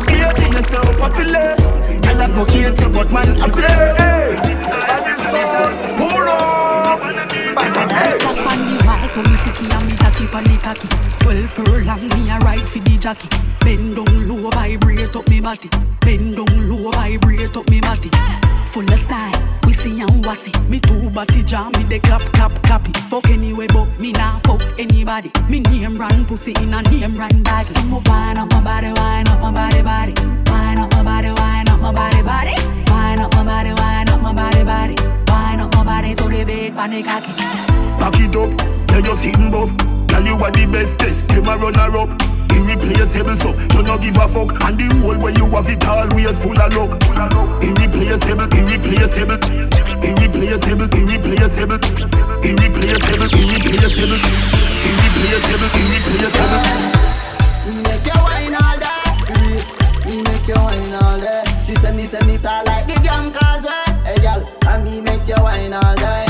Baby, 0.05 0.51
you're 0.51 0.61
so 0.61 0.81
popular. 0.99 1.55
Girl, 2.03 2.21
I 2.21 2.27
go 2.35 2.43
hate 2.45 2.79
you, 2.81 2.89
but 2.89 3.11
man, 3.11 3.29
I 3.41 3.47
feel 3.55 3.63
love. 3.99 4.41
Hold 6.01 6.27
on. 6.27 6.99
Back 7.55 7.77
up 7.77 7.91
on 7.91 7.97
the 7.97 8.19
wall, 8.19 8.65
so 8.65 8.70
me 9.19 9.35
sticky 9.43 9.67
and 9.75 9.85
me 9.87 9.95
tacky 9.97 10.27
pon 10.27 10.43
the 10.43 10.57
cocky. 10.63 10.87
Twelve 11.19 11.49
furlong, 11.51 12.07
me 12.15 12.29
a 12.29 12.39
ride 12.39 12.67
for 12.67 12.79
the 12.79 12.97
jockey. 12.97 13.27
Bend 13.59 13.95
down 13.95 14.27
low, 14.27 14.49
vibrate 14.51 15.15
up 15.15 15.27
me 15.29 15.41
body. 15.41 15.69
Bend 15.99 16.37
down 16.37 16.69
low, 16.69 16.91
vibrate 16.91 17.55
up 17.57 17.69
me 17.69 17.81
body. 17.81 18.09
Full 18.67 18.87
of 18.87 18.99
style, 18.99 19.33
we 19.65 19.73
see 19.73 19.99
and 19.99 20.25
wassy. 20.25 20.51
Me 20.69 20.79
two 20.79 21.09
body 21.09 21.43
jam, 21.43 21.71
me 21.73 21.83
the 21.83 21.99
clap 21.99 22.21
clap 22.31 22.53
clappy. 22.63 22.95
Fuck 23.09 23.29
anyway, 23.29 23.67
but 23.67 23.87
me 23.99 24.13
nah 24.13 24.39
fuck 24.39 24.63
anybody. 24.79 25.29
Me 25.49 25.59
name 25.59 25.97
brand 25.97 26.27
pussy 26.27 26.53
in 26.61 26.73
a 26.73 26.81
name 26.83 27.15
brand 27.15 27.43
bag. 27.43 27.65
So 27.65 27.83
me 27.83 27.99
wine 28.05 28.37
up 28.37 28.49
my 28.51 28.63
body, 28.63 28.93
wine 28.95 29.27
up 29.27 29.41
my 29.41 29.51
body, 29.51 29.81
body. 29.81 30.13
Wine 30.49 30.79
up 30.79 30.89
my 30.93 31.03
body, 31.03 31.31
wine 31.31 31.67
up 31.67 31.79
my 31.81 31.91
body, 31.91 32.23
body. 32.23 32.55
Wine 32.89 33.19
up 33.19 33.33
my 33.35 33.43
body, 33.43 33.73
wine 33.73 34.09
up 34.09 34.21
my 34.21 34.33
body, 34.33 34.63
body. 34.63 34.95
Wine 35.61 36.11
up 36.11 36.17
to 36.17 36.23
the 36.29 36.43
bed, 36.43 36.73
panic 36.73 37.05
cocky. 37.05 37.33
Back 38.01 38.17
it 38.17 38.35
up, 38.35 38.49
yeah 38.89 39.05
you 39.05 39.15
sitting 39.15 39.51
buff 39.51 39.69
Tell 40.07 40.25
you 40.25 40.35
what 40.35 40.53
the 40.53 40.65
bestest, 40.65 41.27
them 41.29 41.47
a 41.47 41.55
runner 41.55 41.97
up 42.01 42.09
Irreplaceable 42.49 43.35
so, 43.35 43.53
you 43.77 43.83
no 43.83 43.97
give 43.97 44.17
a 44.17 44.27
fuck 44.27 44.57
And 44.65 44.77
the 44.79 44.89
whole 44.99 45.17
way 45.21 45.33
you 45.37 45.45
have 45.53 45.69
it 45.69 45.85
always 45.85 46.39
full 46.41 46.57
of 46.57 46.73
luck 46.73 46.97
Irreplaceable, 47.61 48.49
irreplaceable 48.57 49.37
Irreplaceable, 50.01 50.89
irreplaceable 50.97 51.77
Irreplaceable, 52.41 53.29
irreplaceable 53.37 54.17
Irreplaceable, 54.81 55.69
irreplaceable 55.77 56.61
Me 57.69 57.77
make 57.85 58.01
you 58.09 58.17
wine 58.17 58.57
all 58.57 58.77
day. 58.81 59.05
Me 60.09 60.25
make 60.25 60.47
you 60.49 60.57
wine 60.57 60.97
all 60.97 61.21
day. 61.21 61.45
She 61.65 61.75
send 61.75 61.95
me 61.95 62.03
send 62.03 62.29
it 62.29 62.45
all 62.45 62.65
like 62.65 63.00
make 65.21 65.37
you 65.37 65.43
wine 65.43 65.73
all 65.73 65.95
day 65.95 66.20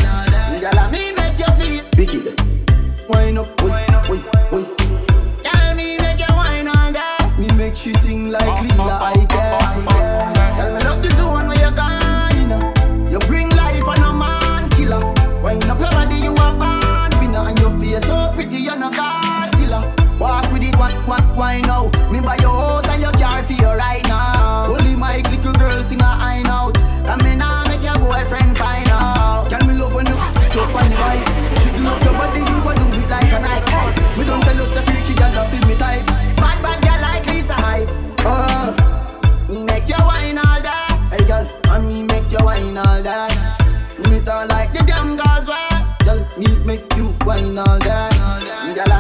wine 47.42 47.58
all 47.58 47.80
day. 47.80 48.10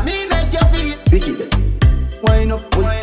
Make 0.05 0.53
you 0.53 0.65
feel 0.71 0.97
wicked. 1.11 1.55
Wine 2.23 2.51
up, 2.51 2.75
wine. 2.75 2.99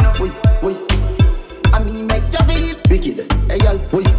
I 1.72 1.84
mean 1.84 2.07
make 2.07 2.22
you 2.32 2.43
feel 2.49 2.76
wicked. 2.91 3.32
Hey, 3.51 3.59
wicked. 3.93 4.18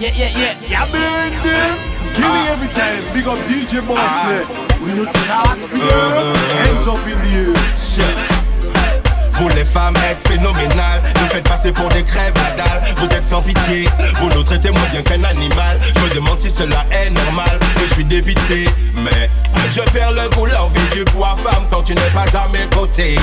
Yeah, 0.00 0.14
yeah, 0.16 0.56
yeah. 0.66 0.86
Ah. 2.22 2.52
Every 2.52 2.68
time. 2.68 3.02
Big 3.12 3.26
up 3.26 3.38
DJ 3.46 3.86
Boss. 3.86 3.98
Ah. 3.98 4.80
We 4.82 4.94
no 4.94 5.04
chat 5.04 5.58
for. 5.58 5.76
Uh-huh. 5.76 6.36
Hands 6.56 6.88
up 6.88 7.06
in 7.06 7.18
the 7.18 7.58
air. 7.58 7.76
Shit. 7.76 8.29
Vous 9.40 9.48
les 9.48 9.64
femmes 9.64 9.96
êtes 10.10 10.28
phénoménales. 10.28 11.02
Nous 11.18 11.28
faites 11.28 11.48
passer 11.48 11.72
pour 11.72 11.88
des 11.88 12.02
crèves 12.02 12.34
la 12.34 12.62
dalle. 12.62 12.82
Vous 12.98 13.06
êtes 13.06 13.26
sans 13.26 13.40
pitié. 13.40 13.88
Vous 14.20 14.28
nous 14.28 14.42
traitez 14.42 14.70
moins 14.70 14.86
bien 14.92 15.00
qu'un 15.00 15.24
animal. 15.24 15.80
Je 15.96 16.00
me 16.02 16.14
demande 16.14 16.38
si 16.38 16.50
cela 16.50 16.84
est 16.90 17.08
normal. 17.08 17.58
Je 17.80 17.94
suis 17.94 18.04
débité 18.04 18.68
Mais 18.94 19.30
je 19.70 19.80
perds 19.92 20.12
le 20.12 20.28
goût 20.36 20.44
l'envie 20.44 20.86
du 20.92 21.04
poids 21.04 21.36
femme 21.42 21.64
Quand 21.70 21.82
tu 21.82 21.94
n'es 21.94 22.10
pas 22.10 22.26
à 22.38 22.48
mes 22.48 22.68
côtés 22.76 23.16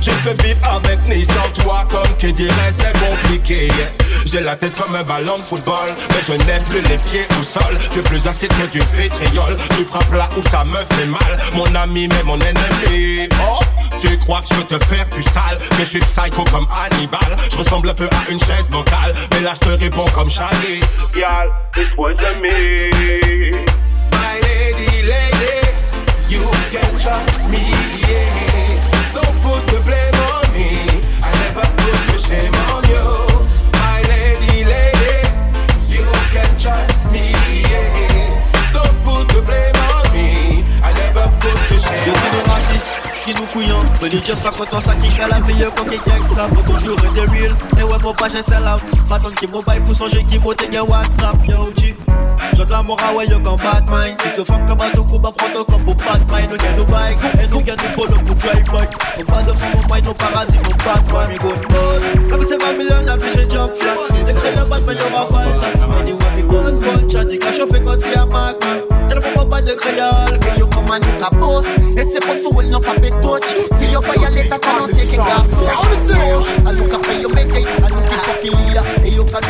je 0.00 0.10
peux 0.10 0.42
vivre 0.42 0.64
avec 0.66 0.98
ni 1.08 1.24
sans 1.24 1.62
toi 1.62 1.84
Comme 1.90 2.16
qui 2.18 2.32
dirait 2.32 2.72
c'est 2.76 2.92
compliqué 2.98 3.68
J'ai 4.24 4.40
la 4.40 4.56
tête 4.56 4.74
comme 4.76 4.94
un 4.94 5.02
ballon 5.02 5.38
de 5.38 5.42
football 5.42 5.90
Mais 6.10 6.22
je 6.26 6.32
n'ai 6.32 6.60
plus 6.68 6.80
les 6.80 6.98
pieds 6.98 7.26
au 7.38 7.42
sol. 7.42 7.78
Tu 7.90 7.98
es 7.98 8.02
plus 8.02 8.26
acide 8.26 8.48
que 8.48 8.72
du 8.72 8.80
vitriol. 8.96 9.56
Tu 9.76 9.84
frappes 9.84 10.12
là 10.12 10.28
où 10.36 10.42
ça 10.48 10.64
me 10.64 10.78
fait 10.94 11.06
mal. 11.06 11.38
Mon 11.54 11.74
ami 11.74 12.08
mais 12.08 12.22
mon 12.24 12.38
ennemi. 12.38 13.28
Oh 13.40 13.60
tu 14.00 14.18
crois 14.18 14.40
que 14.40 14.48
je 14.48 14.54
veux 14.54 14.64
te 14.64 14.84
faire 14.86 15.06
du 15.14 15.22
sale? 15.22 15.58
Mais 15.78 15.84
je 15.84 15.90
suis 15.90 16.00
psycho 16.00 16.44
comme 16.44 16.66
Hannibal. 16.72 17.20
Je 17.50 17.56
ressemble 17.58 17.90
un 17.90 17.94
peu 17.94 18.06
à 18.06 18.30
une 18.30 18.40
chaise 18.40 18.68
bancale 18.70 19.14
Mais 19.32 19.40
là 19.40 19.52
je 19.54 19.68
te 19.68 19.80
réponds 19.80 20.06
comme 20.14 20.30
Shaggy 20.30 20.80
Y'all, 21.14 21.52
this 21.74 21.88
was 21.96 22.16
me 22.40 23.50
My 24.10 24.40
lady, 24.40 25.02
lady 25.02 25.61
cale 45.22 45.30
la 45.30 45.40
vie 45.40 45.64
Quand 45.76 45.84
qui 45.84 45.98
gagne 46.06 46.26
ça 46.26 46.48
pour 46.48 46.62
toujours 46.64 46.98
être 46.98 47.30
real. 47.30 47.54
Et 47.78 47.82
ouais 47.82 47.98
mon 48.02 48.14
page 48.14 48.32
c'est 48.32 48.60
là. 48.60 48.76
Pas 49.08 49.18
tant 49.18 49.30
qui 49.30 49.46
mobile 49.46 49.82
pour 49.84 49.94
songer 49.94 50.24
qui 50.24 50.38
monte 50.38 50.68
gagne 50.70 50.88
WhatsApp 50.88 51.36
Yo 51.48 51.72
G. 51.76 51.96
J'en 52.54 52.64
la 52.64 52.82
mora 52.82 53.14
ouais 53.14 53.26
yo 53.26 53.38
comme 53.40 53.56
Batman 53.56 54.14
Si 54.18 54.28
que 54.36 54.44
femme 54.44 54.66
comme 54.66 54.78
bateau 54.78 55.04
coup 55.04 55.18
bah 55.18 55.32
proto 55.34 55.64
comme 55.64 55.84
pour 55.84 55.94
Batman 55.94 56.48
Nous 56.50 56.56
gagne 56.56 56.76
nos 56.76 56.84
bike 56.84 57.18
Et 57.40 57.46
nous 57.46 57.60
gagne 57.60 57.76
nos 57.76 57.96
polo 57.96 58.20
pour 58.26 58.34
drive 58.34 58.64
bike 58.70 58.90
On 59.18 59.24
pas 59.24 59.42
de 59.42 59.52
femme 59.52 59.70
mon 59.74 59.94
mind 59.94 60.06
nos 60.06 60.14
paradis 60.14 60.58
mon 60.64 60.76
Batman 60.84 61.30
Me 61.30 61.38
go 61.38 61.54
boss 61.68 62.02
Comme 62.28 62.44
c'est 62.44 62.60
20 62.60 62.72
millions 62.72 63.02
d'habits 63.06 63.30
chez 63.30 63.48
Job 63.48 63.70
Flat. 63.78 64.64
Batman 64.66 64.96
y'aura 64.98 65.28
pas 65.28 65.44
le 65.44 65.96
Me 65.96 66.04
dis 66.04 66.12
ouais 66.12 66.41
me 66.52 66.70
boss 66.70 66.78
bon 66.80 67.08
chat 67.08 67.24
Des 67.24 67.38
gars 67.38 67.52
chauffés 67.52 67.80
quand 67.84 67.96
c'est 67.98 68.16
à 68.16 68.26
Tellement 69.08 69.46
pas 69.46 69.60
de 69.60 69.72
créole 69.72 70.38
Que 70.38 70.58
yo 70.58 70.66
femme 70.72 71.00
nous 71.00 71.20
ka 71.20 71.30
boss. 71.38 71.64
Et 71.96 72.04
c'est 72.12 72.24
pour 72.24 72.34
ça 72.34 72.68
non 72.68 72.80
pas 72.80 72.94
touch. 72.94 73.48
Si 73.78 73.92
yo 73.92 74.00
pa 74.00 74.14
yale 74.14 74.48
ta 74.48 74.58
kanon 74.58 74.88
se 74.92 75.06
ke 75.10 75.16
ka 75.16 75.44
Anou 76.66 76.88
ka 76.88 76.98
fe 77.02 77.20
yo 77.20 77.28
meke, 77.28 77.66
anou 77.84 78.00
ki 78.08 78.16
fucking 78.24 78.56
leader. 78.66 78.84
E 79.04 79.10
yo 79.16 79.24
ka 79.24 79.40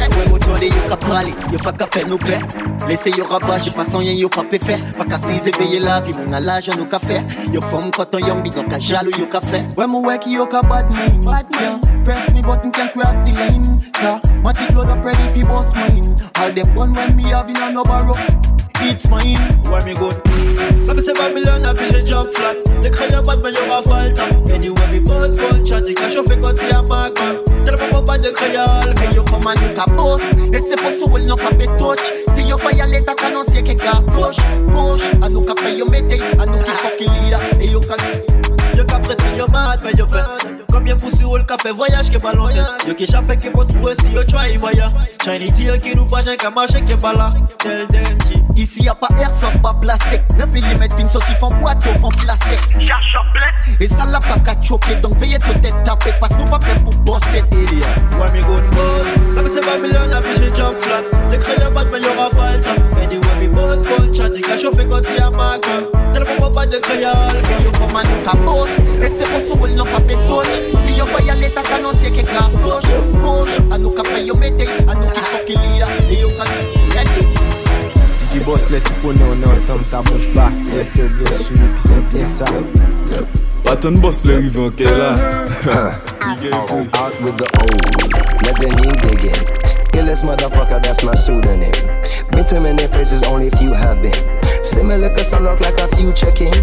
Ouais 0.00 0.39
jode 0.50 0.66
yo 0.74 0.82
ka 0.88 0.96
prale, 0.96 1.32
yo 1.52 1.58
pa 1.58 1.72
ka 1.72 1.86
fe 1.86 2.04
nou 2.04 2.18
pe 2.18 2.38
Lese 2.88 3.10
yo 3.16 3.24
rabat, 3.24 3.60
je 3.60 3.70
pas 3.70 3.86
sans 3.86 3.98
rien 3.98 4.12
yo 4.12 4.28
pa 4.28 4.42
pe 4.42 4.58
fe 4.58 4.78
Pa 4.98 5.04
ka 5.04 5.18
si 5.18 5.38
zeveye 5.38 5.80
la 5.80 6.00
vi, 6.00 6.12
mon 6.18 6.32
alage 6.32 6.74
nou 6.76 6.86
ka 6.86 6.98
fe 6.98 7.22
Yo 7.52 7.60
fom 7.70 7.90
koton 7.90 8.24
yon 8.26 8.42
bidon 8.42 8.68
ka 8.70 8.78
jalo 8.78 9.10
yo 9.18 9.26
ka 9.30 9.40
fe 9.40 9.62
Ouais 9.76 9.86
mo 9.86 10.02
wek 10.06 10.26
yo 10.26 10.46
ka 10.46 10.62
bad 10.62 10.90
name 10.94 11.22
yeah. 11.60 11.78
Press 12.04 12.30
me 12.32 12.42
button 12.42 12.70
can 12.70 12.88
cross 12.90 13.14
the 13.26 13.32
lane. 13.38 13.78
Yeah. 14.02 14.20
Matic 14.42 14.74
load 14.74 14.88
up 14.88 15.04
ready 15.04 15.26
fi 15.34 15.42
boss 15.46 15.74
mine 15.76 16.16
All 16.36 16.52
them 16.52 16.74
gun 16.74 16.92
when 16.94 17.16
me 17.16 17.24
have 17.30 17.48
in 17.48 17.56
a 17.56 17.70
no 17.70 17.84
borrow 17.84 18.16
it's 18.82 19.08
mine, 19.08 19.36
where 19.64 19.84
me 19.84 19.94
go? 19.94 20.10
Comme 20.86 21.00
c'est 21.00 21.16
Babylone, 21.16 21.66
a 21.66 21.72
j'ai 21.84 22.04
job 22.04 22.28
flat. 22.32 22.54
Les 22.82 22.90
crayons 22.90 23.22
meilleur 23.42 23.78
à 23.78 23.82
falta. 23.82 24.22
Anyway, 24.52 24.86
me 24.92 25.00
boss, 25.00 25.36
bon 25.36 25.64
chat, 25.64 25.80
les 25.80 25.94
gars 25.94 26.10
chauffés 26.10 26.38
quand 26.40 26.52
c'est 26.56 26.72
à 26.72 26.82
ma 26.82 27.10
main. 27.10 27.36
Tellement 27.64 28.02
pas 28.02 28.18
de 28.18 28.30
créole, 28.30 28.94
que 28.94 29.14
yo 29.14 29.24
femme 29.26 29.54
nous 29.62 29.74
ka 29.74 29.84
boss. 29.94 30.20
Et 30.52 30.60
c'est 30.68 30.80
pour 30.80 30.90
ça 30.90 31.24
non 31.24 31.36
pas 31.36 31.50
touch. 31.78 32.00
Si 32.34 32.42
yo 32.42 32.56
pas 32.56 32.72
y 32.72 32.80
aller, 32.80 33.02
t'as 33.04 33.14
qu'à 33.14 33.30
non 33.30 33.42
c'est 33.46 33.62
que 33.62 33.72
cartouche. 33.72 34.42
Gauche, 34.68 35.10
à 35.22 35.28
nous 35.28 35.42
ka 35.42 35.54
fait 35.62 35.76
yo 35.76 35.86
mette, 35.86 36.20
à 36.38 36.46
nous 36.46 36.58
qui 36.58 36.70
fucking 36.70 37.12
leader. 37.22 37.40
Et 37.60 37.66
yo 37.66 37.80
ka, 37.80 37.96
yo 38.80 38.86
ka 38.86 38.98
prête, 38.98 39.22
yo 39.36 39.46
mad, 39.48 39.80
mais 39.84 39.92
yo 39.98 40.06
bête. 40.06 40.64
Combien 40.72 40.96
poussi 40.96 41.24
ou 41.24 41.36
le 41.36 41.42
café 41.42 41.72
voyage 41.72 42.08
qui 42.10 42.16
est 42.16 42.22
ballon 42.22 42.46
Yo 42.86 42.94
qui 42.94 43.06
chape 43.06 43.36
qui 43.36 43.50
peut 43.50 43.64
trouver 43.64 43.94
si 44.00 44.12
yo 44.12 44.22
try 44.22 44.56
voya 44.56 44.86
Shiny 45.24 45.50
deal 45.52 45.76
qui 45.78 45.94
nous 45.94 46.06
pas 46.06 46.22
j'ai 46.22 46.36
qu'à 46.36 46.50
marcher 46.50 46.80
qui 46.82 46.92
est 46.92 46.96
pas 46.96 47.12
là. 47.12 47.28
Tell 47.58 47.86
them 47.88 48.18
Ici 48.56 48.84
y'a 48.84 48.94
pas 48.94 49.08
airsoft, 49.18 49.60
pas 49.62 49.74
plastique. 49.74 50.22
9 50.38 50.48
mm 50.48 50.88
fin 50.96 51.08
sorti 51.08 51.34
font 51.34 51.48
boîte 51.60 51.84
ou 51.86 52.00
font 52.00 52.08
plastique. 52.08 52.80
Cherche 52.80 53.16
plein 53.34 53.74
Et 53.80 53.88
ça 53.88 54.04
l'a 54.06 54.20
pas 54.20 54.38
qu'à 54.38 54.60
choquer 54.62 54.96
Donc 54.96 55.16
veillez 55.18 55.38
tout 55.38 55.52
tête 55.60 55.74
tapé 55.84 56.12
Parce 56.20 56.36
nous 56.36 56.44
pas 56.44 56.58
prêts 56.58 56.74
pour 56.76 56.94
bosser 57.00 57.42
délire 57.50 57.86
Where 58.18 58.32
me 58.32 58.40
good 58.42 58.64
boss 58.70 59.34
Même 59.34 59.48
c'est 59.48 59.64
Babylon 59.64 60.12
a 60.12 60.20
j'ai 60.32 60.56
jump 60.56 60.80
flat. 60.80 61.02
Les 61.30 61.38
crayons 61.38 61.70
pas 61.70 61.84
de 61.84 61.90
meilleur 61.90 62.14
à 62.20 62.30
falta 62.30 62.70
Anyway 63.02 63.20
me 63.40 63.48
boss, 63.48 63.86
full 63.86 64.14
chat. 64.14 64.28
Les 64.28 64.40
gars 64.40 64.58
chauffés 64.58 64.86
quand 64.86 65.00
c'est 65.02 65.20
à 65.20 65.30
ma 65.30 65.58
Tellement 66.12 66.50
pas 66.50 66.66
de 66.66 66.76
créole 66.78 67.42
Que 67.42 67.64
yo 67.64 67.70
comme 67.72 67.96
un 67.96 68.02
nous 68.04 68.46
boss 68.46 68.68
Et 69.02 69.10
c'est 69.18 69.30
pour 69.30 69.66
ça 69.66 69.74
non 69.74 69.84
pas 69.84 70.00
touch. 70.00 70.54
Si 70.86 70.94
yo 70.94 71.04
voy 71.06 71.30
a 71.30 71.34
l'état 71.34 71.62
canon 71.62 71.90
c'est 72.00 72.10
que 72.10 72.22
gauche 72.60 73.20
Gauche 73.20 73.58
A 73.70 73.78
nous 73.78 73.90
ka 73.90 74.02
yo 74.18 74.34
mette 74.36 74.68
A 74.88 74.94
nous 74.94 75.10
qui 75.10 75.20
fucking 75.20 75.60
leader 75.72 75.88
Et 76.10 76.20
yo 76.20 76.28
ka 76.30 76.44
ready 76.94 77.26
Du 78.32 78.40
boss 78.40 78.70
let 78.70 78.80
tu 78.80 78.92
connais 79.02 79.24
on 79.24 79.52
ensemble 79.52 79.84
ça 79.84 80.02
bouge 80.02 80.28
pas 80.34 80.50
Bien 80.70 80.84
sûr 80.84 81.08
bien 81.08 81.32
sûr 81.32 81.56
puis 81.56 81.82
c'est 81.82 82.08
bien 82.14 82.26
ça 82.26 82.44
Pas 83.64 83.76
boss 83.76 84.24
le 84.24 84.36
rive 84.36 84.60
en 84.60 84.70
là. 84.84 85.14
Oh, 86.52 86.86
out 86.96 87.20
with 87.20 87.36
the 87.36 87.46
old 87.60 88.44
Let 88.44 88.56
the 88.56 88.68
new 88.76 88.92
begin 89.08 89.60
Illest 89.92 90.22
motherfucker, 90.22 90.80
that's 90.82 91.02
my 91.02 91.14
pseudonym. 91.14 91.72
Been 92.30 92.44
to 92.46 92.60
many 92.60 92.86
places, 92.88 93.22
only 93.24 93.50
few 93.50 93.72
have 93.72 94.00
been. 94.00 94.12
Similar 94.62 95.10
cause 95.10 95.32
I 95.32 95.38
look 95.40 95.60
like 95.60 95.78
a 95.80 95.88
few 95.96 96.12
checking. 96.12 96.54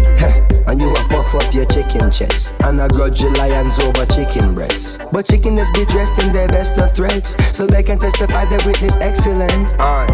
and 0.68 0.80
you 0.80 0.90
a 0.90 1.08
puff 1.08 1.34
up 1.34 1.52
your 1.52 1.64
chicken 1.66 2.10
chest. 2.10 2.54
And 2.60 2.80
I 2.80 2.88
grudge 2.88 3.22
your 3.22 3.32
lions 3.32 3.78
over 3.80 4.06
chicken 4.06 4.54
breasts. 4.54 4.98
But 5.12 5.26
chicken 5.26 5.58
is 5.58 5.68
be 5.72 5.84
dressed 5.86 6.22
in 6.22 6.32
their 6.32 6.48
best 6.48 6.78
of 6.78 6.94
threads. 6.94 7.34
So 7.56 7.66
they 7.66 7.82
can 7.82 7.98
testify 7.98 8.44
they 8.44 8.58
witnessed 8.64 8.98
excellence. 9.00 9.76
I 9.78 10.06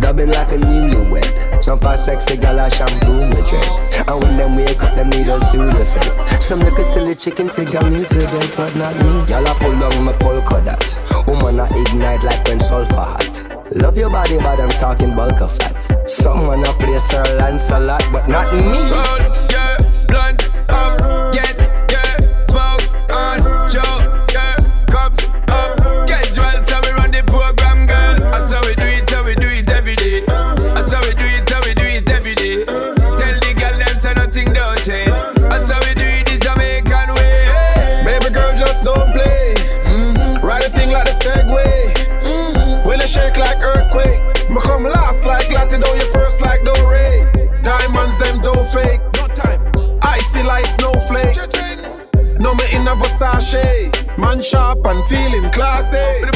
dubbing 0.00 0.30
like 0.30 0.52
a 0.52 0.56
newlywed. 0.56 1.62
Some 1.62 1.78
fast 1.78 2.04
sexy 2.04 2.36
gal 2.36 2.58
a 2.58 2.70
shampoo 2.70 3.28
my 3.28 3.40
dread. 3.48 4.08
And 4.08 4.22
when 4.22 4.36
them 4.36 4.56
wake 4.56 4.82
up, 4.82 4.94
them 4.96 5.10
need 5.10 5.28
a 5.28 5.38
Sudafed. 5.38 6.42
Some 6.42 6.60
little 6.60 6.84
silly 6.84 7.14
chickens 7.14 7.52
think 7.54 7.74
I'm 7.74 7.92
new 7.92 8.04
to 8.04 8.50
but 8.56 8.74
not 8.76 8.96
me. 8.96 9.32
Y'all 9.32 9.46
a 9.46 9.54
pull 9.54 9.78
down 9.78 10.04
my 10.04 10.12
polka 10.14 10.60
dot. 10.64 11.26
Woman 11.26 11.60
I 11.60 11.68
ignite 11.68 12.24
like 12.24 12.46
when 12.48 12.60
sulfur 12.60 12.94
hot. 12.94 13.31
Love 13.74 13.96
your 13.96 14.10
body, 14.10 14.36
but 14.36 14.60
I'm 14.60 14.68
talking 14.68 15.16
bulk 15.16 15.40
of 15.40 15.50
fat. 15.50 16.08
Someone 16.08 16.60
a 16.60 16.72
play 16.74 16.98
Sir 16.98 17.22
Lancelot, 17.38 18.04
but 18.12 18.28
not 18.28 18.52
me. 18.54 19.51
No 52.52 52.58
me 52.58 52.76
in 52.76 52.86
a 52.86 52.94
Versace. 52.94 54.18
Man 54.18 54.42
sharp 54.42 54.84
and 54.84 55.02
feeling 55.06 55.50
classy. 55.52 56.31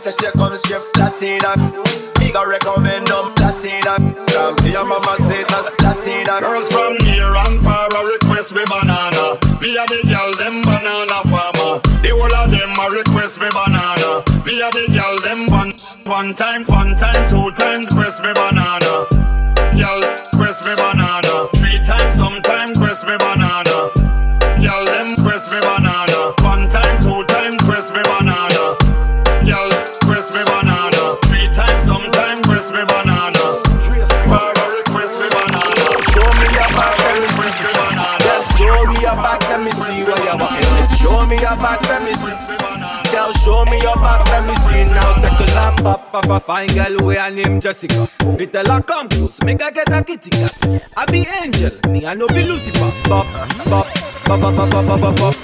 Say 0.00 0.16
she 0.16 0.32
come 0.32 0.56
straight 0.56 0.80
Latina. 0.96 1.52
Bigger 2.16 2.46
recommend 2.48 3.04
them 3.04 3.26
Latina. 3.36 4.00
Come 4.32 4.56
to 4.56 4.68
your 4.72 4.86
mama 4.88 5.14
say 5.28 5.44
that's 5.44 5.76
Latina. 5.84 6.40
Girls 6.40 6.68
from 6.72 6.96
near 7.04 7.28
and 7.28 7.60
far 7.60 7.92
a 7.92 8.00
request 8.08 8.56
me 8.56 8.64
banana. 8.64 9.36
Me 9.60 9.76
a 9.76 9.84
the 9.92 10.00
girl 10.08 10.32
them 10.40 10.56
banana 10.64 11.20
farmer. 11.28 11.84
The 12.00 12.10
whole 12.16 12.32
of 12.32 12.48
them 12.48 12.72
a 12.80 12.86
request 12.88 13.40
me 13.44 13.52
banana. 13.52 14.24
Me 14.48 14.56
a 14.64 14.68
the 14.72 14.88
girl 14.88 15.16
them 15.20 15.40
one 15.52 15.76
one 16.08 16.32
time, 16.34 16.64
one 16.64 16.96
time, 16.96 17.28
two 17.28 17.52
times 17.52 17.84
request 17.92 18.24
me 18.24 18.32
banana. 18.32 19.04
Girl, 19.76 20.00
request 20.00 20.64
me 20.64 20.74
banana. 20.76 20.99
Pop, 45.82 46.12
pop, 46.12 46.26
pop, 46.26 46.42
fine 46.42 46.68
girl, 46.68 47.06
we 47.06 47.16
her 47.16 47.30
name 47.30 47.58
Jessica. 47.58 48.06
Me 48.38 48.46
tell 48.46 48.66
her 48.66 48.82
come 48.82 49.08
close, 49.08 49.42
make 49.42 49.62
her 49.62 49.70
get 49.70 49.92
a 49.92 50.04
kitty 50.04 50.28
cat. 50.30 50.82
I 50.96 51.06
be 51.06 51.24
angel, 51.42 51.70
me 51.90 52.06
I 52.06 52.12
no 52.14 52.26
be 52.28 52.44
Lucifer. 52.44 52.90
Pop, 53.08 53.26
pop, 53.64 53.86
pop, 54.24 54.40
pop, 54.40 54.54
pop, 54.54 54.86
pop, 54.86 55.00
pop, 55.00 55.16
pop. 55.16 55.34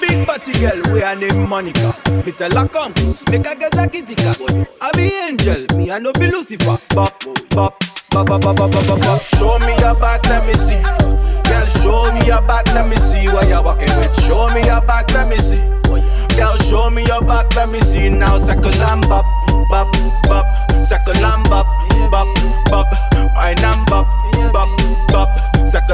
Big 0.00 0.26
party 0.26 0.52
girl, 0.60 0.92
we 0.92 1.00
her 1.00 1.16
name 1.16 1.48
Monica. 1.48 1.94
Me 2.26 2.32
tell 2.32 2.50
her 2.50 2.68
come 2.68 2.92
close, 2.92 3.26
make 3.30 3.46
her 3.46 3.54
get 3.54 3.74
a 3.78 3.88
kitty 3.88 4.14
cat. 4.14 4.38
I 4.82 4.90
be 4.92 5.10
angel, 5.26 5.76
me 5.78 5.90
I 5.90 5.98
no 5.98 6.12
be 6.12 6.26
Lucifer. 6.30 6.76
Pop, 6.90 7.18
pop, 7.50 7.80
pop, 8.10 8.26
pop, 8.26 8.42
pop, 8.42 8.56
pop, 8.56 8.70
pop, 8.70 9.00
pop. 9.00 9.22
Show 9.22 9.58
me 9.60 9.72
your 9.80 9.94
back, 9.98 10.22
let 10.26 10.46
me 10.46 10.54
see. 10.54 10.80
Girl, 11.48 11.66
show 11.66 12.12
me 12.12 12.26
your 12.26 12.42
back, 12.42 12.66
let 12.74 12.88
me 12.90 12.96
see 12.96 13.28
why 13.28 13.48
you're 13.48 13.62
walking 13.62 13.88
with. 13.96 14.14
Show 14.24 14.48
me 14.52 14.60
your 14.66 14.82
back, 14.82 15.10
let 15.14 15.30
me 15.30 15.38
see. 15.38 15.62
Girl, 16.36 16.56
show 16.56 16.90
me 16.90 17.04
your 17.06 17.22
back, 17.22 17.54
let 17.56 17.70
me 17.70 17.80
see 17.80 18.08
now. 18.08 18.36
Second 18.38 18.78
lamb 18.78 19.00
bop, 19.02 19.24
bop, 19.70 19.88
bop. 20.28 20.46
Second 20.72 21.20
lamb 21.20 21.42
bop, 21.44 21.66
bop, 22.10 22.28
bop. 22.66 22.86
Wine 23.34 23.64
and 23.64 23.86
bop, 23.86 24.06
bop, 24.52 24.68
bop. 25.08 25.28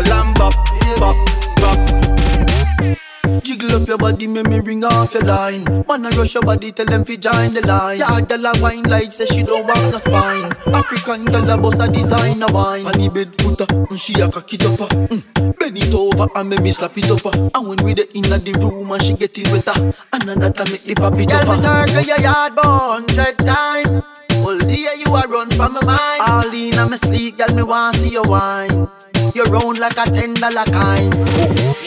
Lamb 0.09 0.35
bop, 0.35 0.55
bop, 0.99 1.17
bop. 1.57 3.02
Jiggle 3.43 3.75
up 3.75 3.89
your 3.89 3.99
body, 3.99 4.27
make 4.27 4.47
me 4.47 4.59
ring 4.61 4.85
off 4.85 5.15
your 5.15 5.25
line. 5.25 5.65
Man, 5.65 6.07
I 6.07 6.11
rush 6.11 6.35
your 6.35 6.43
body, 6.43 6.73
tell 6.73 6.87
them 6.87 7.05
fi 7.05 7.17
join 7.17 7.55
the 7.55 7.65
line. 7.67 7.99
Yeah, 7.99 8.19
a 8.19 8.63
wine 8.63 8.83
like 8.85 9.13
say 9.13 9.27
she 9.27 9.43
don't 9.43 9.67
want 9.67 9.93
no 9.93 9.99
spine. 9.99 10.53
African 10.75 11.25
girl 11.27 11.51
a 11.51 11.57
bust 11.59 11.81
a 11.81 11.91
designer 11.91 12.47
wine. 12.51 12.87
On 12.87 12.93
the 12.93 13.09
bed 13.09 13.35
footer, 13.37 13.67
mm, 13.67 13.99
she 13.99 14.21
a 14.21 14.29
cock 14.29 14.53
it 14.53 14.65
up. 14.65 14.79
Mm. 14.91 15.59
Bend 15.59 15.79
it 15.79 15.95
over 15.95 16.27
and 16.35 16.49
make 16.51 16.63
me 16.63 16.71
slap 16.71 16.97
it 16.97 17.11
up. 17.11 17.25
And 17.35 17.69
when 17.69 17.79
we 17.85 17.95
the 17.95 18.11
inna 18.15 18.39
the 18.39 18.53
room 18.59 18.91
and 18.91 19.03
she 19.03 19.15
get 19.15 19.39
it 19.39 19.51
wetter, 19.51 19.95
and 20.13 20.23
another 20.29 20.65
make 20.71 20.83
the 20.83 20.95
pop 20.99 21.15
it 21.15 21.29
Girl, 21.29 21.47
me 21.47 21.63
circle 21.63 22.03
your 22.03 22.21
yard 22.21 22.53
about 22.53 23.07
hundred 23.07 23.39
time. 23.47 24.03
All 24.43 24.59
day 24.59 24.87
you 24.99 25.15
a 25.15 25.23
run 25.29 25.51
from 25.51 25.75
my 25.75 25.85
mind. 25.85 26.23
All 26.27 26.55
in 26.55 26.79
on 26.79 26.91
me 26.91 26.97
sleep, 26.97 27.39
girl, 27.39 27.55
me 27.55 27.63
want 27.63 27.97
see 27.97 28.11
you 28.11 28.23
wine. 28.23 28.89
You 29.35 29.45
round 29.45 29.79
like 29.79 29.97
a 29.97 30.05
ten 30.11 30.35
dollar 30.35 30.65
kind. 30.65 31.09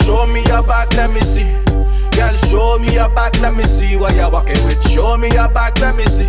Show 0.01 0.25
me 0.25 0.41
your 0.49 0.63
back, 0.63 0.91
let 0.97 1.13
me 1.13 1.21
see. 1.21 1.45
Girl, 2.17 2.33
show 2.33 2.79
me 2.79 2.91
your 2.93 3.09
back, 3.09 3.39
let 3.39 3.55
me 3.55 3.63
see 3.63 3.97
what 3.97 4.15
you're 4.15 4.31
walking 4.31 4.57
with. 4.65 4.81
Show 4.89 5.15
me 5.17 5.29
your 5.29 5.47
back, 5.49 5.77
let 5.79 5.95
me 5.95 6.05
see. 6.05 6.25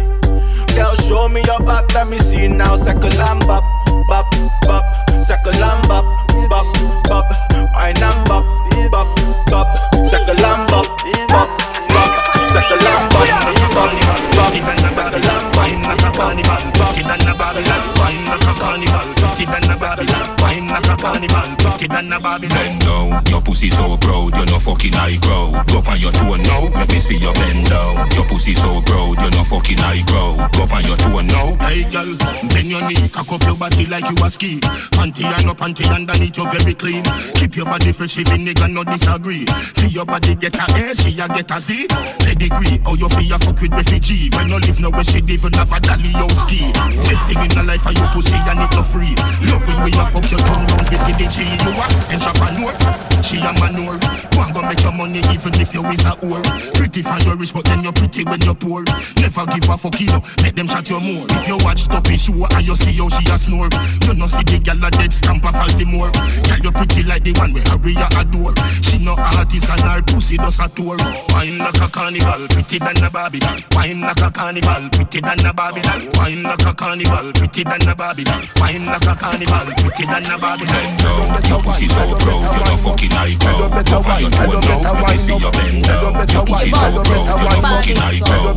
Girl, 0.77 0.95
show 1.09 1.29
me 1.31 1.41
your 1.49 1.61
back, 1.65 1.89
let 1.95 2.11
me 2.11 2.19
see 2.19 2.49
now. 2.49 2.77
Second 2.77 3.17
lamb 3.17 3.39
bop, 3.49 3.65
bop, 4.09 4.27
bop. 4.67 4.85
Second 5.19 5.59
lamb 5.59 5.81
bop, 5.89 6.05
bop, 6.51 6.67
bop. 7.09 7.25
Wine 7.73 7.97
and 7.97 8.29
bop, 8.29 8.45
bop, 8.93 9.09
bop. 9.49 9.67
Second 10.05 10.39
lamb 10.45 10.67
bop, 10.69 10.85
bop, 11.33 11.49
bop. 11.97 12.11
Second 12.53 12.83
lamb 12.85 13.09
bop, 13.09 13.25
bop, 13.73 13.89
bop. 14.37 14.51
Second 14.93 15.25
lamb 15.25 15.49
bop, 15.49 15.57
Wine 15.57 15.83
like 15.83 16.03
a 16.05 16.13
carnival, 16.13 16.61
party 16.77 17.03
than 17.03 17.25
a 17.25 17.33
Babylon. 17.33 17.83
Wine 17.97 18.25
like 18.27 18.43
a 18.43 18.53
carnival, 18.61 20.36
party 20.57 20.63
a 20.63 20.63
Babylon. 20.63 20.67
Wine 20.67 20.69
like 20.69 20.89
a 20.89 20.97
carnival, 20.97 21.57
party 21.59 21.87
than 21.87 22.13
a 22.13 22.21
Babylon. 22.21 22.49
Bend 22.49 22.81
down, 22.81 23.23
your 23.29 23.41
pussy 23.43 23.71
so 23.71 23.97
proud, 23.99 24.37
you're 24.37 24.47
no 24.47 24.59
fucking 24.59 24.93
high 24.93 25.19
crowd. 25.19 25.67
Go 25.69 25.79
on 25.85 26.01
your 26.01 26.13
toe 26.13 26.37
now, 26.37 26.63
let 26.73 26.89
me 26.89 27.01
see 27.01 27.17
you 27.17 27.33
bend 27.33 27.67
down. 27.69 28.11
Your 28.13 28.25
pussy 28.25 28.55
so 28.55 28.81
proud, 28.83 29.21
you're 29.21 29.31
no 29.31 29.45
fucking 29.45 29.79
high 29.79 30.03
crowd. 30.07 30.53
Go 30.53 30.63
on 30.63 30.85
your 30.85 30.97
toe 30.97 31.21
now. 31.21 31.57
Hey 31.67 31.85
girl, 31.91 32.09
bend 32.53 32.69
your 32.69 32.83
knee, 32.89 33.09
cock 33.09 33.33
up 33.33 33.43
your 33.43 33.57
body 33.57 33.87
like 33.87 34.09
you 34.09 34.17
a 34.25 34.31
ski. 34.31 34.61
Panty 34.97 35.25
and 35.25 35.47
no 35.47 35.55
panty 35.55 35.85
underneath 35.93 36.37
you 36.37 36.49
very 36.51 36.75
clean. 36.75 37.05
Keep 37.35 37.57
your 37.57 37.67
body 37.67 37.93
fresh 37.93 38.19
even 38.19 38.45
nigga 38.45 38.71
no 38.71 38.85
disagree. 38.85 39.45
Feel 39.77 39.91
your 39.91 40.07
body 40.07 40.35
get 40.35 40.57
a 40.57 40.65
A, 40.91 40.95
she 40.95 41.19
a 41.21 41.29
get 41.29 41.51
a 41.51 41.61
Z. 41.61 41.87
Pedigree, 42.21 42.79
how 42.85 42.95
you 42.95 43.09
feel 43.09 43.23
you 43.23 43.39
fuck 43.39 43.61
with 43.61 43.73
refugee. 43.73 44.31
When 44.35 44.49
you 44.49 44.59
live 44.59 44.81
nowhere 44.81 45.05
she 45.05 45.19
even 45.19 45.53
have 45.55 45.73
a 45.73 45.81
dolly 45.81 46.11
yo 46.11 46.29
ski. 46.29 46.73
Best 47.05 47.29
thing 47.29 47.43
in 47.45 47.51
the 47.53 47.63
life 47.63 47.87
are 47.87 47.93
you 47.93 48.07
pussy 48.13 48.37
and 48.37 48.61
it 48.61 48.73
no 48.75 48.83
free. 48.83 49.15
Love 49.47 49.69
it 49.69 49.77
when 49.79 49.93
you 49.93 50.07
fuck 50.07 50.31
your 50.31 50.46
tongue 50.47 50.67
down 50.67 50.85
visit 50.87 51.19
the 51.19 51.27
G. 51.27 51.43
You 51.43 51.73
a 51.75 51.87
entrepreneur, 52.15 53.16
she 53.23 53.39
a 53.39 53.53
manure. 53.61 53.99
One 54.37 54.53
go 54.53 54.63
make 54.63 54.83
your 54.83 54.93
money 54.93 55.21
even 55.33 55.55
if 55.61 55.75
you 55.75 55.85
is 55.87 56.05
a 56.05 56.13
whore. 56.21 56.43
Pretty 56.75 57.03
for 57.03 57.19
you 57.21 57.35
rich 57.35 57.53
but 57.53 57.65
then 57.65 57.83
you're 57.83 57.93
pretty 57.93 58.25
when 58.25 58.41
you 58.43 58.55
poor. 58.55 58.85
Never 59.21 59.47
give 59.47 59.69
a 59.69 59.77
fuck 59.77 60.01
you 60.01 60.07
know, 60.09 60.23
make 60.43 60.55
them 60.55 60.69
chat 60.69 60.89
you 60.91 61.01
more. 61.01 61.27
If 61.31 61.49
you 61.49 61.59
watch 61.65 61.89
Duppy 61.89 62.17
show 62.17 62.47
and 62.57 62.67
you 62.67 62.77
see 62.77 62.93
how 62.97 63.09
she 63.09 63.25
a 63.31 63.37
snore, 63.39 63.69
you 64.07 64.15
no 64.15 64.27
see 64.27 64.45
the 64.45 64.59
gal 64.63 64.85
a 64.85 64.91
dead 64.91 65.13
stamp 65.13 65.45
of 65.45 65.57
all 65.57 65.69
the 65.69 65.85
more. 65.85 66.11
Tell 66.47 66.61
you 66.61 66.73
pretty 66.73 67.03
like 67.03 67.25
the 67.25 67.33
one 67.37 67.53
where 67.53 67.67
Harry 67.67 67.95
a 67.99 68.07
adore. 68.21 68.55
She 68.83 69.03
no 69.03 69.15
artist 69.19 69.69
and 69.69 69.81
her 69.83 70.03
pussy 70.03 70.37
does 70.37 70.61
a 70.61 70.69
tour. 70.71 70.97
Wine 71.35 71.59
like 71.59 71.81
a 71.81 71.89
carnival, 71.91 72.47
pretty 72.49 72.79
than 72.79 73.03
a 73.03 73.11
Barbie 73.11 73.41
doll. 73.41 73.59
Wine 73.73 74.01
like 74.01 74.23
a 74.23 74.31
carnival, 74.31 74.89
pretty 74.93 75.21
than 75.21 75.47
a 75.47 75.53
Barbie 75.53 75.83
doll. 75.83 76.03
Wine 76.15 76.43
like 76.43 76.67
a 76.67 76.73
carnival, 76.75 77.33
pretty 77.35 77.63
than 77.65 77.89
a 77.89 77.95
Barbie 77.95 78.25
doll. 78.25 78.43
Wine 78.61 78.87
like 78.87 79.07
a 79.07 79.15
carnival, 79.17 79.67
pretty 79.83 80.05
than 80.07 80.27
a 80.27 80.37
Barbie 80.39 80.67
doll. 80.67 80.77
Bend 80.77 80.99
down, 81.01 81.43
your 81.49 81.63
pussy 81.63 81.89
so 81.89 82.05
proud, 82.19 82.45
you 82.53 82.65
no 82.65 82.77
fucking 82.77 83.06
fucking 83.09 83.39
icon. 83.39 83.59
Tell 83.59 83.69
better 83.71 84.01
wine, 84.01 84.31
tell 84.31 84.51
better 84.61 84.93
wine. 84.93 85.05
I 85.05 85.17
see 85.17 85.37
your 85.37 85.53
bend 85.53 85.85
down. 85.85 86.03
Your 86.33 86.45
pussy 86.47 86.71
so 86.71 87.03
brown, 87.03 87.27
you're 87.27 87.63
fucking 87.63 87.99
icon. 87.99 88.57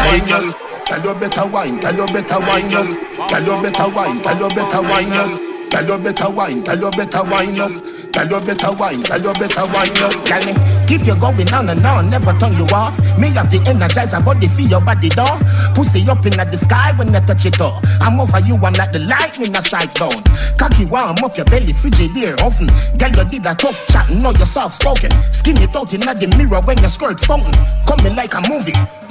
Hey 0.00 0.20
girl, 0.26 0.52
tell 0.84 1.14
better 1.14 1.46
wine, 1.46 1.80
tell 1.80 2.06
better 2.06 2.40
wine, 2.40 2.68
girl. 2.70 2.88
Tell 3.28 3.62
better 3.62 3.88
wine, 3.94 4.20
tell 4.22 4.48
better 4.48 4.82
wine, 4.82 5.08
girl. 5.10 5.53
Tell 5.74 5.82
you 5.82 5.98
better 5.98 6.30
wine, 6.30 6.62
tell 6.62 6.78
you 6.78 6.90
better 6.92 7.24
wine, 7.24 7.54
girl. 7.56 7.80
Tell 8.14 8.30
you 8.30 8.38
better 8.46 8.70
wine, 8.78 9.02
tell 9.02 9.18
you 9.18 9.32
better 9.34 9.66
wine, 9.74 9.92
girl. 9.98 10.14
Tell 10.22 10.38
me, 10.46 10.54
keep 10.86 11.04
you 11.04 11.18
going 11.18 11.52
on 11.52 11.68
and 11.68 11.84
on, 11.84 12.08
never 12.08 12.32
turn 12.38 12.54
you 12.54 12.62
off. 12.70 12.96
Me 13.18 13.26
have 13.34 13.50
the 13.50 13.58
energizer 13.66 14.24
body 14.24 14.46
feel 14.46 14.68
your 14.68 14.80
body 14.80 15.08
door. 15.08 15.34
Pussy 15.74 16.08
up 16.08 16.24
in 16.26 16.38
the 16.38 16.56
sky 16.56 16.92
when 16.94 17.10
I 17.10 17.18
touch 17.26 17.44
it 17.44 17.60
all. 17.60 17.80
I'm 17.98 18.20
over 18.20 18.38
you, 18.46 18.54
I'm 18.54 18.72
like 18.74 18.92
the 18.92 19.00
lightning 19.00 19.56
I 19.56 19.58
strike 19.58 19.92
down. 19.94 20.14
Cocky 20.54 20.86
warm 20.86 21.18
up 21.26 21.36
your 21.36 21.46
belly, 21.46 21.74
frigidaire 21.74 22.38
oven. 22.46 22.70
Girl, 22.94 23.10
you 23.10 23.24
did 23.26 23.44
a 23.44 23.54
tough 23.56 23.84
chat, 23.88 24.08
know 24.10 24.30
you're 24.30 24.46
soft 24.46 24.74
spoken. 24.78 25.10
Skin 25.34 25.58
it 25.58 25.74
out 25.74 25.92
in 25.92 26.06
the 26.06 26.34
mirror 26.38 26.62
when 26.70 26.78
your 26.78 26.88
skirt 26.88 27.18
fountain. 27.18 27.50
Coming 27.82 28.14
like 28.14 28.32
a 28.34 28.46
movie. 28.46 29.03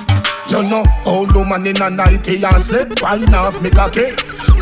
You 0.49 0.61
know, 0.70 0.84
old 1.05 1.34
woman 1.34 1.66
in 1.66 1.82
a 1.82 1.89
nighty 1.89 2.43
and 2.43 2.61
slip 2.61 3.01
Wine 3.01 3.34
off 3.34 3.61
me 3.61 3.70
cocky. 3.70 4.11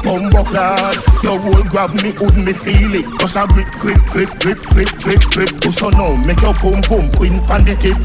Bumbo 0.04 0.44
clad 0.44 0.96
Your 1.24 1.40
whole 1.40 1.64
grab 1.64 1.94
me, 2.02 2.12
would 2.20 2.38
me 2.38 2.54
feel 2.54 2.96
it 2.96 3.06
Just 3.20 3.36
a 3.36 3.46
grip, 3.48 3.68
grip, 3.80 4.02
grip, 4.10 4.30
grip, 4.40 4.60
grip, 4.60 4.90
grip, 5.02 5.22
grip. 5.32 5.64
So 5.74 5.90
now, 5.90 6.16
make 6.26 6.42
your 6.42 6.54
pum 6.54 6.82
pum 6.82 7.12
queen 7.12 7.42
pan 7.44 7.66
the 7.66 7.76
tip 7.76 7.98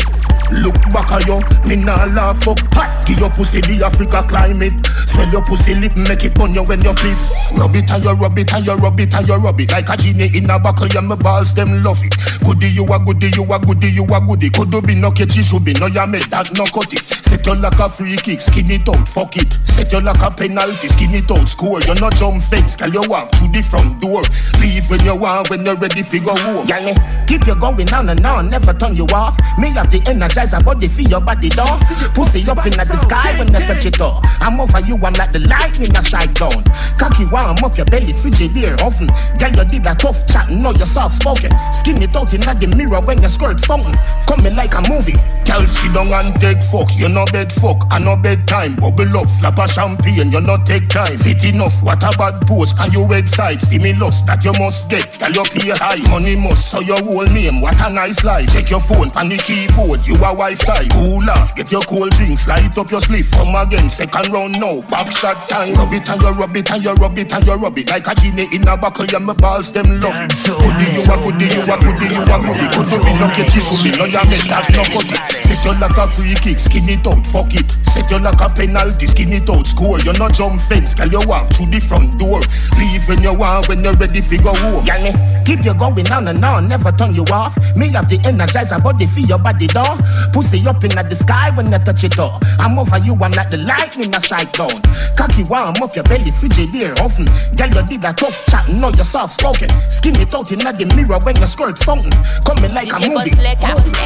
Look 0.53 0.79
back 0.95 1.11
at 1.11 1.27
you, 1.27 1.39
me 1.67 1.77
nah 1.83 2.07
laugh 2.15 2.39
fuck 2.45 2.59
Pat, 2.71 3.05
give 3.07 3.19
your 3.19 3.31
pussy 3.31 3.61
the 3.61 3.83
Africa 3.85 4.23
climate. 4.23 4.79
Swell 5.11 5.29
your 5.29 5.43
pussy 5.43 5.75
lip, 5.75 5.97
make 5.97 6.25
it 6.25 6.39
on 6.39 6.55
you 6.55 6.63
when 6.63 6.81
you 6.83 6.95
piss. 6.95 7.51
Rub 7.57 7.75
it 7.75 7.91
and 7.91 8.05
you 8.05 8.13
rub 8.13 8.39
it 8.39 8.53
and 8.55 8.67
you 8.67 8.75
rub 8.75 9.01
it 9.01 9.15
and 9.15 9.27
you 9.27 9.35
rub 9.35 9.61
it. 9.61 9.73
Like 9.73 9.89
a 9.91 9.97
genie 9.97 10.31
in 10.37 10.51
a 10.51 10.59
buckle 10.59 10.87
and 10.87 11.09
my 11.09 11.17
balls 11.17 11.55
them 11.55 11.83
love 11.83 11.99
it. 12.05 12.15
Goody 12.45 12.69
you 12.69 12.85
a 12.87 12.99
goody, 13.03 13.31
you 13.35 13.43
a 13.43 13.59
goody, 13.59 13.89
you 13.91 14.05
a 14.05 14.21
goody. 14.23 14.51
Could 14.51 14.71
do 14.71 14.81
be 14.81 14.95
no 14.95 15.11
catchy, 15.11 15.43
should 15.43 15.65
be 15.65 15.73
no 15.75 15.87
ya 15.87 16.07
that 16.07 16.55
no 16.55 16.65
cut 16.71 16.93
it. 16.93 17.03
Set 17.03 17.45
you 17.47 17.55
like 17.57 17.79
a 17.81 17.89
free 17.89 18.17
kick, 18.17 18.41
skin 18.41 18.71
it 18.71 18.89
out, 18.89 19.09
fuck 19.09 19.37
it. 19.37 19.51
Set 19.65 19.93
you 19.93 20.01
like 20.01 20.23
a 20.23 20.31
penalty, 20.31 20.87
skin 20.89 21.15
it 21.15 21.31
out, 21.31 21.49
score. 21.49 21.81
You 21.83 21.95
no 21.99 22.09
jump 22.11 22.41
fence, 22.41 22.77
can 22.77 22.93
you 22.93 23.03
walk 23.09 23.33
through 23.33 23.51
the 23.51 23.63
front 23.63 24.01
door. 24.01 24.23
Leave 24.63 24.87
when 24.91 25.03
you 25.03 25.17
want, 25.17 25.51
when 25.51 25.67
you're 25.67 25.75
ready, 25.77 26.03
figure 26.03 26.31
home 26.31 26.67
Girl, 26.67 26.95
keep 27.27 27.47
you 27.47 27.57
going 27.57 27.93
on 27.93 28.09
and 28.09 28.25
on, 28.25 28.51
never 28.51 28.73
turn 28.73 28.95
you 28.95 29.07
off. 29.11 29.35
Me 29.59 29.71
have 29.75 29.91
the 29.91 29.99
energy 30.07 30.36
energizer 30.37 30.65
body 30.65 30.89
feel 30.89 31.09
your 31.09 31.21
body 31.21 31.49
door. 31.49 31.79
Pussy 32.15 32.49
up 32.49 32.65
in 32.67 32.73
the 32.73 32.97
sky 32.97 33.39
when 33.39 33.55
I 33.55 33.67
touch 33.67 33.87
it 33.87 34.01
all. 34.01 34.21
I'm 34.41 34.61
over 34.61 34.81
you, 34.81 34.97
I'm 34.97 35.15
like 35.15 35.33
the 35.33 35.41
lightning 35.41 35.97
I 35.97 36.01
strike 36.01 36.35
down. 36.35 36.65
Cocky 36.99 37.25
warm 37.33 37.57
up 37.65 37.77
your 37.77 37.87
belly, 37.87 38.13
Frigidaire 38.13 38.81
often. 38.83 39.09
Girl, 39.39 39.65
you 39.65 39.65
did 39.65 39.87
a 39.87 39.95
tough 39.95 40.27
chat, 40.27 40.49
know 40.51 40.73
you're 40.73 40.87
soft 40.87 41.15
spoken. 41.15 41.51
Skin 41.73 42.03
it 42.03 42.15
out 42.17 42.33
in 42.35 42.41
the 42.41 42.69
mirror 42.77 43.01
when 43.07 43.21
your 43.21 43.31
skirt 43.31 43.61
fountain. 43.65 43.95
Coming 44.29 44.55
like 44.55 44.75
a 44.75 44.83
movie. 44.89 45.17
Girl, 45.45 45.65
she 45.67 45.89
don't 45.93 46.11
and 46.11 46.35
take 46.41 46.63
fuck. 46.63 46.91
You 46.97 47.09
no 47.09 47.25
bed 47.33 47.53
fuck, 47.53 47.87
I 47.91 47.99
no 47.99 48.17
bedtime. 48.17 48.77
Bubble 48.77 49.17
up, 49.17 49.31
flap 49.31 49.59
a 49.59 49.69
champagne, 49.69 50.33
you 50.33 50.41
no 50.41 50.59
take 50.65 50.89
time. 50.89 51.17
Fit 51.17 51.45
enough, 51.45 51.83
what 51.83 52.03
a 52.03 52.11
bad 52.19 52.47
post 52.47 52.79
on 52.81 52.93
your 52.93 53.09
website. 53.09 53.61
Stimulus 53.63 54.23
that 54.23 54.45
you 54.45 54.53
must 54.59 54.91
get. 54.91 55.07
Girl, 55.19 55.33
you 55.33 55.45
pay 55.49 55.73
high, 55.73 56.03
money 56.11 56.37
must. 56.37 56.69
So 56.71 56.81
your 56.81 57.01
whole 57.01 57.25
name, 57.25 57.61
what 57.61 57.81
a 57.81 57.93
nice 57.93 58.25
life. 58.25 58.53
Check 58.53 58.71
your 58.71 58.81
phone, 58.81 59.11
pan 59.11 59.29
the 59.29 59.39
keyboard, 59.39 60.05
you 60.07 60.17
a 60.27 60.35
wife 60.35 60.59
type. 60.61 60.91
Cool 60.91 61.31
off, 61.31 61.55
get 61.55 61.71
your 61.71 61.83
cold 61.83 62.11
drinks, 62.19 62.49
light 62.49 62.77
up 62.77 62.91
your 62.91 63.01
sleeve. 63.01 63.31
Come 63.31 63.55
again, 63.55 63.89
second 63.91 64.33
round 64.33 64.59
now, 64.59 64.83
back 64.91 65.11
shot 65.11 65.37
time. 65.49 65.75
Rub 65.75 65.93
it 65.93 66.09
and 66.11 66.23
you 66.23 66.33
rub 66.35 66.57
it 66.57 66.71
and 66.71 66.85
you 66.85 66.95
rub 66.95 67.19
it 67.19 67.33
and 67.33 67.47
you 67.47 67.55
rub 67.55 67.79
it 67.79 67.91
like 67.91 68.07
a 68.07 68.15
genie 68.15 68.49
in 68.53 68.67
a 68.67 68.77
buckle. 68.77 69.07
Yeah, 69.07 69.19
my 69.23 69.35
balls 69.35 69.71
them 69.71 70.01
love 70.01 70.19
it. 70.19 70.35
Goodie 70.47 70.91
you 70.99 71.07
a 71.07 71.17
goodie 71.17 71.47
you 71.55 71.63
a 71.63 71.77
goodie 71.79 72.11
you 72.11 72.23
a 72.27 72.37
goodie. 72.43 72.69
Could 72.75 72.89
you 72.91 72.99
be 73.05 73.13
no 73.19 73.27
catch 73.31 73.55
you 73.55 73.63
should 73.63 73.83
be 73.83 73.91
no 73.95 74.05
ya 74.07 74.23
make 74.27 74.47
that 74.51 74.67
no 74.75 74.83
cut. 74.91 75.07
Set 75.47 75.63
you 75.63 75.75
like 75.79 75.97
a 75.97 76.07
free 76.07 76.35
kick, 76.35 76.59
skin 76.59 76.89
it 76.91 77.07
out, 77.07 77.23
fuck 77.27 77.55
it. 77.55 77.71
Set 77.87 78.11
you 78.11 78.19
like 78.19 78.41
a 78.43 78.49
penalty, 78.51 79.07
skin 79.07 79.33
it 79.33 79.49
out, 79.49 79.67
score. 79.67 79.99
You 80.03 80.13
no 80.19 80.29
jump 80.29 80.61
fence, 80.61 80.95
girl 80.95 81.09
you 81.09 81.23
walk 81.27 81.51
through 81.55 81.71
the 81.71 81.79
front 81.79 82.19
door. 82.19 82.43
Leave 82.79 83.07
when 83.07 83.23
you 83.23 83.35
want, 83.35 83.69
when 83.69 83.83
you're 83.83 83.95
ready 83.95 84.21
for 84.21 84.39
go 84.43 84.53
home. 84.55 84.83
Yanni, 84.83 85.15
keep 85.45 85.65
you 85.65 85.75
going 85.75 86.11
on 86.11 86.27
and 86.29 86.45
on, 86.45 86.69
never 86.69 86.91
turn 86.93 87.15
you 87.15 87.25
off. 87.31 87.55
Me 87.77 87.89
have 87.95 88.09
the 88.09 88.19
energizer 88.27 88.83
body 88.83 89.07
feel 89.07 89.27
your 89.27 89.39
body 89.39 89.67
door. 89.69 89.97
Pussy 90.33 90.67
up 90.67 90.83
in 90.85 90.91
the 90.91 91.15
sky 91.15 91.51
when 91.55 91.71
you 91.73 91.79
touch 91.79 92.05
it 92.05 92.19
all. 92.19 92.41
I'm 92.59 92.79
over 92.79 92.99
you, 92.99 93.15
I'm 93.15 93.33
like 93.33 93.51
the 93.51 93.59
lightning 93.59 94.15
I 94.15 94.19
strike 94.19 94.53
down. 94.53 94.77
Cocky 95.17 95.45
warm 95.45 95.77
up 95.83 95.95
your 95.95 96.05
belly, 96.05 96.31
Frigidaire 96.31 96.99
often. 97.01 97.27
Girl, 97.57 97.71
you 97.71 97.83
did 97.87 98.05
a 98.05 98.13
tough 98.13 98.45
chat, 98.47 98.69
know 98.69 98.91
you're 98.91 99.05
soft 99.05 99.33
spoken. 99.33 99.69
Skin 99.91 100.17
it 100.21 100.35
out 100.35 100.51
in 100.53 100.59
the 100.61 100.87
mirror 100.97 101.19
when 101.25 101.37
you 101.37 101.47
skirt 101.47 101.79
fountain. 101.79 102.13
Coming 102.45 102.73
like 102.75 102.93
a 102.93 102.99
movie. 103.09 103.37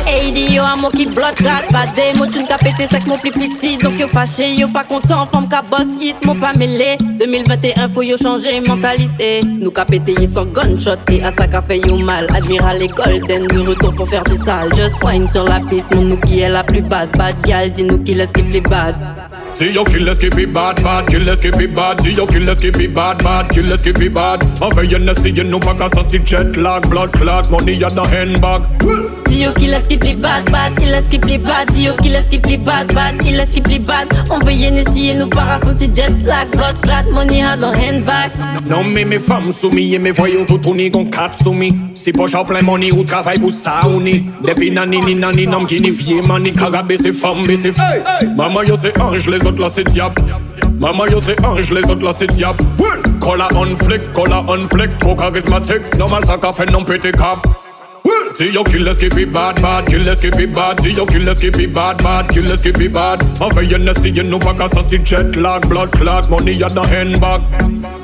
Hey 0.05 0.31
di 0.33 0.55
yo 0.55 0.65
a 0.65 0.77
mo 0.77 0.91
ki 0.91 1.07
blot 1.15 1.41
rat 1.41 1.71
Bade 1.73 2.17
mo 2.19 2.27
tune 2.27 2.47
ka 2.47 2.57
pete 2.59 2.89
sek 2.91 3.07
mon 3.07 3.19
pli 3.19 3.31
piti 3.31 3.77
Donc 3.79 3.99
yo 3.99 4.09
fache 4.09 4.57
yo 4.57 4.69
pas 4.69 4.85
content 4.85 5.27
Femme 5.33 5.49
ka 5.49 5.63
boss 5.63 5.87
hit 6.01 6.17
mo 6.27 6.35
pas 6.35 6.53
mêlé 6.55 6.97
2021 7.01 7.89
faut 7.89 8.03
yo 8.03 8.17
changer 8.17 8.61
mentalité 8.61 9.41
Nous 9.45 9.71
ka 9.71 9.85
yi 9.91 10.29
sans 10.33 10.47
gunshot 10.47 10.97
Et 11.11 11.23
à 11.23 11.31
ça 11.33 11.47
ka 11.47 11.63
fait 11.63 11.79
yo 11.79 11.97
mal 11.99 12.27
Admiral 12.35 12.83
et 12.83 12.89
Golden 12.89 13.47
De 13.47 13.61
retour 13.61 13.95
pour 13.95 14.09
faire 14.09 14.25
du 14.25 14.37
sale 14.37 14.75
Just 14.75 15.03
wine 15.05 15.29
sur 15.29 15.45
la 15.45 15.61
piste 15.61 15.95
Nous 16.01 16.17
qui 16.17 16.41
est 16.41 16.49
la 16.49 16.65
plus 16.65 16.81
bad 16.81 17.11
Bad 17.17 17.37
gal 17.45 17.71
dis-nous 17.73 17.99
qui 18.03 18.15
laisse 18.15 18.33
qui 18.33 18.43
bad 18.61 18.97
See 19.55 19.73
your 19.73 19.85
killers 19.85 20.19
keep 20.19 20.37
it 20.39 20.53
bad, 20.53 20.83
bad, 20.83 21.07
killers 21.09 21.41
keep 21.41 21.57
it 21.57 21.75
bad. 21.75 22.01
See 22.01 22.13
your 22.13 22.27
killers 22.27 22.59
keep 22.59 22.79
it 22.79 22.95
bad, 22.95 23.23
bad, 23.23 23.51
killers 23.51 23.81
keep 23.83 24.01
it 24.01 24.13
bad. 24.13 24.43
Enfin, 24.61 24.83
you 24.83 24.99
ne 24.99 25.15
see 25.15 25.31
you 25.31 25.45
no 25.45 25.61
pas 25.61 25.75
qu'à 25.75 25.89
sentir 25.95 26.23
jet 26.25 26.57
lag, 26.57 26.89
blood 26.89 27.13
clot, 27.13 27.49
money 27.51 27.83
at 27.85 27.91
the 27.91 28.01
handbag. 28.01 28.63
Dis 29.27 29.43
yo 29.43 29.53
qui 29.53 29.67
laisse 29.69 29.87
qui 29.87 29.97
plus 29.97 30.17
bad, 30.17 30.51
bad, 30.51 30.73
il 30.81 30.91
laisse 30.91 31.07
qui 31.09 31.19
plus 31.19 31.39
bad. 31.39 31.71
Dis 31.73 31.85
yo 31.85 31.93
qui 32.03 32.09
laisse 32.09 32.27
qui 32.27 32.39
plus 32.39 32.59
bad, 32.59 32.93
bad, 32.93 33.15
il 33.25 33.37
laisse 33.37 33.53
qui 33.53 33.61
plus 33.61 33.79
bad. 33.79 34.09
On 34.31 34.41
veut 34.41 34.53
y 34.53 34.65
essayer 34.65 35.15
nous 35.15 35.29
pas 35.29 35.61
sentir 35.63 35.89
jet 35.95 36.13
lag, 36.25 36.51
blood 36.51 36.81
clot, 36.83 37.13
money 37.13 37.43
at 37.43 37.59
the 37.59 37.65
handbag. 37.65 38.33
Non 38.67 38.83
mais 38.83 39.05
mes 39.05 39.21
femmes 39.21 39.53
soumis 39.53 39.95
et 39.95 39.99
mes 39.99 40.11
voyons 40.11 40.45
tout 40.45 40.59
tourner 40.59 40.91
con 40.91 41.05
quatre 41.05 41.41
soumis. 41.41 41.73
Si 41.95 42.13
poche 42.13 42.35
en 42.35 42.45
plein 42.45 42.63
money 42.63 42.91
ou 42.93 43.05
travail 43.05 43.39
pour 43.39 43.51
ça 43.51 43.83
ou 43.87 44.01
ni. 44.01 44.25
Depuis 44.43 44.71
nani 44.71 45.01
ni 45.03 45.15
nani 45.15 45.47
nom 45.47 45.65
qui 45.65 45.81
ni 45.81 45.91
vie 45.91 46.21
mani 46.27 46.53
carabé 46.53 46.97
c'est 47.01 47.13
femme 47.13 47.45
mais 47.47 47.57
c'est 47.57 47.69
hey, 47.69 48.29
Maman 48.37 48.63
yo 48.63 48.77
c'est 48.81 48.93
ange 49.21 49.29
les 49.29 49.47
autres 49.47 49.61
là 49.61 49.69
c'est 49.71 49.85
diable. 49.85 50.23
Maman 50.79 51.07
yo 51.07 51.21
c'est 51.21 51.45
ange 51.45 51.71
les 51.73 51.85
autres 51.91 52.05
là 52.05 52.13
c'est 52.17 52.27
diable. 52.27 52.65
Cola 53.21 53.49
on 53.55 53.75
flick, 53.75 54.13
cola 54.15 54.43
on 54.49 54.67
flick, 54.67 54.97
trop 54.99 55.15
charismatique. 55.15 55.95
Normal 55.99 56.25
ça 56.25 56.39
qu'a 56.39 56.53
fait 56.53 56.71
non 56.71 56.85
pété 56.85 57.13
cap. 57.13 57.47
See 58.35 58.53
your 58.53 58.65
killers 58.65 58.99
keep 58.99 59.17
it 59.17 59.33
bad, 59.33 59.61
bad, 59.61 59.87
killers 59.87 60.21
keep 60.21 60.37
it 60.37 60.55
bad. 60.55 60.81
See 60.81 60.93
your 60.93 61.07
killers 61.07 61.39
keep 61.39 61.59
it 61.59 61.75
bad, 61.75 62.03
bad, 62.03 62.29
killers 62.31 62.63
keep 62.63 62.79
it 62.81 62.93
bad. 62.93 63.25
Enfin, 63.41 63.63
you 63.63 63.79
ne 63.79 63.93
see 63.95 64.11
you 64.11 64.23
no 64.23 64.39
pas 64.39 64.55
qu'à 64.55 64.69
sentir 64.69 65.05
jet 65.05 65.37
lag, 65.37 65.67
blood 65.67 65.91
clot, 65.91 66.29
money 66.31 66.63
at 66.63 66.71
the 66.71 66.81
handbag. 66.81 67.43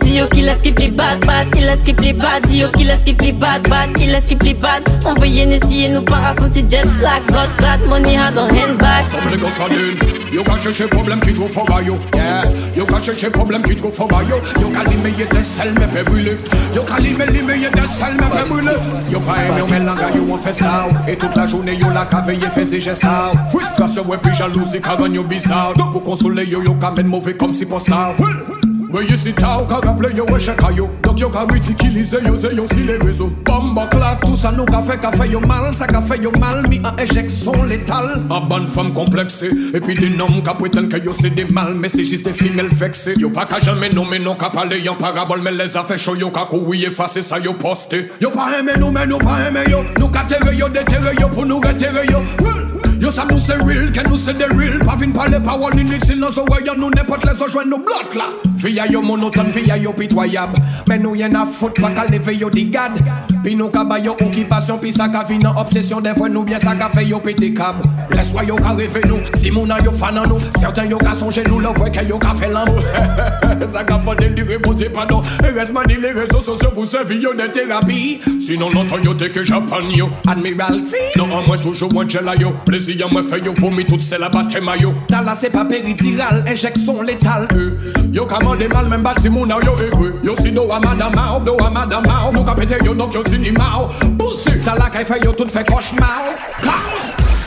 Dis 0.00 0.16
yo 0.16 0.26
qui 0.26 0.42
laisse 0.42 0.62
qui 0.62 0.72
plus 0.72 0.90
bad, 0.90 1.24
bad, 1.26 1.48
qui 1.84 1.92
plus 1.92 2.12
bad. 2.12 2.46
Dis 2.46 2.58
yo 2.58 2.68
qui 2.70 2.84
laisse 2.84 3.02
qui 3.04 3.14
plus 3.14 3.32
bad, 3.32 3.68
bad, 3.68 3.92
qui 3.94 4.36
plus 4.36 4.54
bad. 4.54 4.82
On 5.04 5.14
veut 5.14 5.26
y 5.28 5.40
essayer 5.40 5.88
nous 5.88 6.02
pas 6.02 6.34
sentir 6.38 6.64
jet 6.68 6.84
lag, 7.00 7.22
blood 7.28 7.48
clot, 7.58 7.88
money 7.88 8.16
at 8.16 8.32
the 8.32 8.38
handbag. 8.38 9.04
Semble 9.04 9.38
qu'on 9.38 9.50
s'allume, 9.50 9.94
yo 10.32 10.42
qu'à 10.42 10.60
chercher 10.60 10.86
problème 10.86 11.20
qui 11.20 11.34
trouve 11.34 11.50
fort 11.50 11.80
yo. 11.82 11.98
Yeah, 12.14 12.44
yo 12.76 12.84
qu'à 12.84 13.00
chercher 13.00 13.30
problème 13.30 13.62
qui 13.62 13.76
trouve 13.76 13.94
fort 13.94 14.08
yo. 14.28 14.36
Yo 14.60 14.68
qu'à 14.70 14.82
limer 14.90 15.12
des 15.30 15.42
sels 15.42 15.72
mais 15.78 15.86
fait 15.86 16.04
brûler. 16.04 16.36
Yo 16.74 16.82
qu'à 16.82 16.98
limer 16.98 17.26
limer 17.26 17.58
des 17.58 17.88
sels 17.88 18.16
mais 18.18 18.38
fait 18.38 18.48
brûler. 18.48 18.72
Yo 19.10 19.20
pas 19.20 19.36
aimé 19.44 19.62
on 19.62 20.15
yo 20.16 20.26
an 20.34 20.42
fè 20.42 20.52
sa 20.56 20.74
ou 20.88 21.06
E 21.10 21.16
tout 21.16 21.36
la 21.38 21.46
jounè 21.46 21.76
yo 21.78 21.92
la 21.94 22.06
ka 22.10 22.22
veye 22.26 22.50
fè 22.56 22.64
zè 22.72 22.82
jè 22.82 22.96
sa 22.98 23.14
ou 23.30 23.46
Frustrasyon 23.52 24.08
wè 24.10 24.20
pi 24.24 24.34
jalousi 24.38 24.82
ka 24.82 24.96
ganyo 25.00 25.24
bizar 25.28 25.76
Dok 25.78 25.92
pou 25.96 26.10
konsole 26.12 26.46
yo 26.48 26.62
yo 26.64 26.76
ka 26.80 26.92
men 26.96 27.10
mouve 27.12 27.36
kom 27.38 27.54
si 27.56 27.68
posta 27.68 28.08
ou 28.16 28.55
When 28.88 29.08
you 29.08 29.16
sit 29.16 29.42
out, 29.42 29.68
kaka 29.68 29.94
play 29.94 30.14
yo 30.14 30.24
we 30.26 30.38
shaka 30.38 30.72
yo. 30.72 30.86
Dok 31.02 31.18
yo 31.18 31.28
ka 31.28 31.44
ritikilize 31.46 32.22
yo 32.24 32.36
ze 32.36 32.54
yo 32.54 32.66
si 32.66 32.84
le 32.84 32.98
rezo. 32.98 33.30
Bamba 33.44 33.88
klat, 33.90 34.20
tout 34.20 34.36
sa 34.36 34.52
nou 34.52 34.64
ka 34.64 34.80
fe 34.82 34.96
ka 34.96 35.10
fe 35.10 35.26
yo 35.28 35.40
mal 35.40 35.74
Sa 35.74 35.86
ka 35.86 36.00
fe 36.00 36.22
yo 36.22 36.30
mal, 36.38 36.62
mi 36.68 36.78
an 36.78 36.94
ejeksyon 37.02 37.66
letal. 37.66 38.22
A 38.30 38.40
ban 38.40 38.66
fam 38.66 38.92
komplekse, 38.94 39.50
epi 39.74 39.94
de 39.98 40.08
nom 40.14 40.40
ka 40.42 40.54
pweten 40.54 40.88
ke 40.88 41.02
yo 41.04 41.12
se 41.12 41.30
de 41.30 41.44
mal. 41.52 41.74
Me 41.74 41.88
se 41.88 42.04
jist 42.04 42.24
de 42.24 42.32
fimel 42.32 42.68
vekse 42.68 43.16
Yo 43.18 43.30
pa 43.30 43.46
ka 43.46 43.58
jame 43.60 43.90
nou 43.92 44.06
men 44.06 44.22
nou 44.22 44.38
ka 44.38 44.52
pale 44.54 44.78
yon 44.78 44.98
parabol 45.00 45.42
Me 45.42 45.50
les 45.50 45.76
afe 45.76 45.98
show 45.98 46.14
yo 46.14 46.30
ka 46.30 46.46
koui 46.46 46.86
efase 46.86 47.22
sa 47.26 47.42
yo 47.42 47.54
poste. 47.58 48.06
Yo 48.22 48.30
pa 48.30 48.52
eme 48.58 48.78
nou 48.78 48.94
men 48.94 49.10
nou 49.10 49.18
pa 49.18 49.40
eme 49.48 49.66
yo. 49.70 49.82
Nou 49.98 50.12
ka 50.14 50.24
tere 50.30 50.54
yo 50.54 50.70
detere 50.70 51.16
yo 51.18 51.32
pou 51.34 51.44
nou 51.44 51.58
retere 51.64 52.06
yo. 52.12 52.22
Wou! 52.38 52.85
Yo 53.00 53.10
sa 53.12 53.26
nou 53.28 53.38
se 53.38 53.52
real, 53.60 53.90
ke 53.92 54.02
nou 54.06 54.16
se 54.18 54.32
de 54.32 54.48
real. 54.56 54.80
Pa 54.86 54.96
vin 54.96 55.12
pale 55.12 55.40
pa 55.44 55.56
wan 55.60 55.78
initil 55.78 56.20
Nou 56.20 56.32
so 56.32 56.44
we 56.48 56.62
yo 56.64 56.74
nou 56.78 56.88
ne 56.94 57.04
pot 57.06 57.22
le 57.28 57.34
so 57.36 57.48
jwen 57.52 57.68
nou 57.68 57.82
blot 57.84 58.16
la. 58.16 58.30
Fiya 58.56 58.86
yo 58.90 59.02
monoton, 59.04 59.52
fiya 59.52 59.76
yo 59.76 59.92
pitwayab 59.92 60.56
Men 60.88 61.02
nou 61.04 61.18
yen 61.18 61.36
a 61.36 61.44
fout 61.44 61.76
pa 61.76 61.92
ka 61.92 62.06
leve 62.08 62.32
yo 62.40 62.48
di 62.52 62.64
gad 62.72 62.96
Pi 63.44 63.54
nou 63.54 63.70
ka 63.70 63.84
bay 63.86 64.06
yo 64.06 64.16
okipasyon 64.16 64.80
Pi 64.82 64.90
sa 64.94 65.06
ka 65.12 65.22
vi 65.28 65.36
nan 65.38 65.58
obsesyon. 65.60 66.02
Defwe 66.02 66.30
nou 66.32 66.46
bien 66.46 66.60
sa 66.62 66.74
ka 66.78 66.88
fe 66.90 67.04
yo 67.06 67.20
piti 67.22 67.52
kab. 67.54 67.78
Leswa 68.10 68.42
yo 68.46 68.56
ka 68.58 68.72
reve 68.78 69.02
nou, 69.06 69.20
si 69.38 69.52
mounan 69.54 69.84
yo 69.84 69.92
fanan 69.94 70.26
nou. 70.30 70.40
Serten 70.58 70.88
yo 70.90 70.98
ka 70.98 71.12
sonje 71.14 71.44
nou, 71.46 71.60
le 71.62 71.70
vwe 71.76 71.90
ke 71.94 72.02
yo 72.08 72.18
ka 72.22 72.32
fe 72.34 72.48
lan 72.52 72.70
nou. 72.70 72.82
Sa 73.72 73.82
ka 73.86 73.98
fadel 74.04 74.34
dire 74.36 74.58
bote 74.62 74.86
panon 74.94 75.24
E 75.42 75.50
res 75.50 75.72
mani 75.74 75.96
le 75.98 76.12
rezo 76.14 76.38
sosyo 76.44 76.70
pou 76.74 76.86
se 76.86 77.00
vi 77.08 77.18
yo 77.22 77.32
ne 77.34 77.48
terapi. 77.52 78.20
Sinon 78.42 78.74
lontan 78.74 79.02
yo 79.04 79.14
teke 79.18 79.42
japan 79.46 79.90
yo. 79.94 80.08
Admiralty 80.30 81.02
Non 81.18 81.32
an 81.34 81.46
mwen 81.48 81.62
toujou 81.62 81.90
mwen 81.94 82.10
chela 82.10 82.36
yo. 82.38 82.52
Plesi 82.66 82.85
Plaisir 82.86 83.08
me 83.12 83.20
fait 83.20 83.40
yo 83.40 83.52
vomi 83.52 83.84
Toute 83.84 84.02
c'est 84.02 84.16
la 84.16 84.28
bataille 84.28 84.62
maillot. 84.62 84.94
T'as 85.08 85.20
là 85.20 85.34
c'est 85.34 85.50
pas 85.50 85.64
péridiral 85.64 86.44
Injection 86.46 87.02
létale. 87.02 87.48
Eh, 87.52 88.14
yo 88.14 88.26
mal 88.72 88.88
même 88.88 89.02
bati 89.02 89.28
moun 89.28 89.50
a 89.50 89.56
yo 89.56 89.72
ekwe 89.72 90.06
eh, 90.06 90.18
eh. 90.22 90.26
Yo 90.26 90.36
si 90.36 90.52
do 90.52 90.70
a 90.70 90.78
madama 90.78 91.36
ou 91.36 91.44
do 91.44 91.56
a 91.64 91.68
madama 91.68 92.22
oh, 92.24 92.28
ou 92.28 92.32
Mou 92.32 92.44
ka 92.44 92.54
pete 92.54 92.76
yo 92.84 92.94
nok 92.94 93.12
yo 93.12 93.24
sinima 93.26 93.80
ou 93.80 93.88
oh. 93.88 94.06
Pussy 94.16 94.60
Ta 94.64 94.76
la 94.76 94.88
kay 94.88 95.04
yo 95.24 95.32
tout 95.32 95.48
fe 95.50 95.64
cauchemar 95.64 96.30
Ha! 96.62 96.76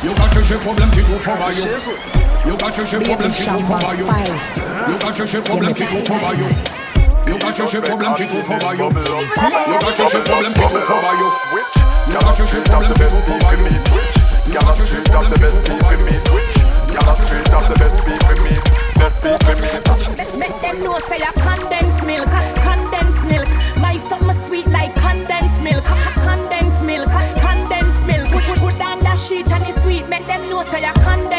Yo 0.03 0.11
ka 0.11 0.57
problem 0.57 0.91
ki 0.91 1.03
tou 1.07 1.19
foma 1.19 1.51
yo 1.55 1.65
Yo 2.45 2.57
ka 2.57 2.71
cherche 2.71 2.99
problem 2.99 3.31
ki 3.31 3.45
tou 3.45 3.63
foma 3.63 3.95
yo 3.95 4.05
Yo 4.91 4.97
ka 4.99 5.13
cherche 5.13 5.41
problem 5.41 5.73
ki 5.73 5.85
tou 5.87 6.01
foma 6.03 6.33
yo 6.35 6.47
Yo 7.31 7.37
ka 7.37 7.51
cherche 7.53 7.81
problem 7.81 8.13
ki 8.13 8.27
tou 8.27 8.43
foma 8.43 8.73
yo 8.75 8.89
Yo 9.71 9.79
ka 9.79 9.93
cherche 9.95 10.19
problem 10.19 10.53
ki 10.53 10.67
tou 10.67 10.81
foma 10.81 11.11
yo 11.15 11.31
Yo 12.11 12.19
ka 12.19 12.33
cherche 12.35 12.59
problem 12.65 12.93
ki 12.93 13.03
tou 13.07 13.23
yo 13.31 14.18
Yo 14.18 14.18
ka 14.53 14.73
cherche 14.73 14.99
problem 15.11 15.33
ki 15.33 15.49
tou 15.67 15.77
foma 15.79 15.91
yo 15.93 16.59
Got 16.89 17.07
a 17.07 17.15
street 17.23 17.49
of 17.53 17.69
the 17.69 17.75
best 17.77 17.97
people 18.05 18.43
meet, 18.43 18.63
best 18.97 19.21
people 19.21 19.53
meet. 19.61 20.39
Make 20.39 20.61
them 20.61 20.83
know 20.83 20.97
say 21.07 21.21
I 21.21 21.31
condensed 21.37 22.03
milk, 22.03 22.31
condensed 22.65 23.25
milk. 23.29 23.47
My 23.79 23.95
summer 23.97 24.33
sweet 24.33 24.67
like 24.67 24.93
condensed 24.95 25.61
milk, 25.61 25.85
condensed 26.25 26.81
milk, 26.81 27.11
condensed 27.45 28.07
milk. 28.07 28.27
Put, 28.47 28.59
put, 28.59 28.77
that 28.79 29.19
sheet 29.19 29.51
and 29.51 29.63
it's 29.69 29.83
sweet. 29.83 30.09
Make 30.09 30.25
them 30.25 30.49
know 30.49 30.63
say 30.63 30.83
I 30.83 30.93
condensed 30.93 31.38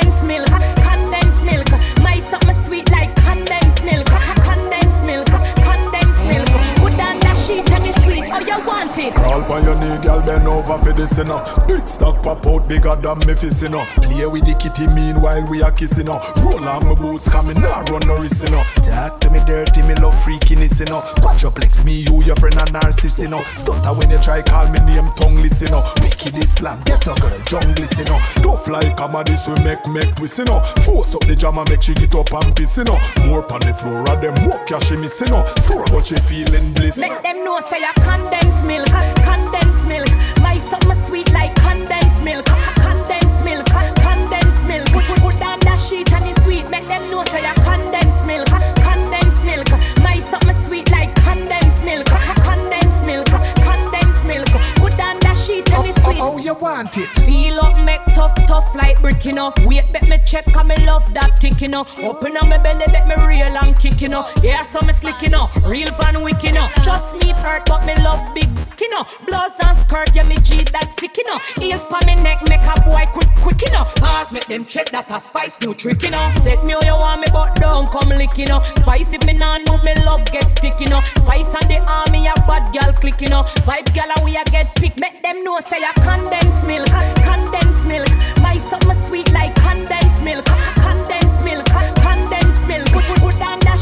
it? 9.11 9.15
Crawl 9.17 9.43
by 9.43 9.61
your 9.61 9.77
knee, 9.77 9.99
girl, 9.99 10.21
bend 10.21 10.47
over 10.49 10.79
for 10.79 10.93
this, 10.93 11.17
you. 11.17 11.25
Big 11.67 11.87
stock 11.87 12.23
pop 12.23 12.47
out 12.47 12.69
bigger 12.69 12.95
than 12.97 13.19
me 13.27 13.35
fist, 13.35 13.63
you 13.63 13.69
know. 13.69 13.85
Play 13.97 14.27
with 14.27 14.45
the 14.45 14.55
kitty 14.55 14.87
meanwhile 14.87 15.47
we 15.49 15.63
are 15.63 15.73
kissing, 15.73 15.99
you 15.99 16.05
know. 16.05 16.21
Roll 16.39 16.65
on 16.69 16.87
my 16.87 16.95
boots, 16.95 17.29
coming 17.31 17.61
now, 17.61 17.83
run 17.91 18.01
no 18.07 18.19
risk, 18.19 18.43
you 18.47 18.53
know. 18.55 18.63
Talk 18.85 19.21
to 19.21 19.31
me 19.31 19.41
dirty, 19.45 19.83
me 19.83 19.95
love 19.97 20.15
freakiness, 20.15 20.79
you 20.81 20.87
know. 20.87 21.01
Quadruplex, 21.21 21.85
me, 21.85 22.05
you, 22.07 22.23
your 22.23 22.37
friend, 22.37 22.55
and 22.57 22.71
narcissist, 22.71 23.23
you 23.23 23.29
know. 23.29 23.43
Stutter 23.57 23.93
when 23.95 24.11
you 24.11 24.19
try 24.19 24.43
call 24.43 24.69
me 24.69 24.81
name, 24.87 25.11
tongue 25.19 25.37
listen, 25.37 25.67
you 25.69 25.73
know. 25.73 25.83
Wicked 26.03 26.37
Islam, 26.37 26.81
get 26.85 27.07
a 27.07 27.15
girl, 27.21 27.39
jungle, 27.45 27.87
you 27.99 28.05
know. 28.05 28.19
Tough 28.43 28.69
like 28.69 28.97
this 29.27 29.47
we 29.49 29.55
make, 29.65 29.85
make 29.87 30.15
twist, 30.17 30.39
you 30.39 30.45
know. 30.45 30.61
Force 30.85 31.15
up 31.15 31.25
the 31.27 31.37
jam 31.37 31.59
and 31.59 31.69
make 31.71 31.83
she 31.83 31.95
get 31.95 32.15
up 32.15 32.33
and 32.33 32.55
piss, 32.57 32.77
you 32.79 32.85
know. 32.85 32.99
More 33.27 33.45
on 33.53 33.61
the 33.61 33.75
floor, 33.75 34.01
of 34.11 34.21
them 34.21 34.35
walk, 34.49 34.71
yeah, 34.71 34.79
she 34.81 34.97
miss, 34.97 35.21
you 35.21 35.27
know. 35.29 35.45
But 35.91 36.07
she 36.07 36.17
feeling 36.17 36.73
bliss. 36.75 36.99
Make 36.99 37.23
them 37.23 37.45
know, 37.45 37.61
say, 37.61 37.83
I 37.83 37.93
condensed 38.01 38.65
milk, 38.65 38.89
condensed 39.25 39.87
milk. 39.87 40.11
My 40.41 40.59
summer 40.59 40.95
sweet 40.95 41.31
like 41.33 41.55
condensed 41.57 42.25
milk, 42.25 42.47
condensed 42.81 43.45
milk, 43.45 43.67
condensed 44.01 44.65
milk. 44.67 44.87
Put, 44.93 45.05
put, 45.05 45.19
put 45.21 45.39
down 45.39 45.59
that 45.61 45.79
sheet 45.79 46.13
and 46.13 46.25
it's 46.25 46.43
sweet. 46.45 46.69
Make 46.71 46.87
them 46.87 47.11
know, 47.11 47.25
say, 47.25 47.45
I 47.45 47.55
condensed 47.65 48.27
milk, 48.27 48.49
condensed 48.83 49.45
milk. 49.45 49.69
My 50.03 50.19
summer 50.19 50.55
sweet 50.65 50.91
like 50.91 51.15
condensed 51.23 51.85
milk, 51.85 52.07
condensed 52.45 53.05
milk, 53.07 53.27
condensed 53.67 54.25
milk. 54.27 54.49
Put 54.77 54.97
down 54.97 55.19
that 55.21 55.37
sheet 55.37 55.67
and 55.73 55.87
it's 55.87 56.03
sweet. 56.03 56.21
Oh, 56.21 56.33
oh, 56.33 56.35
oh 56.35 56.39
you 56.39 56.55
want 56.55 56.97
it? 56.97 57.09
Feel 57.27 57.61
up, 57.61 57.79
make 57.85 58.05
tough, 58.15 58.35
tough 58.47 58.75
like 58.75 59.01
brick, 59.01 59.25
you 59.25 59.33
know. 59.33 59.53
Wait, 59.65 59.91
bet 59.93 60.09
me 60.09 60.19
check, 60.27 60.45
cause 60.47 60.67
me 60.67 60.77
love 60.87 61.13
that 61.15 61.37
tick, 61.41 61.61
you 61.61 61.69
know. 61.69 61.87
Open 62.03 62.37
up 62.37 62.49
my 62.49 62.59
belly, 62.59 62.85
bet 62.87 63.07
me 63.07 63.15
real 63.27 63.57
and 63.57 63.70
kick, 63.81 64.01
you 64.01 64.09
know. 64.09 64.29
Yeah, 64.43 64.63
so 64.63 64.81
me 64.83 64.93
slick, 64.93 65.23
you 65.23 65.31
know. 65.31 65.49
Real 65.65 65.89
Van 66.01 66.23
Wick, 66.23 66.43
you 66.43 66.53
know. 66.53 66.67
Trust 66.83 67.17
me, 67.25 67.33
hurt, 67.33 67.65
but 67.67 67.85
me 67.87 67.95
love 68.03 68.23
big, 68.35 68.49
you 68.81 68.91
know. 68.91 69.05
Blouse 69.27 69.59
and 69.67 69.77
skirt, 69.77 70.15
yeah, 70.15 70.23
me 70.25 70.37
G 70.37 70.63
that 70.73 70.95
sick, 71.01 71.17
you 71.17 71.27
know. 71.27 71.39
Heels 71.57 71.91
me 72.07 72.15
neck, 72.17 72.43
make 72.49 72.61
a 72.61 72.75
boy 72.85 73.07
quick, 73.13 73.33
quick, 73.41 73.61
you 73.63 73.73
know. 73.73 73.85
Pause, 73.97 74.33
make 74.33 74.47
them 74.47 74.65
check 74.67 74.91
that 74.91 75.11
a 75.11 75.19
spice, 75.19 75.61
new 75.61 75.75
trick, 75.75 76.03
you 76.03 76.11
know. 76.11 76.31
Set 76.45 76.65
me 76.65 76.75
how 76.75 76.81
you 76.85 76.93
want 76.93 77.21
me, 77.23 77.27
but 77.33 77.57
don't 77.57 77.91
come 77.91 78.11
lick, 78.11 78.37
you 78.37 78.47
know. 78.47 78.61
Spice 78.77 79.13
if 79.13 79.25
me 79.27 79.33
nah 79.33 79.59
move, 79.59 79.83
me 79.83 79.95
love 80.05 80.25
get 80.31 80.49
stick, 80.51 80.79
you 80.79 80.87
know. 80.87 81.01
Spice 81.17 81.55
and 81.55 81.71
the 81.71 81.79
army, 81.89 82.27
a 82.27 82.35
bad 82.47 82.73
gal 82.73 82.93
click, 82.93 83.21
you 83.21 83.29
know. 83.29 83.45
Vibe 83.65 83.93
gal, 83.95 84.13
we 84.25 84.37
a 84.37 84.45
get 84.45 84.69
pick. 84.77 84.99
Make 85.01 85.23
them 85.23 85.43
know, 85.43 85.59
say 85.61 85.83
a 85.83 85.93
condensed 86.05 86.67
milk, 86.67 86.89
condensed 87.25 87.87
milk. 87.87 88.11
My 88.43 88.59
summer 88.59 88.95
sweet 88.95 89.33
like 89.33 89.60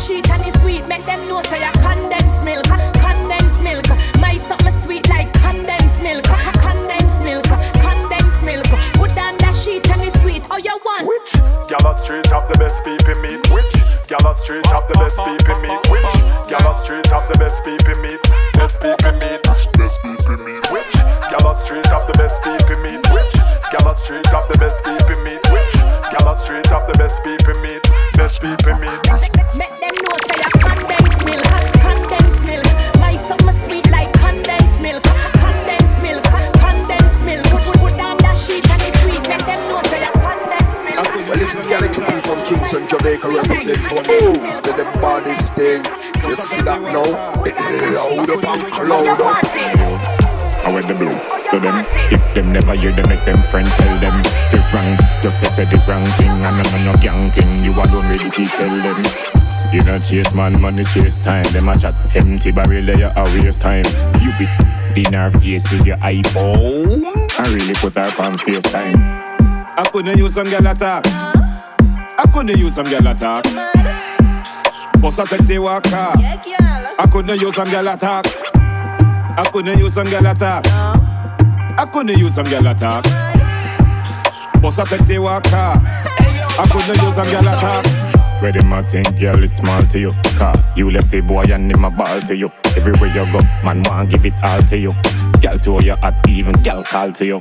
sheet 0.08 0.30
and 0.30 0.42
it's 0.46 0.60
sweet. 0.62 0.86
Make 0.88 1.04
them 1.04 1.20
know, 1.28 1.42
say 1.42 1.60
a 1.60 1.70
condensed 1.84 2.42
milk, 2.42 2.64
condensed 2.96 3.62
milk. 3.62 3.84
My 4.18 4.36
summer 4.36 4.72
sweet 4.80 5.06
like 5.08 5.30
condensed 5.34 6.02
milk, 6.02 6.24
condensed 6.64 7.22
milk, 7.22 7.44
condensed 7.84 8.42
milk. 8.42 8.66
Put 8.96 9.14
down 9.14 9.36
that 9.44 9.54
sheet 9.54 9.84
and 9.92 10.00
it's 10.00 10.18
sweet. 10.22 10.42
Oh, 10.50 10.56
you 10.56 10.76
want? 10.84 11.04
Which? 11.06 11.30
Gala 11.68 11.94
Street 12.02 12.32
up 12.32 12.48
the 12.48 12.56
best 12.58 12.82
people 12.84 13.20
meat. 13.20 13.40
Which? 13.52 13.74
Gala 14.08 14.34
Street 14.34 14.66
up 14.68 14.88
the 14.88 14.96
best 14.96 15.16
people 15.16 15.60
meat. 15.60 15.82
Which? 15.92 16.12
Gala 16.48 16.72
Street 16.82 17.12
up 17.12 17.28
the 17.30 17.38
best 17.38 17.62
people 17.64 18.00
meat. 18.00 18.22
Best 18.54 18.80
people 18.80 19.12
meat. 19.20 19.37
See 46.44 46.62
that 46.62 46.80
now? 46.80 47.42
It 47.44 47.56
loud 47.94 48.30
up 48.30 48.44
and 48.44 48.72
cloud 48.72 49.22
up. 49.22 49.44
I 50.66 50.72
wear 50.72 50.82
the 50.82 50.94
blue 50.94 51.16
to 51.50 51.58
them. 51.60 51.84
If 52.12 52.22
them 52.34 52.52
never 52.52 52.74
hear 52.74 52.92
them, 52.92 53.08
make 53.08 53.24
them 53.24 53.42
friend 53.42 53.68
tell 53.76 53.98
them 54.00 54.22
the 54.52 54.58
wrong. 54.72 54.96
Just 55.22 55.40
for 55.40 55.50
say 55.50 55.64
the 55.64 55.82
wrong 55.88 56.06
thing, 56.14 56.28
and 56.28 56.60
I'm 56.60 56.84
no 56.84 56.94
gang 57.00 57.30
thing. 57.30 57.64
You 57.64 57.72
alone 57.72 58.08
ready 58.08 58.30
to 58.30 58.48
sell 58.48 58.68
them. 58.68 59.02
You 59.72 59.82
know 59.84 59.98
chase 59.98 60.32
man, 60.34 60.60
money 60.60 60.84
chase 60.84 61.16
time. 61.16 61.44
Them 61.52 61.68
a 61.68 61.78
chat 61.78 61.94
empty 62.14 62.52
barrel, 62.52 62.84
they 62.84 63.02
a 63.02 63.24
waste 63.24 63.62
time. 63.62 63.84
You 64.20 64.32
be 64.38 64.48
in 65.06 65.12
her 65.12 65.30
face 65.30 65.70
with 65.70 65.86
your 65.86 65.96
iPhone 65.98 67.28
I 67.38 67.54
really 67.54 67.74
put 67.74 67.94
her 67.94 68.12
on 68.18 68.36
FaceTime. 68.38 68.96
I 69.76 69.88
couldn't 69.92 70.18
use 70.18 70.34
some 70.34 70.50
gal 70.50 70.66
attack. 70.66 71.04
I 71.06 72.28
couldn't 72.32 72.58
use 72.58 72.74
some 72.74 72.86
gal 72.86 73.06
attack. 73.06 73.67
Boss 75.00 75.18
a 75.18 75.26
sexy 75.26 75.58
walker. 75.58 75.90
I 75.94 77.08
couldn't 77.10 77.40
use 77.40 77.54
some 77.54 77.70
gal 77.70 77.86
attack. 77.88 78.26
I 78.26 79.48
couldn't 79.52 79.78
use 79.78 79.94
some 79.94 80.10
gal 80.10 80.26
attack. 80.26 80.64
I 80.66 81.88
couldn't 81.92 82.18
use 82.18 82.34
some 82.34 82.46
gal 82.46 82.66
attack. 82.66 83.04
Boss 84.60 84.78
a 84.78 84.86
sexy 84.86 85.18
walker. 85.18 85.50
I 85.54 86.68
couldn't 86.72 87.00
use 87.02 87.14
some 87.14 87.28
gal 87.28 87.46
attack. 87.46 88.42
Where 88.42 88.52
them 88.52 88.72
a 88.72 88.82
think, 88.82 89.18
girl, 89.18 89.42
it's 89.42 89.58
small 89.58 89.82
to 89.82 89.98
you. 89.98 90.12
Car, 90.36 90.54
you 90.76 90.90
left 90.90 91.10
the 91.10 91.20
boy 91.20 91.44
and 91.44 91.70
him 91.70 91.84
a 91.84 91.90
ball 91.90 92.20
to 92.22 92.36
you. 92.36 92.50
Everywhere 92.76 93.08
you 93.08 93.32
go, 93.32 93.40
man 93.64 93.82
want 93.84 94.10
give 94.10 94.26
it 94.26 94.34
all 94.42 94.62
to 94.62 94.76
you. 94.76 94.92
Girl 95.40 95.58
to 95.58 95.84
you 95.84 95.94
hot, 95.96 96.28
even 96.28 96.54
girl 96.62 96.82
call 96.82 97.12
to 97.12 97.26
you. 97.26 97.40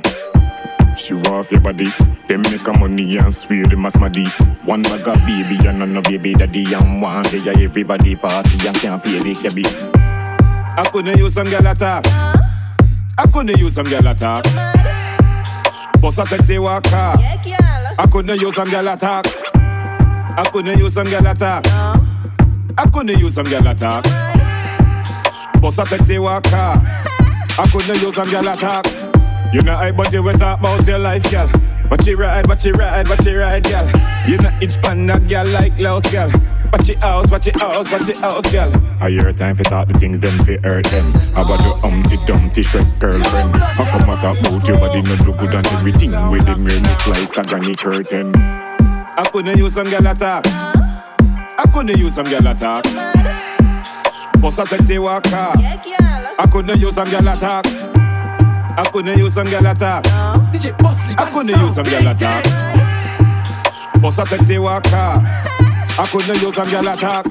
She 0.98 1.14
off 1.14 1.52
your 1.52 1.60
body, 1.60 1.90
them 2.26 2.42
make 2.42 2.66
a 2.66 2.72
money 2.72 3.16
and 3.18 3.32
swear 3.32 3.64
them 3.66 3.86
as 3.86 3.96
my 3.96 4.08
deep. 4.08 4.32
One 4.64 4.82
bag 4.82 5.06
of 5.06 5.18
baby 5.24 5.56
and 5.64 5.78
no 5.94 6.02
baby 6.02 6.34
daddy 6.34 6.74
and 6.74 7.00
one 7.00 7.22
day 7.22 7.38
everybody 7.62 8.16
party 8.16 8.66
and 8.66 8.76
can't 8.76 9.00
pay 9.00 9.18
the 9.20 9.34
cabby. 9.36 9.64
I 9.64 10.88
couldn't 10.90 11.16
use 11.16 11.34
some 11.34 11.48
gal 11.48 11.64
attack. 11.64 12.04
I 13.16 13.26
couldn't 13.32 13.56
use 13.58 13.74
some 13.74 13.88
gal 13.88 14.06
attack. 14.08 14.42
Boss 16.00 16.18
a 16.18 16.26
sexy 16.26 16.58
walker. 16.58 16.90
I 16.90 18.08
couldn't 18.10 18.40
use 18.40 18.56
some 18.56 18.68
gal 18.68 18.88
attack. 18.88 19.24
I 19.54 20.50
couldn't 20.52 20.78
use 20.78 20.94
some 20.94 21.08
gal 21.08 21.26
attack. 21.26 21.64
I 22.76 22.90
couldn't 22.92 23.18
use 23.20 23.34
some 23.34 23.48
gal 23.48 23.66
attack. 23.68 24.02
Boss 25.60 25.78
a 25.78 25.86
sexy 25.86 26.18
walker. 26.18 26.50
I 26.50 27.68
couldn't 27.72 28.02
use 28.02 28.16
some 28.16 28.30
gal 28.30 28.48
attack. 28.48 29.07
You 29.52 29.62
know 29.62 29.74
I 29.74 29.92
but 29.92 30.12
you 30.12 30.22
will 30.22 30.36
talk 30.36 30.60
about 30.60 30.86
your 30.86 30.98
life, 30.98 31.30
girl. 31.30 31.50
But 31.88 32.06
you 32.06 32.16
ride, 32.16 32.46
but 32.46 32.62
you 32.66 32.72
ride, 32.74 33.08
but 33.08 33.24
you 33.24 33.38
ride, 33.38 33.64
girl. 33.64 33.86
You 34.28 34.36
know 34.36 34.52
each 34.60 34.76
pan 34.82 35.08
a 35.08 35.18
girl 35.18 35.46
like 35.46 35.78
Laos, 35.78 36.04
girl. 36.12 36.30
But 36.70 36.84
she 36.84 36.94
house, 36.94 37.30
but 37.30 37.44
she 37.44 37.50
house, 37.52 37.88
but 37.88 38.04
she 38.04 38.12
house, 38.12 38.52
girl. 38.52 38.70
I 39.00 39.08
hear 39.08 39.32
time 39.32 39.56
for 39.56 39.64
talk 39.64 39.88
the 39.88 39.98
things 39.98 40.18
them 40.18 40.38
fi 40.44 40.58
hurt 40.58 40.84
them. 40.84 41.06
About 41.32 41.56
the 41.64 41.72
Humpty 41.80 42.18
Dumpty 42.26 42.60
Shrek 42.60 42.98
girlfriend. 42.98 43.54
How 43.56 43.98
come 43.98 44.10
I 44.10 44.20
talk 44.20 44.38
about 44.38 44.68
your 44.68 44.78
body 44.78 45.00
no 45.00 45.14
look 45.24 45.38
good 45.38 45.54
and 45.54 45.66
everything 45.68 46.10
with 46.30 46.44
them 46.44 46.66
hair 46.66 46.80
look 46.80 47.06
like 47.06 47.36
a 47.38 47.42
granny 47.48 47.74
curtain. 47.74 48.34
I 48.36 49.26
couldn't 49.32 49.56
use 49.56 49.72
some 49.72 49.88
gal 49.88 50.06
attack. 50.06 50.44
I 50.46 51.64
couldn't 51.72 51.96
use 51.96 52.14
some 52.14 52.26
gal 52.26 52.46
attack. 52.46 52.84
Boss 54.42 54.58
a 54.58 54.66
sexy 54.66 54.98
walker. 54.98 55.30
I 55.30 56.48
couldn't 56.52 56.78
use 56.78 56.94
some 56.94 57.08
gal 57.08 57.26
attack. 57.26 57.64
I 58.78 58.84
couldn't 58.84 59.18
use 59.18 59.34
some 59.34 59.50
gal 59.50 59.66
attack. 59.66 60.06
I 60.06 61.30
couldn't 61.32 61.60
use 61.60 61.74
some 61.74 61.82
gal 61.82 62.06
attack. 62.06 62.44
Boss 64.00 64.18
a 64.20 64.24
sexy 64.24 64.56
walker. 64.60 64.94
I 64.94 66.08
couldn't 66.12 66.40
use 66.40 66.54
some 66.54 66.70
gal 66.70 66.86
attack. 66.86 67.26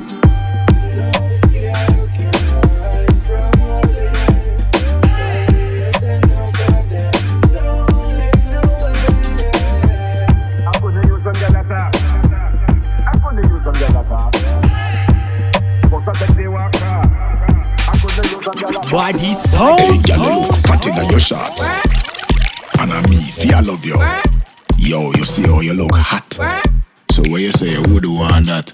Body 18.91 19.33
so 19.33 19.77
Hey, 19.77 19.97
girl, 20.91 20.95
you 20.95 21.01
look 21.01 21.03
fat 21.03 21.03
in 21.03 21.09
your 21.09 21.19
shots. 21.19 21.61
And 22.79 22.91
I'm 22.93 23.09
me, 23.09 23.21
feel 23.31 23.55
I 23.55 23.59
love 23.61 23.85
you. 23.85 23.95
Yo, 24.77 25.11
you 25.13 25.25
see 25.25 25.43
how 25.43 25.59
you 25.61 25.73
look 25.73 25.95
hot. 25.95 26.37
So 27.11 27.23
when 27.31 27.41
you 27.41 27.51
say 27.51 27.73
who 27.73 27.99
do 27.99 28.13
want 28.13 28.45
that? 28.45 28.71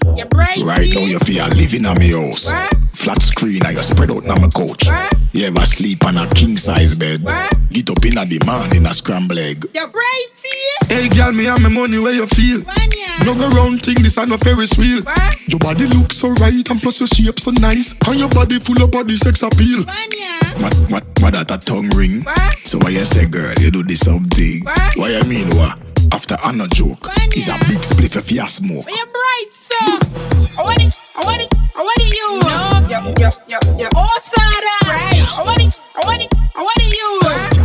Right 0.62 0.92
now 0.94 1.00
you 1.00 1.18
feel 1.20 1.46
living 1.48 1.86
on 1.86 1.98
me 1.98 2.10
house. 2.10 2.50
Flat 2.92 3.22
screen 3.22 3.64
and 3.64 3.76
you 3.76 3.82
spread 3.82 4.10
out 4.10 4.28
on 4.28 4.40
my 4.40 4.48
couch. 4.48 4.88
You 5.32 5.46
ever 5.46 5.64
sleep 5.64 6.04
on 6.04 6.16
a 6.16 6.28
king 6.34 6.56
size 6.56 6.94
bed? 6.94 7.24
Get 7.70 7.90
up 7.90 8.04
in 8.04 8.18
a 8.18 8.26
demand 8.26 8.74
in 8.74 8.86
a 8.86 8.94
scramble 8.94 9.38
egg. 9.38 9.66
You're 9.74 9.88
brighty. 9.88 10.63
Hey 10.88 11.08
girl, 11.08 11.32
me 11.32 11.46
and 11.46 11.62
my 11.62 11.68
money 11.68 11.98
where 11.98 12.12
you 12.12 12.26
feel. 12.26 12.62
No 13.24 13.34
go 13.34 13.48
round 13.48 13.82
thing, 13.82 13.96
this 14.02 14.16
a 14.16 14.26
no 14.26 14.36
Ferris 14.36 14.76
wheel. 14.76 15.02
Your 15.46 15.58
body 15.58 15.86
looks 15.86 16.16
so 16.16 16.30
right 16.34 16.68
and 16.68 16.80
plus 16.80 17.00
your 17.00 17.06
shape 17.08 17.40
so 17.40 17.50
nice. 17.52 17.94
And 18.06 18.18
your 18.18 18.28
body 18.28 18.58
full 18.58 18.82
of 18.82 18.90
body 18.90 19.16
sex 19.16 19.42
appeal. 19.42 19.84
What, 19.84 20.74
what, 20.90 21.04
what 21.20 21.32
that 21.34 21.50
a 21.50 21.58
tongue 21.58 21.88
ring? 21.96 22.22
What? 22.22 22.58
So 22.64 22.78
why 22.78 22.90
you 22.90 23.04
say 23.04 23.26
girl, 23.26 23.52
you 23.58 23.70
do 23.70 23.82
this 23.82 24.00
something? 24.00 24.62
Why 24.94 25.18
I 25.18 25.22
mean 25.26 25.48
what? 25.56 25.78
After 26.12 26.36
I 26.42 26.52
no 26.52 26.66
joke, 26.68 27.08
it's 27.32 27.48
a 27.48 27.58
big 27.66 27.80
spliff 27.80 28.16
if 28.16 28.30
you 28.30 28.46
smoke. 28.46 28.84
You're 28.86 29.06
bright, 29.06 29.50
sir. 29.50 29.98
I 30.58 30.64
want 30.64 30.82
it, 30.82 30.94
I 31.16 31.24
want 31.24 31.42
it, 31.42 31.48
I 31.74 31.80
want 31.80 32.00
it 32.00 32.12
you. 32.14 32.28
Yep, 32.90 33.18
yep, 33.18 33.34
yep, 33.48 33.62
yep. 33.78 33.92
Oh, 33.96 34.18
Tara. 34.22 34.76
Right. 34.94 35.26
I 35.26 35.42
want 35.44 35.62
it, 35.62 35.78
I 35.96 36.04
want 36.04 36.22
it, 36.22 36.28
I 36.54 36.62
want 36.62 36.78
it 36.78 36.92
you. 36.94 37.20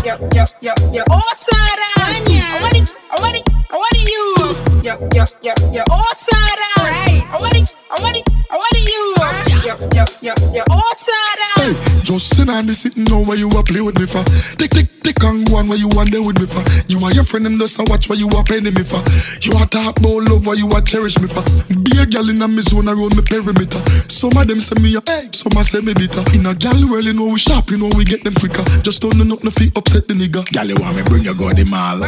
Yep, 0.05 0.33
yep, 0.33 0.49
yep, 0.61 0.77
yep. 0.93 1.05
Oh, 1.11 1.33
Tara. 1.37 2.68
I 3.11 3.19
want 3.19 3.35
it, 3.35 3.43
I 3.49 3.57
want 3.57 3.57
it, 3.57 3.65
I 3.71 3.75
want 3.75 3.95
it 3.95 4.05
you. 4.05 4.81
Yep, 4.83 5.13
yep, 5.13 5.29
yep, 5.41 5.57
yep. 5.73 5.85
Oh, 5.89 6.13
Tara. 6.21 6.69
Right. 6.77 7.25
I 7.29 7.37
want 7.41 7.55
it, 7.55 7.73
I 7.89 7.97
want 8.01 8.17
it, 8.17 8.23
I 8.29 8.55
want 8.55 8.75
it 8.75 8.85
you. 8.85 9.15
Yep, 9.65 9.79
yep, 9.93 10.09
yep, 10.21 10.37
yep. 10.53 10.65
Oh, 10.69 10.93
Tara. 10.97 11.73
Hey, 11.73 11.73
just 12.05 12.35
sit 12.35 12.47
and 12.47 12.67
be 12.67 12.73
sitting 12.73 13.11
over 13.11 13.35
you 13.35 13.49
a 13.49 13.63
play 13.63 13.81
with 13.81 13.97
me 13.97 14.05
for. 14.05 14.23
Tick 14.57 14.71
tick 14.71 14.87
tick 15.01 15.23
and 15.23 15.45
go 15.47 15.57
on 15.57 15.67
where 15.67 15.77
you 15.77 15.89
want 15.89 16.11
there 16.11 16.21
with 16.21 16.39
me 16.39 16.45
for. 16.45 16.63
You 16.87 17.03
and 17.03 17.15
your 17.15 17.23
friend 17.23 17.45
them 17.45 17.57
just 17.57 17.79
a 17.79 17.83
watch 17.87 18.09
where 18.09 18.17
you 18.17 18.29
a 18.29 18.43
paying 18.43 18.63
me 18.63 18.83
for. 18.83 19.01
You 19.41 19.57
a 19.57 19.65
talk 19.65 19.99
about 19.99 20.29
love 20.29 20.45
where 20.45 20.55
you 20.55 20.69
a 20.69 20.81
cherish 20.81 21.17
me 21.19 21.27
for. 21.27 21.43
Be 21.69 21.97
a 21.97 22.05
girl 22.05 22.29
in 22.29 22.41
a 22.41 22.47
me 22.47 22.61
zone 22.61 22.87
around 22.89 23.17
me 23.17 23.23
perimeter. 23.25 23.81
Some 24.07 24.37
of 24.37 24.47
them 24.47 24.59
say 24.59 24.77
me 24.81 24.95
a, 24.95 25.01
hey, 25.05 25.29
some 25.33 25.57
a 25.57 25.63
say 25.63 25.81
me 25.81 25.93
bitter. 25.93 26.23
In 26.37 26.45
a 26.45 26.53
gal 26.53 26.77
world 26.89 27.05
you 27.05 27.13
know 27.13 27.33
we 27.33 27.39
sharp, 27.39 27.69
you 27.71 27.77
know 27.77 27.89
we 27.97 28.05
get 28.05 28.23
them 28.23 28.35
quicker. 28.35 28.63
Just 28.81 29.01
don't 29.01 29.17
know 29.17 29.25
nothing 29.25 29.51
fi 29.51 29.65
upset 29.75 30.07
the 30.07 30.13
nigga. 30.13 30.45
Gal 30.53 30.67
you 30.67 30.77
want 30.77 30.95
me 30.95 31.03
bring 31.03 31.23
you 31.23 31.33
go 31.37 31.49
the 31.49 31.65
mall. 31.65 32.01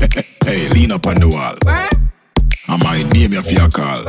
Hey, 0.00 0.08
hey, 0.12 0.26
hey, 0.44 0.68
lean 0.70 0.92
up 0.92 1.06
on 1.06 1.16
the 1.16 1.28
wall. 1.28 1.56
What? 1.62 1.94
I 2.68 2.76
might 2.82 3.12
name 3.12 3.32
you 3.32 3.42
for 3.42 3.52
your 3.52 3.68
call. 3.70 4.04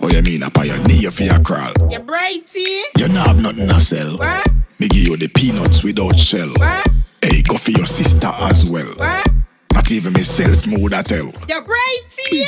Oh, 0.00 0.08
you 0.08 0.22
mean 0.22 0.42
a 0.42 0.50
pioneer 0.50 1.10
for 1.10 1.24
your 1.24 1.40
crawl? 1.42 1.72
You're 1.90 2.00
brighty. 2.00 2.82
You 2.96 3.08
not 3.08 3.26
have 3.28 3.42
nothing 3.42 3.68
to 3.68 3.80
sell. 3.80 4.16
What? 4.16 4.46
Me 4.78 4.88
give 4.88 5.02
you 5.02 5.16
the 5.16 5.28
peanuts 5.28 5.82
without 5.82 6.18
shell. 6.18 6.48
What? 6.56 6.88
Hey, 7.22 7.42
go 7.42 7.56
for 7.56 7.72
your 7.72 7.86
sister 7.86 8.30
as 8.40 8.64
well. 8.64 8.86
What? 8.94 9.26
Not 9.74 9.90
even 9.90 10.12
myself 10.12 10.66
mood 10.66 10.94
I 10.94 11.02
tell. 11.02 11.26
You're 11.48 11.62
brighty. 11.62 12.46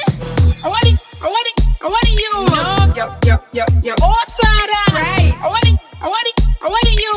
I 0.62 0.68
want 0.68 0.86
it, 0.86 0.98
I 1.20 1.26
want 1.26 1.48
it, 1.48 1.60
I 1.82 1.86
want 1.86 2.06
it 2.06 2.20
you. 2.20 2.32
Yep, 2.96 3.24
yep, 3.24 3.40
yep, 3.52 3.68
yep. 3.82 3.98
Oh, 4.00 4.24
Tara. 4.28 4.82
Right. 4.94 5.34
I 5.40 5.48
want 5.48 5.66
it, 5.66 5.78
I 6.00 6.06
want 6.06 6.26
it, 6.26 6.40
I 6.62 6.68
want 6.68 6.86
it 6.86 7.00
you. 7.00 7.14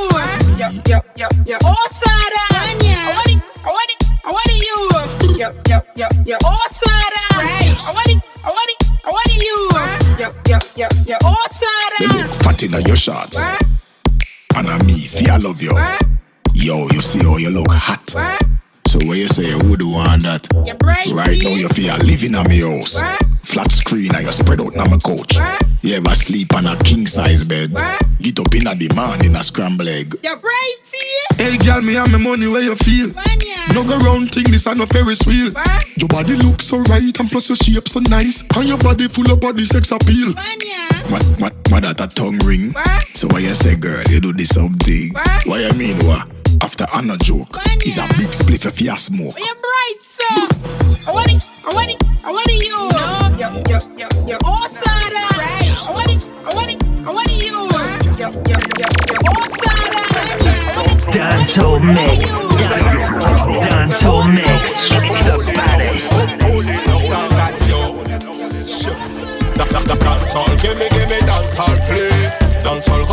Yep, 0.57 0.87
yep, 0.87 1.03
yep, 1.17 1.31
yep. 1.45 1.61
Oh, 1.63 1.87
Tara. 1.93 2.43
I 2.49 3.13
want 3.13 3.29
it, 3.29 3.43
I 3.63 3.69
want 3.69 3.91
it, 3.91 4.02
I 4.25 4.31
want 4.31 4.47
it 4.47 4.63
you. 4.63 5.37
Yep, 5.37 5.67
yep, 5.67 5.87
yep, 5.97 6.11
yep. 6.25 6.39
Oh, 6.43 6.67
Tara. 6.71 7.43
Right. 7.43 7.75
I 7.79 7.91
want 7.93 8.07
it, 8.07 8.23
I 8.43 8.47
want 8.47 8.69
it, 8.69 8.87
I 9.03 9.09
want 9.09 9.27
it 9.27 9.43
you. 9.43 9.69
Yep, 10.19 10.47
yep, 10.47 10.63
yep, 10.77 10.91
yep. 11.05 11.19
Oh, 11.23 11.47
Me 11.99 12.07
Tara. 12.07 12.27
look 12.27 12.35
fat 12.35 12.63
in 12.63 12.85
your 12.85 12.95
shots. 12.95 13.43
And 14.55 14.67
I 14.67 14.81
me, 14.83 14.99
fi 15.07 15.29
I 15.29 15.37
love 15.37 15.61
you. 15.61 15.77
Yo, 16.53 16.87
you 16.89 17.01
see 17.01 17.19
how 17.23 17.37
you 17.37 17.49
look 17.49 17.71
hot. 17.71 18.15
So 18.93 18.99
where 19.07 19.17
you 19.17 19.27
say 19.27 19.49
you 19.49 19.57
would 19.57 19.81
want 19.81 20.21
that? 20.21 20.45
You're 20.67 20.75
brighty. 20.75 21.17
Right 21.17 21.41
now 21.41 21.49
you 21.49 21.67
feel 21.69 21.97
living 22.05 22.35
on 22.35 22.47
me 22.47 22.61
house. 22.61 22.93
Flat 23.41 23.71
screen 23.71 24.13
and 24.13 24.23
you 24.23 24.31
spread 24.31 24.61
out 24.61 24.77
on 24.77 24.91
my 24.91 24.99
couch. 25.01 25.33
You 25.81 25.95
ever 25.95 26.13
sleep 26.13 26.53
on 26.53 26.67
a 26.67 26.77
king 26.77 27.07
size 27.07 27.43
bed? 27.43 27.73
Get 28.21 28.39
up 28.39 28.53
in 28.53 28.67
a 28.67 28.75
demand 28.75 29.25
in 29.25 29.35
a 29.35 29.41
scramble 29.41 29.89
egg. 29.89 30.13
You're 30.21 30.37
brighty. 30.37 31.09
Hey 31.37 31.57
girl, 31.57 31.81
me 31.81 31.97
and 31.97 32.11
my 32.11 32.19
money 32.19 32.47
where 32.47 32.61
you 32.61 32.75
feel. 32.75 33.09
No 33.73 33.83
go 33.83 33.97
round 33.97 34.31
thing, 34.31 34.43
this 34.43 34.67
a 34.67 34.75
no 34.75 34.85
Ferris 34.85 35.25
wheel. 35.25 35.51
Your 35.97 36.07
body 36.07 36.35
looks 36.35 36.65
so 36.67 36.77
right 36.81 37.19
and 37.19 37.31
plus 37.31 37.49
your 37.49 37.55
shape 37.55 37.87
so 37.89 37.99
nice. 37.99 38.43
And 38.55 38.69
your 38.69 38.77
body 38.77 39.07
full 39.07 39.25
of 39.31 39.41
body 39.41 39.65
sex 39.65 39.89
appeal. 39.89 40.33
What, 41.09 41.23
what, 41.41 41.53
what 41.71 41.81
that 41.81 41.99
a 41.99 42.07
tongue 42.13 42.37
ring? 42.45 42.75
So 43.15 43.27
why 43.29 43.39
you 43.39 43.55
say 43.55 43.75
girl, 43.75 44.03
you 44.07 44.21
do 44.21 44.33
this 44.33 44.49
something? 44.49 45.13
Why 45.45 45.65
I 45.65 45.71
mean 45.73 45.97
what? 46.05 46.42
After 46.63 46.87
I 46.93 47.01
no 47.01 47.17
joke, 47.17 47.59
it's 47.83 47.97
a 47.97 48.07
big 48.17 48.29
spliff 48.31 48.65
if 48.65 48.79
you 48.79 48.95
smoke. 48.95 49.33
You're 49.37 49.55
bright, 49.59 49.99
sir. 49.99 50.47
I 51.05 51.13
want 51.13 51.27
it, 51.29 51.43
I 51.67 51.73
want 51.75 51.91
it, 51.91 51.99
I 52.23 52.31
want 52.31 52.47
it 52.47 52.63
you. 52.63 52.87
Yep, 53.35 53.67
yep, 53.67 53.83
yep, 53.99 54.11
yep. 54.25 54.39
Oh, 54.45 54.63
Tara. 54.71 55.27
Right. 55.43 55.75
I 55.75 55.91
want 55.91 56.07
it, 56.07 56.23
I 56.23 56.55
want 56.55 56.71
it, 56.71 56.79
I 57.03 57.11
want 57.11 57.27
it 57.27 57.43
you. 57.43 57.67
Oh, 57.67 57.83
Dancehall 61.11 61.83
mix. 61.83 62.23
Dancehall 63.67 64.23
mix. 64.33 64.87
The 65.27 65.35
baddest. 65.53 66.07
Dancehall, 69.83 70.61
give 70.61 70.77
me, 70.79 70.87
give 70.89 71.09
me 71.09 71.19
dancehall, 71.27 71.75
please. 71.87 72.31
Dancehall, 72.63 73.03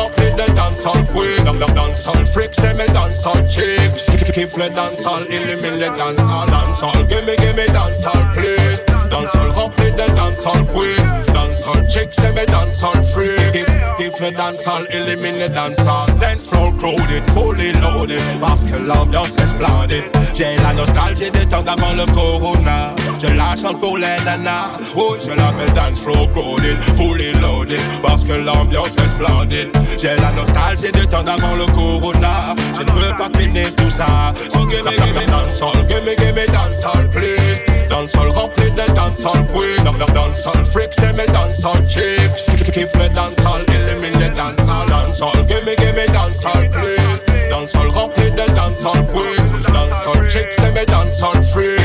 queen. 1.12 1.44
Dan- 1.44 1.58
dan- 1.58 1.74
Dancehall 1.74 2.26
freak, 2.26 2.50
c'est 2.52 2.74
mes 2.74 2.86
dancehall 2.92 3.46
chicks. 3.48 4.06
Kiffe 4.32 4.56
le 4.56 4.68
dancehall, 4.70 5.24
illumine 5.28 5.78
le 5.78 5.88
dancehall. 5.96 6.46
Dancehall, 6.48 7.06
give 7.08 7.24
me, 7.26 7.36
give 7.36 7.54
me 7.56 7.66
dancehall, 7.72 8.24
please. 8.34 8.82
Dancehall, 9.10 9.50
rempli 9.50 9.90
de 9.92 10.06
dancehall 10.14 10.64
queens. 10.72 11.10
Dancehall 11.34 11.86
chicks, 11.88 12.16
c'est 12.16 12.32
mes 12.34 12.46
dancehall 12.46 13.02
freaks. 13.12 13.52
Kiffe, 13.52 13.70
kiffe 13.98 14.20
le 14.20 14.30
dancehall, 14.32 14.86
illumine 14.92 15.38
le 15.40 15.48
dancehall. 15.48 16.06
Dance 16.20 16.46
floor 16.48 16.72
crowded, 16.78 17.22
fully 17.34 17.72
loaded. 17.72 18.20
Parce 18.40 18.64
que 18.64 18.76
l'ambiance 18.86 19.30
splendide. 19.50 20.04
J'ai 20.34 20.56
la 20.62 20.72
nostalgie 20.72 21.30
des 21.30 21.44
temps 21.46 21.62
d'avant 21.62 21.92
le 21.92 22.06
corona. 22.12 22.94
Je 23.20 23.26
la 23.26 23.54
chante 23.60 23.80
pour 23.80 23.98
les 23.98 24.16
nanas. 24.24 24.78
Oui, 24.96 25.18
je 25.22 25.30
l'appelle 25.30 25.72
dance 25.74 26.00
floor 26.00 26.26
crowded, 26.32 26.78
fully 26.96 27.32
loaded. 27.34 27.80
Parce 28.02 28.24
que 28.24 28.32
l'ambiance 28.32 28.88
est 28.96 29.10
splendide. 29.10 29.68
J'ai 29.98 30.16
la 30.16 30.32
nostalgie 30.32 30.90
des 30.92 31.06
temps 31.06 31.22
d'avant 31.22 31.54
le 31.56 31.66
corona. 31.72 32.54
Je 32.76 32.82
ne 32.82 32.90
veux 32.92 33.14
pas 33.16 33.28
finisse 33.38 33.76
tout 33.76 33.90
ça. 33.90 34.32
So 34.50 34.66
give 34.68 34.84
me, 34.84 34.90
give 34.92 35.14
me 35.14 35.26
dancehall, 35.26 35.86
give 35.86 36.02
me, 36.04 36.16
give 36.16 36.34
me 36.34 36.46
dancehall, 36.46 37.06
please. 37.10 37.62
Dancehall 37.90 38.30
rempli 38.30 38.70
de 38.70 38.86
dancehall 38.94 39.44
queen. 39.52 39.84
Dan- 39.84 39.98
dan- 39.98 40.14
Dancehall 40.14 40.64
freaks, 40.64 40.96
c'est 40.98 41.12
mes 41.12 41.26
dancehall 41.26 41.82
chicks. 41.88 42.46
Kiffe 42.72 42.94
le 42.94 43.08
dancehall, 43.10 43.64
illumine 43.68 44.18
le 44.18 44.28
dancehall. 44.34 44.86
Dancehall, 44.88 45.44
give 45.46 45.64
me, 45.66 45.74
give 45.76 45.94
me 45.94 46.06
dancehall, 46.12 46.68
please. 46.70 47.50
Dancehall 47.50 47.90
rempli 47.90 48.30
de 48.30 48.46
dancehall 48.54 49.04
queens. 49.12 49.50
Dancehall 49.66 50.28
chicks, 50.30 50.56
c'est 50.56 50.72
mes 50.72 50.86
dancehall 50.86 51.42
freaks. 51.42 51.79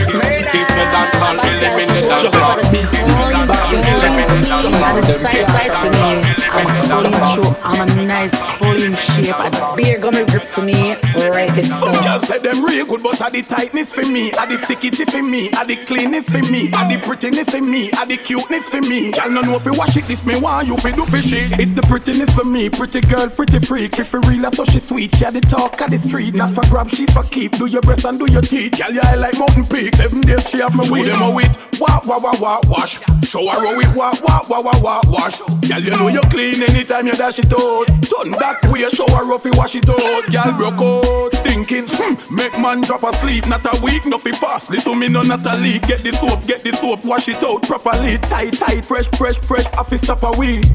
Kiffe 2.25 4.07
le 4.07 4.25
dancehall, 4.25 4.65
illumine 4.65 4.95
le 4.95 5.07
dancehall. 5.07 6.35
I'm 6.55 6.67
fully 6.83 7.11
through. 7.35 7.55
I'm 7.63 7.81
a 7.81 8.05
nice, 8.05 8.35
fully 8.57 8.85
in 8.85 8.95
shape. 8.95 9.35
A 9.35 9.75
beer 9.75 9.99
gummy 9.99 10.23
grip 10.25 10.45
for 10.45 10.61
me. 10.61 10.95
Right 11.15 11.53
this 11.53 11.67
Some 11.79 11.91
girls 12.03 12.27
say 12.27 12.39
them 12.39 12.63
real 12.63 12.85
good, 12.85 13.03
but 13.03 13.21
are 13.21 13.29
the 13.29 13.41
tightness 13.41 13.93
for 13.93 14.05
me, 14.05 14.31
are 14.33 14.47
the 14.47 14.55
stickity 14.55 15.09
for 15.09 15.21
me, 15.21 15.51
are 15.53 15.65
the 15.65 15.75
cleanness 15.75 16.25
for 16.29 16.41
me, 16.51 16.71
are 16.73 16.87
the 16.89 16.99
prettiness 17.03 17.49
for 17.49 17.61
me, 17.61 17.91
are 17.93 18.05
the 18.05 18.17
cuteness 18.17 18.67
for 18.69 18.81
me. 18.81 19.11
Girl, 19.11 19.31
no 19.31 19.41
know 19.41 19.55
if 19.55 19.65
you 19.65 19.73
wash 19.73 19.95
it, 19.97 20.05
this 20.05 20.25
me 20.25 20.39
want 20.39 20.67
you 20.67 20.77
fi 20.77 20.91
do 20.91 21.05
fi 21.05 21.19
shit. 21.19 21.59
It's 21.59 21.73
the 21.73 21.81
prettiness 21.83 22.33
for 22.33 22.45
me, 22.45 22.69
pretty 22.69 23.01
girl, 23.01 23.29
pretty 23.29 23.59
freak. 23.59 23.99
If 23.99 24.13
you 24.13 24.21
real, 24.21 24.45
I 24.45 24.49
thought 24.49 24.71
she 24.71 24.79
sweet. 24.79 25.15
She 25.15 25.25
had 25.25 25.33
the 25.33 25.41
talk 25.41 25.79
of 25.81 25.91
the 25.91 25.99
street, 25.99 26.33
not 26.33 26.53
for 26.53 26.63
grab, 26.69 26.89
she 26.89 27.05
for 27.07 27.23
keep. 27.23 27.53
Do 27.53 27.65
your 27.65 27.81
breast 27.81 28.05
and 28.05 28.17
do 28.17 28.31
your 28.31 28.41
teeth. 28.41 28.77
Girl, 28.77 28.91
you 28.91 29.01
eye 29.03 29.15
like 29.15 29.37
mountain 29.37 29.65
peak. 29.65 29.95
Seven 29.95 30.21
days 30.21 30.49
she 30.49 30.59
have 30.59 30.75
me 30.75 30.89
with 30.89 31.07
them 31.11 31.21
a 31.21 31.31
wit. 31.31 31.57
Wah 31.79 31.99
wash. 32.19 32.99
Show 33.25 33.47
her 33.47 33.59
how 33.59 33.79
it 33.79 33.95
wah 33.95 34.13
wah 34.23 34.41
wah 34.47 34.61
wah 34.61 34.79
wah 34.81 35.01
wash. 35.07 35.39
Girl, 35.67 35.79
you 35.79 35.91
know 35.91 36.07
you 36.07 36.21
clean 36.29 36.61
anytime 36.63 37.07
you 37.07 37.13
dash 37.13 37.39
it 37.39 37.51
out. 37.53 37.85
Turn 38.03 38.31
back 38.33 38.61
way, 38.63 38.87
show 38.89 39.07
her 39.07 39.25
how 39.25 39.37
fi 39.37 39.49
wash 39.51 39.75
it 39.75 39.89
out. 39.89 40.31
Girl, 40.31 40.53
broke 40.53 40.81
out, 40.81 41.33
stinking. 41.33 41.85
Hmm. 41.87 42.35
Make 42.35 42.57
man 42.59 42.81
drop 42.81 43.03
asleep, 43.03 43.47
not 43.47 43.65
a 43.65 43.81
week, 43.83 44.05
nothing 44.05 44.33
fast. 44.33 44.69
Listen 44.69 44.99
me, 44.99 45.07
no 45.07 45.21
not 45.21 45.45
a 45.45 45.57
leak. 45.57 45.83
Get 45.87 46.03
the 46.03 46.11
soap, 46.11 46.45
get 46.47 46.63
the 46.63 46.71
soap, 46.73 47.05
wash 47.05 47.27
it 47.27 47.43
out 47.43 47.63
properly. 47.63 48.17
Tight, 48.19 48.53
tight, 48.53 48.85
fresh, 48.85 49.07
fresh, 49.17 49.37
fresh. 49.39 49.65
Office 49.77 50.01
stop 50.01 50.23
a 50.23 50.31
week. 50.37 50.65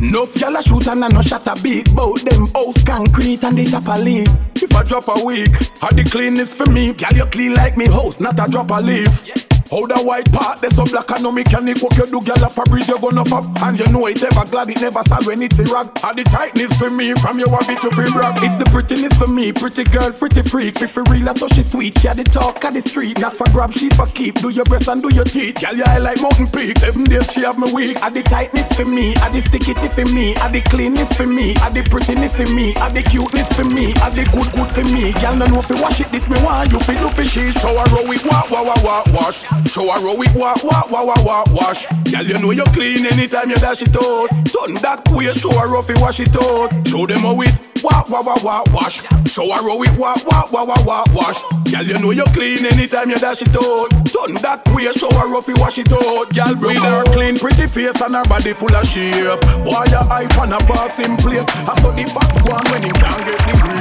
No 0.00 0.26
gyal 0.26 0.58
a 0.58 0.62
shoot 0.62 0.86
and 0.86 1.04
I 1.04 1.08
no 1.08 1.22
shot 1.22 1.46
a 1.46 1.60
beat. 1.62 1.86
Them 1.88 2.46
house 2.54 2.82
concrete 2.84 3.42
and 3.44 3.58
they 3.58 3.64
tap 3.64 3.86
a 3.86 3.98
leak. 3.98 4.28
If 4.54 4.74
I 4.74 4.82
drop 4.82 5.08
a 5.08 5.24
week, 5.24 5.50
how 5.80 5.90
the 5.90 6.04
cleanness 6.04 6.54
for 6.54 6.66
me? 6.66 6.92
Gyal 6.92 7.16
you 7.16 7.26
clean 7.26 7.54
like 7.54 7.76
me 7.76 7.86
house, 7.86 8.20
not 8.20 8.38
a 8.38 8.48
drop 8.48 8.70
a 8.70 8.80
leaf. 8.80 9.26
Hold 9.70 9.90
the 9.90 10.00
white 10.02 10.32
part, 10.32 10.60
they 10.60 10.68
so 10.78 10.84
black 10.86 11.10
and 11.10 11.22
no 11.24 11.32
mechanic 11.32 11.82
What 11.82 11.96
you 11.98 12.06
do, 12.06 12.20
girl, 12.20 12.44
a 12.44 12.48
fabric, 12.48 12.86
you 12.86 12.98
gonna 12.98 13.24
fab. 13.24 13.44
And 13.62 13.78
you 13.78 13.86
know 13.90 14.06
it 14.06 14.22
ever 14.22 14.44
glad, 14.46 14.70
it 14.70 14.80
never 14.80 15.02
sad 15.02 15.26
when 15.26 15.42
it's 15.42 15.58
a 15.58 15.64
rag. 15.64 15.90
And 16.04 16.16
the 16.18 16.24
tightness 16.24 16.72
for 16.78 16.90
me, 16.90 17.14
from 17.14 17.38
your 17.38 17.50
habit 17.50 17.80
to 17.82 17.90
free 17.90 18.10
brag. 18.12 18.38
It's 18.38 18.56
the 18.62 18.66
prettiness 18.70 19.16
for 19.18 19.26
me, 19.26 19.52
pretty 19.52 19.82
girl, 19.84 20.12
pretty 20.12 20.42
freak. 20.42 20.80
If 20.80 20.94
you 20.94 21.02
real, 21.10 21.28
I 21.28 21.34
she 21.50 21.62
sweet, 21.64 21.98
she 21.98 22.06
had 22.06 22.18
the 22.18 22.24
talk 22.24 22.62
of 22.62 22.74
the 22.74 22.82
street. 22.82 23.18
Not 23.18 23.34
for 23.34 23.48
grab, 23.50 23.72
she 23.72 23.90
for 23.90 24.06
keep, 24.06 24.36
do 24.36 24.50
your 24.50 24.64
breast 24.64 24.88
and 24.88 25.02
do 25.02 25.12
your 25.12 25.24
teeth. 25.24 25.60
Girl, 25.60 25.74
you 25.74 25.84
eye 25.84 25.98
like 25.98 26.20
mountain 26.22 26.46
peak, 26.46 26.78
seven 26.78 27.04
days 27.04 27.26
she 27.32 27.42
have 27.42 27.58
me 27.58 27.72
weak. 27.72 27.98
And 28.02 28.14
the 28.14 28.22
tightness 28.22 28.70
for 28.76 28.86
me, 28.86 29.14
and 29.18 29.34
the 29.34 29.42
stickity 29.42 29.90
for 29.90 30.06
me 30.14 30.34
And 30.36 30.54
the 30.54 30.60
cleanness 30.62 31.12
for 31.16 31.26
me, 31.26 31.56
and 31.58 31.74
the 31.74 31.82
prettiness 31.82 32.36
for 32.36 32.46
me 32.54 32.74
And 32.76 32.94
the 32.94 33.02
cuteness 33.02 33.50
for 33.52 33.64
me, 33.64 33.94
and 33.98 34.14
the 34.14 34.24
good 34.30 34.50
good 34.54 34.70
for 34.70 34.86
me. 34.94 35.12
Girl, 35.18 35.34
no 35.34 35.46
know 35.46 35.58
if 35.58 35.70
you 35.70 35.82
wash 35.82 36.00
it, 36.00 36.08
this 36.08 36.28
me 36.28 36.38
want 36.44 36.70
you 36.70 36.78
feel 36.80 37.00
no 37.02 37.10
fishy 37.10 37.50
Show 37.58 37.74
her 37.74 37.88
how 37.88 38.12
it 38.12 38.22
wah 38.24 38.44
wah 38.50 38.62
wah 38.62 38.82
wah 38.84 39.02
wash. 39.10 39.42
Show 39.66 39.90
her 39.90 39.98
how 39.98 40.22
it 40.22 40.34
walk, 40.34 40.62
walk, 40.68 40.90
walk, 40.90 41.06
walk, 41.06 41.24
walk, 41.24 41.46
wash. 41.52 41.86
Girl, 42.10 42.22
you 42.22 42.38
know 42.38 42.50
you 42.50 42.64
clean 42.76 43.06
anytime 43.06 43.50
you 43.50 43.56
dash 43.56 43.82
it 43.82 43.96
out. 43.96 44.28
Turn 44.46 44.74
that 44.82 45.02
way, 45.10 45.32
show 45.32 45.50
her 45.52 45.66
it 45.66 46.00
wash 46.00 46.20
it 46.20 46.36
out. 46.36 46.70
Show 46.86 47.06
them 47.06 47.20
how 47.20 47.40
it 47.40 47.54
walk, 47.82 48.08
walk, 48.10 48.26
walk, 48.26 48.42
walk, 48.44 48.72
wash. 48.72 49.02
Show 49.28 49.48
her 49.48 49.62
how 49.62 49.82
it 49.82 49.98
walk, 49.98 50.24
walk, 50.26 50.52
walk, 50.52 50.68
walk, 50.68 50.86
walk, 50.86 51.14
wash. 51.14 51.42
Girl, 51.70 51.82
you 51.82 51.98
know 51.98 52.10
you 52.10 52.24
clean 52.36 52.64
anytime 52.66 53.10
you 53.10 53.16
dash 53.16 53.42
it 53.42 53.56
out. 53.56 53.90
Turn 54.12 54.34
that 54.42 54.62
way, 54.74 54.92
show 54.92 55.10
her 55.10 55.26
it 55.38 55.58
wash 55.58 55.78
it 55.78 55.92
out. 55.92 56.28
Girl, 56.34 56.54
with 56.60 56.78
her 56.78 57.04
clean, 57.12 57.36
pretty 57.36 57.66
face 57.66 58.00
and 58.00 58.14
her 58.14 58.24
body 58.24 58.52
full 58.52 58.74
of 58.74 58.86
shape. 58.86 59.40
Boy, 59.64 59.84
your 59.88 60.04
eye 60.12 60.28
on 60.40 60.52
a 60.52 60.58
passing 60.58 61.16
place. 61.16 61.46
I 61.68 61.74
saw 61.80 61.90
the 61.92 62.04
box 62.12 62.34
one 62.44 62.64
when 62.72 62.82
he 62.82 62.90
can't 62.90 63.24
get 63.24 63.38
the 63.46 63.52
grave. 63.62 63.78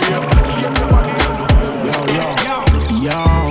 Yo, 2.16 2.28
yo, 3.04 3.46
yo 3.46 3.47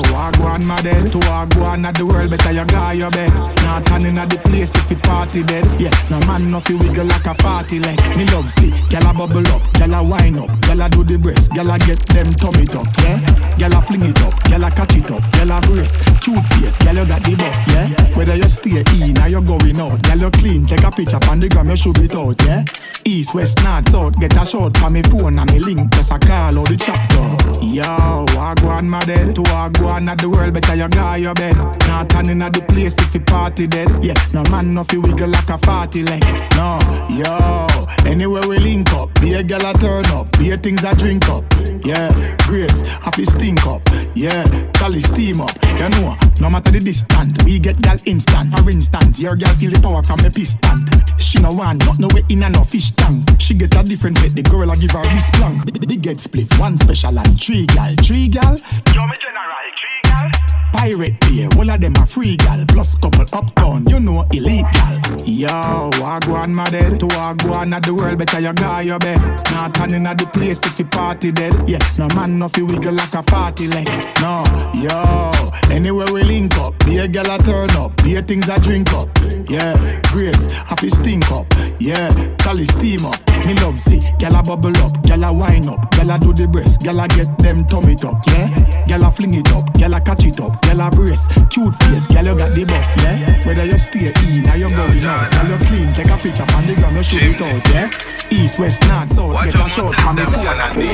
one 0.47 0.65
my 0.65 0.81
dead. 0.83 1.11
To 1.13 1.19
walk 1.27 1.55
one 1.57 1.85
at 1.85 1.95
the 1.97 2.07
world, 2.07 2.31
better 2.31 2.53
you 2.53 2.65
guy 2.67 2.93
your 2.95 3.11
bed. 3.11 3.33
Not 3.67 3.85
turning 3.87 4.19
at 4.19 4.31
the 4.31 4.39
place 4.39 4.75
if 4.75 4.91
it 4.91 5.03
party 5.03 5.43
dead. 5.43 5.67
Yeah, 5.81 5.91
no 6.11 6.21
man 6.27 6.51
no 6.51 6.61
fi 6.61 6.75
wiggle 6.75 7.07
like 7.07 7.27
a 7.27 7.35
party 7.35 7.79
leg. 7.81 7.99
Me 8.17 8.25
love 8.31 8.51
see, 8.51 8.71
gyal 8.91 9.11
a 9.11 9.13
bubble 9.13 9.47
up, 9.51 9.63
gyal 9.75 9.99
a 9.99 10.03
wind 10.03 10.39
up, 10.39 10.51
gyal 10.67 10.85
a 10.85 10.89
do 10.89 11.03
the 11.05 11.19
breast, 11.19 11.51
gyal 11.51 11.75
a 11.75 11.77
get 11.87 12.01
them 12.15 12.33
tummy 12.35 12.67
tuck, 12.67 12.87
yeah. 13.03 13.19
Gyal 13.59 13.77
a 13.77 13.81
fling 13.83 14.07
it 14.07 14.23
up, 14.23 14.35
gyal 14.47 14.67
a 14.67 14.71
catch 14.71 14.97
it 14.97 15.11
up, 15.11 15.23
gyal 15.35 15.53
a 15.57 15.59
brace, 15.67 15.97
cute 16.23 16.45
face, 16.55 16.79
gyal 16.79 16.97
you 16.97 17.07
got 17.07 17.23
the 17.23 17.35
buff, 17.37 17.59
yeah. 17.69 18.17
Whether 18.17 18.37
you 18.37 18.49
stay 18.49 18.85
in 19.03 19.19
or 19.19 19.29
you 19.29 19.43
going 19.43 19.81
out, 19.81 19.99
gyal 20.07 20.21
you 20.21 20.31
clean, 20.31 20.67
take 20.67 20.85
a 20.85 20.91
picture 20.91 21.21
on 21.29 21.41
the 21.41 21.49
gram, 21.49 21.71
you 21.71 21.77
should 21.77 21.99
it 21.99 22.15
out, 22.15 22.41
yeah. 22.45 22.65
East, 23.05 23.35
west, 23.35 23.63
north, 23.63 23.89
south, 23.91 24.19
get 24.19 24.37
a 24.37 24.45
shot 24.45 24.77
from 24.79 24.93
me 24.95 25.03
phone 25.03 25.39
and 25.39 25.53
me 25.53 25.61
link, 25.61 25.91
just 25.93 26.11
a 26.11 26.19
call 26.19 26.59
or 26.59 26.67
the 26.67 26.77
chapter. 26.77 27.17
Yo, 27.63 28.27
walk 28.35 28.63
one 28.63 28.89
my 28.89 29.01
dead, 29.05 29.35
to 29.35 29.43
walk 29.43 29.79
one 29.81 30.09
at 30.09 30.19
the 30.19 30.29
world 30.37 30.53
girl, 30.53 30.61
better 30.61 30.75
you 30.75 30.89
guy 30.89 31.17
your 31.17 31.35
bed. 31.35 31.57
Not 31.89 32.11
turning 32.11 32.43
at 32.43 32.53
the 32.53 32.63
place 32.63 32.97
if 32.99 33.15
you 33.15 33.21
party 33.21 33.67
dead. 33.67 33.89
Yeah, 34.03 34.15
no 34.33 34.43
man 34.51 34.75
no 34.75 34.85
fi 34.85 34.99
wiggle 34.99 35.29
like 35.29 35.49
a 35.49 35.59
party 35.59 36.03
leg. 36.03 36.23
No, 36.57 36.79
yo, 37.11 37.67
anywhere 38.07 38.47
we 38.47 38.59
link 38.59 38.93
up, 38.93 39.13
be 39.21 39.35
a 39.35 39.43
girl 39.43 39.65
a 39.67 39.73
turn 39.75 40.07
up, 40.07 40.31
be 40.39 40.51
a 40.51 40.57
things 40.57 40.85
I 40.85 40.95
drink 40.95 41.29
up. 41.29 41.45
Yeah, 41.85 42.11
grades, 42.47 42.83
happy 42.83 43.25
stink 43.25 43.67
up. 43.67 43.83
Yeah, 44.15 44.45
call 44.75 44.93
steam 45.01 45.41
up. 45.41 45.53
You 45.65 45.89
know, 45.89 46.17
no 46.41 46.51
matter 46.51 46.71
the 46.71 46.81
distance, 46.81 47.45
we 47.45 47.59
get 47.59 47.81
gal 47.81 47.97
instant. 48.05 48.57
For 48.59 48.69
instance, 48.71 49.21
your 49.21 49.37
girl 49.37 49.55
feel 49.55 49.71
the 49.71 49.81
power 49.81 50.03
from 50.03 50.21
a 50.21 50.31
piston. 50.31 50.85
She 51.19 51.39
no 51.41 51.51
want 51.51 51.85
not 51.85 51.99
no 51.99 52.09
way 52.15 52.25
in 52.29 52.43
and 52.43 52.55
no 52.55 52.65
fish 52.65 52.93
tank. 52.93 53.29
She 53.41 53.55
get 53.55 53.75
a 53.77 53.83
different 53.83 54.19
fit, 54.19 54.35
the 54.35 54.43
girl 54.43 54.71
I 54.71 54.77
give 54.77 54.93
her 54.93 55.05
this 55.05 55.31
plank. 55.31 55.65
The 55.67 55.97
get 55.97 56.21
split, 56.21 56.53
one 56.59 56.77
special 56.77 57.19
and 57.19 57.41
three 57.41 57.67
gal, 57.67 57.95
three 57.97 58.29
gal. 58.29 58.57
Yo, 58.95 59.07
me 59.07 59.17
general, 59.21 59.67
three 59.79 60.06
gal. 60.17 60.66
Pirate 60.73 61.19
beer, 61.21 61.49
all 61.57 61.71
of 61.71 61.81
them 61.81 61.95
a 61.97 62.07
free 62.07 62.37
gal. 62.37 62.65
Plus 62.69 62.95
couple 62.97 63.25
uptown, 63.33 63.87
you 63.89 63.99
know 63.99 64.27
elite 64.33 64.67
gal. 64.73 65.01
Yo, 65.25 65.91
wagwan 66.01 66.53
my 66.53 66.65
dead. 66.67 67.01
To 67.01 67.07
wagwan 67.07 67.75
at 67.75 67.83
the 67.83 67.95
world, 67.95 68.19
better 68.19 68.41
you 68.41 68.53
guy 68.53 68.83
your 68.83 68.99
bed. 68.99 69.19
Not 69.53 69.75
turning 69.75 70.07
at 70.07 70.19
the 70.19 70.27
place 70.27 70.65
if 70.65 70.79
you 70.79 70.85
party 70.85 71.33
dead. 71.33 71.55
Yeah, 71.69 71.79
no 71.99 72.09
man 72.15 72.39
no 72.39 72.49
fi 72.49 72.63
wiggle 72.63 72.93
like 72.93 73.15
a 73.15 73.23
party 73.23 73.69
leg. 73.69 73.89
No, 74.21 74.45
yo, 74.75 75.33
anywhere 75.71 76.13
we 76.13 76.23
link 76.23 76.57
up, 76.59 76.79
be 76.85 76.99
a 76.99 77.09
gal 77.09 77.31
a 77.31 77.39
turn 77.39 77.71
up, 77.71 77.97
be 78.03 78.17
a 78.17 78.23
things 78.23 78.49
I 78.49 78.59
drink 78.59 78.93
up. 78.93 79.09
Yeah, 79.49 80.01
grades, 80.13 80.47
happy 80.47 80.91
stink 80.91 81.31
up. 81.33 81.47
Yeah, 81.81 82.09
call 82.39 82.59
it 82.59 82.71
steam 82.71 83.05
up. 83.07 83.21
Me 83.47 83.55
love 83.55 83.81
see, 83.81 84.01
gal 84.19 84.35
a 84.35 84.43
bubble 84.43 84.77
up, 84.79 85.03
gal 85.03 85.25
a 85.25 85.33
wine 85.33 85.69
up, 85.69 85.91
gal 85.93 86.11
a 86.11 86.19
do 86.19 86.33
the 86.33 86.47
breast, 86.47 86.83
gal 86.83 87.01
a 87.01 87.09
get 87.09 87.39
them 87.39 87.65
tummy 87.67 87.95
tuck. 87.95 88.23
Yeah, 88.27 88.49
gal 88.87 89.05
a 89.05 89.11
fling 89.11 89.35
it 89.35 89.51
up, 89.53 89.73
gal 89.75 89.95
a 89.95 90.01
catch 90.01 90.25
it 90.25 90.41
up. 90.41 90.56
Girl 90.63 90.81
a 90.81 90.91
brace, 90.91 91.27
cute 91.51 91.75
face, 91.85 92.07
girl 92.07 92.25
you 92.25 92.39
got 92.39 92.55
the 92.55 92.65
buff, 92.65 92.97
yeah. 93.03 93.47
Whether 93.47 93.65
you 93.65 93.79
stay 93.79 94.09
in 94.09 94.49
or 94.49 94.57
you 94.57 94.69
going 94.71 95.05
out, 95.05 95.31
girl 95.31 95.49
you 95.51 95.59
clean, 95.67 95.93
take 95.95 96.09
a 96.09 96.17
picture 96.17 96.47
on 96.55 96.67
the 96.67 96.75
ground, 96.77 96.97
you 96.97 97.03
shoot 97.03 97.23
it 97.23 97.41
out, 97.41 97.69
yeah. 97.73 97.91
East, 98.31 98.59
west, 98.59 98.83
north, 98.89 99.13
south, 99.13 99.45
get 99.45 99.55
a 99.55 99.69
shot 99.69 99.95
from 99.95 100.17
the 100.17 100.25
phone 100.27 100.47
and 100.47 100.73
the 100.73 100.87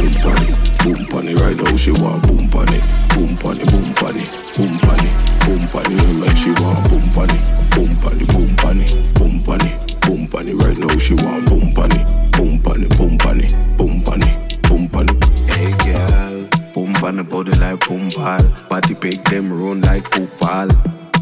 Boom 0.00 0.12
pony, 0.20 0.52
boom 0.84 1.00
pony, 1.08 1.34
right 1.34 1.56
now 1.56 1.76
she 1.76 1.92
want 1.92 2.22
boom 2.26 2.48
pony, 2.48 2.80
boom 3.14 3.36
pony, 3.36 3.64
boom 3.68 3.92
pony, 3.94 4.24
boom 4.56 4.78
pony, 4.80 5.08
boom 5.44 5.62
pony, 5.68 5.96
like 6.20 6.36
she 6.36 6.50
want 6.62 6.88
boom 6.88 7.04
pony, 7.10 7.38
boom 7.74 7.90
pony, 8.00 8.24
boom 8.26 8.56
pony, 8.56 8.86
boom 9.14 9.42
pony, 9.42 9.70
boom 10.00 10.28
pony, 10.28 10.52
right 10.54 10.78
now 10.78 10.98
she 10.98 11.14
want 11.14 11.46
boom 11.46 11.72
pony, 11.74 12.04
boom 12.32 12.60
pony, 12.62 12.86
boom 12.96 13.18
pony, 13.18 13.46
boom 13.76 14.02
pony 14.02 14.40
pump 14.70 14.94
on 14.94 15.08
it. 15.08 15.19
Hey 15.60 15.76
girl, 15.84 16.48
pump 16.72 17.02
on 17.02 17.16
the 17.16 17.22
body 17.22 17.52
like 17.58 17.80
pump 17.80 18.14
pal. 18.14 18.42
Body 18.70 18.94
pick 18.94 19.22
them 19.24 19.52
run 19.52 19.82
like 19.82 20.04
football. 20.04 20.68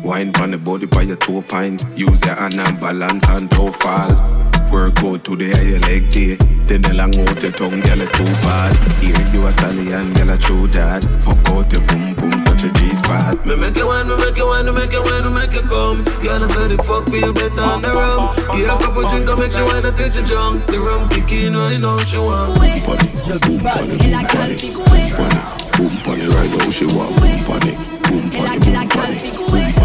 Wine 0.04 0.30
on 0.36 0.52
the 0.52 0.58
body 0.58 0.86
by 0.86 1.02
your 1.02 1.16
toe 1.16 1.42
pint. 1.42 1.84
Use 1.96 2.24
your 2.24 2.36
hand 2.36 2.54
and 2.54 2.78
balance 2.78 3.28
and 3.30 3.50
toe 3.50 3.72
fall. 3.72 4.08
Work 4.78 5.02
out 5.02 5.24
today 5.24 5.50
how 5.50 5.62
your 5.66 5.80
leg 5.90 6.08
day. 6.08 6.38
Then 6.70 6.82
the 6.86 6.94
long 6.94 7.10
out 7.18 7.42
your 7.42 7.50
tongue, 7.50 7.82
girl, 7.82 7.98
it 7.98 8.14
too 8.14 8.30
bad. 8.46 8.70
Here 9.02 9.18
you 9.34 9.42
a 9.42 9.50
stallion, 9.50 10.14
girl, 10.14 10.30
a 10.30 10.38
true 10.38 10.70
that. 10.70 11.02
Fuck 11.18 11.42
out 11.50 11.66
your 11.74 11.82
boom 11.82 12.14
boom, 12.14 12.30
touch 12.46 12.62
your 12.62 12.70
G 12.78 12.94
spot. 12.94 13.42
Me 13.42 13.58
make 13.58 13.74
you 13.74 13.90
want, 13.90 14.06
me 14.06 14.14
make 14.14 14.38
you 14.38 14.46
want, 14.46 14.70
me 14.70 14.72
make 14.78 14.94
you 14.94 15.02
want, 15.02 15.26
me 15.26 15.34
make 15.34 15.50
you 15.50 15.66
come. 15.66 16.06
Girl, 16.22 16.44
I 16.44 16.46
said 16.46 16.70
the 16.70 16.78
fuck 16.86 17.10
feel 17.10 17.34
better 17.34 17.58
on 17.58 17.82
the 17.82 17.90
rum. 17.90 18.38
Give 18.54 18.70
a 18.70 18.78
couple 18.78 19.02
drink, 19.10 19.26
I 19.26 19.34
make 19.34 19.56
you 19.58 19.66
wanna 19.66 19.90
touch 19.90 20.14
your 20.14 20.22
junk. 20.22 20.62
The 20.70 20.78
rum 20.78 21.10
kicking, 21.10 21.58
I 21.58 21.74
know 21.82 21.98
she 22.06 22.22
want. 22.22 22.54
Boom 22.62 22.78
pon 22.86 23.02
it, 23.02 23.10
boom 23.18 23.58
pon 23.58 23.90
it, 23.90 23.98
boom 23.98 24.30
pon 24.30 24.46
it, 24.46 24.62
boom 24.62 24.78
pon 24.78 25.34
it, 25.34 25.42
boom 25.74 25.90
pon 26.06 26.22
it, 26.22 26.30
right 26.38 26.50
now 26.54 26.70
she 26.70 26.86
want. 26.86 27.18
Boom 27.18 27.34
pon 27.50 27.66
it, 27.66 27.74
boom 28.06 28.30
pon 28.30 28.46
it, 28.46 28.62
boom 28.62 28.86
pon 28.94 29.10
it, 29.10 29.26
boom 29.26 29.50
pon 29.50 29.58
it. 29.58 29.77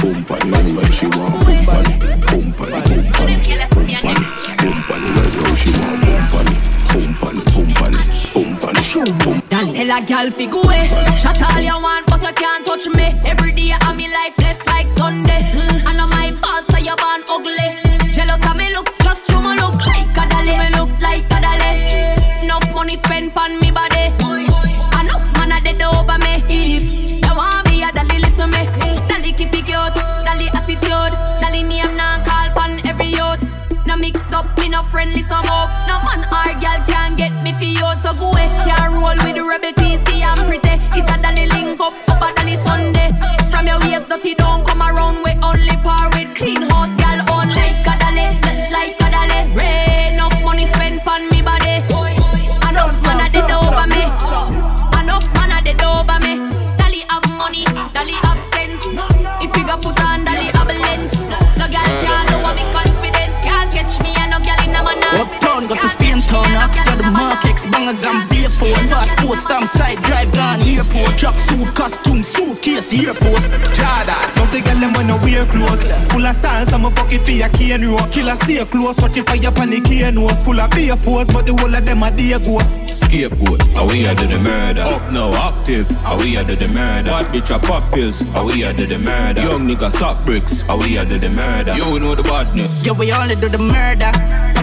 Boom 0.00 0.24
pan 0.24 0.50
like 0.50 0.92
she 0.92 1.06
want 1.06 1.44
boom 1.44 1.60
pan 1.66 1.84
boom 2.26 2.46
pan 2.56 2.72
boom 2.88 3.04
pan 3.12 3.30
boom 3.36 3.98
pan 4.00 4.18
boom 4.58 4.78
pan 4.88 5.02
like 5.16 5.56
she 5.60 5.70
want 5.76 5.98
boom 6.04 6.22
pan 6.32 6.46
boom 6.90 7.10
pan 7.20 7.36
boom 7.52 7.68
pan 7.78 7.92
boom 8.34 8.50
pan 8.60 8.74
boom. 9.18 9.38
Tell 9.50 9.90
a 9.90 10.00
gal 10.06 10.30
fi 10.30 10.46
go 10.46 10.62
away. 10.62 10.88
Shut 11.20 11.42
all 11.42 11.60
you 11.60 11.78
want, 11.82 12.06
but 12.06 12.22
you 12.22 12.32
can't 12.32 12.64
touch 12.64 12.86
me. 12.88 13.06
Every 13.26 13.52
day 13.52 13.72
of 13.86 13.96
me 13.96 14.08
life 14.08 14.34
blessed 14.36 14.66
like 14.68 14.88
Sunday. 14.96 15.42
I 15.84 15.92
know 15.92 16.06
my 16.06 16.32
fault, 16.40 16.64
so 16.70 16.78
you 16.78 16.96
born 16.96 17.22
ugly. 17.28 17.76
Jealous 18.12 18.44
of 18.46 18.56
me 18.56 18.72
looks, 18.74 18.96
just 19.04 19.30
show 19.30 19.40
me 19.40 19.54
look 19.56 19.76
like 19.84 20.16
a 20.16 20.26
dolly. 20.28 20.56
Me 20.56 20.70
look 20.78 20.90
like 21.00 21.26
a 21.32 21.40
dolly. 21.40 22.44
Enough 22.44 22.72
money 22.74 22.96
spent 23.04 23.36
on 23.36 23.58
me 23.60 23.70
body. 23.70 24.12
Enough 25.00 25.32
man 25.36 25.52
a 25.52 25.60
dead 25.60 25.82
over 25.82 26.18
me. 26.18 26.42
If 26.48 27.09
up, 34.80 34.86
friendly 34.90 35.22
some 35.22 35.46
up. 35.46 35.68
No 35.86 35.96
man 36.06 36.24
or 36.36 36.52
girl 36.60 36.80
can 36.86 37.16
get 37.16 37.32
me 37.44 37.52
for 37.52 37.64
you, 37.64 37.88
so 38.02 38.12
go 38.14 38.30
away. 38.32 38.48
Can't 38.66 38.92
roll 38.94 39.18
with 39.24 39.36
the 39.36 39.44
rebel 39.44 39.72
TC, 39.72 40.22
I'm 40.24 40.40
pretty. 40.48 40.74
It's 40.96 41.10
a 41.12 41.16
dolly 41.22 41.46
link 41.46 41.80
up, 41.80 41.94
up 42.08 42.22
a 42.24 42.28
dolly 42.34 42.56
Sunday. 42.64 43.10
From 43.50 43.66
your 43.66 43.78
waist, 43.80 44.08
dirty 44.08 44.34
don't 44.34 44.66
come 44.66 44.82
around. 44.82 45.16
We 45.24 45.32
only 45.48 45.76
par 45.84 46.08
with 46.14 46.34
clean 46.34 46.62
house, 46.70 46.92
town, 66.72 66.86
Oxford, 66.86 66.98
the 66.98 67.10
Markex, 67.10 67.66
bangers 67.66 68.04
and 68.04 68.29
B4 68.60 68.90
Passport, 68.90 69.40
stamp 69.40 69.68
side, 69.68 69.96
drive 70.02 70.30
down 70.32 70.60
airport 70.62 71.16
Truck 71.16 71.40
suit, 71.40 71.66
costume, 71.74 72.22
suitcase, 72.22 72.92
Air 72.92 73.14
Force. 73.14 73.48
Jada, 73.72 74.34
don't 74.36 74.52
take 74.52 74.64
them 74.64 74.92
when 74.92 75.06
no 75.06 75.16
wear 75.22 75.46
clothes. 75.46 75.82
Full 76.12 76.26
of 76.26 76.36
style, 76.36 76.66
some 76.66 76.84
of 76.84 76.94
fuck 76.94 77.10
it 77.10 77.24
for 77.24 77.30
your 77.30 77.48
cane 77.48 77.86
row 77.86 77.96
Killer 78.10 78.36
stay 78.36 78.62
close, 78.66 79.00
watch 79.00 79.16
if 79.16 79.24
fire 79.24 79.50
pan 79.50 79.70
the 79.70 79.80
cane 79.80 80.14
nose. 80.14 80.42
Full 80.44 80.60
of 80.60 80.70
beer 80.72 80.96
force, 80.96 81.32
but 81.32 81.46
the 81.46 81.56
whole 81.56 81.74
of 81.74 81.86
them 81.86 82.02
are 82.02 82.10
dear 82.10 82.38
ghosts. 82.38 83.00
Scapegoat, 83.00 83.64
are 83.78 83.86
we 83.88 84.06
under 84.06 84.26
the 84.26 84.38
murder? 84.38 84.82
Up 84.82 85.10
now, 85.10 85.32
active, 85.48 85.88
are 86.04 86.18
we 86.18 86.36
under 86.36 86.54
the 86.54 86.68
murder? 86.68 87.10
What 87.10 87.26
bitch 87.32 87.54
a 87.54 87.58
pop 87.58 87.90
pills, 87.94 88.22
are 88.34 88.44
we 88.44 88.64
under 88.64 88.84
the 88.84 88.98
murder? 88.98 89.40
Young 89.40 89.68
nigga 89.68 89.90
stock 89.90 90.22
bricks, 90.26 90.68
are 90.68 90.78
we 90.78 90.98
under 90.98 91.16
the 91.16 91.30
murder? 91.30 91.74
You 91.74 91.98
know 91.98 92.14
the 92.14 92.24
badness. 92.24 92.84
Yeah, 92.84 92.92
we 92.92 93.10
only 93.12 93.36
do 93.36 93.48
the 93.48 93.58
murder. 93.58 94.12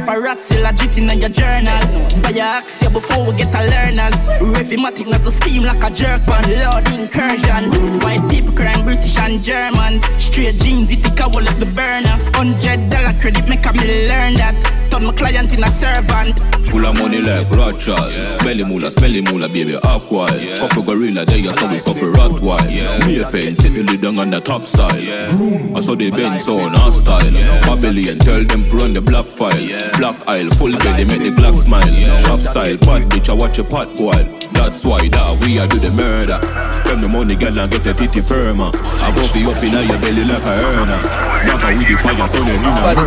Paparazzi 0.07 0.61
legit 0.61 0.97
in 0.97 1.19
your 1.19 1.29
journal. 1.29 1.81
Buy 2.21 2.29
your 2.29 2.45
axe 2.45 2.83
yeah, 2.83 2.89
before 2.89 3.25
we 3.25 3.37
get 3.37 3.53
a 3.53 3.61
learners 3.87 4.27
Rhythmatic 4.39 5.13
as 5.13 5.27
a 5.27 5.31
steam 5.31 5.63
like 5.63 5.83
a 5.83 5.89
jerk 5.89 6.21
pan. 6.23 6.43
Lord 6.47 6.87
incursion. 6.89 7.71
White 8.01 8.29
people 8.29 8.55
crying 8.55 8.83
British 8.83 9.17
and 9.19 9.43
Germans. 9.43 10.05
Straight 10.17 10.55
jeans, 10.55 10.91
it 10.91 11.03
take 11.03 11.19
a 11.19 11.29
wall 11.29 11.47
of 11.47 11.59
the 11.59 11.65
burner. 11.65 12.17
Hundred 12.35 12.89
dollar 12.89 13.17
credit 13.19 13.47
make 13.47 13.65
a 13.65 13.73
me 13.73 14.07
learn 14.07 14.35
that. 14.35 14.55
Turn 14.91 15.05
my 15.05 15.13
client 15.13 15.53
in 15.53 15.63
a 15.63 15.71
servant. 15.71 16.39
Full 16.69 16.85
of 16.85 16.97
money 16.99 17.17
money 17.17 17.21
like 17.21 17.49
Rothschild. 17.49 18.11
Smelly 18.39 18.63
moolah, 18.63 18.91
smelly 18.91 19.21
moolah, 19.21 19.47
baby, 19.49 19.75
aqua. 19.75 20.27
Couple 20.57 20.83
gorilla, 20.83 21.25
there 21.25 21.37
you 21.37 21.53
saw 21.53 21.71
we 21.71 21.79
couple 21.79 22.11
Rottweil. 22.13 23.05
Me 23.05 23.19
a 23.19 23.29
pen, 23.29 23.55
sit 23.55 23.73
the 23.73 23.83
lid 23.83 24.01
down 24.01 24.19
on 24.19 24.29
the 24.29 24.39
top 24.39 24.65
side. 24.65 25.25
Vroom, 25.31 25.75
I 25.75 25.79
saw 25.79 25.95
they 25.95 26.09
bend 26.09 26.39
so 26.41 26.57
on 26.57 26.75
our 26.75 26.91
style. 26.91 27.31
Babylon, 27.63 28.19
tell 28.19 28.43
them 28.43 28.63
to 28.63 28.69
run 28.75 28.93
the 28.93 29.01
black 29.01 29.25
file. 29.27 29.51
Black 29.97 30.27
aisle, 30.27 30.49
full 30.51 30.75
belly, 30.77 31.05
make 31.05 31.21
the 31.21 31.31
Glock 31.31 31.57
smile. 31.57 32.17
Shop 32.19 32.39
style, 32.39 32.77
pot 32.77 33.01
bitch, 33.09 33.29
I 33.29 33.33
watch 33.33 33.57
a 33.59 33.63
pot 33.77 33.97
boil. 33.97 34.25
That's 34.53 34.83
why 34.85 35.07
that 35.09 35.37
we 35.45 35.59
are 35.59 35.67
do 35.67 35.77
the 35.77 35.91
murder. 35.91 36.41
Spend 36.73 37.03
the 37.03 37.07
money, 37.07 37.35
girl, 37.35 37.59
and 37.59 37.71
get 37.71 37.83
the 37.83 37.93
titty 37.93 38.21
firmer. 38.21 38.71
I 38.73 39.13
go 39.13 39.21
for 39.27 39.37
you 39.37 39.51
up 39.51 39.61
in 39.61 39.73
your 39.73 39.99
belly 40.01 40.25
like 40.25 40.41
a 40.41 40.53
earner. 40.65 41.01
Back 41.45 41.77
with 41.77 41.87
the 41.87 41.95
fire, 42.01 42.27
turn 42.33 42.47
it 42.49 42.57
in 42.57 42.65
a 42.65 42.71
murder. 42.73 43.05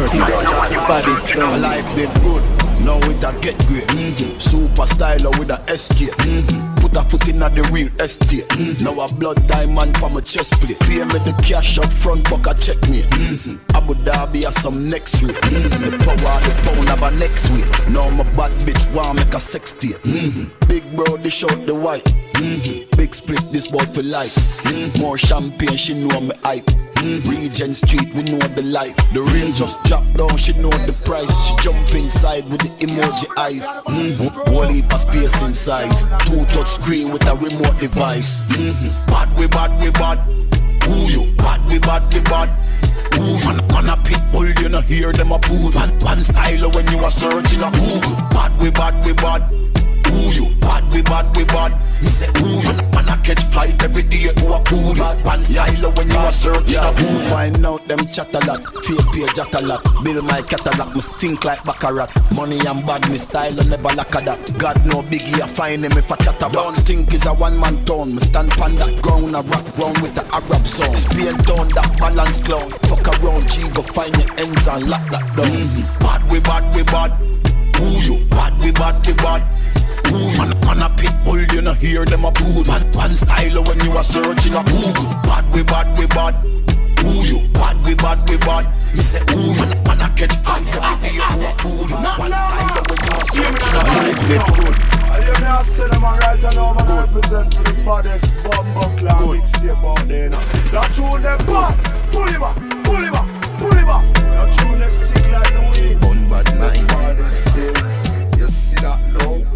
Life 1.59 1.89
did 1.97 2.13
good. 2.23 2.43
Now 2.87 2.99
it 3.11 3.25
a 3.25 3.33
get 3.41 3.59
great. 3.67 3.89
Mm-hmm. 3.89 4.39
Super 4.39 4.87
styler 4.87 5.37
with 5.39 5.51
a 5.51 5.59
escape. 5.73 6.15
Mm-hmm. 6.23 6.80
Put 6.91 7.07
a 7.07 7.09
foot 7.09 7.29
in 7.29 7.43
at 7.43 7.55
the 7.55 7.63
real 7.71 7.89
estate. 8.01 8.49
Mm-hmm. 8.49 8.85
Now 8.85 9.05
a 9.05 9.15
blood 9.15 9.47
diamond 9.47 9.97
for 9.97 10.11
my 10.11 10.21
chest 10.21 10.55
plate. 10.61 10.79
Pay 10.81 10.99
me 10.99 11.19
the 11.23 11.35
cash 11.47 11.79
up 11.79 11.93
front, 11.93 12.27
fuck 12.27 12.47
a 12.47 12.55
check 12.55 12.81
me. 12.89 13.03
Mm-hmm. 13.03 13.77
Abu 13.77 13.95
Dhabi 13.95 14.45
has 14.45 14.61
some 14.61 14.91
next 14.91 15.23
rate. 15.23 15.37
Mm-hmm. 15.37 15.85
The 15.85 16.05
power 16.05 16.39
of 16.39 16.43
the 16.45 16.71
pound 16.71 16.89
have 16.89 17.03
a 17.03 17.11
next 17.19 17.51
weight. 17.51 17.89
Now 17.89 18.09
my 18.11 18.25
bad 18.35 18.53
bitch 18.63 18.93
want 18.95 19.19
make 19.19 19.35
a 19.35 19.41
sex 19.41 19.73
tape. 19.73 19.97
Mm-hmm. 20.03 20.51
Big 20.69 20.85
bro, 20.97 21.17
dish 21.17 21.45
out 21.45 21.65
the 21.67 21.75
white. 21.75 22.05
Mm-hmm. 22.35 22.97
Big 22.97 23.15
split, 23.15 23.53
this 23.53 23.69
boy 23.69 23.85
for 23.95 24.03
life. 24.03 24.35
Mm-hmm. 24.65 25.01
More 25.01 25.19
champagne, 25.19 25.77
she 25.77 25.95
know 25.95 26.21
me 26.21 26.33
hype. 26.43 26.69
Mm-hmm. 27.01 27.31
Regent 27.31 27.77
Street, 27.77 28.13
we 28.15 28.23
know 28.25 28.39
the 28.53 28.63
life. 28.63 28.97
The 29.15 29.23
rain 29.23 29.55
just 29.55 29.83
drop 29.85 30.05
down, 30.13 30.37
she 30.37 30.53
know 30.53 30.69
the 30.85 30.93
price. 31.05 31.33
She 31.49 31.57
jump 31.65 31.95
inside 31.95 32.45
with 32.51 32.61
the 32.61 32.69
emoji 32.85 33.27
eyes. 33.39 33.67
Mm-hmm. 33.89 34.53
Whole 34.53 34.69
heap 34.69 34.93
of 34.93 35.01
space 35.01 35.41
in 35.43 35.55
size. 35.55 36.05
Two 36.27 36.45
touch 36.47 36.69
screen 36.69 37.11
with 37.11 37.27
a 37.27 37.35
remote 37.35 37.79
device. 37.79 38.45
Mm-hmm. 38.53 38.93
Bad 39.07 39.33
we 39.39 39.49
bad 39.49 39.73
we 39.81 39.91
bad. 39.91 40.19
Who 40.85 41.09
you? 41.09 41.33
Bad 41.37 41.65
we 41.69 41.79
bad 41.79 42.13
we 42.13 42.21
bad. 42.21 42.51
Ooh, 43.17 43.41
man, 43.45 43.65
man 43.69 43.89
a 43.89 43.97
pit 44.03 44.21
bull, 44.31 44.47
you 44.47 44.69
know 44.69 44.81
hear 44.81 45.13
them 45.13 45.33
a 45.33 45.39
poo. 45.39 45.71
One, 45.73 45.97
one 46.01 46.23
style 46.23 46.71
when 46.71 46.87
you 46.93 46.99
are 46.99 47.11
searching 47.11 47.63
a 47.63 47.71
Google. 47.73 48.17
Bad 48.31 48.53
we 48.61 48.71
bad 48.71 49.05
we 49.05 49.13
bad. 49.15 49.70
Who 50.11 50.33
you? 50.33 50.55
Bad 50.61 50.91
we 50.93 51.03
bad 51.03 51.37
we 51.37 51.45
bad. 51.45 51.73
Me 52.03 52.09
say 52.09 52.31
who 52.39 52.49
you? 52.61 52.73
Man 52.95 53.09
a 53.09 53.17
catch 53.23 53.45
flight 53.53 53.83
every 53.83 54.03
day 54.03 54.33
to 54.33 54.55
a 54.55 54.59
pool. 54.65 54.95
Bad 54.95 55.25
one 55.25 55.45
style 55.45 55.93
when 55.93 56.11
you 56.11 56.17
are 56.17 56.33
searching 56.33 56.79
a 56.79 56.93
Who 56.93 57.19
find 57.31 57.65
out 57.65 57.87
them 57.87 57.99
chat 58.07 58.35
a 58.35 58.41
lot, 58.47 58.63
fake 58.85 59.07
page 59.13 59.39
a 59.39 59.67
lot. 59.67 59.83
Build 60.03 60.25
my 60.25 60.43
catalog, 60.43 60.95
me 60.95 61.01
stink 61.01 61.45
like 61.45 61.63
baccarat. 61.65 62.11
Money 62.33 62.59
and 62.67 62.85
bad, 62.87 63.09
me 63.11 63.19
style 63.19 63.59
and 63.59 63.71
never 63.71 63.91
lack 63.95 64.15
of 64.15 64.25
that. 64.25 64.59
God 64.59 64.85
no 64.87 65.03
biggie, 65.03 65.41
I 65.41 65.47
find 65.47 65.85
him 65.85 65.93
if 65.93 66.11
I 66.11 66.17
chat 66.17 66.37
about. 66.37 66.53
Don't 66.53 66.77
think 66.77 67.13
is 67.15 67.27
a 67.27 67.35
one 67.35 67.59
man 67.61 67.85
town. 67.85 68.15
Me 68.15 68.19
stand 68.21 68.51
pan 68.53 68.77
that 68.77 69.03
ground, 69.03 69.35
a 69.37 69.43
rock 69.43 69.67
ground 69.77 69.99
with 69.99 70.15
the 70.15 70.25
Arab 70.35 70.67
song. 70.67 70.95
Spain 70.97 71.37
town, 71.45 71.69
that 71.77 71.97
balance 71.99 72.41
clown. 72.41 72.71
Fuck 72.89 73.07
around, 73.21 73.49
G 73.49 73.69
go 73.71 73.83
find 73.83 74.17
your 74.17 74.31
ends 74.39 74.67
and 74.67 74.89
lock 74.89 75.05
that 75.11 75.37
down. 75.37 75.47
Mm-hmm. 75.47 75.99
Bad 76.01 76.31
we 76.31 76.41
bad 76.41 76.75
we 76.75 76.83
bad. 76.85 77.11
Who 77.77 77.87
you? 78.01 78.25
Bad 78.27 78.59
we 78.61 78.73
bad 78.73 79.07
we 79.07 79.13
bad. 79.15 79.43
Ooh, 80.13 80.37
man, 80.39 80.59
man 80.61 80.83
a 80.83 80.91
pit 80.97 81.15
bull, 81.25 81.41
you 81.41 81.63
know 81.63 81.75
hear 81.75 82.05
them 82.05 82.25
a 82.25 82.33
poo. 82.33 82.65
Man, 82.65 82.91
one 82.93 83.15
style 83.15 83.63
when 83.65 83.81
you 83.81 83.93
are 83.93 84.03
searching 84.03 84.55
a 84.55 84.63
Google. 84.65 85.11
Bad 85.23 85.45
we 85.55 85.63
bad 85.65 85.99
we 85.99 86.07
bad. 86.07 86.35
Who 87.01 87.25
you? 87.25 87.49
Bad 87.55 87.83
we 87.85 87.95
bad 87.95 88.29
we 88.29 88.37
bad. 88.39 88.67
Me 88.95 89.03
say 89.03 89.23
ooh, 89.33 89.55
man, 89.55 89.71
man 89.85 90.01
a 90.03 90.09
catch 90.17 90.37
fight 90.43 90.67
to 90.73 90.79
a 90.79 91.55
pool. 91.59 91.87
One 92.19 92.33
style 92.33 92.83
when 92.89 92.99
you 93.05 93.13
are 93.13 93.25
searching 93.25 93.75
a 93.75 93.83
good. 94.57 94.77
I 95.11 95.23
hear 95.23 95.39
me 95.41 95.47
a 95.47 95.65
say 95.65 95.89
them 95.89 96.05
a 96.05 96.11
right 96.11 96.45
and 96.45 96.55
now 96.57 96.73
man 96.75 96.87
represent 97.07 97.55
for 97.55 97.63
the 97.63 97.73
baddest 97.85 98.45
bumbo 98.45 98.81
clan 98.97 99.19
mixtape 99.31 99.85
out 99.85 100.09
there 100.09 100.29
now. 100.29 100.41
That 100.71 100.93
tune 100.95 101.23
them 101.23 101.39
back, 101.47 101.75
pull 102.13 102.27
him 102.27 102.43
up, 102.43 102.57
pull 102.85 103.03
him 103.03 103.15
up, 103.15 103.27
pull 103.59 103.77
him 103.77 103.89
up. 103.89 104.15
That 104.15 104.53
tune 104.59 104.79
them 104.79 104.91
sick 104.91 105.29
like 105.31 105.53
no 105.55 105.61
weed. 105.71 106.01
Bun 106.01 106.29
bad 106.29 106.59
mind. 106.59 106.89
Baddest 106.89 107.49
thing, 107.49 108.39
you 108.39 108.49
see 108.49 108.77
that 108.77 109.01
now? 109.13 109.50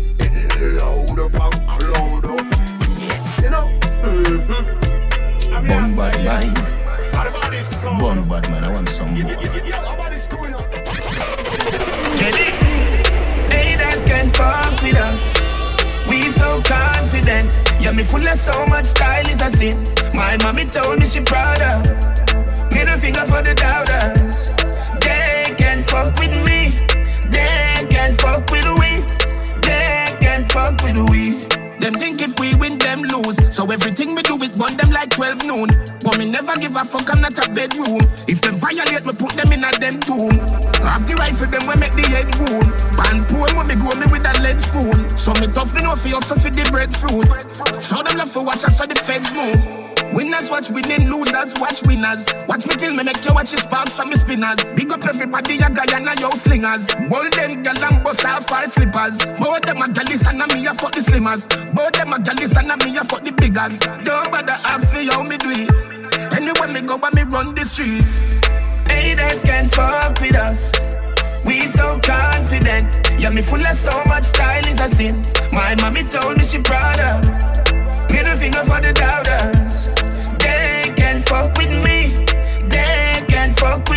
Loud 0.64 1.18
up 1.20 1.34
and 1.34 1.68
cloud 1.68 2.24
up. 2.24 2.46
Yes, 2.98 3.42
you 3.42 3.50
know. 3.50 3.68
Mm-hmm. 4.00 5.66
Bun 5.68 5.94
bad 5.94 6.16
mind. 6.24 6.56
Bun 8.00 8.28
bad 8.28 8.50
man, 8.50 8.64
I 8.64 8.72
want 8.72 8.88
some 8.88 9.12
more. 9.12 9.36
Jenny, 12.16 12.48
haters 13.52 14.04
can 14.06 14.26
fuck 14.30 14.82
with 14.82 14.96
us. 14.96 15.34
We 16.08 16.22
so 16.32 16.62
confident. 16.62 17.60
Yeah, 17.78 17.92
me 17.92 18.02
full 18.02 18.26
of 18.26 18.38
so 18.38 18.64
much 18.66 18.86
style 18.86 19.26
is 19.28 19.42
a 19.42 19.50
sin. 19.50 19.76
My 20.16 20.38
mommy 20.42 20.64
told 20.64 20.98
me 20.98 21.06
she 21.06 21.20
proud 21.20 21.60
of. 21.60 21.84
Middle 22.72 22.96
finger 22.96 23.26
for 23.26 23.42
the 23.42 23.54
doubters. 23.54 24.63
Fuck 30.76 30.94
with 30.94 31.10
we. 31.10 31.53
Them 31.84 32.00
think 32.00 32.16
if 32.24 32.32
we 32.40 32.48
win, 32.56 32.78
them 32.80 33.04
lose. 33.04 33.36
So 33.52 33.68
everything 33.68 34.14
we 34.16 34.22
do 34.22 34.40
is 34.40 34.56
burn 34.56 34.72
them 34.72 34.88
like 34.88 35.10
12 35.10 35.44
noon. 35.44 35.68
But 36.00 36.16
me 36.16 36.24
never 36.24 36.56
give 36.56 36.72
a 36.72 36.80
fuck, 36.80 37.12
I'm 37.12 37.20
not 37.20 37.36
a 37.36 37.44
bedroom. 37.52 38.00
If 38.24 38.40
them 38.40 38.56
violate, 38.56 39.04
me 39.04 39.12
put 39.12 39.36
them 39.36 39.52
in 39.52 39.60
a 39.60 39.70
them 39.76 40.00
tomb. 40.00 40.32
Have 40.80 41.04
the 41.04 41.12
rifle, 41.12 41.44
them 41.44 41.68
we 41.68 41.76
make 41.76 41.92
the 41.92 42.08
head 42.08 42.32
wound. 42.40 42.72
Band 42.96 43.28
poem 43.28 43.52
when 43.52 43.68
me 43.68 43.76
grow 43.76 43.92
me 44.00 44.08
with 44.08 44.24
a 44.24 44.32
lead 44.40 44.56
spoon. 44.64 44.96
So 45.12 45.36
me 45.36 45.52
tough, 45.52 45.76
me 45.76 45.84
know 45.84 45.92
for 45.92 46.08
also 46.16 46.32
for 46.40 46.48
the 46.48 46.64
breadfruit. 46.72 47.28
Show 47.84 48.00
them 48.00 48.16
love 48.16 48.32
for 48.32 48.48
watch 48.48 48.64
us 48.64 48.80
so 48.80 48.88
the 48.88 48.96
feds 48.96 49.36
move. 49.36 49.84
Winners 50.14 50.48
watch 50.48 50.70
winning, 50.70 51.10
losers 51.10 51.58
watch 51.58 51.82
winners. 51.82 52.24
Watch 52.46 52.66
me 52.68 52.74
till 52.76 52.94
me 52.94 53.02
make 53.02 53.24
you 53.24 53.34
watch 53.34 53.50
your 53.50 53.60
sparks 53.60 53.96
from 53.96 54.10
me 54.10 54.16
spinners. 54.16 54.68
Big 54.76 54.92
up 54.92 55.04
everybody, 55.04 55.56
a 55.58 55.68
guy 55.68 55.90
and 55.90 56.06
a 56.06 56.14
yo 56.20 56.30
slingers. 56.30 56.94
Golden 57.10 57.64
galambos, 57.64 58.24
all 58.24 58.40
fire 58.40 58.66
slippers. 58.66 59.26
Both 59.42 59.66
them 59.66 59.82
a 59.82 59.88
jealous 59.90 60.26
and 60.28 60.40
a 60.40 60.46
me 60.54 60.66
a 60.66 60.74
fuck 60.74 60.92
the 60.92 61.00
slimmers. 61.00 61.50
Both 61.74 61.92
them 61.92 62.12
a 62.12 62.22
jealous 62.22 62.56
and 62.56 62.70
a 62.70 62.76
me 62.84 62.96
a 62.96 63.04
fuck 63.04 63.24
the 63.24 63.32
biggers. 63.32 63.80
Don't 64.04 64.30
bother 64.30 64.58
ask 64.64 64.94
me 64.94 65.06
how 65.06 65.22
me 65.22 65.36
do 65.36 65.50
it. 65.50 65.68
Anywhere 66.32 66.68
me 66.68 66.80
go, 66.80 66.96
when 66.96 67.14
me 67.14 67.22
run 67.24 67.54
the 67.54 67.64
street. 67.64 68.06
Haters 68.88 69.42
can 69.42 69.68
fuck 69.68 70.20
with 70.20 70.36
us. 70.36 70.94
We 71.46 71.60
so 71.66 72.00
confident. 72.02 73.20
Yeah, 73.20 73.30
me 73.30 73.42
full 73.42 73.60
of 73.60 73.76
so 73.76 73.92
much 74.06 74.24
style 74.24 74.66
is 74.66 74.80
a 74.80 74.88
sin. 74.88 75.14
My 75.52 75.74
mommy 75.82 76.02
told 76.02 76.38
me 76.38 76.44
she 76.44 76.58
proud 76.58 76.98
of. 77.00 77.22
Middle 78.10 78.36
finger 78.36 78.64
for 78.64 78.80
the 78.80 78.92
doubters. 78.94 79.94
They 80.38 80.92
can 80.96 81.20
fuck 81.20 81.54
with 81.58 81.74
me. 81.84 82.14
They 82.66 83.22
can 83.28 83.54
fuck 83.54 83.88
with 83.88 83.93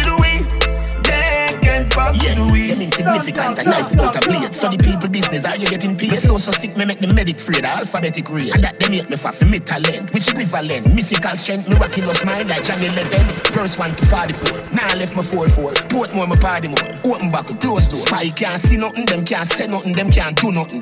we. 1.97 2.17
They 2.17 2.17
can 2.17 2.17
fuck 2.17 2.23
Yeah, 2.23 2.41
with 2.43 2.51
we. 2.51 2.67
them 2.67 2.81
insignificant 2.81 3.59
and 3.59 3.67
nice 3.67 3.93
about 3.93 4.15
a 4.15 4.19
blade. 4.29 4.53
Study 4.53 4.77
people 4.77 5.09
business, 5.09 5.45
are 5.45 5.57
you 5.57 5.67
getting 5.67 5.95
paid? 5.97 6.11
Me 6.11 6.17
so 6.17 6.37
sick, 6.37 6.77
me 6.77 6.85
make 6.85 6.99
the 6.99 7.07
medic 7.13 7.39
free, 7.39 7.61
the 7.61 7.67
alphabetic 7.67 8.29
rate. 8.29 8.53
And 8.53 8.63
that 8.63 8.79
they 8.79 8.89
make 8.89 9.09
me 9.09 9.17
for 9.17 9.45
me 9.45 9.59
talent, 9.59 10.13
which 10.13 10.27
equivalent. 10.29 10.93
Mythical 10.93 11.35
strength, 11.37 11.69
miraculous 11.69 12.23
mind 12.25 12.49
like 12.49 12.63
John 12.63 12.79
11. 12.79 13.19
First 13.53 13.79
one 13.79 13.95
to 13.95 14.05
44, 14.05 14.75
now 14.75 14.87
I 14.87 14.95
left 14.95 15.15
my 15.15 15.23
4-4. 15.23 15.73
Portmore, 15.89 16.27
my 16.27 16.35
party 16.37 16.69
more. 16.69 17.13
Open 17.13 17.31
back, 17.31 17.45
close 17.59 17.87
door. 17.87 17.99
Spy 18.05 18.29
can't 18.29 18.59
see 18.59 18.77
nothing, 18.77 19.05
them 19.05 19.25
can't 19.25 19.47
say 19.47 19.67
nothing, 19.67 19.93
them 19.93 20.09
can't 20.09 20.35
do 20.37 20.51
nothing. 20.51 20.81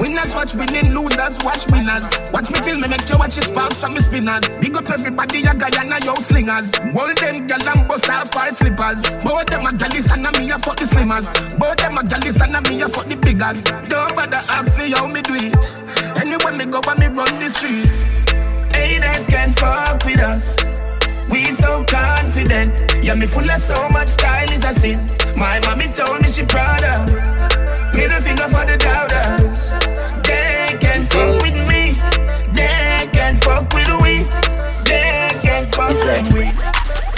Winners 0.00 0.34
watch 0.34 0.54
winning, 0.54 0.94
losers 0.96 1.36
watch 1.44 1.68
winners. 1.68 2.08
Watch 2.32 2.48
me 2.50 2.58
till 2.64 2.80
me 2.80 2.88
make 2.88 3.04
you 3.04 3.18
watch 3.18 3.36
your 3.36 3.44
sparks 3.44 3.82
from 3.82 3.92
me 3.92 4.00
spinners. 4.00 4.48
Big 4.54 4.74
up 4.74 4.88
everybody, 4.88 5.44
a 5.44 5.52
guy 5.52 5.68
and 5.76 5.92
a 5.92 6.00
yo 6.00 6.14
slingers. 6.14 6.72
Golden 6.96 7.46
galambos, 7.46 8.08
all 8.08 8.24
fire 8.24 8.50
slippers. 8.50 9.04
Both 9.22 9.52
them 9.52 9.66
a 9.66 9.76
jealous 9.76 10.10
and 10.10 10.26
a 10.26 10.32
me 10.40 10.50
a 10.50 10.58
fuck 10.58 10.76
the 10.76 10.86
slimmers. 10.88 11.28
Both 11.58 11.76
them 11.84 11.98
a 11.98 12.02
jealous 12.02 12.40
and 12.40 12.56
a 12.56 12.60
me 12.64 12.80
a 12.80 12.88
fuck 12.88 13.08
the 13.12 13.16
biggers. 13.16 13.64
Don't 13.92 14.16
bother 14.16 14.40
ask 14.48 14.78
me 14.78 14.90
how 14.90 15.06
me 15.06 15.20
do 15.20 15.36
it. 15.36 15.60
Anywhere 16.16 16.56
me 16.56 16.64
go, 16.64 16.80
when 16.88 16.96
me 16.96 17.12
run 17.12 17.36
the 17.36 17.52
street. 17.52 17.92
Haters 18.72 19.28
can 19.28 19.52
fuck 19.52 20.00
with 20.08 20.24
us. 20.24 20.80
We 21.30 21.44
so 21.44 21.84
confident. 21.84 23.04
Yeah, 23.04 23.20
me 23.20 23.26
full 23.26 23.44
of 23.44 23.60
so 23.60 23.76
much 23.90 24.08
style 24.08 24.48
is 24.48 24.64
a 24.64 24.72
sin. 24.72 24.96
My 25.36 25.60
mommy 25.60 25.92
told 25.92 26.24
me 26.24 26.28
she 26.32 26.48
proud 26.48 26.84
of. 26.88 27.04
Middle 27.92 28.20
finger 28.24 28.48
for 28.48 28.64
the 28.64 28.80
doubters. 28.80 29.39
Fuck 33.50 33.66
with 33.74 33.90
we. 34.02 34.14
They 34.86 35.34
can 35.42 35.66
fuck 35.74 35.90
with 35.90 36.34
we. 36.34 36.46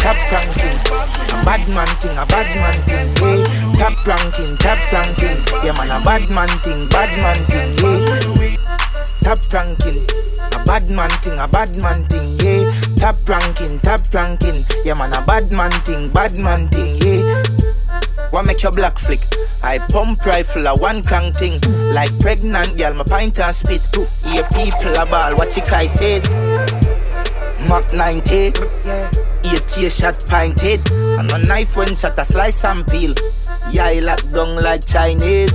Top 0.00 0.18
ranking, 0.32 0.78
a 1.30 1.44
bad 1.44 1.62
man 1.68 1.86
thing, 2.00 2.16
a 2.18 2.26
bad 2.26 2.48
man 2.58 2.78
thing, 2.88 3.08
yeah. 3.22 3.44
Top 3.78 4.06
ranking, 4.06 4.56
top 4.56 4.80
ranking, 4.92 5.38
yeah 5.62 5.72
man, 5.78 5.92
a 5.92 6.02
bad 6.04 6.28
man 6.28 6.48
thing, 6.64 6.88
bad 6.88 7.12
man 7.22 7.38
thing, 7.46 7.70
yeah. 7.78 8.56
Top 9.20 9.38
ranking, 9.52 10.02
a 10.52 10.64
bad 10.64 10.90
man 10.90 11.10
thing, 11.22 11.38
a 11.38 11.46
bad 11.46 11.70
man 11.78 12.04
thing, 12.06 12.36
yeah. 12.40 12.72
Top 12.96 13.16
ranking, 13.28 13.78
top 13.80 14.00
ranking, 14.12 14.64
yeah 14.84 14.94
man, 14.94 15.12
a 15.12 15.22
bad 15.24 15.52
man 15.52 15.70
thing, 15.86 16.10
bad 16.10 16.36
man 16.38 16.68
thing, 16.68 16.98
yeah. 17.00 17.51
What 18.32 18.46
make 18.46 18.62
your 18.62 18.72
black 18.72 18.98
flick? 18.98 19.20
I 19.62 19.78
pump 19.78 20.24
rifle 20.24 20.66
a 20.66 20.74
one 20.74 21.02
crank 21.02 21.36
thing. 21.36 21.60
Like 21.92 22.18
pregnant 22.18 22.78
girl, 22.78 22.94
my 22.94 23.04
pint 23.04 23.38
and 23.38 23.54
spit. 23.54 23.82
Hear 24.24 24.42
people 24.54 24.96
a 24.96 25.04
ball, 25.04 25.36
what 25.36 25.54
you 25.54 25.62
guy 25.62 25.86
says. 25.86 26.28
Mach 27.68 27.92
90, 27.92 28.52
yeah. 28.86 29.10
AK 29.44 29.92
shot 29.92 30.16
pinted. 30.26 30.80
And 31.20 31.30
a 31.30 31.46
knife 31.46 31.76
when 31.76 31.94
shot 31.94 32.18
a 32.18 32.24
slice 32.24 32.64
and 32.64 32.86
peel. 32.88 33.14
Yeah, 33.70 33.84
I 33.84 33.98
lock 33.98 34.22
down 34.32 34.56
like 34.56 34.86
Chinese. 34.86 35.52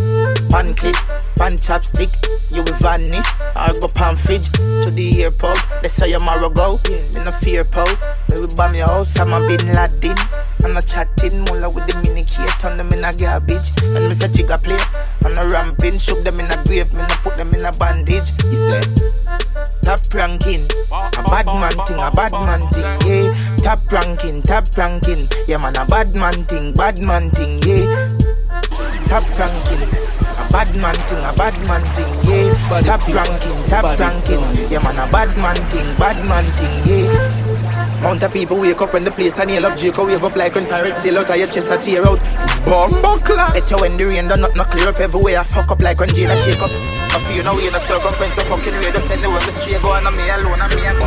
Pan 0.49 0.74
clip, 0.76 0.95
pan 1.36 1.53
chopstick. 1.53 2.11
You 2.49 2.64
will 2.64 2.80
vanish 2.80 3.28
or 3.56 3.74
go 3.80 3.88
pan 3.94 4.15
fridge 4.15 4.49
to 4.84 4.91
the 4.91 5.24
airport. 5.24 5.60
They 5.82 5.90
say 5.90 6.10
your 6.10 6.22
marrow 6.22 6.49
go. 6.49 6.80
Me 7.14 7.24
no 7.24 7.32
fear 7.32 7.64
po. 7.64 7.86
Me 8.30 8.40
will 8.40 8.56
bomb 8.56 8.76
your 8.76 8.88
house. 8.88 9.19
I'm 9.19 9.34
a 9.34 9.40
bin 9.48 9.74
Laden. 9.74 10.18
I'm 10.64 10.76
a 10.76 10.82
chatting 10.82 11.45
mullah 11.45 11.69
with 11.69 11.88
the 11.88 11.95
mini 12.02 12.24
key. 12.24 12.45
Turn 12.60 12.78
them 12.78 12.91
in 12.94 13.03
a 13.03 13.14
garbage. 13.14 13.72
And 13.84 14.07
me 14.07 14.14
say 14.14 14.30
chigga 14.30 14.61
play. 14.61 14.80
I'm 15.26 15.38
a 15.38 15.49
ramping. 15.52 15.98
Shook 15.99 16.24
them 16.24 16.40
in 16.40 16.49
a 16.52 16.64
grave. 16.65 16.91
Me 16.94 17.02
no 17.02 17.15
put 17.22 17.38
them 17.38 17.53
in 17.53 17.65
a 17.65 17.72
bandage. 17.74 18.30
He 18.49 18.56
said. 18.56 18.88
Top 19.88 19.99
ranking, 20.14 20.68
a 20.91 21.24
bad 21.24 21.45
man 21.45 21.72
thing, 21.88 21.98
a 21.98 22.11
bad 22.11 22.34
man 22.34 22.60
thing, 22.72 23.07
yeah. 23.07 23.56
Top 23.64 23.80
ranking, 23.90 24.41
top 24.41 24.65
ranking, 24.76 25.30
yeah 25.48 25.56
man, 25.56 25.78
a 25.78 25.86
bad 25.86 26.14
man 26.14 26.34
thing, 26.44 26.74
bad 26.74 26.99
man 26.99 27.30
thing, 27.32 27.61
yeah. 27.64 28.11
Top 29.07 29.24
ranking, 29.40 29.88
a 29.88 30.07
bad 30.58 30.74
man 30.82 30.98
thing, 31.06 31.22
a 31.22 31.32
bad 31.38 31.54
man 31.70 31.84
thing, 31.94 32.10
yeah. 32.26 32.82
Top 32.82 33.06
ranking, 33.14 33.54
top 33.70 33.86
ranking, 34.02 34.42
yeah 34.74 34.82
man, 34.82 34.98
a 34.98 35.06
bad 35.14 35.30
man 35.38 35.54
thing, 35.70 35.86
bad 36.02 36.18
man 36.26 36.42
thing, 36.58 36.82
yeah. 36.90 38.02
Mount 38.02 38.24
of 38.24 38.34
people 38.34 38.58
wake 38.60 38.82
up 38.82 38.92
when 38.92 39.04
the 39.04 39.12
place 39.12 39.38
and 39.38 39.52
nail 39.52 39.68
up. 39.68 39.78
Jacob 39.78 40.08
wave 40.08 40.24
up 40.24 40.36
like 40.36 40.56
when 40.56 40.66
pirates 40.66 41.04
sail 41.04 41.20
out 41.20 41.30
of 41.30 41.38
your 41.38 41.46
chest 41.46 41.70
a 41.70 41.78
tear 41.78 42.02
out. 42.08 42.18
Bumbo 42.66 43.22
clap 43.22 43.54
Bet 43.54 43.70
you 43.70 43.78
when 43.78 43.98
the 43.98 44.06
rain 44.06 44.28
done 44.28 44.42
not, 44.42 44.56
not 44.56 44.72
clear 44.72 44.90
up 44.90 45.00
everywhere. 45.00 45.38
I 45.38 45.44
fuck 45.44 45.70
up 45.70 45.82
like 45.82 46.00
when 46.00 46.10
Jada 46.10 46.34
shake 46.42 46.62
up. 46.62 46.72
I 47.14 47.20
feel 47.30 47.44
no 47.46 47.54
way 47.54 47.68
in 47.68 47.76
a 47.76 47.80
circumference 47.80 48.38
of 48.38 48.46
fucking 48.50 48.74
radio 48.74 49.00
Send 49.06 49.24
the 49.24 49.30
world 49.30 49.42
the 49.44 49.52
straight 49.52 49.82
go 49.82 49.94
and 49.94 50.08
I'm 50.08 50.18
me 50.18 50.30
alone 50.30 50.62
and 50.62 50.74
me 50.74 50.86
and 50.86 50.98
me 50.98 51.06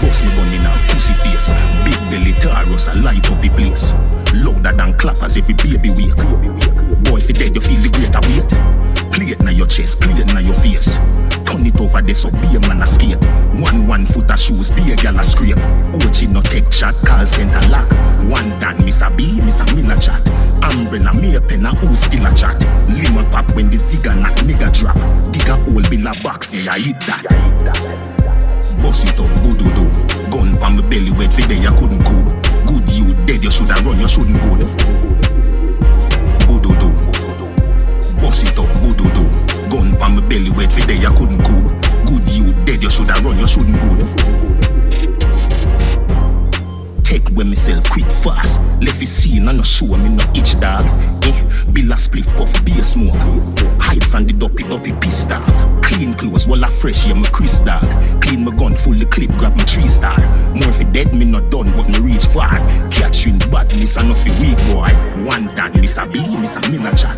Bust 0.00 0.24
me 0.24 0.30
gun 0.36 0.52
in 0.52 0.66
a 0.66 0.72
pussy 0.92 1.14
face. 1.14 1.50
Big 1.84 1.98
belly 2.10 2.32
Taurus, 2.34 2.88
I 2.88 2.94
light 2.94 3.30
up 3.30 3.40
the 3.40 3.48
place. 3.48 3.92
Louder 4.34 4.72
than 4.72 4.92
clappers 4.98 5.36
every 5.36 5.54
baby 5.54 5.90
wake. 5.90 6.16
Boy, 7.04 7.18
if 7.18 7.28
you 7.28 7.34
dead, 7.34 7.54
you 7.54 7.60
feel 7.60 7.80
the 7.80 7.88
greater 7.88 8.20
weight. 8.28 8.50
Play 9.12 9.32
it 9.32 9.40
na 9.40 9.50
your 9.50 9.66
chest, 9.66 10.00
play 10.00 10.12
it 10.20 10.26
na 10.34 10.40
your 10.40 10.54
face. 10.54 10.98
Turn 11.46 11.64
it 11.64 11.80
over 11.80 12.02
there 12.02 12.14
so 12.14 12.30
be 12.30 12.56
a 12.56 12.60
man 12.68 12.82
a 12.82 12.86
skate. 12.86 13.24
One 13.56 13.86
one 13.86 14.04
foot 14.04 14.30
of 14.30 14.38
shoes, 14.38 14.70
be 14.70 14.92
a 14.92 14.96
gal 14.96 15.18
a 15.18 15.24
scrape. 15.24 15.56
Ochi 15.96 16.28
no 16.28 16.42
take 16.42 16.68
chat, 16.70 16.94
call 17.06 17.26
center 17.26 17.66
lock. 17.68 17.88
One 18.28 18.50
dan, 18.60 18.76
miss 18.84 19.00
a 19.00 19.10
B, 19.10 19.40
a 19.40 19.74
Miller 19.74 19.96
chat. 19.96 20.20
Umbrella, 20.62 21.14
me 21.14 21.36
a 21.36 21.40
pen 21.40 21.64
a 21.64 21.70
who 21.74 21.94
still 21.94 22.26
a 22.26 22.34
chat. 22.34 22.60
Lima 22.90 23.24
pop 23.30 23.50
when 23.54 23.70
the 23.70 23.78
cigar 23.78 24.14
not 24.14 24.36
nigga 24.44 24.68
drop. 24.76 24.96
Dig 25.32 25.48
a 25.48 25.54
hole, 25.56 25.82
bill 25.88 26.06
a 26.06 26.12
box, 26.22 26.52
yeah, 26.52 26.72
I 26.72 26.78
hit 26.80 27.00
that 27.06 28.15
Bust 28.86 29.02
it 29.04 29.18
up, 29.18 29.26
do 29.42 29.52
do. 29.58 29.84
Gun 30.30 30.54
pa 30.60 30.70
my 30.70 30.80
belly 30.88 31.10
wet 31.18 31.34
for 31.34 31.42
day 31.48 31.58
I 31.66 31.74
couldn't 31.74 32.04
cool. 32.04 32.22
Good 32.70 32.88
you 32.92 33.12
dead, 33.26 33.42
you 33.42 33.50
shoulda 33.50 33.74
run, 33.82 33.98
you 33.98 34.06
shouldn't 34.06 34.40
go. 34.40 34.54
Do 36.46 36.60
do 36.62 36.70
do. 36.78 36.88
Bust 38.22 38.44
it 38.44 38.56
up, 38.56 38.70
do 38.80 38.94
do. 38.94 39.24
Gun 39.70 39.90
pa 39.98 40.08
my 40.08 40.20
belly 40.28 40.52
wet 40.52 40.72
for 40.72 40.86
day 40.86 41.04
I 41.04 41.12
couldn't 41.16 41.42
cool. 41.42 41.66
Good 42.06 42.30
you 42.30 42.52
dead, 42.64 42.80
you 42.80 42.88
shoulda 42.88 43.14
run, 43.24 43.36
you 43.40 43.48
shouldn't 43.48 43.74
go. 43.80 44.85
Take 47.16 47.28
when 47.30 47.48
myself 47.48 47.88
quick 47.88 48.10
fast. 48.10 48.60
Left 48.82 49.02
it 49.02 49.06
seen 49.06 49.48
and 49.48 49.56
no 49.56 49.64
show 49.64 49.86
me 49.86 50.10
no 50.10 50.22
itch 50.34 50.60
dog. 50.60 50.84
Eh, 51.24 51.32
bill 51.72 51.92
a 51.92 51.96
spliff 51.96 52.28
puff, 52.36 52.62
be 52.62 52.72
a 52.72 52.84
smoke. 52.84 53.16
Hide 53.80 54.04
from 54.04 54.26
the 54.26 54.34
dopey 54.34 54.64
dopey 54.64 54.92
pissed 55.00 55.32
off. 55.32 55.82
Clean 55.82 56.12
clothes, 56.12 56.46
while 56.46 56.62
I 56.62 56.68
fresh, 56.68 57.06
yeah, 57.06 57.14
my 57.14 57.26
Chris 57.30 57.58
dog. 57.60 57.88
Clean 58.20 58.44
my 58.44 58.54
gun, 58.54 58.74
full 58.74 58.92
the 58.92 59.06
clip, 59.06 59.30
grab 59.38 59.56
my 59.56 59.64
three 59.64 59.88
star. 59.88 60.18
More 60.54 60.68
if 60.68 60.82
it 60.82 60.92
dead, 60.92 61.14
me 61.14 61.24
not 61.24 61.50
done, 61.50 61.74
but 61.74 61.88
me 61.88 62.00
reach 62.00 62.26
far. 62.26 62.58
Catching 62.90 63.38
badness, 63.50 63.96
and 63.96 64.10
nothing 64.10 64.36
weak 64.38 64.58
boy. 64.68 64.92
One 65.24 65.46
dan, 65.54 65.72
miss 65.80 65.96
a 65.96 66.04
B, 66.06 66.20
miss 66.36 66.56
a 66.56 66.60
Miller 66.68 66.94
chat. 66.94 67.16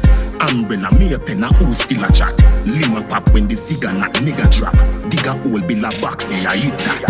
Umbrella, 0.48 0.96
me 0.96 1.12
a 1.12 1.18
pen, 1.18 1.42
a 1.42 1.48
who 1.54 1.72
still 1.72 2.04
a 2.04 2.12
chat. 2.12 2.38
Lima 2.64 3.02
pop 3.02 3.28
when 3.34 3.48
the 3.48 3.56
cigar 3.56 3.94
not 3.94 4.14
nigga 4.22 4.48
drop. 4.56 4.76
Dig 5.10 5.26
a 5.26 5.32
hole, 5.32 5.60
bill 5.60 5.84
a 5.84 5.90
box, 6.00 6.30
yeah, 6.30 6.50
I 6.50 6.56
hit 6.56 6.78
that. 6.78 7.02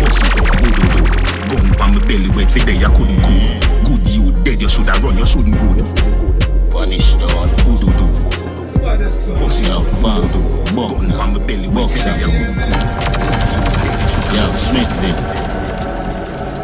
Bust 0.00 0.26
it 0.26 0.36
up, 0.36 0.56
do 0.58 0.98
do 0.98 1.02
do. 1.02 1.07
Gun 1.48 1.72
pa 1.78 1.86
my 1.88 1.98
belly 2.06 2.30
wet 2.36 2.50
for 2.52 2.58
day 2.66 2.78
I 2.84 2.88
couldn't 2.94 3.20
cool. 3.22 3.96
Good 3.96 4.08
you 4.08 4.32
dead, 4.44 4.60
you 4.60 4.68
shoulda 4.68 4.92
run, 5.00 5.16
you 5.16 5.26
shouldn't 5.26 5.56
go. 5.58 5.68
Punish 6.70 7.14
down, 7.16 7.48
do 7.64 7.78
do 7.80 7.88
do. 7.98 8.06
It 8.84 9.68
up, 9.70 9.86
bang 10.02 10.28
do. 10.28 10.40
Gun 10.76 11.10
pa 11.10 11.24
my 11.26 11.38
belly 11.46 11.68
wet 11.68 11.90
for 11.90 11.98
day 12.04 12.10
I 12.12 12.28
couldn't 12.28 12.60
cool. 12.60 12.76
Yo, 14.36 14.44
Smith, 14.56 14.92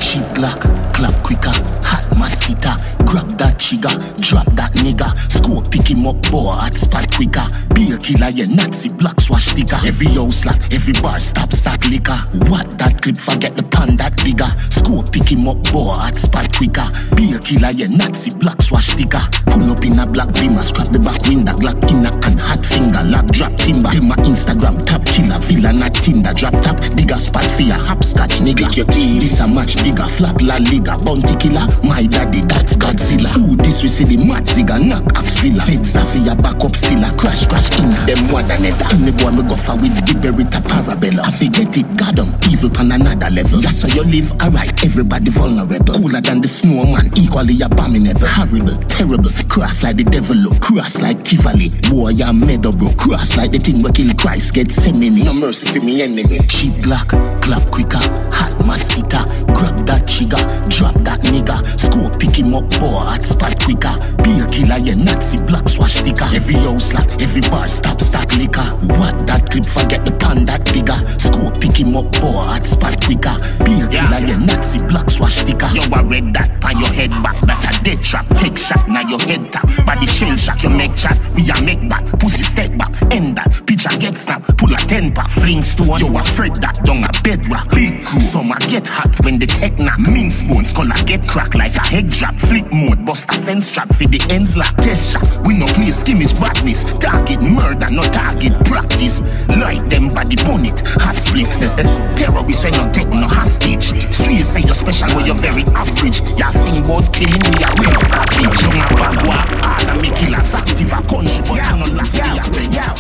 Cheap 0.01 0.27
Glock, 0.36 0.61
clap 0.95 1.15
quicker, 1.23 1.53
hot 1.83 2.07
mosquito. 2.16 2.71
Grab 3.05 3.29
that 3.39 3.61
trigger, 3.61 3.95
drop 4.23 4.47
that 4.55 4.73
nigga. 4.81 5.11
Scope 5.31 5.71
pick 5.71 5.91
him 5.91 6.07
up, 6.07 6.16
boy, 6.31 6.51
hot 6.51 6.75
spot 6.75 7.11
quicker. 7.15 7.45
Be 7.75 7.93
a 7.93 7.99
killer, 7.99 8.31
yeah, 8.31 8.49
Nazi 8.49 8.89
black 8.95 9.21
swash 9.21 9.47
sticker. 9.47 9.79
Every 9.85 10.07
house 10.15 10.45
lock, 10.45 10.59
every 10.73 10.95
bar 10.95 11.21
stop, 11.21 11.53
stack 11.53 11.85
liquor. 11.85 12.16
What 12.49 12.79
that 12.79 13.03
clip, 13.03 13.19
forget 13.19 13.57
the 13.57 13.65
pan 13.65 13.97
that 13.99 14.16
bigger. 14.25 14.51
Scope 14.71 15.12
pick 15.12 15.31
him 15.31 15.47
up, 15.47 15.62
boy, 15.71 15.95
hot 15.95 16.15
spot 16.15 16.51
quicker. 16.57 16.87
Be 17.15 17.35
a 17.35 17.39
killer, 17.39 17.71
yeah, 17.71 17.91
Nazi 17.91 18.31
black 18.39 18.62
swash 18.62 18.89
sticker. 18.89 19.23
Pull 19.47 19.71
up 19.71 19.85
in 19.85 19.99
a 19.99 20.07
black 20.07 20.33
beamer, 20.35 20.62
scrap 20.62 20.89
the 20.89 20.99
back 20.99 21.23
window, 21.27 21.53
Glock 21.53 21.79
in 21.91 22.07
a 22.07 22.11
and 22.27 22.41
hot 22.41 22.65
finger, 22.66 23.03
lock 23.05 23.27
drop 23.27 23.55
timber. 23.59 23.91
Them 23.91 24.09
my 24.09 24.16
Instagram 24.27 24.85
top 24.87 25.05
killer, 25.05 25.39
villa 25.43 25.73
not 25.73 25.95
Tinder, 25.95 26.33
drop 26.35 26.61
top, 26.62 26.81
digger 26.97 27.19
spot 27.19 27.45
your 27.61 27.79
hopscotch 27.79 28.41
nigga. 28.41 28.66
Pick 28.66 28.77
your 28.77 28.87
teeth. 28.87 29.21
This 29.21 29.41
a 29.41 29.47
much 29.47 29.77
bigger, 29.83 30.07
flap 30.07 30.41
la 30.41 30.59
bounty 31.05 31.35
killer. 31.36 31.66
My 31.82 32.05
daddy, 32.05 32.40
that's 32.43 32.77
Godzilla. 32.77 33.32
Who 33.32 33.56
this 33.56 33.82
we 33.82 33.89
see 33.89 34.05
the 34.05 34.16
mad 34.16 34.44
zigga, 34.44 34.77
knock 34.85 35.19
ups 35.19 35.39
villa. 35.39 35.62
Feds 35.62 35.97
a 35.97 36.05
for 36.05 36.19
your 36.19 36.36
backup 36.36 36.77
still 36.77 37.01
crash 37.16 37.47
crash 37.47 37.73
inna. 37.78 37.97
Them 38.06 38.31
one 38.31 38.51
another. 38.51 38.86
Any 38.93 39.12
boy 39.12 39.31
me 39.31 39.43
go 39.48 39.56
for 39.56 39.77
with 39.77 39.94
the 40.05 40.15
Beretta 40.20 40.61
parabella. 40.61 41.24
I 41.24 41.31
forget 41.31 41.77
it, 41.77 41.97
God 41.97 42.16
them 42.16 42.35
evil 42.51 42.70
pan 42.70 42.93
another 42.93 43.31
level. 43.31 43.61
Just 43.61 43.81
so 43.81 43.89
you 43.89 44.05
live 44.05 44.32
alright, 44.40 44.73
everybody 44.85 45.31
vulnerable. 45.31 45.94
Cooler 45.94 46.20
than 46.20 46.40
the 46.40 46.48
snowman, 46.48 47.11
equally 47.16 47.61
abominable, 47.62 48.27
horrible, 48.27 48.74
terrible. 48.89 49.31
Cross 49.48 49.82
like 49.82 49.97
the 49.97 50.05
devil 50.05 50.36
look, 50.36 50.61
cross 50.61 51.01
like 51.01 51.23
Tivoli. 51.23 51.69
Boy, 51.89 52.12
I'm 52.23 52.40
mad 52.40 52.62
bro. 52.62 52.89
Cross 52.97 53.36
like 53.36 53.52
the 53.52 53.59
thing 53.59 53.82
we 53.82 53.90
kill 53.93 54.12
Christ, 54.15 54.55
get 54.55 54.69
semini. 54.69 55.24
No 55.24 55.35
mercy 55.35 55.66
for 55.66 55.85
me 55.85 56.02
enemy. 56.02 56.39
Cheap 56.48 56.82
black, 56.82 57.09
clap 57.43 57.65
quicker, 57.70 58.02
hot 58.32 58.55
mosquito. 58.65 59.19
Grab 59.55 59.77
that 59.86 60.09
trigger, 60.09 60.43
drop 60.74 60.94
that 61.05 61.20
nigga. 61.20 61.59
Scope 61.78 62.18
pick 62.18 62.36
him 62.36 62.55
up, 62.55 62.68
boy, 62.70 62.98
hot 62.98 63.22
spot 63.22 63.62
quicker. 63.62 63.94
Be 64.22 64.40
a 64.40 64.46
killer, 64.46 64.78
yeah, 64.78 64.96
Nazi 64.96 65.38
black 65.46 65.68
swash 65.68 65.94
sticker. 65.94 66.24
Every 66.24 66.55
house 66.55 66.92
lock, 66.92 67.09
every 67.20 67.40
bar 67.42 67.68
stop, 67.68 68.01
stack 68.01 68.32
liquor. 68.34 68.66
What 68.98 69.26
that 69.26 69.51
clip, 69.51 69.66
forget 69.66 70.05
the 70.05 70.14
pan 70.16 70.44
that 70.46 70.64
bigger. 70.72 70.98
Scope 71.18 71.60
pick 71.60 71.76
him 71.78 71.96
up, 71.96 72.10
boy, 72.12 72.42
hot 72.42 72.64
spot 72.64 73.02
quicker. 73.05 73.34
Be 73.64 73.80
a 73.80 73.86
killer, 73.86 74.20
yeah, 74.26 74.38
Nazi 74.38 74.78
black 74.86 75.10
swash 75.10 75.36
sticker. 75.36 75.70
Yo, 75.74 75.82
I 75.92 76.02
read 76.02 76.34
that 76.34 76.64
on 76.64 76.78
your 76.78 76.92
head 76.92 77.10
back, 77.22 77.40
that 77.46 77.80
a 77.80 77.84
dead 77.84 78.02
trap. 78.02 78.26
Take 78.36 78.59
shot, 78.59 78.88
now 78.88 79.06
your 79.09 79.20
head 79.20 79.52
tap. 79.52 79.68
Body 79.86 80.06
shell 80.06 80.36
shock, 80.36 80.62
you 80.62 80.70
make 80.70 80.96
chat. 80.96 81.18
We 81.34 81.48
a 81.51 81.60
make 81.62 81.88
back, 81.88 82.05
pussy 82.18 82.42
step 82.42 82.76
back, 82.76 82.90
end 83.12 83.36
that. 83.36 83.51
Picture 83.66 83.96
get 83.98 84.16
snap, 84.16 84.42
pull 84.56 84.72
a 84.72 84.76
ten 84.76 85.12
pack, 85.14 85.30
fling 85.30 85.62
stone. 85.62 86.01
Yo, 86.01 86.16
afraid 86.18 86.55
that 86.56 86.82
down 86.84 87.05
a 87.05 87.10
bedrock. 87.22 87.70
Big 87.70 88.05
crew, 88.05 88.20
some 88.20 88.51
a 88.51 88.59
get 88.66 88.86
hot 88.86 89.12
when 89.24 89.38
the 89.38 89.46
tech 89.46 89.78
knock. 89.78 89.98
Mince 89.98 90.48
color 90.73 90.95
get 91.05 91.27
cracked 91.28 91.55
like 91.55 91.74
a 91.77 91.86
head 91.86 92.11
drop. 92.11 92.39
Flip 92.39 92.66
mode, 92.73 93.05
bust 93.05 93.27
a 93.31 93.36
sense 93.36 93.66
strap 93.69 93.93
for 93.93 94.07
the 94.07 94.20
ends 94.31 94.57
like 94.57 94.74
shot, 94.95 95.24
we 95.45 95.59
no 95.59 95.66
play 95.66 95.91
skimmage 95.91 96.39
badness. 96.39 96.99
Target 96.99 97.43
murder, 97.43 97.86
no 97.93 98.03
target 98.03 98.53
practice. 98.65 99.20
Light 99.61 99.85
them 99.86 100.09
body 100.09 100.36
bonnet, 100.36 100.81
hot 100.86 101.16
split. 101.16 101.47
Terrorists 102.16 102.65
ain't 102.65 102.77
no 102.77 102.91
take 102.93 103.09
no 103.09 103.27
hostage. 103.27 103.91
Sweet 104.15 104.45
say 104.45 104.62
you're 104.65 104.74
special 104.74 105.09
when 105.16 105.27
you're 105.27 105.36
very 105.36 105.65
average. 105.74 106.20
Ya 106.39 106.51
sing 106.51 106.78
about 106.78 107.12
killing 107.12 107.43
me, 107.43 107.62
a 107.62 107.69
real 107.81 107.95
savage. 108.09 108.61
Young 108.62 108.81
a 108.81 109.11
walk, 109.27 109.51
all 109.62 109.91
of 109.91 110.01
me 110.01 110.11
killers 110.11 110.55
active 110.55 110.93
a 110.93 111.01
country, 111.03 111.43
but 111.47 111.57
yeah, 111.57 111.74
no 111.74 111.86
last 111.86 112.15
yeah, 112.15 112.35
yeah. 112.70 112.95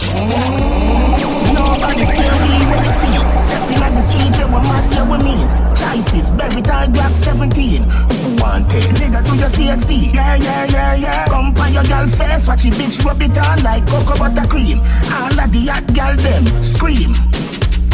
Nobody 1.54 2.04
scared 2.04 2.40
me 2.42 2.66
when 2.66 2.84
you 2.84 2.92
feel. 3.00 3.24
Stepping 3.24 3.43
on 3.84 3.94
the 3.94 4.00
street, 4.00 4.36
you 4.38 4.46
were 4.46 4.64
mad, 4.64 4.84
you 4.96 5.04
were 5.04 5.22
mean. 5.22 5.48
Choices, 5.76 6.30
baby, 6.32 6.62
tag 6.62 6.92
Glock 6.92 7.14
17. 7.14 7.82
Who 7.82 8.42
want 8.42 8.72
it? 8.74 8.84
Nigga, 8.96 9.20
do 9.28 9.36
your 9.36 9.48
CXC. 9.48 10.14
Yeah, 10.14 10.36
yeah, 10.36 10.64
yeah, 10.70 10.94
yeah. 10.94 11.28
Come 11.28 11.52
by 11.54 11.68
your 11.68 11.84
girl 11.84 12.06
face, 12.06 12.48
watch 12.48 12.64
it, 12.64 12.74
bitch, 12.74 13.04
rub 13.04 13.20
it 13.20 13.36
on 13.38 13.62
like 13.62 13.86
cocoa 13.86 14.16
butter 14.16 14.48
cream. 14.48 14.78
All 15.12 15.38
of 15.38 15.52
the 15.52 15.66
hot 15.68 15.86
girl 15.94 16.16
them 16.16 16.62
scream. 16.62 17.14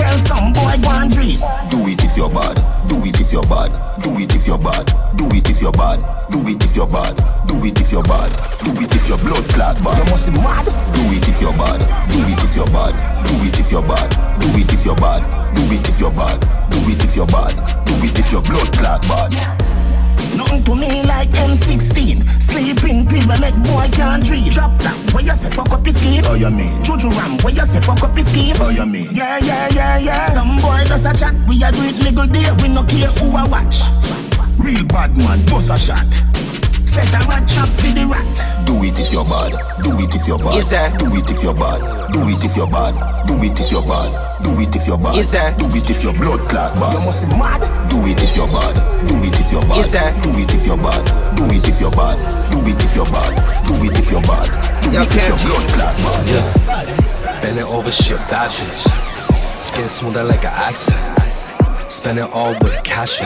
Tell 0.00 0.18
some 0.20 0.52
boy 0.54 0.80
go 0.80 0.88
and 0.96 1.12
dream. 1.12 1.40
Do 1.68 1.84
it 1.84 2.00
if 2.02 2.16
you're 2.16 2.30
bad. 2.32 2.56
Do 2.88 2.96
it 3.04 3.20
if 3.20 3.32
you're 3.32 3.44
bad. 3.44 3.68
Do 4.00 4.16
it 4.16 4.34
if 4.34 4.46
you're 4.46 4.56
bad. 4.56 4.88
Do 5.14 5.28
it 5.28 5.44
if 5.50 5.60
you're 5.60 5.72
bad. 5.72 6.00
Do 6.32 6.40
it 6.48 6.64
if 6.64 6.74
you're 6.74 6.86
bad. 6.88 7.16
Do 7.46 7.60
it 7.60 7.78
if 7.78 7.92
you're 7.92 8.02
bad. 8.02 8.32
Do 8.64 8.72
it 8.80 8.96
if 8.96 9.08
your 9.08 9.18
blood 9.18 9.44
clot 9.52 9.76
bad. 9.84 9.98
You 9.98 10.10
must 10.10 10.32
be 10.32 10.38
mad. 10.40 10.64
Do 10.96 11.04
it 11.12 11.28
if 11.28 11.42
you're 11.42 11.52
bad. 11.52 11.84
Do 12.08 12.16
it 12.32 12.40
if 12.40 12.56
you're 12.56 12.66
bad. 12.72 12.96
Do 13.28 13.34
it 13.44 13.60
if 13.60 13.70
you're 13.70 13.82
bad. 13.84 14.08
Do 14.40 14.48
it 14.56 14.72
if 14.72 14.86
you're 14.86 14.96
bad. 14.96 15.20
Do 15.52 15.60
it 15.68 15.84
if 15.84 16.00
you're 16.00 16.10
bad. 16.16 16.40
Do 16.70 16.78
it 16.88 17.04
if 17.04 17.16
you're 17.16 17.26
bad. 17.26 17.56
Do 17.84 17.92
it 18.00 18.18
if 18.18 18.32
your 18.32 18.40
blood 18.40 18.72
clot 18.72 19.02
bad. 19.02 19.36
Nothing 20.36 20.64
to 20.64 20.74
me 20.74 21.02
like 21.02 21.30
M16. 21.30 22.42
Sleeping 22.42 23.06
pill 23.06 23.26
make 23.40 23.56
boy 23.64 23.88
can't 23.92 24.24
dream. 24.24 24.48
Drop 24.50 24.72
down, 24.80 24.96
where 25.12 25.24
you 25.24 25.34
say 25.34 25.50
fuck 25.50 25.70
up 25.70 25.84
his 25.84 25.98
scheme? 25.98 26.22
Oh, 26.26 26.34
you 26.34 26.50
mean? 26.50 26.82
Juju 26.84 27.08
Ram, 27.10 27.38
where 27.38 27.54
you 27.54 27.64
say 27.64 27.80
fuck 27.80 28.02
up 28.02 28.16
his 28.16 28.30
scheme? 28.30 28.56
Oh, 28.60 28.70
you 28.70 28.86
mean? 28.86 29.08
Yeah, 29.12 29.38
yeah, 29.38 29.68
yeah, 29.72 29.98
yeah. 29.98 30.24
Some 30.24 30.56
boy 30.56 30.84
does 30.86 31.04
a 31.04 31.12
chat, 31.14 31.34
we 31.48 31.62
a 31.62 31.72
do 31.72 31.82
it 31.82 31.96
niggle 32.04 32.26
day, 32.26 32.50
we 32.62 32.68
no 32.68 32.84
care 32.84 33.08
who 33.18 33.36
a 33.36 33.48
watch. 33.48 33.80
Real 34.58 34.84
bad 34.84 35.16
man, 35.16 35.44
boss 35.46 35.70
a 35.70 35.78
shot. 35.78 36.06
Set 36.86 37.12
a 37.14 37.18
rat 37.28 37.46
trap 37.48 37.68
for 37.80 37.92
the 37.92 38.06
rat. 38.06 38.66
Do 38.66 38.74
it 38.82 38.98
if 38.98 39.12
you're 39.12 39.24
bad. 39.24 39.52
Do 39.82 39.96
it 39.98 40.14
if 40.14 40.26
you're 40.26 40.38
bad. 40.38 40.54
Yes, 40.54 40.70
sir. 40.70 40.90
Do 40.98 41.06
it 41.14 41.30
if 41.30 41.42
you're 41.42 41.54
bad. 41.54 41.80
Do 42.12 42.20
it 42.28 42.44
if 42.44 42.56
you're 42.56 42.66
bad. 42.66 42.94
Do 43.26 43.34
it 43.42 43.58
if 43.58 43.70
you're 43.70 43.82
bad. 43.82 44.12
Do 44.42 44.50
it 44.58 44.74
if 44.74 44.86
you're 44.86 44.98
bad. 44.98 45.14
Yes, 45.16 45.30
sir. 45.30 45.54
Do 45.58 45.66
it 45.74 45.90
if 45.90 46.02
your 46.02 46.14
blood 46.14 46.48
clot 46.48 46.74
bad. 46.78 46.92
You 46.92 47.00
must 47.06 47.26
be 47.28 47.34
mad. 47.34 47.62
Do 47.90 47.98
it 48.06 48.20
if 48.22 48.36
you're 48.36 48.48
bad. 48.48 48.74
Do 49.06 49.14
it 49.22 49.38
if 49.38 49.52
you're 49.52 49.62
bad. 49.62 49.76
Yes, 49.78 49.90
sir. 49.90 50.06
Do 50.22 50.30
it 50.38 50.52
if 50.54 50.66
you're 50.66 50.76
bad. 50.78 51.02
Do 51.36 51.44
it 51.46 51.66
if 51.66 51.80
you're 51.80 51.90
bad. 51.90 52.18
Do 52.50 52.58
it 52.66 52.82
if 52.82 52.94
you're 52.94 53.06
bad. 53.10 53.34
Do 53.66 53.74
it 53.82 53.98
if 53.98 54.10
you're 54.10 54.22
bad. 54.22 54.48
Do 54.82 54.88
it 54.90 55.10
if 55.10 55.28
your 55.28 55.38
blood 55.46 55.66
clot 55.74 55.96
bad. 55.98 56.26
Yeah. 56.26 57.40
Bend 57.40 57.58
it 57.58 57.66
over, 57.66 57.90
shit, 57.90 58.18
bad 58.30 58.50
bitch. 58.50 58.82
Skin 59.60 59.88
smoother 59.88 60.24
like 60.24 60.44
an 60.44 60.52
accent. 60.54 61.49
Spend 61.90 62.20
it 62.20 62.30
all 62.32 62.54
with 62.62 62.78
a 62.78 62.80
cash. 62.82 63.18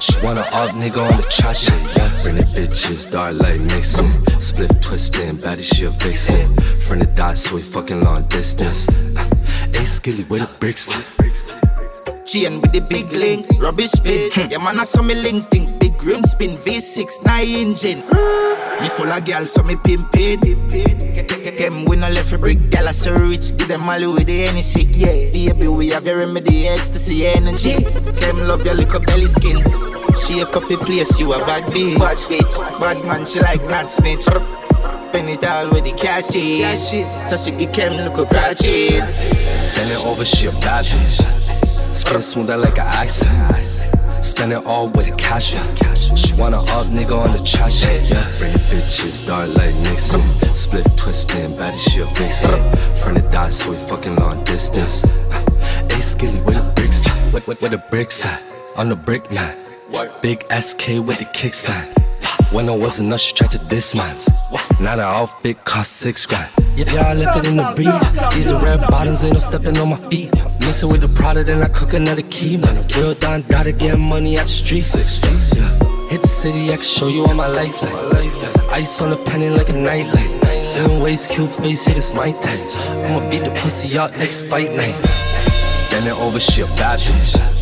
She 0.00 0.18
want 0.24 0.38
an 0.38 0.46
odd 0.54 0.70
nigga 0.70 0.96
on 0.96 1.18
the 1.18 1.26
trash 1.28 1.64
shit, 1.64 1.96
yeah. 1.96 2.22
Bring 2.22 2.38
it 2.38 2.46
bitches, 2.46 3.10
dark 3.10 3.34
like 3.34 3.60
Nixon. 3.60 4.10
Split 4.40 4.80
twisting, 4.80 5.36
baddie 5.36 5.62
she 5.62 5.84
a 5.84 5.90
vixen. 5.90 6.56
Friend 6.86 7.02
of 7.02 7.12
die, 7.12 7.34
so 7.34 7.56
we 7.56 7.60
fucking 7.60 8.02
long 8.02 8.26
distance. 8.28 8.88
Uh, 9.14 9.28
hey, 9.74 9.84
skilly, 9.84 10.24
where 10.24 10.40
the 10.40 10.58
bricks? 10.58 11.14
Chain 12.24 12.62
with 12.62 12.72
the 12.72 12.80
big 12.88 13.12
link, 13.12 13.46
rubbish 13.60 13.92
bin. 14.02 14.30
Hmm. 14.32 14.52
Yeah, 14.52 14.58
man, 14.64 14.80
I 14.80 14.84
saw 14.84 15.02
me 15.02 15.14
link 15.14 15.44
thing. 15.44 15.78
Big 15.78 16.02
rim 16.02 16.24
spin, 16.24 16.56
V6, 16.56 17.26
9 17.26 17.46
engine. 17.46 18.02
Me 18.80 18.88
full 18.88 19.10
of 19.10 19.24
gal, 19.24 19.44
so 19.46 19.62
me 19.62 19.74
pimpin'. 19.74 20.40
Them 21.58 21.84
we 21.84 21.96
no 21.96 22.08
left 22.10 22.32
a 22.32 22.38
brick, 22.38 22.70
gal 22.70 22.86
I 22.86 22.92
so 22.92 23.12
rich, 23.14 23.56
give 23.56 23.68
them 23.68 23.88
all 23.88 24.14
with 24.14 24.26
the 24.26 24.44
energy. 24.44 24.84
Yeah, 24.94 25.30
baby, 25.32 25.66
we 25.68 25.88
have 25.88 26.06
your 26.06 26.18
remedy, 26.18 26.68
ecstasy 26.68 27.26
energy. 27.26 27.82
Them 28.20 28.38
love 28.46 28.64
your 28.64 28.74
little 28.74 29.00
belly 29.00 29.26
skin. 29.26 29.58
She 30.14 30.40
a 30.40 30.46
copy 30.46 30.76
place, 30.76 31.18
you 31.18 31.32
a 31.32 31.38
bad 31.38 31.64
bitch. 31.72 31.98
Bad 31.98 32.18
bitch, 32.18 32.80
bad 32.80 33.04
man, 33.04 33.26
she 33.26 33.40
like 33.40 33.62
not 33.64 33.90
snitch. 33.90 34.24
Spend 34.24 35.28
it 35.28 35.44
all 35.44 35.68
with 35.70 35.84
the 35.84 35.92
cash 35.96 36.36
is. 36.36 36.88
So 37.28 37.36
she 37.36 37.66
Kem 37.66 37.94
look 38.04 38.18
at 38.18 38.28
crutches. 38.28 39.18
Bend 39.74 39.90
it 39.90 39.98
over, 40.06 40.24
she 40.24 40.46
a 40.46 40.52
bad 40.52 40.84
bitch. 40.84 41.94
Skin 41.94 42.20
smoother 42.20 42.56
like 42.56 42.78
an 42.78 42.86
accent. 42.86 43.77
Spend 44.20 44.52
it 44.52 44.64
all 44.66 44.90
with 44.90 45.08
a 45.08 45.16
cash. 45.16 45.54
She 46.16 46.34
wanna 46.34 46.60
up 46.60 46.86
nigga 46.86 47.16
on 47.16 47.32
the 47.32 47.42
trash 47.42 47.82
yeah. 47.82 48.24
Bring 48.38 48.52
the 48.52 48.58
bitches, 48.70 49.26
dark 49.26 49.54
like 49.54 49.74
Nixon. 49.86 50.22
Split 50.54 50.86
twisting, 50.96 51.54
baddie 51.56 51.78
she 51.78 52.00
a 52.00 52.06
vixen. 52.06 52.50
Friend 53.00 53.18
of 53.18 53.30
die, 53.30 53.50
so 53.50 53.70
we 53.70 53.76
fucking 53.76 54.16
long 54.16 54.42
distance. 54.44 55.04
Uh, 55.04 55.86
hey, 55.90 56.00
skilly, 56.00 56.40
with 56.42 56.54
the 56.54 56.72
bricks 56.74 57.06
uh, 57.06 57.10
at? 57.10 57.32
Where, 57.32 57.42
where, 57.42 57.56
where 57.56 57.70
the 57.70 57.82
bricks 57.90 58.24
at? 58.24 58.42
On 58.76 58.88
the 58.88 58.96
brick 58.96 59.30
line. 59.30 59.56
Big 60.22 60.44
SK 60.52 61.00
with 61.06 61.18
the 61.18 61.28
kickstand. 61.32 61.86
When 62.52 62.68
I 62.68 62.76
wasn't 62.76 63.08
enough, 63.08 63.20
she 63.20 63.34
tried 63.34 63.50
to 63.52 63.58
diss 63.58 63.94
mines. 63.94 64.28
Now 64.80 64.96
the 64.96 65.02
outfit 65.04 65.64
cost 65.64 65.96
six 65.98 66.26
grand. 66.26 66.50
Yeah, 66.74 66.92
yeah, 66.92 67.08
I 67.08 67.14
left 67.14 67.38
it 67.40 67.48
in 67.48 67.56
the 67.56 67.72
breeze. 67.74 68.34
These 68.34 68.50
are 68.50 68.62
red 68.62 68.80
bottoms, 68.88 69.24
ain't 69.24 69.34
no 69.34 69.40
stepping 69.40 69.76
on 69.78 69.90
my 69.90 69.96
feet. 69.96 70.32
Mixing 70.68 70.90
with 70.90 71.00
the 71.00 71.08
product, 71.08 71.46
then 71.46 71.62
I 71.62 71.68
cook 71.68 71.94
another 71.94 72.20
key. 72.28 72.58
Man, 72.58 72.76
a 72.76 72.82
real 72.94 73.14
don 73.14 73.40
gotta 73.40 73.72
get 73.72 73.98
money 73.98 74.36
at 74.36 74.42
the 74.42 74.48
streets. 74.48 74.94
Yeah. 75.56 75.64
Hit 76.10 76.20
the 76.20 76.28
city, 76.28 76.70
I 76.70 76.76
can 76.76 76.84
show 76.84 77.08
you 77.08 77.24
all 77.24 77.32
my 77.32 77.46
lifeline. 77.46 78.28
Ice 78.70 79.00
on 79.00 79.08
the 79.08 79.16
penny 79.16 79.48
like 79.48 79.70
a 79.70 79.72
nightlight. 79.72 80.62
Seven 80.62 81.00
ways, 81.00 81.26
cute 81.26 81.48
face, 81.48 81.86
hit 81.86 81.96
it 81.96 82.00
is 82.00 82.12
my 82.12 82.32
time. 82.32 82.60
I'ma 83.06 83.30
beat 83.30 83.44
the 83.44 83.50
pussy 83.62 83.96
out 83.96 84.10
next 84.18 84.42
fight 84.42 84.70
Night. 84.72 84.94
Then 85.90 86.06
it 86.06 86.20
over, 86.20 86.38
she 86.38 86.60
a 86.60 86.66
bad 86.66 86.98
bitch. 87.00 87.57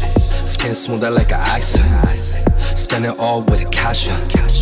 Skin 0.47 0.75
smoother 0.75 1.11
like 1.11 1.33
an 1.33 1.41
accent. 1.47 1.85
Spend 2.77 3.05
it 3.05 3.19
all 3.19 3.43
with 3.45 3.63
a 3.63 3.69
cash. 3.71 4.09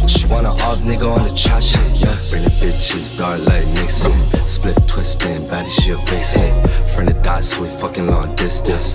She 0.09 0.27
want 0.27 0.47
an 0.47 0.59
odd 0.63 0.79
nigga 0.79 1.11
on 1.11 1.29
the 1.29 1.35
trash 1.35 1.75
yeah. 1.95 2.17
Bring 2.31 2.43
the 2.43 2.51
bitches, 2.61 3.17
dark 3.17 3.41
like 3.45 3.67
Nixon. 3.69 4.13
Split 4.47 4.77
twisting, 4.89 5.47
body 5.47 5.69
she 5.69 5.91
a 5.91 5.97
vixen. 5.97 6.65
Friend 6.95 7.11
of 7.11 7.23
die, 7.23 7.41
so 7.41 7.63
we 7.63 7.69
fucking 7.69 8.07
long 8.09 8.35
distance. 8.35 8.93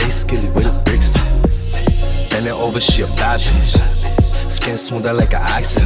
Hey, 0.00 0.10
skilly, 0.10 0.50
with 0.50 0.64
the 0.64 0.82
bricks? 0.84 1.14
Bend 2.30 2.46
it 2.46 2.52
over, 2.52 2.80
she 2.80 3.02
a 3.02 3.06
bad 3.06 3.40
bitch. 3.40 4.01
Skin 4.52 4.76
smoother 4.76 5.14
like 5.14 5.32
an 5.32 5.40
ice. 5.40 5.80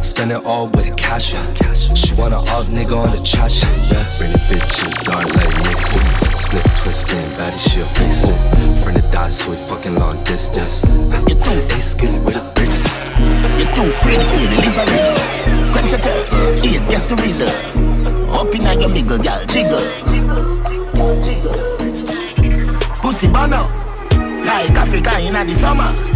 Spend 0.00 0.32
it 0.32 0.42
all 0.46 0.70
with 0.70 0.88
a 0.88 0.94
cash 0.94 1.34
out. 1.34 1.76
She 1.94 2.14
want 2.14 2.32
an 2.32 2.40
odd 2.48 2.66
nigga 2.72 2.96
on 2.96 3.10
the 3.14 3.22
trash 3.22 3.60
shit, 3.60 3.68
yeah. 3.92 4.02
Bring 4.16 4.32
the 4.32 4.38
bitches, 4.48 5.04
dark 5.04 5.26
like 5.36 5.54
Nixon. 5.68 6.00
Split 6.34 6.64
twisting, 6.78 7.28
baddie 7.36 7.58
she 7.58 7.80
a 7.80 7.84
vixen. 8.00 8.34
Friend 8.82 8.96
of 8.96 9.12
die, 9.12 9.28
so 9.28 9.50
we 9.50 9.56
fucking 9.68 9.94
long 9.94 10.24
distance. 10.24 10.80
Hey, 10.80 11.80
skilly, 11.80 12.18
where 12.20 12.34
the 12.34 12.52
bricks 12.54 12.86
at? 12.86 12.96
You're 13.60 13.68
too 13.76 13.82
afraid 13.92 14.22
for 14.24 14.40
the 14.40 14.56
lyrics. 14.64 15.12
Quench 15.72 15.90
your 15.90 16.00
thirst, 16.00 16.64
eat, 16.64 16.80
yes, 16.88 17.06
the 17.06 17.16
reader. 17.20 17.52
Up 18.32 18.54
in 18.54 18.62
your 18.80 18.88
middle, 18.88 19.18
girl, 19.18 19.44
jiggle. 19.52 19.84
Pussy 23.02 23.28
bono, 23.28 23.68
like 24.48 24.70
Africa 24.72 25.20
in 25.20 25.34
the 25.34 25.54
summer. 25.54 26.15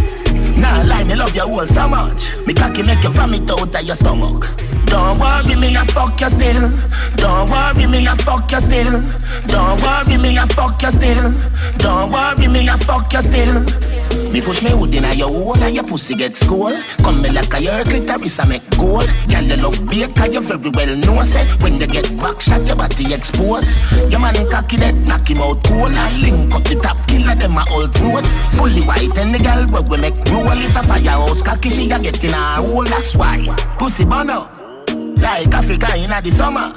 Nah, 0.61 0.82
lie, 0.82 1.05
me 1.05 1.15
love 1.15 1.35
you 1.35 1.43
all 1.43 1.66
so 1.66 1.89
much. 1.89 2.37
Me 2.47 2.53
cocky 2.53 2.82
make 2.82 3.03
you 3.03 3.11
vomit 3.11 3.51
out 3.51 3.74
of 3.74 3.82
your 3.82 3.97
stomach. 3.97 4.47
Don't 4.85 5.19
worry 5.19 5.55
me, 5.57 5.77
I 5.77 5.87
fuck 5.87 6.20
you 6.20 6.28
still. 6.28 6.69
Don't 7.16 7.49
worry 7.49 7.87
me, 7.87 8.07
I 8.07 8.15
fuck 8.16 8.51
you 8.53 8.61
still. 8.61 9.01
Don't 9.47 9.81
worry 9.81 10.16
me, 10.19 10.39
I 10.39 10.47
fuck 10.49 10.82
you 10.82 10.91
still. 10.91 11.32
Don't 11.78 12.12
worry 12.12 12.49
me, 12.49 12.69
I 12.69 12.77
fuck 12.77 13.12
you 13.12 13.23
still. 13.23 13.99
Me 14.32 14.41
push 14.41 14.62
me 14.62 14.70
hood 14.70 14.95
inna 14.95 15.12
your 15.15 15.28
hole 15.28 15.59
and 15.62 15.74
your 15.74 15.85
pussy 15.85 16.15
get 16.15 16.37
skull. 16.37 16.70
Come 16.99 17.23
me 17.23 17.31
like 17.31 17.53
a 17.55 17.61
your 17.61 17.82
clitoris 17.85 18.39
I 18.39 18.47
make 18.47 18.70
gold. 18.78 19.09
Girl 19.28 19.43
you 19.43 19.57
love 19.57 19.87
bake 19.89 20.15
'cause 20.15 20.32
you 20.32 20.41
very 20.41 20.70
well 20.70 20.97
know 20.97 21.23
say 21.24 21.47
when 21.61 21.81
you 21.81 21.87
get 21.87 22.09
back 22.19 22.41
shot 22.41 22.66
your 22.66 22.77
body 22.77 23.15
expose. 23.15 23.77
Your 24.11 24.20
man 24.20 24.35
cocky 24.49 24.77
that 24.77 24.95
knock 24.95 25.28
him 25.28 25.43
out 25.43 25.62
cold 25.65 25.95
and 25.95 26.20
link 26.23 26.55
up 26.55 26.65
the 26.65 26.77
top 26.77 26.97
killer 27.09 27.35
them 27.35 27.59
a 27.59 27.65
old 27.73 27.99
road. 28.01 28.27
Fully 28.57 28.82
white 28.82 29.16
and 29.19 29.35
the 29.35 29.39
girl 29.39 29.66
where 29.69 29.82
we 29.82 29.97
make 29.99 30.15
roll 30.31 30.51
is 30.51 30.77
a 30.77 30.82
firehouse 30.82 31.43
cocky 31.43 31.70
she 31.70 31.91
a 31.91 31.99
get 31.99 32.23
in 32.23 32.35
a 32.35 32.62
hole 32.62 32.85
that's 32.85 33.16
why. 33.16 33.39
Pussy 33.78 34.05
bono 34.05 34.49
like 35.20 35.53
Africa 35.53 35.97
inna 35.97 36.20
the 36.23 36.31
summer. 36.31 36.73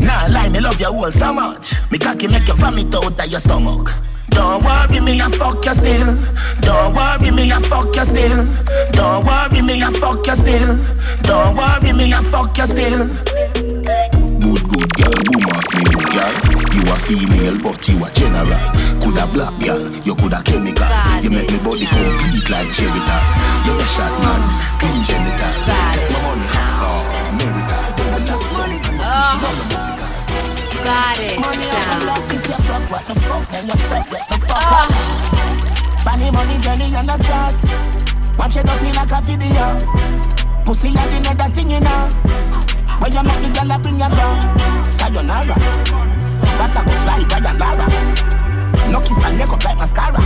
Nah 0.00 0.26
lie 0.26 0.48
me 0.48 0.60
love 0.60 0.80
you 0.80 0.86
all 0.86 1.12
so 1.12 1.32
much. 1.32 1.74
Me 1.90 1.98
cocky 1.98 2.26
make 2.28 2.46
you 2.48 2.54
vomit 2.54 2.94
out 2.94 3.18
of 3.18 3.26
your 3.26 3.40
stomach. 3.40 3.90
Don't 4.30 4.64
worry 4.64 4.98
me, 5.00 5.20
I 5.20 5.30
fuck 5.30 5.64
you 5.64 5.74
still. 5.74 6.16
Don't 6.60 6.94
worry 6.94 7.30
me, 7.30 7.52
I 7.52 7.60
fuck 7.60 7.94
you 7.94 8.04
still. 8.04 8.46
Don't 8.92 9.26
worry 9.26 9.60
me, 9.60 9.82
I 9.82 9.92
fuck 9.92 10.26
you 10.26 10.34
still. 10.34 10.76
Don't 11.22 11.56
worry 11.56 11.92
me, 11.92 12.14
I 12.14 12.22
fuck 12.24 12.56
you 12.56 12.66
still. 12.66 13.08
Good, 14.40 14.62
good 14.72 14.90
girl, 14.96 15.18
boom 15.28 15.44
off 15.52 15.68
me 15.74 15.84
good 15.84 16.08
girl. 16.16 16.34
You 16.72 16.82
a 16.92 16.96
female, 17.04 17.58
but 17.62 17.86
you 17.86 18.02
a 18.02 18.10
general. 18.10 18.46
Coulda 19.02 19.26
black 19.34 19.60
girl, 19.60 19.84
you 20.00 20.14
coulda 20.16 20.42
chemical. 20.42 20.88
You 21.20 21.30
make 21.30 21.50
me 21.52 21.58
body 21.60 21.84
complete 21.84 22.48
like 22.48 22.72
Jericho. 22.72 23.18
You 23.68 23.74
a 23.76 23.86
shot 23.92 24.16
man, 24.24 24.40
Got 30.84 31.18
it. 31.20 31.38
Sound. 31.38 32.02
What 32.90 33.06
the 33.06 33.14
fuck, 33.14 33.52
and 33.52 33.68
you 33.68 33.76
what 33.88 34.24
the 34.28 34.36
fuck 34.46 34.90
Bunny 36.04 36.30
money, 36.30 36.58
Jenny, 36.60 36.94
and 36.94 37.10
a 37.10 37.16
jazz. 37.18 37.64
Watch 38.36 38.56
it 38.56 38.68
up 38.68 38.82
in 38.82 38.96
a 38.96 39.20
video. 39.22 39.78
Pussy, 40.64 40.88
I 40.96 41.08
didn't 41.08 41.38
that 41.38 41.54
thing, 41.54 41.70
you 41.70 41.80
know. 41.80 42.08
When 42.98 43.12
you 43.12 43.22
make 43.22 43.42
the 43.42 43.50
girl, 43.50 43.72
I 43.72 43.78
bring 43.78 43.98
your 43.98 44.10
gun. 44.10 44.84
Sayonara. 44.84 45.56
That 46.58 46.76
I 46.76 46.84
go 46.84 46.92
fly, 47.02 47.22
Brian 47.28 47.58
Lara. 47.58 47.86
No 48.90 49.00
kiss 49.00 49.22
and 49.24 49.38
make 49.38 49.48
up 49.48 49.64
like 49.64 49.78
mascara. 49.78 50.20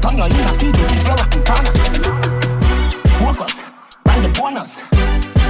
Turn 0.00 0.16
your 0.16 0.26
in 0.26 0.40
a 0.40 0.54
feed 0.54 0.76
if 0.76 0.92
it's 0.92 1.06
your 1.06 1.16
rotten. 1.16 1.42
Focus, 3.18 3.60
find 4.04 4.24
the 4.24 4.28
bonus. 4.38 4.97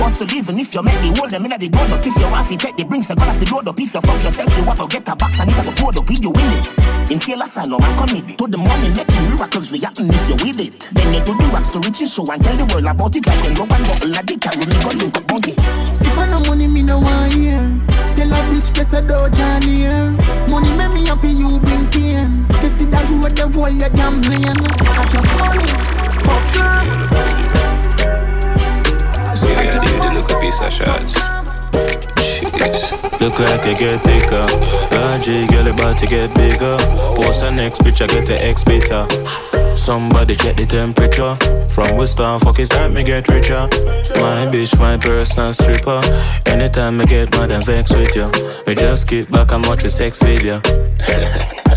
Also, 0.09 0.25
even 0.35 0.59
if 0.59 0.75
you 0.75 0.81
make 0.81 0.97
the 1.05 1.13
whole 1.21 1.29
them 1.29 1.45
in 1.45 1.53
the 1.53 1.69
gun, 1.69 1.85
but 1.93 2.01
if 2.01 2.17
you 2.17 2.25
want 2.33 2.49
to 2.49 2.57
take 2.57 2.75
the 2.81 2.85
brings, 2.89 3.11
I 3.11 3.15
gotta 3.15 3.37
see 3.37 3.45
load 3.53 3.69
up. 3.69 3.77
If 3.77 3.93
you 3.93 4.01
fuck 4.01 4.17
yourself, 4.25 4.49
you 4.57 4.65
want 4.65 4.81
to 4.81 4.89
get 4.89 5.05
a 5.05 5.13
box 5.13 5.37
and 5.37 5.53
it 5.53 5.61
a 5.61 5.69
pour 5.77 5.93
up, 5.93 6.09
you 6.09 6.33
win 6.33 6.49
it. 6.57 6.73
In 7.13 7.21
Taylor 7.21 7.45
Salon 7.45 7.85
and 7.85 7.93
comedy, 7.93 8.33
to 8.41 8.49
the 8.49 8.57
money 8.57 8.89
making 8.97 9.21
miracles 9.29 9.69
we 9.69 9.85
happen 9.85 10.09
if 10.09 10.25
you 10.25 10.37
with 10.41 10.65
it. 10.65 10.89
Then 10.97 11.13
they 11.13 11.21
do 11.21 11.37
the 11.37 11.53
rap 11.53 11.61
story 11.69 11.93
show 11.93 12.25
and 12.25 12.41
tell 12.41 12.57
the 12.57 12.65
world 12.73 12.89
about 12.89 13.13
it 13.21 13.27
like 13.29 13.37
when 13.37 13.53
rub 13.53 13.69
and 13.69 13.85
bubble 13.85 14.17
a 14.17 14.21
dick 14.25 14.49
and 14.49 14.57
me 14.65 14.77
go 14.81 14.91
link 14.97 15.13
up 15.13 15.29
monkey. 15.29 15.53
If 15.61 16.17
I 16.17 16.25
no 16.33 16.39
money, 16.49 16.69
me 16.73 16.83
no 16.89 17.05
want 17.05 17.37
hear. 17.37 17.69
Tell 18.17 18.33
a 18.33 18.41
bitch 18.49 18.73
this 18.73 18.97
a 18.97 19.05
doge 19.05 19.37
on 19.45 19.61
here. 19.61 20.17
Money 20.49 20.73
make 20.73 20.97
me 20.97 21.05
happy, 21.05 21.37
you 21.37 21.53
bring 21.61 21.85
pain. 21.93 22.49
You 22.65 22.69
see 22.73 22.89
that 22.89 23.05
road 23.13 23.37
the 23.37 23.45
whole 23.53 23.69
you 23.69 23.93
gambling. 23.93 24.57
I 24.57 25.05
just 25.05 25.29
money, 25.37 25.69
fuck 26.25 26.49
So 26.57 27.68
look 30.19 30.31
a 30.33 30.41
piece 30.41 30.61
of 30.63 30.73
shots. 30.73 31.15
Look 33.21 33.39
like 33.39 33.67
I 33.67 33.75
get 33.75 34.01
thicker. 34.03 34.47
Logic, 34.95 35.49
girl, 35.51 35.69
about 35.69 35.99
to 35.99 36.07
get 36.07 36.35
bigger. 36.35 36.77
Post 37.15 37.41
the 37.41 37.51
next 37.51 37.83
picture, 37.83 38.07
get 38.07 38.27
the 38.27 38.37
X 38.43 38.65
beta. 38.65 39.07
Somebody 39.77 40.35
check 40.35 40.57
the 40.57 40.67
temperature. 40.67 41.35
From 41.69 41.97
Worcester, 41.97 42.39
fuck 42.41 42.59
is 42.59 42.69
that 42.71 42.93
me 42.93 43.03
get 43.05 43.29
richer. 43.29 43.69
My 44.19 44.47
bitch, 44.51 44.79
my 44.79 44.97
personal 44.97 45.55
stripper. 45.55 46.01
Anytime 46.47 47.01
I 47.01 47.05
get 47.05 47.31
mad 47.33 47.51
and 47.51 47.65
vex 47.65 47.93
with 47.93 48.15
you, 48.17 48.31
me 48.67 48.75
just 48.75 49.09
keep 49.09 49.31
back 49.31 49.53
and 49.53 49.65
watch 49.67 49.85
with 49.85 49.93
sex 49.93 50.21
video. 50.23 50.61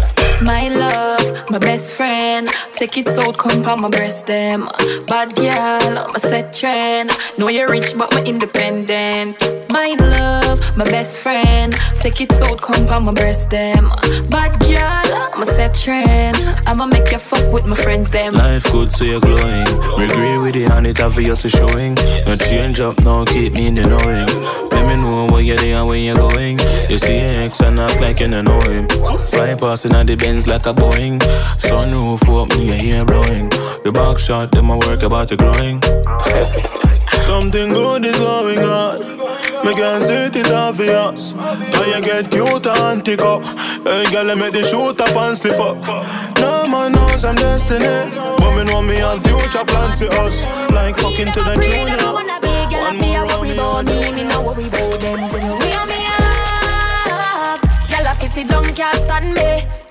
My 0.41 0.68
love, 0.69 1.49
my 1.51 1.59
best 1.59 1.95
friend. 1.95 2.49
Take 2.73 2.97
it 2.97 3.07
out, 3.09 3.38
come 3.38 3.63
on 3.65 3.81
my 3.81 3.89
breast 3.89 4.26
them. 4.26 4.68
Bad 5.05 5.35
girl, 5.35 6.11
a 6.15 6.19
set 6.19 6.51
trend. 6.51 7.11
Know 7.38 7.49
you're 7.49 7.69
rich, 7.69 7.93
but 7.95 8.13
me 8.15 8.27
independent. 8.27 9.38
My 9.72 9.95
love, 9.99 10.59
my 10.76 10.85
best 10.85 11.22
friend. 11.22 11.76
Take 11.95 12.22
it 12.22 12.34
out, 12.41 12.59
come 12.59 12.88
on 12.89 13.05
my 13.05 13.13
breast 13.13 13.51
them. 13.51 13.89
Bad 14.30 14.59
girl, 14.59 15.41
a 15.41 15.45
set 15.45 15.76
trend. 15.76 16.38
I'ma 16.65 16.88
make 16.88 17.11
you 17.11 17.19
fuck 17.19 17.51
with 17.53 17.68
my 17.68 17.76
friends 17.76 18.09
them. 18.09 18.34
Life 18.34 18.63
good, 18.72 18.91
so 18.91 19.05
you're 19.05 19.22
glowing. 19.22 19.68
Me 19.97 20.09
agree 20.09 20.38
with 20.41 20.55
it, 20.55 20.72
and 20.72 20.88
it 20.88 20.99
obviously 21.01 21.51
showing. 21.51 21.93
No 22.26 22.35
change 22.35 22.80
up, 22.80 22.97
no 23.03 23.26
keep 23.26 23.53
me 23.53 23.68
in 23.68 23.76
the 23.76 23.84
knowing. 23.84 24.69
Let 24.72 24.88
me 24.88 24.95
know 24.97 25.31
where 25.31 25.41
you're 25.41 25.57
there 25.57 25.85
where 25.85 25.99
you're 25.99 26.15
going. 26.15 26.57
You 26.89 26.97
see 26.97 27.18
X 27.18 27.59
and 27.59 27.80
act 27.80 28.01
like 28.01 28.19
you 28.19 28.27
don't 28.27 28.45
know 28.45 28.61
him. 28.61 28.88
Fly 29.27 29.55
passing 29.55 29.93
at 29.93 30.07
the 30.07 30.15
Benz 30.31 30.47
like 30.47 30.65
a 30.65 30.73
Boeing. 30.73 31.19
Sunroof 31.59 32.23
up, 32.31 32.47
me 32.55 32.67
your 32.67 32.79
hair 32.79 33.03
blowing. 33.05 33.49
The 33.83 33.91
back 33.91 34.17
shot, 34.17 34.49
them 34.51 34.69
a 34.69 34.77
work 34.79 35.03
about 35.03 35.27
the 35.27 35.35
growing. 35.35 35.83
Something 37.27 37.73
good 37.73 38.05
is 38.05 38.17
going 38.17 38.63
on. 38.63 38.95
Me 39.67 39.75
can 39.75 39.99
see 39.99 40.31
it, 40.31 40.47
obvious. 40.47 41.35
Now 41.35 41.83
you 41.83 41.99
get 41.99 42.31
cute 42.31 42.65
and 42.65 43.03
tick 43.03 43.19
up. 43.19 43.43
Hey, 43.83 44.07
girl, 44.07 44.31
I 44.31 44.35
make 44.39 44.55
the 44.55 44.63
shoot 44.63 44.95
up 45.03 45.11
and 45.11 45.35
slip 45.35 45.59
up. 45.59 45.75
No 46.39 46.63
man 46.71 46.95
knows 46.95 47.25
I'm 47.25 47.35
destiny. 47.35 48.07
But 48.39 48.55
me 48.55 48.63
know 48.63 48.81
me 48.81 49.03
have 49.03 49.19
future 49.27 49.67
plans 49.67 49.99
for 49.99 50.15
us. 50.15 50.47
Like 50.71 50.95
fucking 50.95 51.27
to 51.35 51.43
the 51.43 51.59
junior. 51.59 52.07
One 52.07 52.95
more 53.03 53.27
worry 53.27 53.51
about 53.51 53.83
me, 53.83 54.15
me 54.15 54.23
no 54.31 54.47
worry 54.47 54.67
about 54.71 54.95
them. 54.95 55.27
So 55.27 55.43
you 55.43 55.59
me 55.59 56.07
up. 56.07 57.59
Girl, 57.91 58.07
I 58.07 58.15
pissy 58.15 58.47
don't 58.47 58.71
can't 58.71 58.95
stand 58.95 59.35
me. 59.35 59.90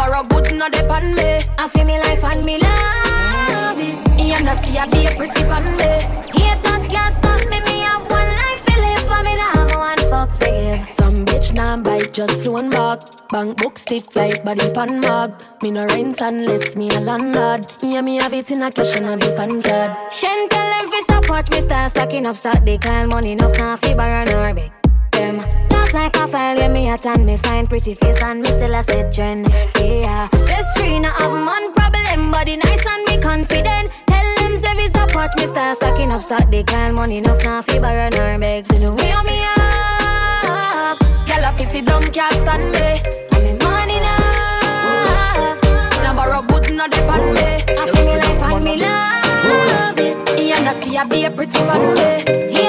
Borrow 0.00 0.22
goods, 0.30 0.52
not 0.52 0.72
depend 0.72 1.14
me. 1.14 1.44
I 1.58 1.68
feel 1.68 1.84
me 1.84 1.96
life 2.00 2.24
and 2.24 2.44
me 2.46 2.56
love 2.58 3.80
it. 3.80 3.96
You 4.18 4.40
know 4.44 4.56
see 4.62 4.78
I 4.78 4.86
be 4.88 5.06
a 5.06 5.10
pretty 5.18 5.42
pan 5.44 5.76
me. 5.76 5.90
Haters 6.32 6.84
can't 6.88 7.12
stop 7.12 7.42
me. 7.50 7.60
Me 7.66 7.84
have 7.84 8.08
one 8.08 8.30
life 8.40 8.62
to 8.64 8.74
live, 8.80 9.04
for 9.10 9.20
me 9.26 9.32
now 9.40 9.52
have 9.60 9.74
one 9.76 10.02
fuck 10.10 10.30
forgive. 10.40 10.88
Some 10.88 11.18
bitch 11.28 11.52
now 11.54 11.76
bite 11.82 12.12
just 12.14 12.46
loan 12.46 12.70
back. 12.70 13.00
Bank 13.30 13.58
book 13.58 13.76
stiff 13.76 14.16
like 14.16 14.42
body 14.42 14.72
pan 14.72 15.00
mag. 15.00 15.32
Me 15.62 15.70
no 15.70 15.84
rent 15.86 16.20
unless 16.22 16.76
me 16.76 16.88
a 16.90 17.00
landlord. 17.00 17.66
Yeah, 17.82 18.00
me 18.00 18.16
have 18.16 18.32
it 18.32 18.50
in 18.50 18.62
a 18.62 18.70
cash 18.70 18.96
and 18.96 19.06
a 19.06 19.16
book 19.16 19.38
and 19.38 19.62
card. 19.62 19.90
Shen 20.12 20.48
tell 20.48 20.68
them 20.72 20.86
fi 20.92 21.00
stop 21.00 21.28
watch 21.28 21.50
me 21.50 21.60
start 21.60 21.90
stacking 21.90 22.26
up 22.26 22.36
stock. 22.36 22.64
They 22.64 22.78
call 22.78 23.06
money 23.08 23.32
enough 23.32 23.58
now 23.58 23.76
fi 23.76 23.94
borrow 23.94 24.24
nor 24.24 24.54
beg 24.54 24.72
them. 25.12 25.69
Just 25.90 25.98
like 26.04 26.16
a 26.22 26.28
file 26.28 26.56
when 26.56 26.72
me 26.72 26.88
at 26.88 27.04
and 27.04 27.26
me 27.26 27.36
find 27.36 27.68
pretty 27.68 27.96
face 27.96 28.22
and 28.22 28.42
me 28.42 28.46
still 28.46 28.76
a 28.76 28.80
set 28.80 29.12
trend. 29.12 29.48
Yeah, 29.74 30.28
stress 30.38 30.78
free, 30.78 31.00
not 31.00 31.16
have 31.16 31.32
man 31.32 31.72
problem, 31.74 32.30
body 32.30 32.56
nice 32.58 32.86
and 32.86 33.02
me 33.06 33.18
confident. 33.20 33.90
Tell 34.06 34.34
them 34.36 34.76
we 34.76 34.86
stop 34.86 35.12
watch 35.16 35.32
me 35.36 35.46
start 35.46 35.78
stacking 35.78 36.12
up 36.12 36.22
stock. 36.22 36.48
They 36.48 36.62
call 36.62 36.92
money 36.92 37.18
enough 37.18 37.42
now 37.42 37.62
fi 37.62 37.80
borrow 37.80 38.08
nor 38.10 38.38
beg. 38.38 38.66
So 38.66 38.78
no 38.86 38.94
way 38.94 39.10
me 39.26 39.42
up. 39.58 40.96
Girl 41.26 41.42
a 41.42 41.50
pissy 41.58 41.84
don't 41.84 42.06
can't 42.14 42.34
stand 42.34 42.70
me. 42.70 43.02
I'm 43.32 43.46
in 43.46 43.58
money 43.58 43.96
enough. 43.96 45.60
Now 46.04 46.14
borrow 46.14 46.40
goods 46.42 46.70
not 46.70 46.92
depend 46.92 47.34
me. 47.34 47.64
I 47.66 47.90
feel 47.90 48.06
me 48.06 48.14
life 48.14 48.42
and 48.46 48.64
me 48.64 48.76
love 48.76 49.98
it. 49.98 50.38
You 50.38 50.62
know 50.62 50.80
see 50.82 50.96
I 50.96 51.02
be 51.02 51.24
a 51.24 51.32
pretty 51.32 51.58
one 51.64 51.96
day. 51.96 52.59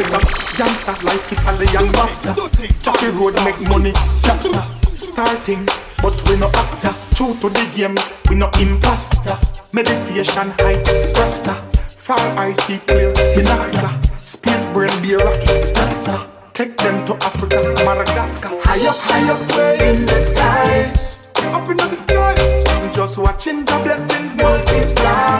This 0.00 0.12
a 0.14 0.20
gangster 0.56 0.96
like 1.04 1.20
Italian 1.30 1.92
mobster. 1.92 2.34
Chucky 2.82 3.08
road 3.18 3.34
make 3.44 3.60
money, 3.68 3.92
chopster. 4.24 4.64
Starting, 4.96 5.66
but 6.00 6.16
we 6.28 6.36
no 6.36 6.48
actor. 6.54 6.94
True 7.14 7.34
to 7.40 7.48
the 7.50 7.64
game, 7.76 7.96
we 8.28 8.36
no 8.36 8.48
imposter. 8.58 9.36
Meditation 9.74 10.52
heights, 10.60 10.90
rasta. 11.18 11.54
Far 12.06 12.18
I 12.38 12.54
see 12.64 12.78
clear, 12.86 13.12
binocular. 13.34 13.92
Space 14.16 14.64
brain 14.72 14.94
be 15.02 15.14
rocket 15.14 15.74
dancer. 15.74 16.18
Take 16.54 16.76
them 16.78 17.04
to 17.06 17.14
Africa, 17.24 17.60
Madagascar. 17.84 18.50
High 18.64 18.88
up, 18.88 18.96
high 18.96 19.30
up, 19.32 19.40
way 19.54 19.94
in 19.94 20.06
the 20.06 20.18
sky. 20.18 20.92
Up 21.52 21.68
in 21.68 21.76
the 21.76 21.96
sky. 21.96 22.34
I'm 22.68 22.92
just 22.92 23.18
watching 23.18 23.64
the 23.66 23.76
blessings 23.84 24.34
multiply. 24.36 25.39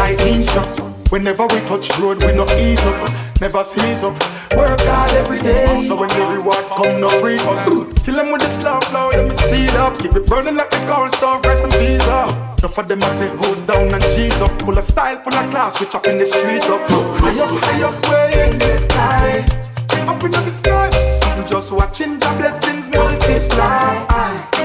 Lightning 0.00 0.40
struck. 0.40 0.72
Whenever 1.12 1.44
we 1.52 1.58
touch 1.68 1.90
road, 1.98 2.18
we 2.24 2.32
no 2.32 2.46
ease 2.56 2.80
up, 2.86 2.98
never 3.40 3.62
seize 3.64 4.02
up. 4.02 4.14
Work 4.56 4.80
hard 4.88 5.12
every 5.12 5.40
day. 5.40 5.82
So 5.86 5.98
when 6.00 6.08
the 6.08 6.24
reward 6.36 6.64
come, 6.76 7.00
no 7.00 7.08
free 7.20 7.38
us. 7.52 7.68
Kill 8.04 8.16
them 8.16 8.32
with 8.32 8.40
the 8.40 8.48
slow 8.48 8.80
flow, 8.88 9.08
let 9.10 9.28
me 9.28 9.34
speed 9.44 9.74
up. 9.84 9.98
Keep 9.98 10.14
it 10.14 10.26
burning 10.26 10.56
like 10.56 10.70
the 10.70 10.80
cold 10.88 11.12
stove, 11.16 11.44
rice 11.44 11.62
and 11.62 11.72
peas 11.72 12.02
up. 12.20 12.30
Enough 12.58 12.78
of 12.78 12.88
them 12.88 13.02
I 13.02 13.08
say 13.18 13.28
hose 13.40 13.60
down 13.62 13.92
and 13.92 14.02
cheese 14.14 14.40
up. 14.40 14.52
Full 14.62 14.78
of 14.78 14.84
style, 14.84 15.18
full 15.22 15.34
of 15.34 15.50
class, 15.50 15.80
we 15.80 15.86
chop 15.86 16.06
in 16.06 16.18
the 16.18 16.24
street 16.24 16.64
up. 16.74 16.80
High 17.22 17.40
up, 17.44 17.52
high 17.64 17.82
up, 17.88 17.96
way 18.08 18.48
in 18.48 18.58
the 18.58 18.72
sky. 18.72 19.44
Up 20.08 20.22
in 20.24 20.30
the 20.30 20.50
sky. 20.60 20.88
I'm 21.36 21.46
just 21.46 21.72
watching 21.72 22.18
the 22.18 22.30
blessings 22.38 22.88
multiply. 22.94 24.59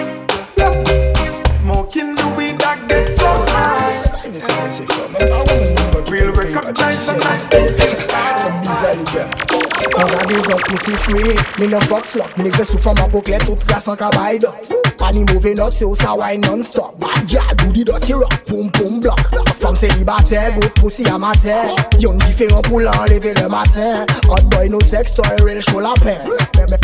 Real 6.77 6.97
recognition 8.37 9.29
Quand 9.95 10.27
des 10.27 10.53
autres 10.53 10.63
pussy 10.65 10.91
free 10.91 11.35
Me 11.59 11.67
no 11.67 11.79
fuck 11.81 12.05
slot 12.05 12.25
Nigga 12.37 12.65
sous 12.65 12.77
from 12.77 12.95
a 13.03 13.07
bouclet 13.07 13.37
Tout 13.39 13.57
gars 13.67 13.79
sans 13.81 13.95
cabaye 13.95 14.39
dot 14.39 14.51
Pani 14.97 15.25
mauvais 15.33 15.53
note 15.53 15.73
C'est 15.77 15.85
au 15.85 15.95
sa 15.95 16.15
wine 16.15 16.41
non-stop 16.41 16.95
Bad 16.99 17.27
girl 17.27 17.43
do 17.57 17.71
the 17.71 17.85
dirty 17.85 18.13
rock 18.13 18.33
Poum 18.45 18.69
poum 18.71 18.99
block. 18.99 19.19
Femme 19.59 19.75
célibataire 19.75 20.53
Good 20.59 20.73
pussy 20.73 21.05
amateur. 21.07 21.75
Y'en 21.99 22.13
différent 22.13 22.61
pour 22.61 22.79
l'enlever 22.79 23.33
le 23.33 23.47
matin. 23.47 24.05
Hot 24.29 24.43
boy 24.49 24.69
no 24.69 24.79
sex 24.81 25.13
toy 25.13 25.23
Real 25.43 25.61
show 25.61 25.79
la 25.79 25.93
peine 26.03 26.17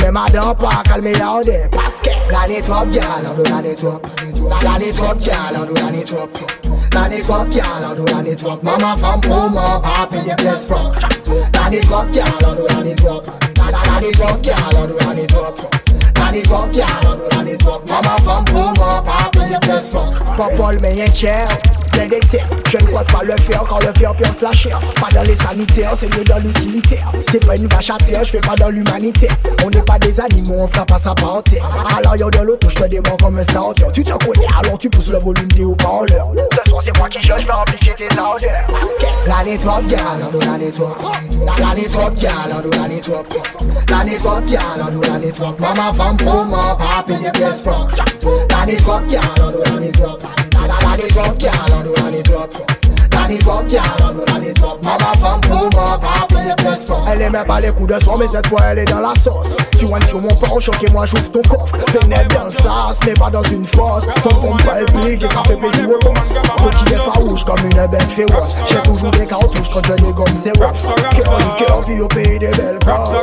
Mais 0.02 0.12
madame 0.12 0.56
pas 0.56 0.84
calmer 0.86 1.14
down 1.14 1.44
there 1.44 1.70
Parce 1.72 2.00
que 2.02 2.10
La 2.32 2.48
network 2.48 2.92
girl 2.92 3.04
On 3.30 3.34
do 3.36 3.44
la 3.50 3.62
network 3.62 4.04
La 4.64 4.78
network 4.80 5.22
girl 5.22 5.58
On 5.58 5.66
do 5.66 5.74
la 5.74 5.92
network 5.92 6.30
La 6.40 6.81
network 7.10 7.52
girl 7.52 7.86
On 7.86 7.96
do 7.96 8.22
network 8.24 8.64
Maman 8.64 8.98
femme 8.98 9.22
pour 9.22 9.50
moi 9.50 9.82
Papi 9.82 10.30
est 10.30 10.36
blessed 10.42 10.68
fuck 10.68 10.96
La 11.54 11.70
network 11.70 12.14
girl 12.14 12.46
On 12.46 12.56
do 12.56 12.84
network 12.84 13.26
La 13.72 14.00
network 14.02 14.44
girl 14.44 14.78
On 14.78 14.88
do 14.88 15.14
network 15.14 15.58
La 16.18 16.32
network 16.32 16.74
girl 16.74 16.88
On 17.06 17.18
do 17.18 17.44
network 17.44 17.86
Maman 17.88 18.18
femme 18.24 18.46
pour 18.46 18.74
moi 18.74 19.04
Papi 19.06 19.54
est 19.54 19.66
blessed 19.66 19.92
fuck 19.92 20.36
Popol 20.38 20.78
mais 20.82 20.96
y'a 20.96 21.12
cher 21.12 21.48
Je 21.94 22.78
ne 22.78 22.84
croise 22.90 23.08
pas 23.08 23.24
le 23.24 23.36
fer 23.38 23.64
quand 23.68 23.80
le 23.80 23.92
fer 24.00 24.16
perce 24.16 24.42
la 24.42 24.52
chair. 24.54 24.80
Pas 24.96 25.10
dans 25.14 25.24
les 25.24 25.36
sanitaires, 25.36 25.92
c'est 25.96 26.16
mieux 26.16 26.24
dans 26.24 26.38
l'utilitaire. 26.38 27.12
C'est 27.32 27.46
pas 27.46 27.56
une 27.56 27.68
vache 27.68 27.90
à 27.90 27.98
terre, 27.98 28.24
je 28.24 28.32
fais 28.32 28.40
pas 28.40 28.56
dans 28.56 28.70
l'humanitaire. 28.70 29.36
On 29.66 29.70
n'est 29.70 29.82
pas 29.82 30.00
des 30.00 30.20
animaux, 30.20 30.56
on 30.60 30.68
fera 30.68 30.86
pas 30.86 31.00
sa 31.00 31.14
partir. 31.14 31.64
Alors 31.98 32.16
yo 32.16 32.30
de 32.30 32.40
l'auto, 32.40 32.70
je 32.70 32.76
te 32.76 32.88
dément 32.88 33.18
comme 33.22 33.38
un 33.38 33.44
starter. 33.44 33.86
Tu 33.94 34.04
te 34.04 34.12
connais, 34.14 34.48
alors 34.58 34.78
tu 34.78 34.90
pousses 34.90 35.12
le 35.12 35.18
volume 35.18 35.50
des 35.50 35.64
haut-parleurs. 35.64 36.30
Ce 36.64 36.70
soir 36.70 36.82
c'est 36.84 36.98
moi 36.98 37.10
qui 37.10 37.22
je 37.22 37.34
vais 37.34 37.52
amplifier 37.52 37.94
tes 37.94 38.20
ordres. 38.20 38.46
La 39.28 39.44
network 39.44 39.88
gal, 39.88 40.02
on 40.34 40.40
la 40.40 40.58
network. 40.58 40.98
La 41.60 41.76
network 41.76 42.16
gal, 42.16 42.64
on 42.64 42.82
la 42.82 42.88
network. 42.88 43.28
La 43.90 44.04
network 44.04 44.46
gal, 44.46 44.62
on 44.80 45.12
la 45.12 45.20
network. 45.20 45.60
Mama 45.60 45.94
femme 45.94 46.18
pour 46.18 46.46
moi, 46.46 46.78
best 47.08 47.64
fuck. 47.64 47.92
La 48.50 48.66
network 48.66 49.04
gal, 50.98 51.04
on 51.06 51.06
la 51.06 51.08
network. 51.12 51.38
La 51.38 51.38
network 51.38 51.38
gal, 51.38 51.72
on 51.90 52.04
la 52.04 52.10
network. 52.10 52.52
La 53.14 53.28
network 53.28 53.68
gal, 53.68 53.82
on 54.02 54.34
la 54.34 54.40
network. 54.40 54.84
Mama 54.84 55.12
femme 55.20 55.42
pour 55.42 55.70
moi, 55.74 56.00
papi 56.00 56.36
les 56.36 56.64
best. 56.64 56.92
Elle 57.08 57.22
aimait 57.22 57.44
pas 57.46 57.60
les 57.60 57.72
coups 57.72 57.94
de 57.94 58.04
soir, 58.04 58.18
mais 58.20 58.28
cette 58.32 58.48
fois 58.48 58.62
elle 58.72 58.80
est 58.80 58.86
dans 58.86 59.00
la 59.00 59.14
sauce. 59.16 59.56
Tu 59.78 59.86
vois 59.86 60.02
sur 60.08 60.22
mon 60.22 60.30
porche, 60.30 60.70
ok, 60.70 60.92
moi 60.92 61.06
j'ouvre 61.06 61.32
ton 61.32 61.42
coffre. 61.44 61.78
Pénètre 61.86 62.36
dans 62.36 62.46
le 62.46 62.52
sas, 62.52 63.00
mais 63.06 63.14
pas 63.14 63.30
dans 63.30 63.44
une 63.44 63.66
fosse. 63.66 64.04
Ton 64.24 64.30
pompe 64.30 64.64
pas 64.64 64.82
épique 64.82 65.24
et 65.24 65.34
ça 65.34 65.44
fait 65.46 65.58
plaisir 65.58 65.90
au 65.90 66.00
boss. 66.00 66.20
Petit 66.58 66.94
est 66.94 66.98
farouche 66.98 67.44
comme 67.46 67.60
une 67.66 67.88
bête 67.88 68.12
féroce. 68.16 68.58
J'ai 68.70 68.82
toujours 68.82 69.12
des 69.12 69.26
cartouches 69.26 69.70
quand 69.74 69.86
je 69.86 69.94
dégomme 69.94 70.26
ces 70.44 70.52
raps. 70.62 70.86
Cœur 71.16 71.56
cœur, 71.56 71.82
vie 71.88 72.02
au 72.02 72.08
pays 72.08 72.40
des 72.40 72.52
belles 72.52 72.80
causes. 72.86 73.16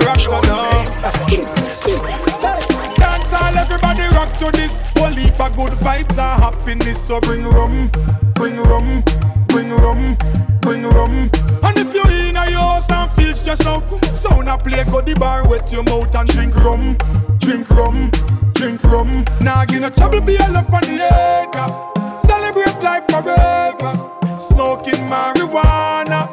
To 4.38 4.50
this. 4.52 4.82
Whole 4.96 5.10
heap 5.10 5.40
of 5.40 5.54
good 5.56 5.72
vibes 5.80 6.18
and 6.18 6.42
happiness. 6.42 7.04
So 7.06 7.20
bring 7.20 7.44
rum, 7.44 7.90
bring 8.34 8.56
rum, 8.62 9.02
bring 9.48 9.70
rum, 9.70 10.16
bring 10.60 10.82
rum. 10.84 11.30
And 11.62 11.78
if 11.78 11.92
you're 11.94 12.10
in 12.10 12.36
a 12.36 12.50
house 12.52 12.90
and 12.90 13.10
feel 13.12 13.34
stressed 13.34 13.66
out, 13.66 13.82
sound 14.14 14.48
a 14.48 14.56
play, 14.58 14.84
go 14.84 15.00
the 15.00 15.14
bar, 15.14 15.48
wet 15.48 15.72
your 15.72 15.82
mouth 15.82 16.14
and 16.14 16.28
drink 16.28 16.54
rum, 16.56 16.96
drink 17.38 17.68
rum, 17.70 18.10
drink 18.54 18.82
rum. 18.84 19.24
Nah, 19.40 19.64
give 19.64 19.80
no 19.80 19.90
trouble, 19.90 20.20
be 20.20 20.36
a 20.36 20.48
love 20.50 20.72
on 20.72 20.82
the 20.82 20.98
acre. 21.42 22.14
Celebrate 22.14 22.82
life 22.82 23.06
forever. 23.08 23.92
Smoking 24.38 25.06
marijuana. 25.06 26.28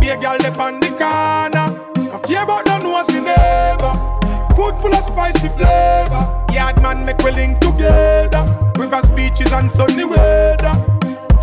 Be 0.00 0.08
a 0.08 0.16
girl 0.16 0.46
up 0.46 0.58
on 0.58 0.80
the 0.80 0.88
corner. 0.90 2.10
No 2.10 2.18
care 2.20 2.44
about 2.44 2.66
neighbor. 2.66 2.77
Food 4.58 4.76
full 4.78 4.92
of 4.92 5.04
spicy 5.04 5.48
flavor. 5.50 6.44
Yard 6.52 6.82
man 6.82 7.04
make 7.06 7.18
we 7.18 7.30
link 7.30 7.60
together. 7.60 8.44
Rivers, 8.76 9.12
beaches 9.12 9.52
and 9.52 9.70
sunny 9.70 10.04
weather. 10.04 10.74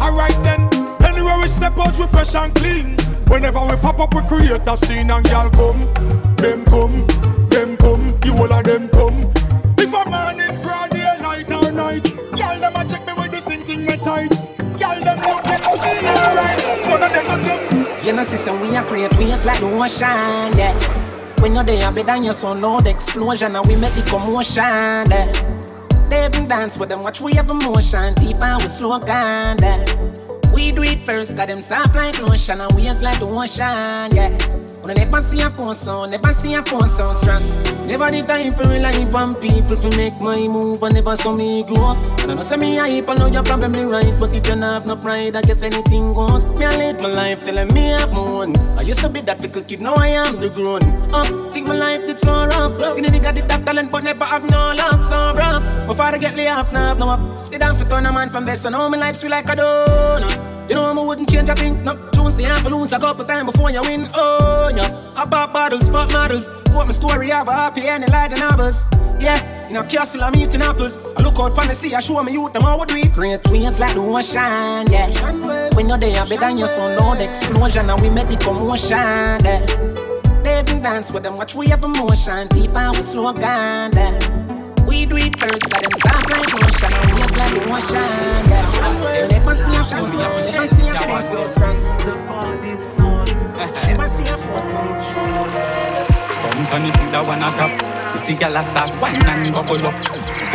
Alright 0.03 0.35
then, 0.43 0.67
anywhere 1.01 1.39
we 1.39 1.47
step 1.47 1.79
out 1.79 1.97
we 1.97 2.07
fresh 2.07 2.35
and 2.35 2.53
clean. 2.53 2.97
Whenever 3.29 3.61
we 3.61 3.77
pop 3.77 4.01
up 4.01 4.13
we 4.13 4.21
create 4.27 4.67
a 4.67 4.75
scene 4.75 5.09
and 5.11 5.25
y'all 5.29 5.49
come. 5.49 5.87
Them 6.35 6.65
come, 6.65 7.07
them 7.47 7.77
come, 7.77 8.19
you 8.25 8.33
all 8.33 8.51
of 8.51 8.65
them 8.65 8.89
come. 8.89 9.31
If 9.77 9.93
a 9.93 10.09
man 10.09 10.41
in 10.41 10.61
broad 10.61 10.89
day, 10.89 11.17
night 11.21 11.49
or 11.49 11.71
night, 11.71 12.05
y'all 12.35 12.59
them 12.59 12.75
a 12.75 12.83
check 12.83 13.07
me 13.07 13.13
with 13.13 13.31
the 13.31 13.39
same 13.39 13.61
thing 13.61 13.85
me 13.85 13.95
tight. 13.95 14.35
Y'all 14.77 14.99
them 15.01 15.19
look 15.19 15.41
them 15.45 15.61
feel 15.61 16.05
alright. 16.11 16.59
None 16.85 17.01
of 17.01 17.13
them 17.13 17.25
a 17.31 17.47
come. 17.47 18.05
You 18.05 18.11
know, 18.11 18.23
system 18.23 18.59
we 18.59 18.75
are 18.75 18.83
create 18.83 19.13
waves 19.13 19.45
like 19.45 19.61
the 19.61 19.67
ocean, 19.67 20.57
yeah. 20.57 21.05
When 21.40 21.53
you're 21.53 21.64
there, 21.64 21.91
better 21.91 22.06
than 22.07 22.24
your 22.24 22.34
son, 22.34 22.62
loud 22.62 22.88
explosion, 22.88 23.56
and 23.56 23.68
we 23.68 23.76
make 23.76 23.94
the 23.94 24.02
commotion, 24.03 24.64
yeah. 24.64 25.32
They 26.10 26.26
even 26.26 26.48
dance 26.48 26.78
with 26.78 26.90
them, 26.90 27.03
watch 27.03 27.22
we 27.22 27.34
have 27.34 27.49
emotion, 27.49 28.14
deep 28.16 28.38
and 28.38 28.62
we 28.62 28.68
slow 28.68 28.99
down, 28.99 29.57
yeah. 29.60 30.44
We 30.56 30.72
do 30.72 30.84
it 30.84 31.06
first, 31.06 31.36
got 31.36 31.49
them 31.49 31.61
soft 31.61 31.94
like 31.95 32.18
lotion, 32.22 32.61
and 32.61 32.72
waves 32.72 33.03
like 33.03 33.19
the 33.19 33.27
ocean, 33.27 34.15
yeah. 34.15 34.32
When 34.82 34.91
I 34.98 35.03
never 35.03 35.22
see 35.22 35.41
a 35.41 35.49
phone 35.49 35.76
sound, 35.76 36.11
never 36.11 36.32
see 36.32 36.53
a 36.53 36.64
phone 36.64 36.88
sound 36.88 37.18
strong. 37.18 37.44
Never 37.86 38.10
the 38.10 38.23
time 38.23 38.52
for 38.52 38.64
rely 38.69 39.03
on 39.03 39.36
people 39.36 39.76
to 39.76 39.98
make 39.98 40.15
my 40.22 40.48
move, 40.48 40.82
and 40.82 40.95
never 40.95 41.18
saw 41.18 41.36
me 41.36 41.64
grow 41.64 41.91
up. 41.91 41.98
And 42.22 42.32
I 42.32 42.36
know 42.36 42.41
say 42.41 42.56
me 42.56 42.77
hype, 42.77 43.10
I 43.10 43.15
know 43.15 43.27
you're 43.27 43.44
probably 43.44 43.84
right, 43.84 44.15
but 44.18 44.34
if 44.34 44.48
you 44.48 44.56
not 44.56 44.73
have 44.73 44.86
no 44.88 44.95
pride, 44.95 45.36
I 45.36 45.41
guess 45.41 45.61
anything 45.61 46.14
goes. 46.14 46.45
Me 46.45 46.65
I 46.65 46.77
live 46.77 47.02
my 47.02 47.11
life 47.11 47.44
telling 47.44 47.73
me 47.73 47.94
I'm 47.94 48.14
own. 48.14 48.56
I 48.77 48.82
used 48.82 49.02
to 49.02 49.10
be 49.10 49.19
that 49.22 49.41
little 49.41 49.61
kid, 49.61 49.82
now 49.82 49.95
I 49.95 50.07
am 50.07 50.40
the 50.40 50.49
grown 50.49 50.84
up. 51.14 51.53
Think 51.53 51.68
my 51.68 51.76
life 51.76 52.07
did 52.07 52.19
so 52.19 52.45
rough. 52.48 52.80
Skinny 52.94 53.10
nigga 53.10 53.36
did 53.36 53.49
that 53.49 53.65
talent, 53.65 53.91
but 53.91 54.03
never 54.03 54.23
have 54.23 54.49
no 54.49 54.73
luck, 54.73 55.03
so 55.03 55.34
bro. 55.36 55.60
My 55.86 55.95
father 55.95 56.18
get 56.18 56.36
laid 56.38 56.48
off 56.48 56.72
now, 56.72 56.94
now 56.94 57.10
I 57.10 57.49
did 57.52 57.61
have 57.61 57.77
to 57.77 57.90
turn 57.90 58.06
a 58.06 58.14
man 58.14 58.30
from 58.30 58.45
best, 58.45 58.65
and 58.65 58.73
all 58.73 58.90
my 58.90 58.98
life 58.98 59.18
sweet 59.18 59.30
like 59.30 59.49
a 59.49 59.56
donut. 59.56 60.44
You 60.67 60.73
know 60.73 60.83
i'm 60.83 60.97
wouldn't 60.97 61.29
change 61.29 61.47
a 61.49 61.55
thing. 61.55 61.83
No, 61.83 61.93
choose 62.11 62.37
the 62.37 62.45
ample 62.45 62.79
lose 62.79 62.91
a 62.91 62.99
couple 62.99 63.23
times 63.23 63.45
before 63.51 63.69
you 63.69 63.81
win. 63.81 64.07
Oh 64.15 64.71
yeah, 64.75 65.13
I 65.15 65.25
bought 65.25 65.53
bottles, 65.53 65.89
pop 65.89 66.11
models. 66.11 66.47
Put 66.65 66.87
my 66.87 66.91
story 66.91 67.31
up, 67.31 67.47
happy 67.47 67.87
and 67.87 68.07
like 68.09 68.31
the 68.31 68.39
novels. 68.39 68.87
Yeah, 69.19 69.69
in 69.69 69.75
a 69.75 69.83
castle 69.83 70.23
I'm 70.23 70.35
eating 70.35 70.61
apples. 70.61 70.97
I 71.17 71.21
look 71.21 71.39
out 71.39 71.55
pon 71.55 71.67
the 71.67 71.75
sea, 71.75 71.93
I 71.93 71.99
show 71.99 72.21
me 72.23 72.33
youth 72.33 72.53
them 72.53 72.63
all 72.63 72.79
what 72.79 72.91
it. 72.91 73.13
Great 73.13 73.47
waves 73.49 73.79
like 73.79 73.93
the 73.93 74.01
ocean, 74.01 74.91
yeah. 74.91 75.69
When 75.75 75.87
you're 75.87 75.99
there, 75.99 76.25
better 76.25 76.39
than 76.39 76.57
your 76.57 76.67
son, 76.67 76.97
Lord 76.97 77.21
explosion, 77.21 77.89
and 77.89 78.01
we 78.01 78.09
make 78.09 78.27
the 78.29 78.37
commotion. 78.37 78.97
Yeah. 78.97 79.65
They 80.43 80.59
even 80.59 80.81
dance 80.81 81.11
with 81.11 81.23
them, 81.23 81.37
watch 81.37 81.53
we 81.53 81.67
have 81.67 81.83
emotion, 81.83 82.47
deep 82.47 82.75
and 82.75 82.95
we 82.95 83.01
slow 83.03 83.33
down. 83.33 83.93
Yeah. 83.93 84.44
We 84.95 85.05
do 85.05 85.17
it 85.17 85.38
first, 85.38 85.69
got 85.69 85.84
them 85.84 85.91
soft 85.99 86.30
like 86.31 86.55
ocean 86.55 86.93
and 86.93 87.19
waves 87.19 87.35
like 87.35 87.51
the 87.51 87.59
ocean. 87.67 87.99
Yeah. 88.47 89.27
They 89.27 89.27
never 89.27 89.55
see 89.59 89.76
a 89.76 89.84
force, 89.84 90.15
never 90.15 90.72
see 90.72 90.88
a 90.88 91.03
force 91.03 91.35
Never 93.91 94.07
see 94.07 94.23
a 94.23 94.38
force 94.39 94.72
Fountain, 96.39 96.85
you 96.85 96.93
see 96.95 97.11
that 97.11 97.23
one 97.27 97.43
a 97.43 97.51
top. 97.51 97.76
You 98.13 98.19
see 98.23 98.35
gyal 98.35 98.55
a 98.55 98.63
start 98.63 98.88
wine 99.01 99.19
and 99.19 99.51
bubble 99.53 99.84
up. 99.84 99.99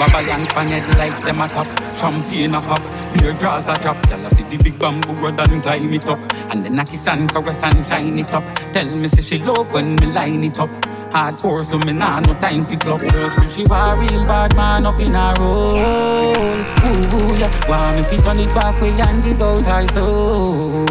Wobble 0.00 0.30
and 0.32 0.48
fan 0.48 0.68
head 0.72 0.88
like 0.96 1.22
them 1.22 1.42
a 1.42 1.46
top. 1.46 1.68
Champagne 2.00 2.54
a 2.54 2.60
pop, 2.62 2.80
beer 3.20 3.34
draws 3.34 3.68
a 3.68 3.74
drop. 3.74 3.98
Gyal 4.08 4.24
a 4.24 4.34
see 4.34 4.44
the 4.44 4.56
big 4.64 4.78
bamboo 4.78 5.12
rod 5.20 5.38
and 5.38 5.62
climb 5.62 5.92
it 5.92 6.06
up. 6.08 6.18
And 6.50 6.64
then 6.64 6.78
a 6.78 6.84
kiss 6.86 7.06
and 7.08 7.30
caress 7.30 7.62
and 7.62 7.86
shine 7.86 8.18
it 8.18 8.32
up. 8.32 8.44
Tell 8.72 8.88
me 8.96 9.08
say 9.08 9.20
she 9.20 9.38
love 9.38 9.70
when 9.70 9.96
me 9.96 10.06
line 10.06 10.44
it 10.44 10.58
up. 10.58 10.70
Hardcore, 11.10 11.64
so 11.64 11.76
me 11.78 11.92
nah 11.92 12.20
no 12.20 12.34
time 12.34 12.64
fi 12.64 12.76
flop. 12.76 13.00
Girl, 13.00 13.30
so 13.30 13.46
she 13.48 13.64
want 13.64 13.98
real 13.98 14.24
bad 14.24 14.54
man 14.54 14.86
up 14.86 15.00
in 15.00 15.12
a 15.12 15.34
roll. 15.40 15.76
Ooh, 15.76 17.16
ooh, 17.16 17.38
yeah. 17.38 17.50
Want 17.68 17.96
me 17.96 18.02
fi 18.04 18.16
turn 18.18 18.38
it 18.38 18.54
back 18.54 18.80
way 18.80 18.90
and 18.90 19.22
dig 19.24 19.42
out 19.42 19.62
her 19.64 19.88
soul. 19.88 20.86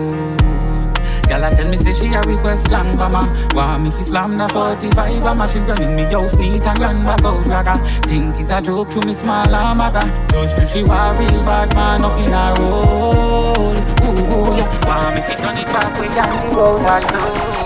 Girl, 1.29 1.45
I 1.45 1.53
tell 1.53 1.69
me 1.69 1.77
say 1.77 1.93
she 1.93 2.13
a 2.13 2.21
request 2.23 2.65
slang 2.65 2.97
mama. 2.97 3.21
Want 3.53 3.83
me 3.83 3.91
fi 3.91 4.03
slam 4.03 4.37
the 4.37 4.49
45 4.49 5.23
I'ma 5.23 5.47
she 5.47 5.59
running 5.59 5.95
me 5.95 6.03
house 6.03 6.35
neat 6.35 6.67
and 6.67 6.79
run 6.79 7.05
back 7.05 7.23
out 7.23 7.45
ragga. 7.45 7.75
Think 8.05 8.35
it's 8.39 8.49
a 8.49 8.59
joke 8.59 8.89
to 8.89 9.05
me 9.07 9.13
small 9.13 9.55
ah, 9.55 9.73
mother. 9.73 10.03
Just 10.31 10.57
so 10.57 10.65
she 10.65 10.83
want 10.83 11.17
real 11.17 11.43
bad 11.43 11.73
man 11.75 12.03
up 12.03 12.19
in 12.19 12.33
a 12.33 12.53
roll. 12.59 13.71
Ooh, 14.03 14.19
ooh, 14.35 14.57
yeah. 14.57 14.67
Want 14.85 15.15
me 15.15 15.21
fi 15.21 15.35
turn 15.35 15.57
it 15.57 15.67
back 15.67 15.97
way 15.97 16.07
and 16.07 16.15
dig 16.43 16.57
out 16.57 16.81
her 16.81 17.53
soul. 17.53 17.58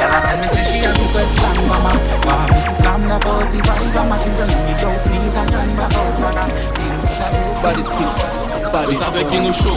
Girl, 0.00 0.08
I 0.16 0.20
tell 0.24 0.40
me 0.40 0.48
say 0.48 0.64
she 0.64 0.84
a 0.86 0.90
request 0.96 1.32
slang 1.36 1.60
mama 1.68 1.92
Want 2.24 2.48
me 2.48 2.60
fi 2.64 2.72
slam 2.80 3.00
the 3.04 3.16
45 3.20 3.96
I'ma 4.00 4.16
she 4.16 4.30
running 4.40 4.62
me 4.64 4.72
house 4.80 5.10
neat 5.12 5.36
and 5.36 5.50
run 5.52 5.70
back 5.76 5.92
out 5.92 6.14
ragga. 6.24 6.44
Think 6.48 6.92
it's 7.04 7.20
a 7.20 7.28
joke. 7.36 7.60
Body 7.60 7.82
skill, 7.84 8.08
Vous 8.88 8.98
savez 8.98 9.24
qui 9.24 9.40
nous 9.40 9.52
chaud, 9.52 9.76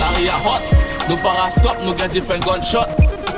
l'arrière 0.00 0.40
hot 0.44 0.62
Nous 1.08 1.16
parastop, 1.18 1.76
nous 1.84 1.94
gagne 1.94 2.10
different 2.10 2.40
gunshot 2.44 2.88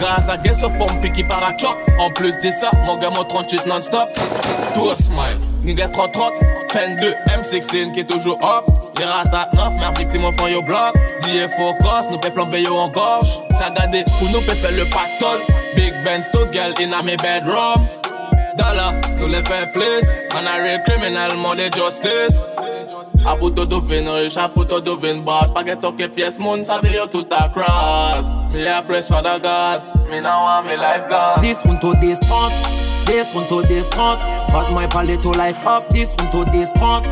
Grâce 0.01 0.29
à 0.31 0.39
guess 0.39 0.63
up 0.65 0.73
pompe 0.79 1.13
qui 1.13 1.23
parachoc 1.23 1.77
En 1.99 2.11
plus 2.11 2.33
de 2.41 2.51
ça, 2.51 2.71
mon 2.87 2.97
gars 2.97 3.11
mon 3.11 3.25
38 3.25 3.67
non-stop 3.67 4.09
Tout 4.75 4.89
un 4.89 4.95
smile, 4.95 5.39
nigga 5.65 5.87
30-30 5.89 6.33
Fan 6.71 6.97
2, 6.97 7.15
M16 7.43 7.93
qui 7.93 8.01
est 8.01 8.05
toujours 8.05 8.39
up 8.45 8.65
Les 8.99 9.05
ratas 9.05 9.49
9, 9.55 9.75
mère 9.75 9.93
victime 9.93 10.25
au 10.25 10.33
fond 10.33 10.47
yo 10.47 10.63
bloc. 10.63 10.95
DF 11.23 11.51
focus, 11.57 12.11
nous 12.11 12.19
peut 12.19 12.31
plomber 12.31 12.63
yo 12.63 12.77
en 12.77 12.89
gorge. 12.89 13.43
T'as 13.51 13.71
gardé, 13.71 14.05
pour 14.19 14.31
nous 14.31 14.41
peut 14.41 14.55
faire 14.55 14.73
le 14.73 14.85
pactole. 14.85 15.41
Big 15.75 15.93
Ben, 16.05 16.23
stock 16.23 16.53
girl 16.53 16.73
in 16.81 16.93
a 16.93 17.03
me 17.03 17.17
bedroom. 17.17 17.79
Dollar, 18.57 18.93
nous 19.19 19.29
les 19.29 19.43
fait 19.43 19.73
plus. 19.73 20.07
Man 20.35 20.47
a 20.47 20.63
real 20.63 20.83
criminal, 20.85 21.35
more 21.39 21.57
de 21.57 21.69
justice. 21.75 22.47
A 23.25 23.37
puto 23.37 23.65
duvin 23.65 24.09
rich, 24.09 24.37
oh, 24.37 24.41
a 24.41 24.49
puto 24.49 24.81
duvin 24.81 25.23
boss 25.25 25.49
Spaghetti 25.49 25.87
que 25.97 26.09
pièce, 26.09 26.39
moun 26.39 26.65
sabe 26.65 26.91
yo 26.93 27.07
tout 27.07 27.27
a 27.31 27.49
cross 27.49 28.33
Me 28.53 28.67
a 28.67 28.83
press 28.83 29.07
for 29.07 29.23
the 29.23 29.39
God. 29.39 29.81
Me 30.11 30.21
now 30.21 30.43
want 30.43 30.67
me 30.67 30.77
life 30.77 31.09
gone 31.09 31.41
This 31.41 31.65
one 31.65 31.79
to 31.81 31.93
this 32.01 32.19
part, 32.29 32.53
this 33.07 33.33
one 33.33 33.47
to 33.47 33.63
this 33.63 33.89
part. 33.89 34.19
But 34.53 34.73
my 34.73 34.87
palette 34.87 35.23
to 35.23 35.31
life 35.31 35.65
up, 35.67 35.89
this 35.89 36.17
one 36.17 36.31
to 36.33 36.51
this 36.51 36.73
part. 36.73 37.07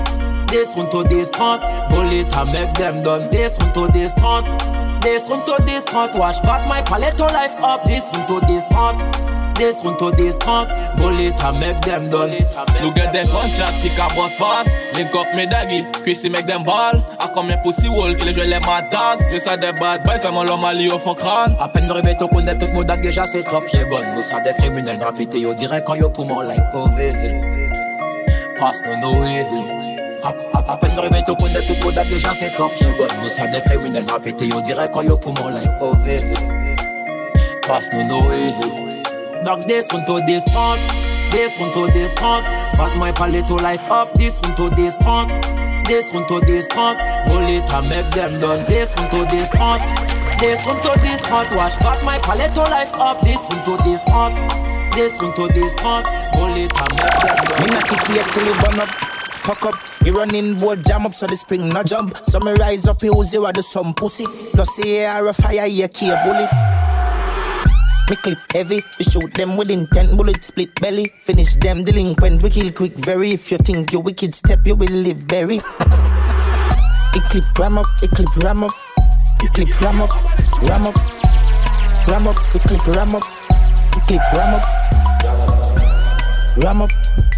This 0.50 0.76
one 0.76 0.90
to 0.90 1.04
this 1.04 1.30
part, 1.30 1.60
bullet 1.90 2.26
and 2.36 2.52
make 2.52 2.74
them 2.74 3.04
done. 3.04 3.30
This 3.30 3.56
one 3.58 3.72
to 3.74 3.92
this 3.92 4.12
part, 4.14 4.46
this 5.00 5.30
one 5.30 5.44
to 5.44 5.54
this 5.64 5.84
part. 5.84 6.12
Watch, 6.14 6.42
but 6.42 6.66
my 6.66 6.82
palette 6.82 7.16
to 7.18 7.24
life 7.24 7.54
up, 7.62 7.84
this 7.84 8.10
one 8.10 8.26
to 8.26 8.44
this 8.46 8.64
part. 8.66 8.98
This 9.54 9.84
one 9.84 9.96
to 9.98 10.10
this 10.10 10.38
part, 10.38 10.68
bullet 10.96 11.38
and 11.38 11.60
make 11.60 11.80
them 11.82 12.10
done. 12.10 12.36
Nous 12.82 12.90
get 12.92 13.12
des 13.12 13.30
contracts, 13.30 13.80
pick 13.82 13.98
up 13.98 14.14
boss 14.16 14.34
fast 14.34 14.70
Link 14.94 15.14
up 15.14 15.32
me 15.36 15.46
daggy, 15.46 15.84
Chrissy 16.02 16.30
make 16.30 16.46
them 16.46 16.64
ball 16.64 16.98
A 17.18 17.28
comme 17.28 17.50
un 17.50 17.58
pussy 17.62 17.88
wall, 17.88 18.16
que 18.16 18.24
les 18.24 18.34
jeux 18.34 18.44
les 18.44 18.58
mad 18.60 18.90
dogs. 18.90 19.20
Le 19.30 19.38
ça 19.38 19.56
des 19.56 19.72
bad 19.72 20.02
boys, 20.02 20.30
mon 20.32 20.42
l'homme 20.42 20.64
au 20.64 20.98
fond 20.98 21.14
crâne. 21.14 21.54
À 21.60 21.68
peine 21.68 21.86
de 21.86 22.18
tout 22.18 22.28
connaît 22.28 22.58
tout 22.58 22.68
mon 22.72 22.82
dag 22.82 23.02
déjà 23.02 23.26
c'est 23.26 23.44
top, 23.44 23.64
yeah, 23.72 23.84
bon. 23.84 24.00
Nous 24.16 24.22
ça 24.22 24.40
des 24.40 24.52
criminels, 24.54 25.00
rapidité, 25.00 25.46
on 25.46 25.52
dirait 25.52 25.84
quand 25.84 25.94
yo 25.94 26.08
pour 26.08 26.26
mon 26.26 26.40
like 26.40 26.72
COVID. 26.72 27.12
Passe 28.58 28.80
nous 28.84 28.96
no 28.96 29.20
way. 29.20 29.79
À 30.22 30.76
peine 30.76 30.94
de 30.94 31.00
réveil, 31.00 31.24
tout 31.24 31.34
connaît 31.36 31.60
tout 31.62 31.74
mon 31.82 31.90
dag 31.92 32.08
déjà 32.08 32.32
c'est 32.34 32.54
top, 32.54 32.72
yeah, 32.80 32.88
bon. 32.96 33.06
Nous 33.22 33.28
ça 33.28 33.46
des 33.46 33.60
criminels, 33.60 34.04
rapidité, 34.10 34.48
on 34.54 34.60
dirait 34.60 34.90
quand 34.92 35.02
yo 35.02 35.16
pour 35.16 35.34
mon 35.34 35.48
like 35.48 35.78
COVID. 35.78 36.22
Passe 37.66 37.88
nous 37.94 38.04
no 38.04 38.18
way. 38.28 38.52
Dog 39.44 39.62
this 39.66 39.90
one 39.92 40.04
to 40.04 40.20
this 40.26 40.44
part, 40.52 40.78
this 41.30 41.58
one 41.58 41.72
to 41.72 41.86
this 41.92 42.12
part. 42.14 42.44
But 42.76 42.94
my 42.96 43.12
palette 43.12 43.46
to 43.46 43.54
life 43.56 43.90
up, 43.90 44.12
this 44.14 44.40
one 44.42 44.54
to 44.56 44.74
this 44.76 44.96
part. 44.98 45.32
This 45.86 46.14
one 46.14 46.26
to 46.26 46.38
this 46.40 46.68
part, 46.68 46.98
bullet 47.26 47.68
and 47.68 47.88
make 47.88 48.08
them 48.10 48.40
done. 48.40 48.64
This 48.68 48.94
one 48.96 49.08
to 49.10 49.24
this 49.28 49.48
part, 49.50 49.82
this 50.38 50.64
one 50.66 50.76
to 50.76 51.00
this 51.00 51.20
part. 51.22 51.50
Watch, 51.56 51.80
got 51.80 52.04
my 52.04 52.18
palette 52.18 52.54
to 52.54 52.62
life 52.62 52.94
up. 52.94 53.22
This 53.22 53.44
one 53.48 53.64
to 53.64 53.82
this 53.82 54.02
part, 54.02 54.36
this 54.94 55.20
one 55.20 55.32
to 55.34 55.48
this 55.48 55.74
part, 55.80 56.04
bullet 56.32 56.70
and 56.70 56.94
make 56.94 57.18
them 57.22 57.44
done. 57.44 57.60
Me 57.62 57.66
not 57.74 57.88
kick 57.88 58.04
here 58.04 58.24
till 58.30 58.46
you 58.46 58.54
burn 58.62 58.80
up. 58.80 59.09
Fuck 59.40 59.64
up, 59.64 59.74
you 60.04 60.12
running 60.12 60.54
board 60.56 60.84
jam 60.84 61.06
up 61.06 61.14
so 61.14 61.26
the 61.26 61.34
spring 61.34 61.70
no 61.70 61.82
jump. 61.82 62.14
So 62.26 62.38
me 62.40 62.52
rise 62.52 62.86
up, 62.86 63.02
you 63.02 63.24
zero 63.24 63.50
do 63.52 63.62
some 63.62 63.94
pussy. 63.94 64.26
Plus 64.26 64.76
the 64.76 64.98
air 64.98 65.26
a 65.26 65.32
fire, 65.32 65.66
yeah, 65.66 65.86
key 65.86 66.12
bullet. 66.24 66.50
Me 68.10 68.16
clip 68.16 68.38
heavy, 68.52 68.82
we 68.98 69.04
shoot 69.06 69.32
them 69.32 69.56
with 69.56 69.70
intent, 69.70 70.14
bullet 70.16 70.44
split 70.44 70.78
belly. 70.78 71.10
Finish 71.20 71.54
them 71.56 71.84
delinquent, 71.84 72.42
we 72.42 72.50
kill 72.50 72.70
quick 72.70 72.92
very. 72.96 73.32
If 73.32 73.50
you 73.50 73.56
think 73.56 73.92
you 73.92 74.00
wicked 74.00 74.34
step, 74.34 74.66
you 74.66 74.76
will 74.76 74.92
live 74.92 75.26
berry. 75.26 75.60
It 77.12 77.22
clip 77.24 77.58
ram 77.58 77.78
up, 77.78 77.86
it 78.02 78.10
clip 78.10 78.36
ram 78.36 78.62
up, 78.62 78.72
it 79.42 79.52
clip 79.52 79.80
ram 79.80 80.02
up, 80.02 80.10
ram 80.62 80.86
up, 80.86 80.94
ram 82.06 82.28
up, 82.28 82.36
it 82.54 82.62
clip 82.62 82.86
ram 82.94 83.16
up, 83.16 83.24
it 83.96 84.02
clip 84.06 84.32
ram 84.32 84.54
up, 84.54 84.62
ram 86.56 86.82
up, 86.82 86.90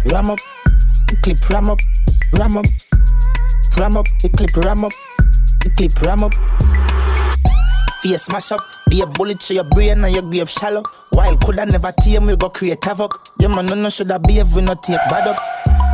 ram 0.05 0.29
up, 0.29 0.39
it 0.39 0.52
clip 1.21 1.49
ram 1.49 1.69
up, 1.69 1.79
ram 2.31 2.57
up, 2.57 2.65
ram 3.77 3.97
up, 3.97 4.07
it 4.23 4.33
clip 4.33 4.55
ram 4.65 4.85
up, 4.85 4.91
it 5.65 5.75
clip 5.75 6.01
ram 6.01 6.23
up. 6.23 6.33
Face 8.01 8.23
smash 8.23 8.51
up, 8.51 8.61
be 8.89 9.01
a 9.01 9.05
bullet 9.05 9.39
to 9.41 9.53
your 9.53 9.63
brain 9.63 10.03
and 10.03 10.13
your 10.13 10.23
grave 10.23 10.49
shallow. 10.49 10.83
While 11.11 11.37
coulda 11.37 11.65
never 11.65 11.91
tame, 12.01 12.25
we 12.25 12.35
go 12.35 12.49
create 12.49 12.83
havoc. 12.83 13.25
Yeah, 13.39 13.47
man, 13.49 13.65
no, 13.65 13.75
no 13.75 13.89
shoulda 13.89 14.19
behave, 14.19 14.53
we 14.53 14.61
not 14.61 14.83
take 14.83 14.97
bad 15.09 15.27
up. 15.27 15.37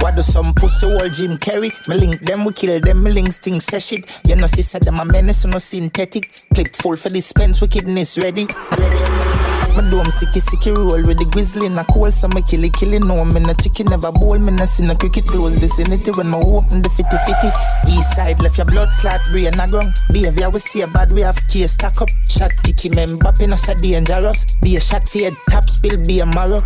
What 0.02 0.16
do 0.16 0.22
some 0.24 0.54
pussy 0.54 0.86
old 0.86 1.14
Jim 1.14 1.38
Carrey? 1.38 1.72
Me 1.90 1.96
link 1.96 2.20
them, 2.22 2.46
we 2.46 2.54
kill 2.54 2.80
them, 2.80 3.04
me 3.04 3.12
links 3.12 3.40
things 3.40 3.66
say 3.66 3.80
shit. 3.80 4.22
You 4.28 4.36
know, 4.38 4.48
said 4.48 4.84
them 4.84 5.00
a 5.00 5.06
menace, 5.06 5.46
no 5.46 5.58
synthetic. 5.58 6.44
Clip 6.54 6.74
full 6.76 6.96
for 6.96 7.10
dispense, 7.10 7.60
wickedness 7.60 8.18
ready. 8.18 8.46
Me 8.46 9.49
do 9.82 10.00
'em 10.00 10.12
sicky 10.12 10.42
sicky 10.42 10.76
roll 10.76 11.02
with 11.04 11.18
the 11.18 11.26
grizzly 11.26 11.68
in 11.68 11.78
a 11.78 11.84
cold, 11.86 12.14
so 12.14 12.28
me 12.28 12.42
kill 12.42 12.64
it, 12.64 12.74
kill 12.74 12.94
it. 12.94 13.04
No, 13.04 13.24
me 13.26 13.40
no 13.40 13.54
chicken, 13.54 13.88
never 13.88 14.12
bowl, 14.12 14.38
me 14.38 14.52
no 14.52 14.66
see 14.66 14.84
no 14.86 14.96
cricket 14.96 15.28
close 15.28 15.56
vicinity 15.56 16.12
when 16.12 16.30
me 16.30 16.38
open 16.38 16.82
the 16.82 16.90
fitty 16.90 17.18
fitty. 17.26 17.50
East 17.88 18.16
side 18.16 18.42
left 18.42 18.58
your 18.58 18.66
blood 18.66 18.90
clot, 19.00 19.22
brain 19.32 19.60
a 19.60 19.68
ground. 19.68 19.94
Behavior 20.12 20.50
we 20.50 20.60
see 20.60 20.82
a 20.82 20.88
bad, 20.88 21.12
we 21.12 21.22
have 21.22 21.40
case 21.48 21.74
stack 21.74 22.02
up. 22.02 22.10
Shot 22.28 22.52
picky, 22.64 22.90
me 22.90 23.06
Mbappe, 23.06 23.48
no 23.48 23.56
so 23.56 23.74
dangerous. 23.76 24.46
Be 24.62 24.76
a 24.76 24.82
shot 24.82 25.04
your 25.16 25.32
top 25.50 25.70
spill, 25.70 25.98
be 26.06 26.20
a 26.20 26.26
marrow. 26.26 26.62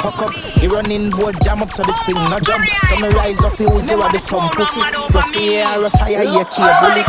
Fuck 0.00 0.22
up, 0.22 0.32
the 0.60 0.68
running 0.72 1.10
board 1.10 1.36
jam 1.42 1.62
up 1.62 1.70
so 1.72 1.82
the 1.82 1.92
spring 1.92 2.16
no 2.16 2.38
jump. 2.40 2.64
So 2.88 2.96
me 2.96 3.08
rise 3.08 3.40
up, 3.44 3.58
you 3.58 3.68
zero 3.80 4.08
the 4.08 4.18
some 4.18 4.48
pussy. 4.50 4.80
Plus 5.10 5.36
air 5.36 5.84
a 5.84 5.90
fire, 5.90 6.22
yeah, 6.22 6.44
key 6.44 6.62
a 6.62 6.72
bullet. 6.80 7.06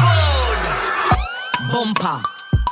Bumper, 1.72 2.22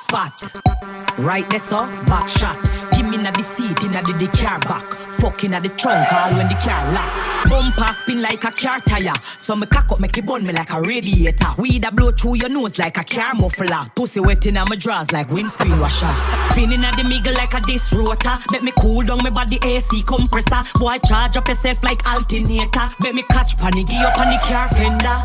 fat. 0.09 0.98
Right 1.19 1.49
there, 1.49 1.59
so 1.59 1.85
back 2.05 2.29
shot. 2.29 2.57
Give 2.95 3.05
me 3.05 3.17
na 3.17 3.31
the 3.31 3.43
seat 3.43 3.83
in 3.83 3.91
the, 3.91 4.01
the 4.17 4.27
car 4.37 4.57
back. 4.59 5.08
Fucking 5.19 5.53
at 5.53 5.63
the 5.63 5.69
trunk, 5.69 6.11
all 6.13 6.33
when 6.33 6.47
the 6.47 6.55
car 6.55 6.91
lock. 6.93 7.29
Bumper 7.49 7.93
spin 7.93 8.21
like 8.21 8.43
a 8.43 8.51
car 8.51 8.79
tire. 8.81 9.13
So 9.37 9.55
me 9.55 9.67
cock 9.67 9.91
up, 9.91 9.99
make 9.99 10.17
it 10.17 10.25
burn 10.25 10.45
me 10.45 10.53
like 10.53 10.71
a 10.71 10.81
radiator. 10.81 11.53
Weed 11.57 11.85
a 11.85 11.91
blow 11.91 12.11
through 12.11 12.35
your 12.35 12.49
nose 12.49 12.77
like 12.77 12.97
a 12.97 13.03
car 13.03 13.33
muffler. 13.33 13.91
Pussy 13.95 14.19
wet 14.19 14.45
in 14.45 14.53
my 14.53 14.75
drawers 14.77 15.11
like 15.11 15.29
windscreen 15.29 15.77
washer. 15.79 16.13
Spinning 16.51 16.83
at 16.83 16.95
the 16.95 17.03
middle 17.03 17.33
like 17.33 17.53
a 17.53 17.61
disc 17.61 17.91
rotor. 17.91 18.37
Make 18.51 18.63
me 18.63 18.71
cool 18.79 19.01
down 19.03 19.19
my 19.23 19.29
body 19.29 19.59
AC 19.63 20.03
compressor. 20.03 20.61
Boy, 20.75 20.97
charge 21.05 21.35
up 21.35 21.47
yourself 21.47 21.83
like 21.83 22.07
alternator. 22.09 22.87
Make 23.01 23.15
me 23.15 23.23
catch 23.23 23.57
panicky 23.57 23.97
up 23.97 24.17
on 24.17 24.29
the 24.29 24.39
car 24.39 24.69
fender. 24.69 25.19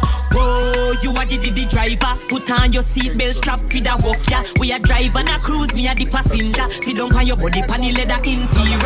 You 1.02 1.10
are 1.10 1.26
the, 1.26 1.36
the, 1.36 1.50
the 1.50 1.66
driver. 1.68 2.20
Put 2.28 2.50
on 2.50 2.72
your 2.72 2.82
seatbelt 2.82 3.34
strap 3.34 3.60
for 3.60 3.80
the 3.80 3.94
walk, 4.04 4.18
yeah. 4.30 4.42
We 4.58 4.72
a 4.72 4.78
drive 4.78 5.14
and 5.16 5.28
a 5.28 5.38
cruise, 5.38 5.74
me 5.74 5.86
a 5.86 5.94
the 5.94 6.06
passenger. 6.06 6.68
Sit 6.82 6.96
down 6.96 7.14
on 7.14 7.26
your 7.26 7.36
body, 7.36 7.62
pan 7.62 7.82
the 7.82 7.92
leather 7.92 8.18
interior. 8.24 8.78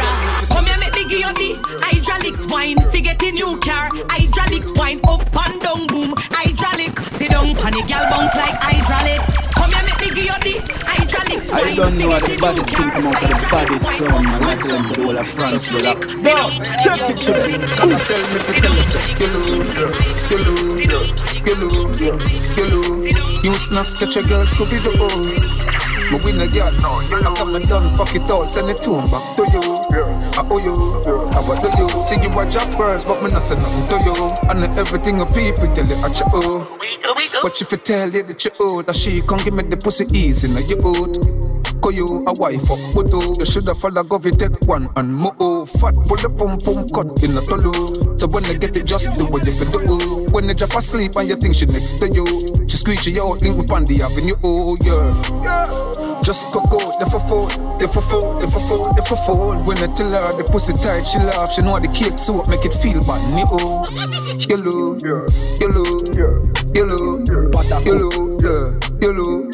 Come 0.49 0.67
here, 0.67 0.77
make 0.79 0.98
give 1.09 1.21
you 1.21 1.33
the 1.33 1.49
hydraulics 1.81 2.45
wine. 2.53 2.77
Forget 2.93 3.23
a 3.23 3.31
new 3.33 3.59
car, 3.61 3.89
hydraulics 4.13 4.71
wine 4.79 5.01
up 5.09 5.25
and 5.25 5.61
down, 5.61 5.87
boom. 5.89 6.15
Hydraulic, 6.17 6.99
sit 7.17 7.31
down, 7.31 7.57
pan 7.57 7.73
the 7.73 7.83
gal 7.89 8.05
bounce 8.13 8.35
like 8.37 8.55
hydraulics. 8.61 9.49
Come 9.57 9.73
here, 9.73 9.85
make 9.89 10.01
me 10.01 10.09
give 10.15 10.29
you 10.29 10.39
the 10.45 10.55
hydraulics 10.85 11.49
wine. 11.51 11.65
I 11.65 11.75
don't 11.75 11.99
know 11.99 12.09
what 12.09 12.23
the 12.25 12.37
baddest 12.37 12.69
thing 12.69 12.91
come 12.91 13.07
out 13.09 13.23
of 13.23 13.29
the 13.29 13.37
baddest 13.49 13.99
sound, 13.99 14.25
man. 14.25 14.45
I 14.45 14.55
tell 14.61 14.77
them 14.77 14.85
to 14.85 14.93
the 14.93 15.03
whole 15.03 15.19
of 15.19 15.29
France 15.33 15.73
to 15.73 15.79
lock. 15.81 16.01
No, 16.21 16.53
take 16.85 17.09
it 17.09 17.19
to 17.25 17.33
me. 17.41 17.57
Who 17.57 17.89
tell 18.05 18.25
me 18.29 18.39
to 18.45 18.53
tell 18.61 18.77
us? 18.77 18.93
You 19.19 19.27
lose, 19.33 19.73
you 20.29 20.39
lose, 20.45 20.77
you 20.85 21.55
lose, 21.57 21.97
you 22.57 22.65
lose. 22.69 23.45
You 23.45 23.55
snap, 23.55 23.87
sketch 23.87 24.17
a 24.17 24.23
girl, 24.29 24.45
Scooby 24.45 24.79
Doo. 24.85 25.98
Me 26.11 26.19
win 26.25 26.41
a 26.41 26.49
girl 26.49 26.71
now. 26.81 27.01
After 27.21 27.51
me 27.53 27.61
done, 27.61 27.95
fuck 27.97 28.15
it 28.15 28.31
out, 28.31 28.51
send 28.51 28.71
it 28.71 28.79
to 28.79 28.97
him 28.97 29.05
back 29.13 29.37
to 29.37 29.45
you. 29.53 29.61
I 30.37 30.47
owe 30.49 30.57
you, 30.57 30.73
I 30.73 31.41
what 31.45 31.61
do 31.61 31.69
you? 31.77 31.89
See 32.07 32.17
you 32.17 32.33
a 32.33 32.49
job 32.49 32.77
birds, 32.79 33.05
but 33.05 33.23
me 33.23 33.29
not 33.29 33.43
say 33.43 33.57
nothing 33.57 33.85
to 33.93 33.97
you. 34.05 34.15
I 34.49 34.55
know 34.55 34.73
everything 34.81 35.21
a 35.21 35.27
people 35.27 35.69
tell 35.75 35.85
you 35.85 35.99
at 36.05 36.19
you 36.19 36.27
owe. 36.33 36.79
But 37.43 37.61
if 37.61 37.71
you 37.71 37.79
tell 37.79 38.09
you 38.09 38.23
that 38.23 38.43
you 38.43 38.51
owe, 38.59 38.83
that 38.83 38.97
she 38.97 39.21
can't 39.21 39.45
give 39.45 39.53
me 39.53 39.65
the 39.65 39.77
pussy 39.77 40.07
easy, 40.17 40.49
now 40.49 40.65
you 40.67 40.81
owed. 40.83 41.78
Call 41.89 41.97
you 41.97 42.23
a 42.29 42.33
wife 42.37 42.69
up 42.69 43.01
with 43.01 43.09
You. 43.09 43.25
Shoulda 43.49 43.75
follow 43.75 44.05
go 44.05 44.19
fi 44.19 44.29
take 44.29 44.61
one 44.69 44.93
and 44.97 45.09
move. 45.09 45.73
Fat 45.81 45.97
pull 46.05 46.21
the 46.21 46.29
pum 46.29 46.61
pum 46.61 46.85
cut 46.93 47.09
in 47.25 47.33
a 47.33 47.41
tolu 47.49 47.73
So 48.21 48.29
when 48.29 48.45
they 48.45 48.61
get 48.61 48.77
it 48.77 48.85
just 48.85 49.17
do 49.17 49.25
what 49.25 49.41
you 49.49 49.57
fi 49.57 49.65
do. 49.73 50.29
When 50.37 50.45
they 50.47 50.53
drop 50.53 50.77
asleep 50.77 51.17
and 51.17 51.25
you 51.25 51.37
think 51.41 51.57
she 51.57 51.65
next 51.65 51.97
to 52.05 52.13
you 52.13 52.29
She 52.69 52.77
squeeze 52.77 53.09
you 53.09 53.25
out 53.25 53.41
link 53.41 53.57
up 53.57 53.73
on 53.73 53.89
the 53.89 54.05
avenue. 54.05 54.37
Oh 54.45 54.77
yeah 54.85 55.01
Yeah. 55.41 55.65
Just 56.21 56.53
go 56.53 56.61
go 56.69 56.77
the 56.77 57.09
for 57.09 57.25
four 57.25 57.49
The 57.81 57.89
for 57.89 58.05
four 58.05 58.37
The 58.37 58.49
for 58.53 58.61
four 58.69 58.85
The 58.93 59.03
for 59.09 59.17
four 59.25 59.57
When 59.65 59.81
I 59.81 59.89
tell 59.97 60.13
her 60.13 60.37
the 60.37 60.45
pussy 60.45 60.77
tight 60.77 61.09
she 61.09 61.17
laugh. 61.25 61.49
She 61.57 61.65
know 61.65 61.81
the 61.81 61.89
cake 61.89 62.21
so 62.21 62.45
make 62.53 62.69
it 62.69 62.77
feel 62.77 63.01
bad 63.01 63.33
new? 63.33 63.49
Oh 63.49 63.89
Yellow 64.45 64.93
Yellow 65.09 65.33
Yellow 65.57 65.89
Yellow 66.77 67.25
Yellow 67.89 68.77
Yellow 69.01 69.49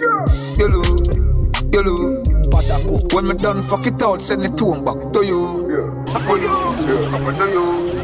Yellow 0.58 1.33
When 3.12 3.28
me 3.28 3.34
done 3.34 3.62
fuck 3.62 3.86
it 3.86 4.02
out, 4.02 4.20
send 4.22 4.44
it 4.44 4.56
to 4.58 4.74
him 4.74 4.84
back 4.84 5.12
to 5.12 5.24
you. 5.24 5.64
To 6.26 6.34
you. 6.40 7.94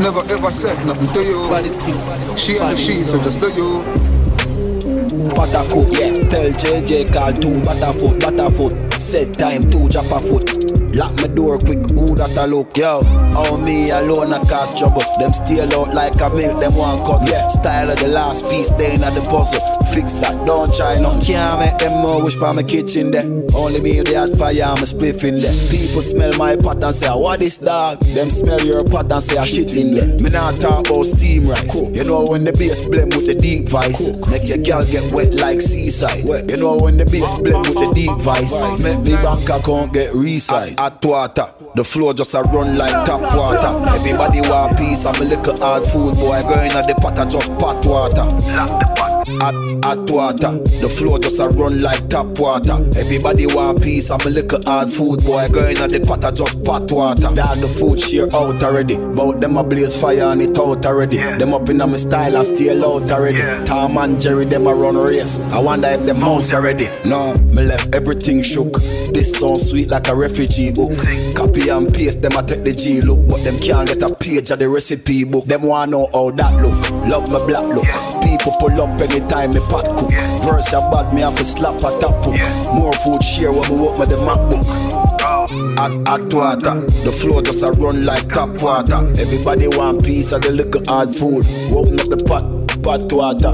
Never 0.00 0.20
ever 0.30 0.52
said 0.52 0.86
nothing 0.86 1.08
to 1.14 1.22
you. 1.24 2.36
She 2.36 2.58
and 2.58 2.78
she, 2.78 3.02
so 3.02 3.18
just 3.22 3.40
do 3.40 3.48
you. 3.52 3.82
Buttercook, 5.34 5.92
yeah. 5.92 6.28
Tell 6.28 6.50
JJ 6.50 7.12
call 7.12 7.32
two 7.32 7.60
butterfoot, 7.62 8.20
butterfoot. 8.20 8.92
Set 9.00 9.32
time 9.34 9.62
to 9.62 9.88
drop 9.88 10.06
a 10.12 10.18
foot. 10.18 10.75
Lock 10.96 11.14
my 11.20 11.28
door 11.28 11.58
quick, 11.58 11.84
who 11.92 12.08
that 12.16 12.32
I 12.40 12.46
look, 12.46 12.74
yo. 12.74 13.00
Oh 13.36 13.60
me 13.60 13.90
alone 13.90 14.32
I 14.32 14.38
cause 14.38 14.72
trouble. 14.72 15.04
Them 15.20 15.28
steal 15.28 15.68
out 15.76 15.92
like 15.92 16.16
a 16.24 16.32
milk, 16.32 16.56
them 16.56 16.72
one 16.72 16.96
cut. 17.04 17.28
Yeah. 17.28 17.48
Style 17.48 17.90
of 17.90 18.00
the 18.00 18.08
last 18.08 18.48
piece, 18.48 18.70
they 18.80 18.94
in 18.94 19.04
the 19.04 19.20
puzzle. 19.28 19.60
Fix 19.92 20.14
that, 20.24 20.32
don't 20.48 20.72
try 20.72 20.96
no. 20.96 21.12
Can't 21.20 21.60
make 21.60 21.76
them 21.76 22.00
more 22.00 22.24
wish 22.24 22.34
for 22.36 22.48
my 22.54 22.62
kitchen 22.62 23.10
there. 23.12 23.28
Only 23.52 23.84
me 23.84 24.00
the 24.00 24.16
hot 24.16 24.32
fire, 24.40 24.72
I'm 24.72 24.80
a 24.80 24.88
spliff 24.88 25.20
in 25.20 25.36
there. 25.36 25.52
People 25.68 26.00
smell 26.00 26.32
my 26.40 26.56
pot 26.56 26.80
and 26.80 26.94
say, 26.96 27.12
what 27.12 27.42
is 27.42 27.58
dog? 27.58 28.00
Them 28.16 28.32
smell 28.32 28.64
your 28.64 28.80
pot 28.88 29.12
and 29.12 29.20
say, 29.20 29.36
I 29.36 29.44
shit 29.44 29.76
in 29.76 30.00
there. 30.00 30.16
Me 30.24 30.32
not 30.32 30.56
talk 30.56 30.80
about 30.80 31.04
steam 31.04 31.44
rice. 31.44 31.76
You 31.76 32.08
know 32.08 32.24
when 32.32 32.48
the 32.48 32.56
bass 32.56 32.88
blend 32.88 33.12
with 33.12 33.28
the 33.28 33.36
deep 33.36 33.68
vice. 33.68 34.16
Make 34.32 34.48
your 34.48 34.64
girl 34.64 34.80
get 34.80 35.12
wet 35.12 35.36
like 35.44 35.60
seaside. 35.60 36.24
Wet. 36.24 36.48
You 36.48 36.56
know 36.56 36.80
when 36.80 36.96
the 36.96 37.04
bass 37.04 37.36
blend 37.36 37.68
with 37.68 37.76
the 37.76 37.92
deep 37.92 38.16
vice. 38.24 38.56
Make 38.80 39.04
me 39.04 39.20
bank 39.20 39.44
account 39.52 39.92
get 39.92 40.16
resized. 40.16 40.85
Hot 40.86 41.04
water, 41.04 41.48
The 41.76 41.84
floor 41.84 42.14
just 42.14 42.32
a 42.32 42.40
run 42.40 42.78
like 42.78 43.04
tap 43.04 43.20
water. 43.36 43.68
Everybody 43.92 44.40
want 44.48 44.78
peace, 44.78 45.04
I'm 45.04 45.14
a 45.20 45.24
little 45.26 45.54
hard 45.60 45.84
food 45.84 46.14
boy. 46.16 46.40
Going 46.48 46.72
at 46.72 46.88
the 46.88 46.96
pot, 46.96 47.18
I 47.18 47.28
just 47.28 47.52
pot 47.58 47.84
water. 47.84 48.24
Hot, 49.44 49.52
hot 49.84 50.10
water. 50.10 50.56
The 50.64 50.88
floor 50.88 51.18
just 51.18 51.38
a 51.38 51.44
run 51.52 51.82
like 51.82 52.08
tap 52.08 52.38
water. 52.38 52.80
Everybody 52.96 53.44
want 53.52 53.82
peace, 53.82 54.10
I'm 54.10 54.24
a 54.24 54.30
little 54.30 54.58
hard 54.64 54.90
food 54.90 55.20
boy. 55.28 55.44
Going 55.52 55.76
at 55.76 55.92
the 55.92 56.00
pot, 56.00 56.24
I 56.24 56.30
just 56.30 56.64
pot 56.64 56.90
water. 56.90 57.28
Dog, 57.36 57.60
the 57.60 57.68
food 57.68 58.00
share 58.00 58.32
out 58.34 58.62
already. 58.62 58.96
Bout 58.96 59.42
them 59.42 59.58
a 59.58 59.62
blaze 59.62 60.00
fire 60.00 60.32
and 60.32 60.40
it 60.40 60.56
out 60.56 60.86
already. 60.86 61.18
Them 61.18 61.52
up 61.52 61.68
in 61.68 61.76
my 61.76 61.92
style 61.96 62.40
and 62.40 62.56
stay 62.56 62.72
out 62.72 63.10
already. 63.12 63.44
Tom 63.66 63.98
and 63.98 64.18
Jerry, 64.18 64.46
them 64.46 64.66
a 64.66 64.74
run 64.74 64.96
race. 64.96 65.40
I 65.52 65.60
wonder 65.60 65.88
if 65.88 66.06
them 66.06 66.20
mouse 66.20 66.54
already. 66.54 66.88
No, 67.04 67.34
me 67.52 67.68
left 67.68 67.94
everything 67.94 68.40
shook. 68.42 68.72
This 69.12 69.36
song 69.36 69.60
sweet 69.60 69.88
like 69.88 70.08
a 70.08 70.16
refugee 70.16 70.72
book. 70.72 70.96
Copy 71.36 71.65
and 71.68 71.92
paste, 71.92 72.22
them 72.22 72.32
a 72.36 72.42
take 72.42 72.64
the 72.64 72.72
G 72.72 73.00
look. 73.00 73.28
But 73.28 73.42
them 73.44 73.56
can't 73.56 73.88
get 73.88 74.02
a 74.02 74.14
page 74.14 74.50
of 74.50 74.58
the 74.58 74.68
recipe 74.68 75.24
book. 75.24 75.44
Them 75.46 75.62
wanna 75.62 75.90
know 75.90 76.08
how 76.12 76.30
that 76.32 76.54
look. 76.62 76.76
Love 77.06 77.30
my 77.30 77.44
black 77.46 77.64
look. 77.64 77.86
People 78.22 78.52
pull 78.60 78.80
up 78.80 79.00
anytime 79.00 79.50
me 79.50 79.60
pot 79.68 79.84
cook. 79.96 80.10
Verse 80.44 80.72
a 80.72 80.80
bad, 80.90 81.12
me 81.14 81.22
have 81.22 81.34
to 81.36 81.44
slap 81.44 81.76
a 81.82 81.90
tap. 81.98 82.14
More 82.74 82.92
food 83.04 83.22
share 83.22 83.52
when 83.52 83.68
me 83.68 83.76
walk 83.76 83.98
with 83.98 84.10
the 84.10 84.16
MacBook. 84.16 84.64
Hot, 85.76 85.92
hot 86.06 86.34
water. 86.34 86.80
The 86.86 87.12
floor 87.20 87.42
just 87.42 87.62
a 87.62 87.70
run 87.80 88.04
like 88.04 88.28
tap 88.28 88.60
water. 88.62 89.04
Everybody 89.18 89.68
want 89.76 90.04
piece 90.04 90.32
of 90.32 90.42
the 90.42 90.52
little 90.52 90.82
hard 90.86 91.14
food. 91.14 91.44
Open 91.72 92.00
up 92.00 92.08
the 92.08 92.22
pot, 92.26 92.44
pot 92.86 93.12
water. 93.12 93.50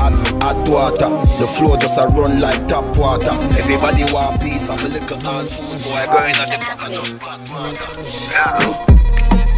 Hot, 0.00 0.16
hot 0.40 0.70
water. 0.72 1.10
The 1.36 1.46
floor 1.52 1.76
just 1.76 2.00
a 2.00 2.08
run 2.16 2.40
like 2.40 2.66
tap 2.66 2.96
water. 2.96 3.36
Everybody 3.60 4.08
want 4.08 4.40
piece 4.40 4.70
of 4.72 4.80
the 4.80 4.88
little 4.88 5.20
hard 5.20 5.44
food. 5.44 5.76
Boy, 5.84 6.00
going 6.08 6.32
at 6.32 6.48
the 6.48 6.56
pot, 6.64 6.80
I 6.80 6.88
just 6.96 7.20
pot 7.20 7.44
water. 7.52 8.92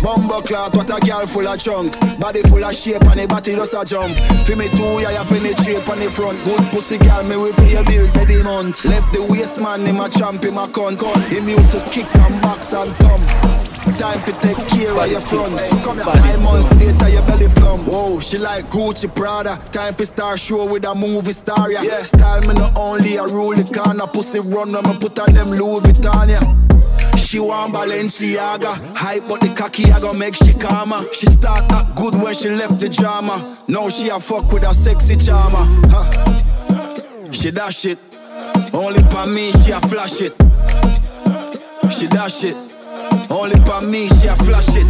Bumbo 0.02 0.40
clot, 0.42 0.76
what 0.76 0.90
a 0.90 0.98
girl 1.04 1.26
full 1.26 1.48
of 1.48 1.58
chunk 1.58 1.98
Body 2.20 2.40
full 2.42 2.64
of 2.64 2.72
shape 2.72 3.02
and 3.02 3.18
the 3.18 3.26
body 3.26 3.56
just 3.56 3.74
a 3.74 3.84
jump 3.84 4.14
Feel 4.46 4.56
me 4.56 4.68
too, 4.68 5.02
yeah, 5.02 5.10
you 5.10 5.26
penetrate 5.26 5.88
on 5.88 5.98
the 5.98 6.08
front 6.08 6.38
Good 6.44 6.62
pussy 6.70 6.98
girl, 6.98 7.24
me 7.24 7.36
we 7.36 7.52
pay 7.54 7.82
bills 7.82 8.14
every 8.14 8.40
month 8.44 8.84
Left 8.84 9.12
the 9.12 9.24
waist 9.24 9.60
man, 9.60 9.84
in 9.88 9.96
my 9.96 10.08
champ, 10.08 10.44
in 10.44 10.54
my 10.54 10.68
con 10.68 10.94
Him 10.94 11.48
used 11.48 11.72
to 11.72 11.80
kick 11.90 12.06
and 12.14 12.40
box 12.40 12.72
and 12.74 12.94
thumb 12.94 13.57
Time 13.98 14.22
to 14.22 14.32
take 14.40 14.56
care 14.68 14.96
of 14.96 15.10
your 15.10 15.20
front 15.20 15.58
Come 15.82 15.96
here, 15.96 16.04
nine 16.06 16.42
months 16.42 16.72
later, 16.74 17.08
your 17.08 17.22
belly 17.22 17.48
plump 17.56 17.88
Whoa, 17.88 18.20
she 18.20 18.38
like 18.38 18.66
Gucci 18.66 19.12
Prada 19.12 19.60
Time 19.72 19.92
for 19.94 20.04
star 20.04 20.36
show 20.36 20.64
with 20.66 20.84
a 20.84 20.94
movie 20.94 21.32
star, 21.32 21.70
yeah, 21.72 21.82
yeah 21.82 22.02
Style 22.04 22.40
me 22.42 22.54
not 22.54 22.78
only 22.78 23.16
a 23.16 23.24
rule 23.24 23.56
the 23.56 23.64
corner 23.64 24.06
Pussy 24.06 24.38
run 24.38 24.72
when 24.72 24.84
me 24.84 24.98
put 25.00 25.18
on 25.18 25.34
them 25.34 25.50
Louis 25.50 25.80
Vuitton, 25.80 26.28
yeah 26.28 26.54
she 27.18 27.40
want 27.40 27.74
Balenciaga. 27.74 28.96
Hype 28.96 29.24
but 29.28 29.40
the 29.42 29.52
cocky 29.52 29.92
I 29.92 29.98
gon' 29.98 30.18
make 30.18 30.34
she 30.34 30.52
calmer. 30.54 31.04
She 31.12 31.26
start 31.26 31.70
act 31.72 31.94
good 31.94 32.14
when 32.14 32.32
she 32.32 32.48
left 32.48 32.78
the 32.78 32.88
drama. 32.88 33.54
Now 33.68 33.90
she 33.90 34.08
a 34.08 34.18
fuck 34.18 34.50
with 34.50 34.62
a 34.62 34.72
sexy 34.72 35.16
charmer. 35.16 35.66
Huh. 35.90 37.30
She 37.30 37.50
dash 37.50 37.84
it. 37.84 37.98
Only 38.72 39.02
for 39.10 39.26
me 39.26 39.52
she 39.52 39.72
a 39.72 39.80
flash 39.80 40.22
it. 40.22 40.32
She 41.92 42.06
dash 42.06 42.44
it. 42.44 42.77
Only 43.30 43.56
for 43.64 43.80
me 43.82 44.08
she 44.08 44.26
a 44.28 44.36
flash 44.36 44.74
it. 44.76 44.86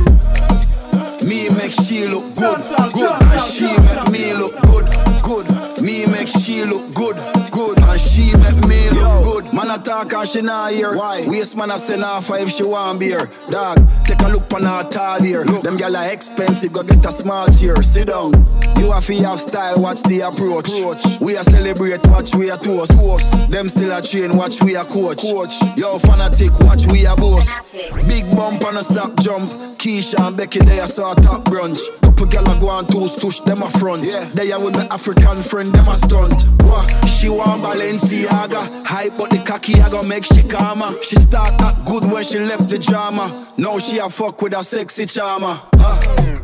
Me 1.25 1.49
make 1.51 1.73
she 1.73 2.07
look 2.07 2.35
good, 2.35 2.61
good, 2.93 3.23
and 3.23 3.43
she 3.43 3.65
make 3.67 4.11
me 4.11 4.35
look 4.35 4.55
good, 4.63 4.87
good. 5.23 5.83
Me 5.83 6.07
make 6.07 6.29
she 6.29 6.65
look 6.65 6.93
good, 6.95 7.17
good, 7.59 7.83
and 7.83 8.01
she 8.01 8.25
make 8.37 8.61
me 8.67 8.89
look 8.91 9.25
good. 9.25 9.53
Man 9.53 9.71
a 9.71 9.79
talk 9.79 10.13
and 10.13 10.29
she 10.29 10.41
not 10.41 10.73
hear. 10.73 10.97
Why? 10.97 11.27
Waste 11.27 11.57
man 11.57 11.71
a 11.71 11.79
send 11.79 12.05
her 12.05 12.21
five 12.21 12.51
she 12.51 12.63
want 12.63 13.01
beer. 13.01 13.29
Dog, 13.51 13.77
take 14.05 14.21
a 14.21 14.29
look 14.29 14.53
on 14.55 14.63
her 14.63 14.89
tall 14.89 15.21
here. 15.21 15.45
Look. 15.45 15.65
Them 15.65 15.77
gyal 15.77 15.97
are 15.97 16.13
expensive, 16.13 16.73
go 16.73 16.83
get 16.83 17.05
a 17.05 17.11
small 17.13 17.49
chair. 17.49 17.83
Sit 17.83 18.09
down. 18.09 18.33
You 18.79 18.93
have 18.93 19.07
to 19.07 19.15
have 19.25 19.41
style, 19.41 19.81
watch 19.83 20.03
the 20.05 20.21
approach. 20.21 20.71
approach. 20.71 21.05
We 21.21 21.37
a 21.37 21.43
celebrate, 21.43 22.07
watch 22.07 22.35
we 22.35 22.51
a 22.51 22.57
toast. 22.57 22.93
toast. 22.93 23.51
Them 23.51 23.69
still 23.69 23.91
a 23.97 24.01
train, 24.01 24.37
watch 24.37 24.63
we 24.63 24.77
a 24.77 24.85
coach. 24.85 25.23
coach. 25.23 25.57
Yo, 25.77 25.99
fanatic, 25.99 26.57
watch 26.61 26.87
we 26.87 27.07
a 27.07 27.17
boss. 27.17 27.75
Big 28.07 28.31
bump 28.37 28.65
on 28.65 28.77
a 28.77 28.85
stop 28.85 29.19
jump. 29.21 29.51
Keisha 29.79 30.27
and 30.27 30.37
Becky, 30.37 30.61
they 30.61 30.79
a 30.79 30.87
saw 30.87 31.15
top 31.15 31.45
brunch. 31.45 31.81
Couple 32.03 32.27
gyal 32.27 32.57
a 32.57 32.61
go 32.61 32.69
on 32.69 32.87
two 32.87 33.09
stush, 33.11 33.45
them 33.45 33.63
a 33.63 33.71
front. 33.71 34.05
Yeah. 34.05 34.25
They 34.27 34.53
a 34.53 34.61
with 34.61 34.75
my 34.75 34.87
African 34.91 35.43
friend, 35.43 35.73
them 35.75 35.89
a 35.89 35.97
stunt. 35.97 36.45
What? 36.63 36.87
She 37.09 37.29
want 37.29 37.48
Balenciaga, 37.57 38.85
hype 38.85 39.17
but 39.17 39.31
the 39.31 39.39
cocky 39.39 39.81
I 39.81 39.89
gon' 39.89 40.09
make 40.09 40.25
she 40.25 40.43
calmer. 40.43 41.01
She 41.03 41.17
start 41.17 41.61
act 41.61 41.85
good 41.87 42.05
when 42.05 42.23
she 42.25 42.39
left 42.41 42.69
the 42.69 42.79
drama. 42.79 43.47
Now 43.57 43.79
she 43.79 43.99
a 43.99 44.11
fuck 44.11 44.41
with 44.43 44.55
a 44.55 44.63
sexy 44.63 45.07
charmer. 45.07 45.61
Huh? 45.75 46.41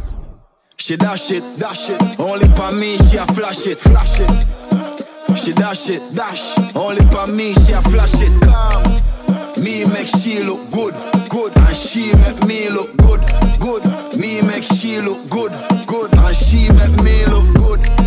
She 0.77 0.97
dash 0.97 1.31
it, 1.31 1.43
dash 1.57 1.91
it. 1.91 2.21
Only 2.21 2.49
for 2.57 2.73
me 2.73 2.97
she 2.99 3.17
a 3.17 3.27
flash 3.27 3.67
it, 3.67 3.79
flash 3.79 4.21
it. 4.21 4.47
She 5.37 5.53
dash 5.53 5.91
it, 5.91 6.03
dash. 6.13 6.59
Only 6.75 7.03
for 7.11 7.27
me 7.27 7.53
she 7.55 7.73
a 7.73 7.83
flash 7.83 8.21
it. 8.21 8.33
Calm. 8.43 9.03
Me 9.63 9.85
make 9.87 10.09
she 10.09 10.43
look 10.43 10.71
good, 10.71 10.95
good, 11.29 11.57
and 11.57 11.77
she 11.77 12.13
make 12.17 12.45
me 12.45 12.69
look 12.69 12.95
good, 12.99 13.21
good. 13.59 13.85
Me 14.19 14.43
make 14.43 14.65
she 14.65 15.01
look 15.01 15.29
good, 15.31 15.53
good, 15.87 16.15
and 16.15 16.37
she 16.37 16.69
make 16.73 17.03
me 17.03 17.25
look 17.27 17.55
good. 17.55 18.04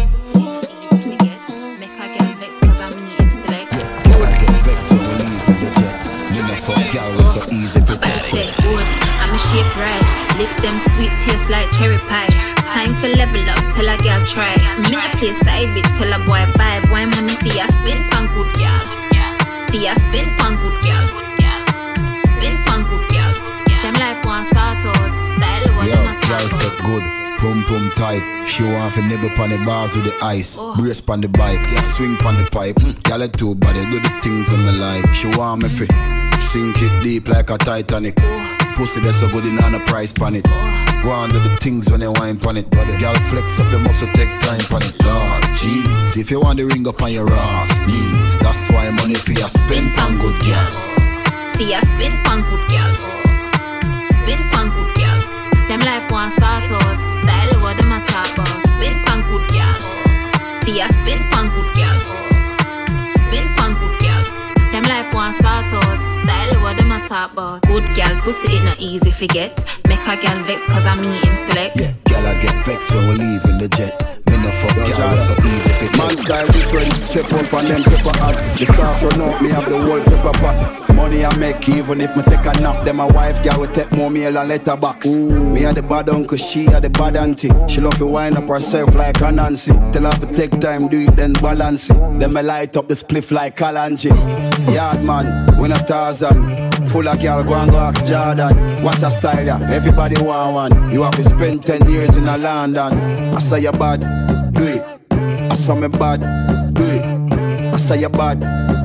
Shape 9.47 9.75
right. 9.79 10.03
Lips 10.37 10.55
them 10.59 10.77
sweet, 10.91 11.13
taste 11.23 11.49
like 11.49 11.69
cherry 11.71 11.97
pie. 12.11 12.27
Time 12.75 12.93
for 12.95 13.07
level 13.07 13.41
up, 13.49 13.63
tell 13.73 13.87
a 13.87 13.97
girl 13.97 14.21
try. 14.25 14.53
Me 14.81 14.91
not 14.91 15.11
play 15.15 15.33
side 15.33 15.69
bitch, 15.71 15.89
tell 15.97 16.11
a 16.11 16.19
boy 16.25 16.43
bye. 16.59 16.81
Boy 16.91 17.05
money 17.07 17.35
for 17.39 17.53
ya 17.55 17.65
spin 17.77 17.97
pan 18.11 18.27
good 18.35 18.51
girl. 18.59 18.83
For 19.71 19.79
ya 19.79 19.93
spin 19.95 20.27
pan 20.37 20.59
good 20.61 20.77
girl. 20.83 21.05
Spin 22.35 22.55
pan 22.65 22.83
good 22.89 23.05
girl. 23.09 23.33
Them 23.81 23.95
life 23.95 24.25
one 24.25 24.45
sort 24.45 24.83
out, 24.91 25.13
style 25.31 25.67
what 25.75 25.87
them 25.87 26.03
a 26.03 26.13
talk 26.27 26.51
set 26.51 26.77
good. 26.83 27.03
Pum 27.39 27.63
pum 27.65 27.91
tight, 27.91 28.23
she 28.47 28.63
want 28.63 28.93
fi 28.93 29.01
nibble 29.07 29.29
pon 29.29 29.49
the 29.49 29.57
bars 29.59 29.95
with 29.95 30.05
the 30.05 30.25
ice. 30.25 30.57
Oh. 30.59 30.75
Brace 30.75 30.99
pon 30.99 31.21
the 31.21 31.29
bike, 31.29 31.61
yeah, 31.71 31.83
swing 31.83 32.17
pon 32.17 32.35
the 32.37 32.49
pipe. 32.49 32.75
Mm. 32.77 33.01
Girl 33.03 33.21
it 33.21 33.33
too 33.33 33.55
body, 33.55 33.85
do 33.85 33.99
the 33.99 34.09
things 34.21 34.51
on 34.51 34.65
me 34.65 34.71
like. 34.71 35.13
She 35.13 35.27
want 35.27 35.61
me 35.61 35.69
fi 35.69 36.26
sink 36.47 36.81
it 36.81 37.03
deep 37.03 37.27
like 37.27 37.49
a 37.49 37.57
Titanic. 37.57 38.15
Pussy 38.75 39.01
that's 39.01 39.19
so 39.19 39.27
good 39.29 39.45
in 39.45 39.59
on 39.59 39.75
a 39.75 39.79
price 39.85 40.13
pan 40.13 40.35
it. 40.35 40.45
Go 41.03 41.11
on 41.11 41.29
the 41.29 41.57
things 41.61 41.91
when 41.91 42.01
you 42.01 42.11
wine 42.11 42.39
pan 42.39 42.57
it. 42.57 42.69
But 42.69 42.87
the 42.87 42.97
girl 42.97 43.15
flex 43.29 43.59
up, 43.59 43.69
your 43.71 43.79
muscle, 43.79 44.07
take 44.13 44.31
time 44.39 44.63
pan 44.71 44.83
it. 44.83 44.95
Lord, 45.03 45.43
jeez, 45.59 46.17
if 46.17 46.31
you 46.31 46.39
want 46.39 46.57
the 46.57 46.65
ring 46.65 46.87
up 46.87 47.01
on 47.01 47.11
your 47.11 47.29
ass 47.29 47.71
knees, 47.87 48.37
that's 48.39 48.71
why 48.71 48.89
money 48.91 49.15
for 49.15 49.33
your 49.33 49.49
spin 49.49 49.89
pan 49.91 50.17
good 50.19 50.39
girl. 50.47 50.71
For 51.55 51.63
your 51.63 51.81
spin 51.81 52.13
pan 52.23 52.39
good 52.49 52.63
girl. 52.71 52.93
Spin 54.17 54.39
pan 54.51 54.69
good 54.71 54.91
girl. 54.95 55.19
Them 55.67 55.81
life 55.81 56.09
one 56.11 56.31
sort 56.31 56.71
out. 56.71 56.99
Style 57.19 57.61
what 57.61 57.75
them 57.77 57.91
a 57.91 57.99
talk 58.05 58.31
about. 58.33 58.61
Spin 58.71 58.95
pan 59.03 59.19
good 59.27 59.47
girl. 59.51 59.77
For 60.63 60.71
your 60.71 60.87
spin 60.95 61.19
pan 61.31 61.51
good 61.51 61.71
girl. 61.75 61.99
Spin 63.25 63.43
pan 63.55 63.73
good 63.79 63.99
girl. 63.99 64.06
Life 64.87 65.13
one 65.13 65.33
sort 65.33 65.73
out. 65.73 66.01
Style 66.23 66.61
what 66.61 66.77
them 66.77 66.91
a 66.91 67.05
talk 67.07 67.33
about. 67.33 67.61
Good 67.63 67.85
gal, 67.93 68.19
pussy 68.21 68.55
it 68.55 68.63
not 68.63 68.79
easy 68.79 69.11
forget. 69.11 69.51
Make 69.87 69.99
a 70.07 70.15
gal 70.15 70.41
vex 70.43 70.65
cause 70.65 70.85
I'm 70.85 71.03
eating 71.03 71.35
select. 71.47 71.75
Yeah, 71.75 71.91
gal 72.05 72.25
I 72.25 72.41
get 72.41 72.65
vexed 72.65 72.91
when 72.91 73.07
we 73.09 73.15
leave 73.15 73.43
in 73.45 73.57
the 73.57 73.67
jet. 73.67 74.16
No 74.47 74.53
fuck 74.63 74.75
gal, 74.95 75.19
so 75.19 75.33
easy 75.43 75.71
fit. 75.75 75.97
Man 75.97 76.15
style 76.15 76.47
different, 76.47 76.93
step 77.03 77.31
up 77.33 77.53
on 77.53 77.65
them 77.65 77.83
pepper 77.83 78.17
hot. 78.17 78.35
The 78.57 78.65
sauce 78.65 79.03
run 79.03 79.21
out, 79.21 79.41
me 79.41 79.49
have 79.49 79.69
the 79.69 79.77
whole 79.77 79.99
pepper 79.99 80.37
pot. 80.39 80.95
Money 80.95 81.25
I 81.25 81.35
make 81.37 81.67
even 81.67 81.99
if 81.99 82.15
me 82.15 82.23
take 82.23 82.45
a 82.45 82.53
nap. 82.61 82.85
Then 82.85 82.95
my 82.95 83.05
wife 83.05 83.43
gal 83.43 83.59
will 83.59 83.67
take 83.67 83.91
more 83.91 84.09
meal 84.09 84.37
and 84.37 84.47
letterbox. 84.47 85.05
Ooh. 85.05 85.53
Me 85.53 85.65
a 85.65 85.73
the 85.73 85.83
bad 85.83 86.09
uncle, 86.09 86.37
she 86.37 86.65
a 86.67 86.79
the 86.79 86.89
bad 86.89 87.17
auntie. 87.17 87.49
She 87.67 87.81
love 87.81 87.97
to 87.97 88.05
wind 88.05 88.37
up 88.37 88.47
herself 88.47 88.95
like 88.95 89.19
a 89.19 89.31
Nancy. 89.33 89.73
Tell 89.91 90.05
her 90.05 90.13
to 90.13 90.33
take 90.33 90.57
time, 90.61 90.87
do 90.87 90.97
it 91.01 91.15
then 91.17 91.33
balance 91.33 91.89
it. 91.89 92.19
Then 92.19 92.31
me 92.33 92.41
light 92.41 92.77
up 92.77 92.87
the 92.87 92.93
spliff 92.93 93.31
like 93.31 93.57
Kalanji. 93.57 94.11
Yard 94.73 95.03
man, 95.03 95.59
we 95.59 95.67
not 95.67 95.85
Tarzan. 95.85 96.71
Full 96.85 97.07
of 97.07 97.19
girl, 97.21 97.43
go 97.43 97.53
and 97.55 97.69
go 97.69 97.77
ask 97.77 98.05
Jordan. 98.05 98.83
Watch 98.83 99.03
a 99.03 99.11
style, 99.11 99.45
yeah. 99.45 99.59
Everybody 99.71 100.15
want 100.21 100.53
one. 100.53 100.91
You 100.91 101.03
have 101.03 101.15
to 101.15 101.23
spend 101.23 101.63
10 101.63 101.89
years 101.89 102.15
in 102.15 102.27
a 102.27 102.37
London. 102.37 102.93
I 103.35 103.39
say 103.39 103.61
you 103.61 103.71
bad, 103.73 104.01
do 104.57 104.63
it. 104.63 104.83
I 105.51 105.55
saw 105.55 105.75
me 105.75 105.87
bad, 105.87 106.21
do 106.73 106.83
it. 106.83 107.73
I 107.73 107.77
say 107.77 107.99
you 108.01 108.09
bad, 108.09 108.39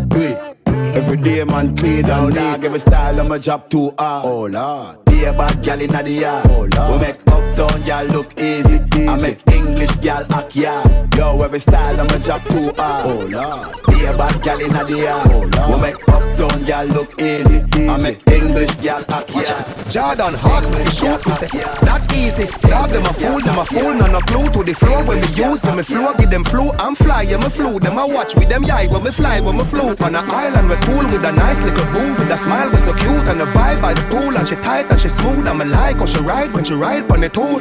do 0.09 0.21
it. 0.21 0.53
Every 0.97 1.17
day 1.17 1.43
man 1.45 1.75
clean 1.77 2.05
down 2.05 2.33
dog 2.33 2.65
Every 2.65 2.79
style 2.79 3.19
of 3.19 3.29
my 3.29 3.39
job 3.39 3.69
too 3.71 3.95
hard 3.99 4.27
Oh 4.27 4.47
lord 4.47 5.12
Be 5.23 5.29
a 5.29 5.33
bad 5.35 5.63
gal 5.63 5.81
inna 5.81 6.03
the 6.03 6.11
yard 6.11 6.47
Oh 6.51 6.67
lord 6.75 7.01
We 7.01 7.07
make 7.07 7.21
uptown 7.31 7.81
gal 7.87 8.05
look 8.07 8.27
easy, 8.41 8.83
easy. 8.99 9.07
I 9.07 9.17
make 9.23 9.39
English 9.55 9.95
gal 10.03 10.27
act 10.35 10.57
yard 10.57 11.15
Yo 11.15 11.39
every 11.39 11.61
style 11.61 11.97
my 11.97 12.19
job 12.19 12.41
too 12.51 12.73
hard 12.75 13.07
Oh 13.07 13.29
lord 13.31 13.87
Be 13.87 14.05
a 14.05 14.19
bad 14.19 14.43
gal 14.43 14.61
inna 14.61 14.83
the 14.83 14.99
yard. 14.99 15.29
Oh, 15.31 15.77
we 15.77 15.81
make 15.81 16.09
uptown 16.09 16.65
gal 16.67 16.87
look 16.87 17.15
easy. 17.23 17.63
I 17.87 18.03
make 18.03 18.19
English 18.27 18.75
gal 18.83 19.05
act 19.11 19.31
yeah. 19.31 19.63
Jordan 19.89 20.35
Hawks 20.35 20.67
me 20.75 20.83
shoot 20.91 21.23
me 21.27 21.35
say 21.35 21.47
that 21.87 22.03
easy. 22.15 22.47
Dog 22.67 22.91
them 22.91 23.05
a 23.07 23.13
fool, 23.15 23.41
them 23.41 23.59
a 23.59 23.65
fool, 23.65 23.95
no 23.95 24.07
no 24.07 24.21
clue 24.27 24.49
to 24.51 24.65
the 24.65 24.75
flow 24.75 25.05
when 25.05 25.21
me 25.21 25.29
use 25.35 25.63
them. 25.63 25.77
Me 25.77 25.83
flow, 25.83 26.15
give 26.19 26.31
them 26.31 26.45
flu, 26.45 26.73
I'm 26.79 26.95
fly, 26.95 27.23
yeah 27.23 27.37
me 27.37 27.49
flew. 27.49 27.79
Them 27.79 27.99
a 27.99 28.07
watch 28.07 28.35
with 28.35 28.49
them 28.49 28.65
yai 28.65 28.87
when 28.89 29.05
me 29.05 29.11
fly, 29.11 29.41
when 29.41 29.57
me 29.57 29.65
flew. 29.65 29.95
On 30.03 30.15
an 30.15 30.31
island 30.31 30.69
we 30.69 30.77
cool 30.83 31.05
with 31.05 31.25
a 31.25 31.33
nice 31.33 31.61
little 31.63 31.87
boo 31.93 32.15
with 32.19 32.31
a 32.31 32.37
smile 32.37 32.71
we 32.71 32.79
so 32.79 32.93
cute 32.95 33.29
and 33.29 33.43
a 33.43 33.47
vibe 33.47 33.81
by 33.83 33.95
the 33.95 34.03
pool 34.11 34.37
and 34.37 34.49
she 34.49 34.57
tight 34.57 34.91
and 34.91 35.01
she 35.01 35.09
smooth. 35.13 35.47
I'm 35.47 35.61
a 35.61 35.65
like 35.65 35.99
how 35.99 36.07
she 36.07 36.21
ride 36.21 36.53
when 36.53 36.65
she 36.65 36.75
ride 36.75 37.11
on 37.13 37.21
the 37.21 37.29
tool. 37.29 37.61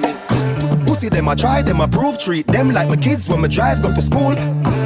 Pussy 0.86 1.10
them 1.10 1.28
I 1.28 1.36
try, 1.36 1.62
them 1.62 1.82
I 1.82 1.88
prove, 1.88 2.18
treat 2.18 2.48
them 2.48 2.72
like 2.72 2.90
my 2.90 2.96
kids 2.96 3.28
when 3.28 3.42
me 3.42 3.50
drive 3.50 3.82
go 3.82 3.94
to 3.94 4.02
school. 4.02 4.36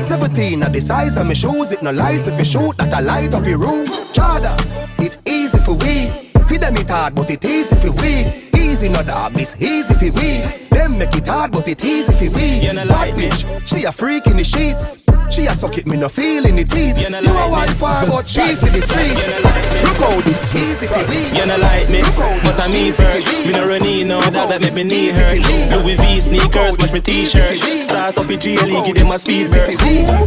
17 0.02 0.64
at 0.64 0.74
the 0.74 0.82
size 0.82 1.18
of 1.18 1.28
my 1.28 1.34
shoes, 1.34 1.72
it 1.72 1.82
no 1.82 1.92
lies 1.92 2.28
if 2.28 2.38
you 2.38 2.46
shoot 2.46 2.78
that 2.78 2.94
I 2.94 3.00
light 3.00 3.34
up 3.34 3.46
your 3.46 3.60
room. 3.60 3.88
Chada, 4.14 4.54
it 5.00 5.18
easy 5.28 5.60
for 5.60 5.74
we. 5.74 6.08
Feed 6.48 6.62
them 6.62 6.76
it 6.78 6.90
hard, 6.90 7.16
but 7.16 7.30
it 7.30 7.44
easy 7.46 7.76
for 7.76 7.92
we. 7.92 8.55
Easy 8.66 8.90
no 8.90 9.02
dog, 9.04 9.32
this 9.32 9.56
easy 9.62 9.94
for 9.94 10.12
we. 10.20 10.42
Them 10.70 10.98
make 10.98 11.16
it 11.16 11.28
hard, 11.28 11.52
but 11.52 11.68
it 11.68 11.84
easy 11.86 12.12
for 12.12 12.36
we. 12.36 12.60
Bad 12.60 13.14
bitch, 13.14 13.46
she 13.68 13.86
a 13.86 13.92
freak 13.92 14.28
in 14.28 14.38
the 14.38 14.44
sheets. 14.44 15.06
She 15.30 15.48
a 15.48 15.56
suck 15.56 15.78
it, 15.78 15.88
me 15.88 15.98
no 15.98 16.08
feel 16.08 16.46
in 16.46 16.56
the 16.56 16.64
teeth. 16.64 17.02
You 17.02 17.08
a 17.10 17.50
wife 17.50 17.78
for 17.78 17.90
but 18.08 18.28
she 18.28 18.56
for 18.56 18.70
the 18.70 18.82
streets. 18.82 19.42
Look 19.84 19.98
how 19.98 20.22
this 20.22 20.42
easy 20.54 20.88
for 20.88 21.04
we. 21.10 21.24
You 21.34 21.46
no 21.48 21.58
like 21.58 21.90
me, 21.90 22.02
but 22.46 22.60
I 22.60 22.68
me 22.72 22.92
first. 22.92 23.34
Me 23.46 23.52
no 23.52 23.68
run 23.68 23.86
in, 23.86 24.08
no 24.08 24.22
that 24.22 24.50
that 24.50 24.62
make 24.62 24.76
me 24.76 24.84
knee 24.84 25.10
hurt. 25.10 25.40
Louis 25.72 25.98
V 25.98 26.20
sneakers, 26.20 26.78
match 26.80 26.94
my 26.94 27.00
t-shirt. 27.00 27.62
Start 27.82 28.18
up 28.18 28.30
in 28.30 28.40
G 28.40 28.58
League, 28.58 28.86
give 28.86 28.96
them 28.96 29.12
a 29.12 29.18
speed 29.18 29.52
burst. 29.52 29.82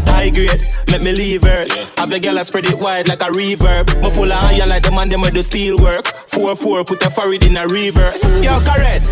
High 0.09 0.31
grade, 0.31 0.67
make 0.91 1.03
me 1.03 1.13
leave 1.13 1.45
her. 1.45 1.67
Have 1.97 2.11
the 2.11 2.19
girl 2.21 2.39
I 2.39 2.43
spread 2.43 2.67
it 2.67 2.79
wide 2.79 3.09
like 3.09 3.23
a 3.23 3.31
reverb. 3.31 4.03
Me 4.03 4.11
full 4.11 4.33
of 4.33 4.45
iron 4.45 4.69
like 4.69 4.83
the 4.83 4.91
man 4.91 5.09
them 5.09 5.21
with 5.21 5.35
the 5.35 5.43
steel 5.43 5.77
work. 5.81 6.07
Four 6.27 6.57
four, 6.57 6.85
put 6.85 7.05
a 7.07 7.11
forehead 7.11 7.45
in 7.45 7.57
a 7.57 7.67
reverse. 7.69 8.28
Yo, 8.43 8.59
correct. 8.61 9.07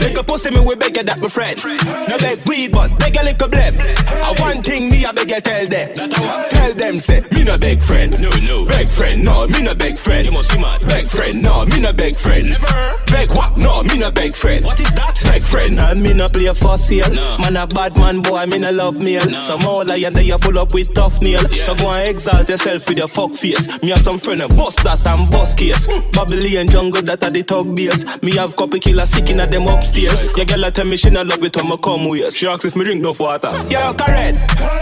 Little 0.00 0.24
pussy 0.24 0.50
me 0.50 0.60
we 0.60 0.74
beg 0.76 0.96
you 0.96 1.02
that 1.04 1.20
my 1.20 1.28
friend. 1.28 1.60
No 2.08 2.16
beg 2.18 2.40
weed, 2.48 2.72
but 2.72 2.90
beg 2.98 3.16
a 3.16 3.22
little 3.22 3.48
blem. 3.48 3.76
I 3.78 4.34
one 4.40 4.62
thing 4.62 4.88
me 4.88 5.04
I 5.04 5.12
beg 5.12 5.30
you 5.30 5.40
tell 5.40 5.66
them. 5.66 5.94
Tell 5.94 6.74
them 6.74 7.00
say 7.00 7.22
me 7.32 7.44
no 7.44 7.58
beg 7.58 7.82
friend. 7.82 8.20
No 8.20 8.30
no. 8.30 8.66
Beg 8.66 8.88
friend, 8.88 9.24
no 9.24 9.46
me 9.48 9.62
no 9.62 9.74
beg 9.74 9.98
friend. 9.98 10.26
You 10.26 10.32
must 10.32 10.52
be 10.52 10.60
mad. 10.60 10.80
Beg 10.86 11.06
friend, 11.06 11.42
no 11.42 11.64
me 11.66 11.80
no 11.80 11.92
beg 11.92 12.16
friend. 12.16 12.48
Never. 12.48 12.96
Beg 13.06 13.30
what? 13.36 13.56
No 13.56 13.82
me 13.82 13.98
no 13.98 14.10
beg 14.10 14.34
friend. 14.34 14.64
What 14.64 14.80
is 14.80 14.92
that? 14.94 15.20
Beg 15.24 15.42
friend. 15.42 15.78
And 15.78 16.02
me 16.02 16.14
no 16.14 16.28
play 16.28 16.52
for 16.54 16.78
sale. 16.78 17.12
No. 17.12 17.38
Man 17.38 17.56
a 17.56 17.66
bad 17.66 17.98
man 17.98 18.22
boy, 18.22 18.46
me 18.46 18.58
no 18.58 18.70
love 18.70 18.98
meal. 18.98 19.24
No. 19.28 19.40
Some 19.40 19.66
all 19.66 19.84
lion 19.84 20.14
they 20.14 20.24
you 20.24 20.38
full 20.38 20.58
up 20.58 20.72
with 20.72 20.94
tough 20.94 21.20
nail. 21.20 21.40
Yeah. 21.50 21.62
So 21.62 21.74
go 21.74 21.90
and 21.90 22.08
exalt 22.08 22.48
yourself 22.48 22.88
with 22.88 22.98
your 22.98 23.08
fuck 23.08 23.32
face. 23.34 23.66
Me 23.82 23.90
have 23.90 24.02
some 24.02 24.18
friend 24.18 24.42
and 24.42 24.56
bust 24.56 24.82
that 24.84 25.04
and 25.06 25.30
bust 25.30 25.58
case. 25.58 25.86
Mm. 25.86 26.12
Babylon 26.12 26.66
jungle 26.66 27.02
that 27.02 27.22
are 27.24 27.30
the 27.30 27.42
talk 27.42 27.74
beers. 27.74 28.04
Me 28.22 28.32
have 28.36 28.56
couple 28.60 28.78
killer 28.78 29.06
sick 29.06 29.30
in 29.30 29.38
them 29.38 29.66
upstairs. 29.68 30.26
Your 30.36 30.44
girl 30.44 30.64
a 30.64 30.70
tell 30.70 30.84
me 30.84 30.96
she 30.98 31.08
no 31.08 31.22
love 31.22 31.42
it 31.42 31.56
when 31.56 31.68
me 31.68 31.76
come 31.78 32.04
with. 32.04 32.34
She 32.34 32.46
asks 32.46 32.66
if 32.66 32.76
me 32.76 32.84
drink 32.84 33.00
no 33.00 33.14
water. 33.18 33.48
Yeah, 33.70 33.90
correct. 33.96 34.36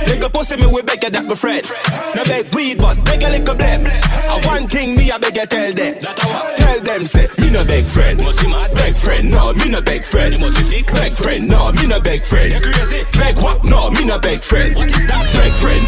Little 0.08 0.30
pussy 0.30 0.56
me 0.56 0.66
we 0.66 0.82
beg 0.82 1.04
you 1.04 1.10
that 1.10 1.26
my 1.30 1.36
friend. 1.38 1.62
No 2.18 2.24
beg 2.26 2.50
weed, 2.58 2.82
but 2.82 2.98
beg 3.06 3.22
a 3.22 3.30
little 3.30 3.54
blem. 3.54 3.86
And 3.86 4.44
one 4.50 4.66
thing 4.66 4.98
me 4.98 5.12
I 5.12 5.18
beg 5.18 5.36
you 5.36 5.46
tell 5.46 5.72
them. 5.72 5.94
Tell 5.94 6.80
them 6.82 7.06
say 7.06 7.30
me 7.38 7.54
no 7.54 7.62
beg 7.62 7.84
friend. 7.84 8.18
Beg 8.18 8.96
friend, 8.98 9.30
no 9.30 9.54
me 9.54 9.70
no 9.70 9.80
beg 9.80 10.02
friend. 10.02 10.34
Beg 10.42 11.12
friend, 11.14 11.48
no 11.48 11.70
me 11.70 11.86
no 11.86 12.00
beg 12.00 12.22
friend. 12.26 12.58
crazy. 12.58 13.06
Beg 13.14 13.38
what? 13.38 13.62
No 13.62 13.90
me 13.94 14.02
no 14.04 14.18
beg 14.18 14.40
friend. 14.42 14.74
What 14.74 14.90
is 14.90 15.06
that? 15.06 15.22
Beg 15.30 15.54
friend. 15.62 15.86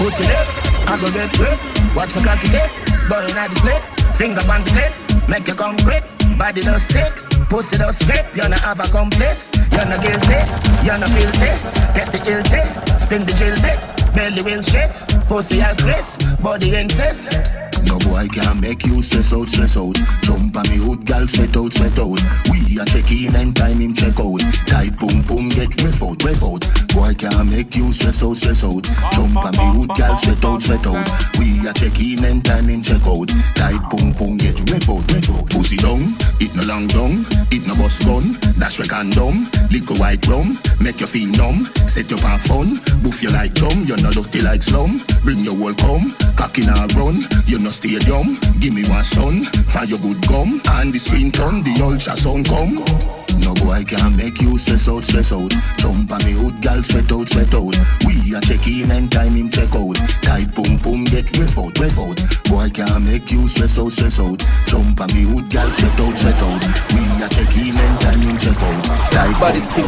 Pussy 0.00 0.24
lip, 0.24 0.48
I 0.88 0.96
go 0.96 1.12
get 1.12 1.28
grip. 1.36 1.60
Watch 1.92 2.16
my 2.16 2.24
cocky 2.24 2.48
dip, 2.48 2.72
ball 3.12 3.20
in 3.20 3.36
the 3.36 3.52
split. 3.52 3.82
Finger 4.16 4.40
on 4.48 4.64
the 4.64 4.70
clip, 4.72 5.28
make 5.28 5.46
you 5.46 5.54
come 5.54 5.76
quick. 5.84 6.17
Body 6.38 6.60
don't 6.60 6.78
stick, 6.78 7.27
pussy 7.46 7.78
don't 7.78 7.92
slip. 7.92 8.34
You 8.34 8.48
not 8.48 8.60
have 8.60 8.80
a 8.80 8.88
complice, 8.90 9.48
you 9.54 9.84
not 9.84 10.00
guilty, 10.02 10.40
you 10.82 10.94
not 10.96 11.10
guilty. 11.14 11.52
Get 11.94 12.08
the 12.10 12.20
guilty, 12.24 12.62
spin 12.98 13.24
the 13.24 13.34
jill 13.38 13.56
bit. 13.62 13.78
Belly 14.14 14.42
will 14.42 14.62
shift, 14.62 15.28
pussy 15.28 15.60
at 15.60 15.80
risk, 15.82 16.20
body 16.42 16.74
insist. 16.76 17.54
No 17.86 17.98
boy 18.00 18.26
can 18.28 18.60
make 18.60 18.84
you 18.84 19.00
stress 19.02 19.32
out, 19.32 19.48
stress 19.48 19.76
out. 19.76 19.94
Jump 20.22 20.56
on 20.56 20.68
me 20.68 20.76
hood, 20.76 21.06
gal, 21.06 21.26
sweat 21.28 21.56
out, 21.56 21.72
sweat 21.72 21.98
out. 21.98 22.18
We 22.50 22.78
a 22.80 22.84
check 22.84 23.10
in 23.12 23.36
and 23.36 23.54
time 23.54 23.78
him 23.78 23.94
check 23.94 24.18
out. 24.18 24.40
Tight 24.66 24.98
boom 24.98 25.22
boom, 25.22 25.48
get 25.48 25.70
ref 25.82 26.02
out, 26.02 26.22
ref 26.24 26.42
out. 26.42 26.64
Boy 26.92 27.14
can 27.14 27.48
make 27.48 27.76
you 27.76 27.92
stress 27.92 28.22
out, 28.22 28.36
stress 28.36 28.64
out. 28.64 28.84
Jump 29.12 29.36
on 29.36 29.52
me 29.56 29.66
hood, 29.78 29.90
gal, 29.96 30.16
sweat 30.16 30.44
out, 30.44 30.62
sweat 30.62 30.84
out. 30.86 31.06
We 31.38 31.62
a 31.68 31.72
check 31.72 31.96
in 32.00 32.24
and 32.24 32.44
time 32.44 32.68
him 32.68 32.82
check 32.82 33.06
out. 33.06 33.28
Tight 33.54 33.80
boom 33.88 34.12
boom, 34.12 34.36
get 34.36 34.58
ref 34.68 34.88
out, 34.90 35.04
ref 35.12 35.30
out. 35.30 35.46
Pussy 35.48 35.76
down, 35.76 36.16
it 36.40 36.52
no 36.56 36.64
long 36.66 36.88
down, 36.88 37.24
it 37.52 37.66
no 37.66 37.74
bust 37.76 38.04
gun. 38.04 38.38
Dash 38.58 38.78
we 38.78 38.86
condom, 38.86 39.50
liquor 39.70 39.94
white 40.00 40.24
rum, 40.26 40.58
make 40.80 41.00
you 41.00 41.06
feel 41.06 41.28
numb. 41.36 41.66
Set 41.86 42.10
you 42.10 42.16
for 42.16 42.38
fun, 42.38 42.80
boof 43.02 43.22
you 43.22 43.30
like 43.30 43.54
drum. 43.54 43.84
You're 43.84 44.00
not 44.02 44.14
dirty 44.14 44.40
like 44.40 44.62
slum. 44.62 45.00
Bring 45.24 45.38
your 45.38 45.56
whole 45.56 45.74
come, 45.74 46.14
cock 46.36 46.58
in 46.58 46.68
a 46.68 46.86
run. 46.96 47.24
You 47.46 47.58
no 47.58 47.70
stadium, 47.70 48.38
give 48.60 48.74
me 48.74 48.84
one 48.88 49.04
son, 49.04 49.46
your 49.86 49.98
good 50.00 50.20
gum. 50.26 50.60
And 50.78 50.92
the 50.92 50.98
screen 50.98 51.30
turn, 51.30 51.62
the 51.62 51.74
ultrasound 51.80 52.48
come. 52.48 53.27
No 53.42 53.54
boy 53.54 53.84
can 53.84 54.16
make 54.16 54.40
you 54.40 54.58
stress 54.58 54.88
out, 54.88 55.04
stress 55.04 55.32
out. 55.32 55.52
Jump 55.78 56.10
on 56.10 56.24
me 56.24 56.32
hood, 56.32 56.60
gal, 56.60 56.82
sweat 56.82 57.10
out, 57.12 57.28
sweat 57.28 57.54
out. 57.54 57.76
We 58.06 58.34
a 58.34 58.40
check 58.40 58.66
in 58.66 58.90
and 58.90 59.10
time 59.10 59.34
him 59.34 59.50
check 59.50 59.74
out. 59.74 59.96
Tight 60.22 60.54
boom 60.54 60.76
boom, 60.78 61.04
get 61.04 61.30
ref 61.38 61.58
out, 61.58 61.78
ref 61.78 61.98
out. 61.98 62.18
Boy 62.48 62.68
can 62.70 63.04
make 63.04 63.30
you 63.30 63.46
stress 63.48 63.78
out, 63.78 63.92
stress 63.92 64.18
out. 64.20 64.38
Jump 64.66 65.00
on 65.00 65.08
me 65.14 65.22
hood, 65.22 65.48
gal, 65.50 65.70
sweat 65.72 66.00
out, 66.00 66.14
sweat 66.14 66.42
out. 66.42 66.62
We 66.92 67.00
a 67.22 67.28
check 67.28 67.56
in 67.56 67.78
and 67.78 68.00
time 68.00 68.20
him 68.20 68.38
check 68.38 68.58
out. 68.58 68.84
Tight 69.12 69.38
body 69.40 69.60
stick, 69.70 69.86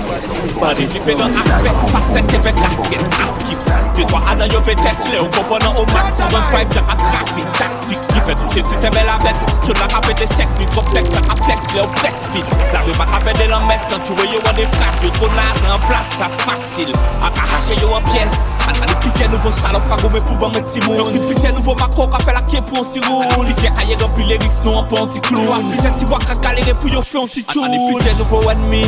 body 0.59 0.86
différents 0.86 1.32
aspects, 1.36 1.74
facettes 1.93 2.35
avec 2.35 2.55
casquette, 2.55 3.06
askip. 3.18 3.59
De 3.97 4.05
toi 4.05 4.20
à 4.27 4.47
yo 4.47 4.60
fait 4.62 4.77
Tesla, 4.77 5.22
ou 5.22 5.27
comprenant 5.27 5.77
au 5.77 5.85
max, 5.93 6.16
on 6.18 6.31
donne 6.31 6.43
five, 6.51 6.66
j'ai 6.72 6.81
crassé, 6.81 7.43
tactique. 7.59 8.01
Qui 8.09 8.20
fait 8.20 8.35
toucher, 8.35 8.62
tu 8.62 8.77
t'es 8.81 8.90
belle 8.90 9.09
avec. 9.09 9.35
Tu 9.64 9.72
n'as 9.72 9.86
qu'à 9.86 10.01
péter 10.01 10.27
sec, 10.27 10.48
mi 10.59 10.66
complexe, 10.66 11.10
à 11.16 11.36
flex, 11.44 11.60
là, 11.74 11.85
au 11.85 11.89
breastfeed. 11.89 12.47
La 12.72 12.81
rue 12.81 12.97
m'a 12.97 13.06
fait 13.20 13.36
de 13.46 13.50
la 13.50 13.60
messe, 13.60 13.80
tu 14.04 14.12
vois, 14.12 14.24
yo, 14.24 14.38
on 14.44 14.52
des 14.52 14.66
phrases, 14.66 15.02
yo, 15.02 15.10
trop 15.10 15.28
naze, 15.28 15.64
en 15.64 15.78
place, 15.86 16.10
ça 16.18 16.28
facile. 16.44 16.92
À 17.22 17.26
arracher, 17.26 17.80
yo, 17.80 17.88
en 17.94 18.02
pièces. 18.10 18.32
A 18.68 18.86
l'épicier 18.86 19.26
nouveau 19.28 19.50
salope, 19.52 19.88
pas 19.88 19.96
gommé 19.96 20.20
pour 20.20 20.36
bon 20.36 20.50
petit 20.50 20.80
mot. 20.86 21.08
L'épicier 21.08 21.50
nouveau 21.52 21.74
Mako, 21.74 22.06
qu'a 22.06 22.18
fait 22.18 22.32
la 22.32 22.42
quai 22.42 22.60
pour 22.60 22.78
un 22.78 22.84
petit 22.84 23.00
roux. 23.00 23.22
L'épicier 23.44 23.70
cahier 23.76 23.96
rempli 24.00 24.24
les 24.24 24.36
risques, 24.36 24.62
non, 24.64 24.84
pas 24.84 25.00
un 25.00 25.06
petit 25.06 25.20
clou. 25.20 25.40
L'épicier 25.56 25.90
petit 25.90 26.04
bois, 26.04 26.18
qu'a 26.18 26.34
galéré 26.34 26.74
pour 26.74 26.88
yo 26.88 27.02
faire 27.02 27.22
un 27.22 27.26
petit 27.26 27.44
chou. 27.52 27.64
L'épicier 27.64 28.14
nouveau 28.18 28.48
ennemi. 28.50 28.86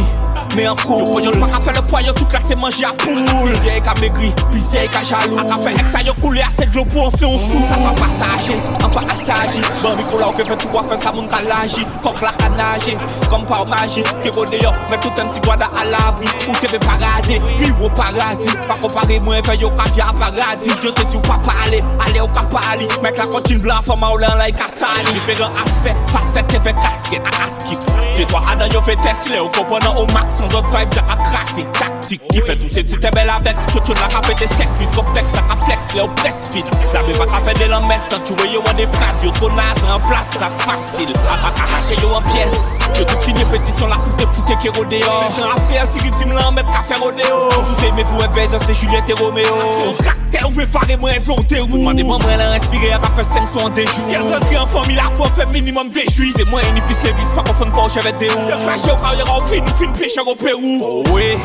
Mais 0.54 0.68
en 0.68 0.76
cours, 0.76 1.20
yo 1.20 1.30
pas 1.32 1.46
qu'à 1.46 1.60
faire 1.60 1.72
le 1.74 1.82
poids, 1.82 2.02
yo 2.02 2.12
tout 2.12 2.26
là 2.32 2.38
c'est 2.46 2.54
manger 2.54 2.84
à 2.84 2.92
poule. 2.92 3.24
Plusieurs 3.24 3.82
qu'a 3.82 3.94
maigri, 4.00 4.32
plusieurs 4.50 4.90
qu'a 4.90 5.02
jaloux. 5.02 5.44
Qu'a 5.46 5.56
fait 5.56 5.72
ex 5.72 5.94
à 5.94 6.02
yo 6.02 6.14
couler 6.14 6.42
assez 6.42 6.66
de 6.66 6.76
l'eau 6.76 6.84
pour 6.84 7.06
en 7.06 7.10
faire 7.10 7.28
un 7.28 7.38
sou. 7.38 7.62
Ça 7.68 7.76
va 7.76 7.92
passager, 7.92 8.56
en 8.84 8.88
pas 8.88 9.00
assagi. 9.12 9.60
Bon, 9.82 9.96
Miko 9.96 10.18
là, 10.18 10.30
que 10.36 10.44
fait 10.44 10.56
tout 10.56 10.68
voir 10.70 10.84
faire 10.84 10.98
ça, 10.98 11.10
mon 11.12 11.26
calagi. 11.26 11.84
Coq 12.02 12.20
la 12.20 12.32
canage, 12.32 12.94
comme 13.30 13.46
par 13.46 13.66
magie. 13.66 14.04
bode 14.42 14.58
yo 14.62 14.72
Mè 14.90 14.98
toutan 14.98 15.30
si 15.32 15.40
gwada 15.40 15.68
alabri 15.78 16.28
Ou 16.48 16.56
te 16.60 16.68
ve 16.70 16.78
parade, 16.82 17.38
mi 17.58 17.70
ou 17.80 17.90
paradi 17.96 18.50
Pa 18.68 18.76
kompare 18.80 19.18
mwen 19.22 19.44
fe 19.46 19.56
yo 19.60 19.70
kavya 19.78 20.10
paradi 20.18 20.74
Yo 20.82 20.92
te 20.92 21.04
ti 21.06 21.16
ou 21.16 21.22
pa 21.26 21.38
pale, 21.46 21.82
ale 22.04 22.22
ou 22.22 22.30
ka 22.34 22.44
pali 22.50 22.88
Mè 23.02 23.12
la 23.16 23.26
kontin 23.30 23.62
blan 23.62 23.82
fama 23.86 24.12
ou 24.12 24.20
lan 24.22 24.36
la 24.40 24.48
i 24.50 24.56
kasali 24.56 25.06
Diferent 25.14 25.58
aspek, 25.62 25.98
faset 26.12 26.50
te 26.50 26.60
ve 26.66 26.74
kasket 26.80 27.30
a 27.30 27.46
askit 27.46 27.86
De 28.16 28.26
to 28.26 28.42
adan 28.42 28.72
yo 28.74 28.82
fe 28.86 28.96
tesle 29.02 29.38
ou 29.40 29.52
komponan 29.56 29.96
ou 29.96 30.08
mak 30.12 30.30
San 30.36 30.50
dot 30.52 30.68
vibe 30.72 30.98
ja 30.98 31.06
akrasi, 31.14 31.66
taktik 31.78 32.24
Ki 32.32 32.44
fe 32.44 32.58
tou 32.58 32.72
se 32.72 32.84
ti 32.86 32.98
te 32.98 33.12
bel 33.14 33.30
aveks 33.32 33.68
Chocho 33.72 33.96
na 34.00 34.10
ka 34.12 34.22
pete 34.26 34.48
sek, 34.56 34.70
mi 34.80 34.88
trop 34.96 35.08
tek 35.16 35.28
sa 35.34 35.44
ka 35.50 35.58
flex 35.64 35.94
Le 35.96 36.06
ou 36.06 36.20
pres 36.20 36.48
fit, 36.52 36.74
la 36.94 37.04
be 37.06 37.16
pa 37.18 37.28
ka 37.30 37.42
fe 37.46 37.56
de 37.60 37.70
lan 37.70 37.86
mes 37.90 38.02
San 38.10 38.22
chouwe 38.28 38.48
yo 38.50 38.64
an 38.70 38.78
de 38.80 38.88
fras, 38.96 39.24
yo 39.24 39.32
tro 39.38 39.52
naz 39.56 39.86
an 39.86 40.02
plas 40.08 40.36
Sa 40.38 40.50
fasil, 40.64 41.12
a 41.28 41.38
pa 41.44 41.54
ka 41.56 41.68
hache 41.76 41.98
yo 42.02 42.14
an 42.18 42.26
pyes 42.32 42.58
Yo 42.98 43.06
tout 43.08 43.24
sinye 43.24 43.44
petisyon 43.52 43.92
la 43.92 44.00
koute 44.02 44.26
coûte 44.32 44.48
fouté, 44.48 44.56
qui 44.56 44.68
rodéo. 44.68 45.06
Maintenant, 45.28 45.48
après, 45.56 45.78
un 45.78 45.86
tigre, 45.86 46.16
team, 46.16 46.32
là, 46.32 46.50
mettre 46.50 46.72
café 46.72 46.94
rodéo. 47.00 47.48
Tous 47.50 47.80
ces 47.80 47.92
mes 47.92 48.04
vous, 48.04 48.20
c'est 48.66 48.74
Juliette 48.74 49.08
et 49.08 49.12
Roméo. 49.12 49.46
Caractère, 50.02 50.48
vous 50.50 50.60
faire 50.60 50.98
moi, 50.98 51.10
inventer, 51.16 51.60
vous. 51.60 51.78
Demandez 51.78 52.02
moi, 52.02 52.18
moi, 52.18 52.30
elle 52.34 52.40
a 52.40 52.50
respiré, 52.50 52.88
elle 52.88 52.94
a 52.94 53.00
fait 53.00 53.24
500 53.24 53.70
des 53.70 53.86
jours. 53.86 53.94
Si 54.06 54.14
elle 54.14 54.22
rentre 54.22 54.62
en 54.62 54.66
famille, 54.66 54.96
la 54.96 55.10
fois, 55.10 55.28
fait 55.28 55.46
minimum 55.46 55.90
des 55.90 56.06
juifs. 56.10 56.34
C'est 56.36 56.44
moi, 56.44 56.60
une 56.70 56.78
épice, 56.78 57.02
les 57.04 57.12
mix, 57.14 57.30
pas 57.32 57.42
qu'on 57.42 57.70
pas 57.70 57.82
au 57.82 57.88
chevet 57.88 58.12
des 58.12 58.28
roues. 58.28 58.40
C'est 58.46 58.62
pêche 58.64 58.92
au 58.92 58.96
carrière, 58.96 59.36
au 59.36 59.40
fin, 59.40 59.60
nous 59.60 59.66
fin 59.66 59.92
pêche 59.92 60.18
au 60.18 60.34
Pérou. 60.34 60.80
Oh 60.82 61.02
oui, 61.12 61.38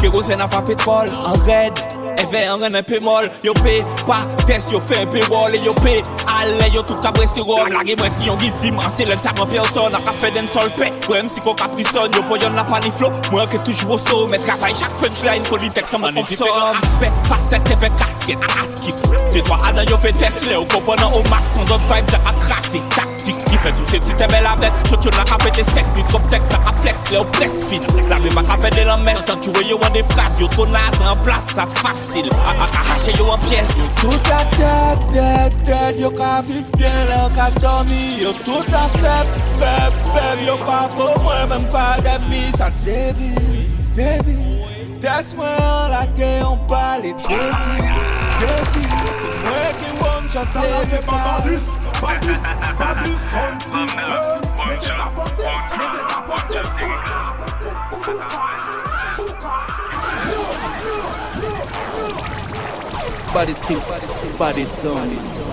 kérosène 0.00 0.38
n'a 0.38 0.48
pas 0.48 0.62
pétrole, 0.62 1.08
en 1.26 1.32
raid. 1.44 1.72
Eve 2.18 2.44
an 2.48 2.60
ren 2.60 2.78
pe 2.86 2.98
mol 3.00 3.28
Yo 3.44 3.52
pe 3.60 3.80
pa 4.06 4.22
tes 4.46 4.70
yo 4.72 4.80
fe 4.80 5.04
pe 5.12 5.22
wol 5.30 5.54
E 5.54 5.60
yo 5.64 5.74
pe 5.80 6.00
ale 6.30 6.68
yo 6.74 6.82
tout 6.82 7.00
ka 7.02 7.12
bresi 7.12 7.42
rol 7.44 7.70
Lage 7.74 7.96
mwen 7.98 8.12
si 8.18 8.28
yon 8.28 8.38
gidi 8.40 8.72
man 8.74 8.90
se 8.96 9.06
lèl 9.08 9.20
sa 9.22 9.32
mwen 9.36 9.50
pe 9.50 9.60
oson 9.62 9.94
Ak 9.96 10.08
a 10.08 10.14
fe 10.16 10.30
den 10.34 10.48
sol 10.48 10.70
pe 10.78 10.90
Kwen 11.06 11.30
si 11.32 11.42
ko 11.44 11.54
ka 11.54 11.68
prison 11.74 12.10
Yo 12.16 12.22
po 12.28 12.38
yon 12.40 12.56
la 12.58 12.64
paniflo 12.68 13.10
Mwen 13.30 13.48
ke 13.52 13.60
toujou 13.66 13.96
oso 13.98 14.26
Met 14.30 14.44
travay 14.46 14.74
chak 14.78 14.94
punchline 15.02 15.46
Foli 15.50 15.70
tek 15.76 15.88
sa 15.90 16.00
mwen 16.00 16.18
konson 16.18 16.50
An 16.54 16.80
aspect 16.80 17.30
facet 17.30 17.72
eve 17.76 17.92
kasket 17.98 18.48
Askip 18.56 19.04
De 19.34 19.44
kwa 19.48 19.60
anan 19.68 19.88
yo 19.90 20.00
fe 20.00 20.14
tes 20.18 20.44
le 20.48 20.58
Ou 20.60 20.68
komponan 20.72 21.12
au 21.12 21.22
max 21.30 21.58
An 21.60 21.68
dot 21.70 21.84
vibe 21.90 22.14
jak 22.14 22.30
a 22.30 22.34
krasi 22.40 22.82
Taktik 22.96 23.38
Ki 23.48 23.60
fe 23.62 23.74
tou 23.76 23.90
se 23.90 24.02
ti 24.02 24.16
teme 24.20 24.42
la 24.44 24.56
vex 24.60 24.84
Chot 24.88 25.10
yon 25.10 25.18
la 25.18 25.26
ka 25.28 25.40
pete 25.44 25.66
sek 25.72 25.88
Ni 25.98 26.06
trop 26.10 26.24
tek 26.32 26.46
sa 26.50 26.62
ka 26.64 26.74
flex 26.80 27.12
Le 27.14 27.22
ou 27.22 27.36
pres 27.38 27.62
fin 27.68 27.84
La 28.10 28.18
me 28.22 28.32
baka 28.34 28.58
de 28.70 28.86
lan 28.86 29.04
mes 29.04 29.20
San 29.26 29.42
chouwe 29.44 29.64
yo 29.68 29.78
an 29.86 29.94
de 29.94 30.02
fras 30.14 30.40
Yo 30.40 30.48
to 30.56 30.66
naz 30.72 31.00
an 31.04 31.18
plas 31.24 31.44
sa 31.54 31.66
A 32.00 32.66
ka 32.66 32.80
hache 32.88 33.12
yo 33.18 33.30
an 33.30 33.38
pièce 33.38 33.68
Yo 33.76 33.86
tout 34.00 34.30
la 34.30 34.44
tête, 34.46 35.12
tête, 35.12 35.64
tête 35.64 36.00
Yo 36.00 36.10
ka 36.10 36.40
viv 36.40 36.64
bien, 36.76 36.88
le 37.08 37.16
yo 37.22 37.28
ka 37.36 37.50
dormi. 37.60 38.22
Yo 38.22 38.32
tout 38.44 38.64
la 38.72 38.88
feb, 39.00 39.26
feb, 39.58 39.92
feb 40.14 40.46
Yo 40.46 40.56
pa 40.64 40.88
fo 40.96 41.12
mwen, 41.20 41.48
men 41.50 41.64
pa 41.70 41.98
demi 42.00 42.50
Sa 42.56 42.70
debi, 42.84 43.34
debi 43.94 44.36
Tes 45.00 45.34
mwen 45.36 45.60
an 45.60 45.90
la 45.92 46.06
ke 46.16 46.30
yon 46.40 46.58
pale. 46.68 47.12
Debi, 47.28 47.76
debi 48.40 48.84
Se 49.20 49.28
mwen 49.44 49.70
ki 49.82 49.90
won 50.00 50.28
chate 50.32 50.56
Dalaze 50.56 51.02
pa 51.06 51.20
badis, 51.26 51.68
badis, 52.00 52.42
badis 52.80 53.20
Son 53.28 53.54
sisters 53.68 54.40
Mwen 54.56 54.80
se 54.80 54.96
la 54.96 55.12
pote, 55.14 55.44
mwen 55.44 55.92
se 55.92 56.00
la 56.08 56.18
pote 56.32 56.60
Body 63.32 63.54
still, 63.54 63.80
body 64.36 64.64
son. 64.64 65.49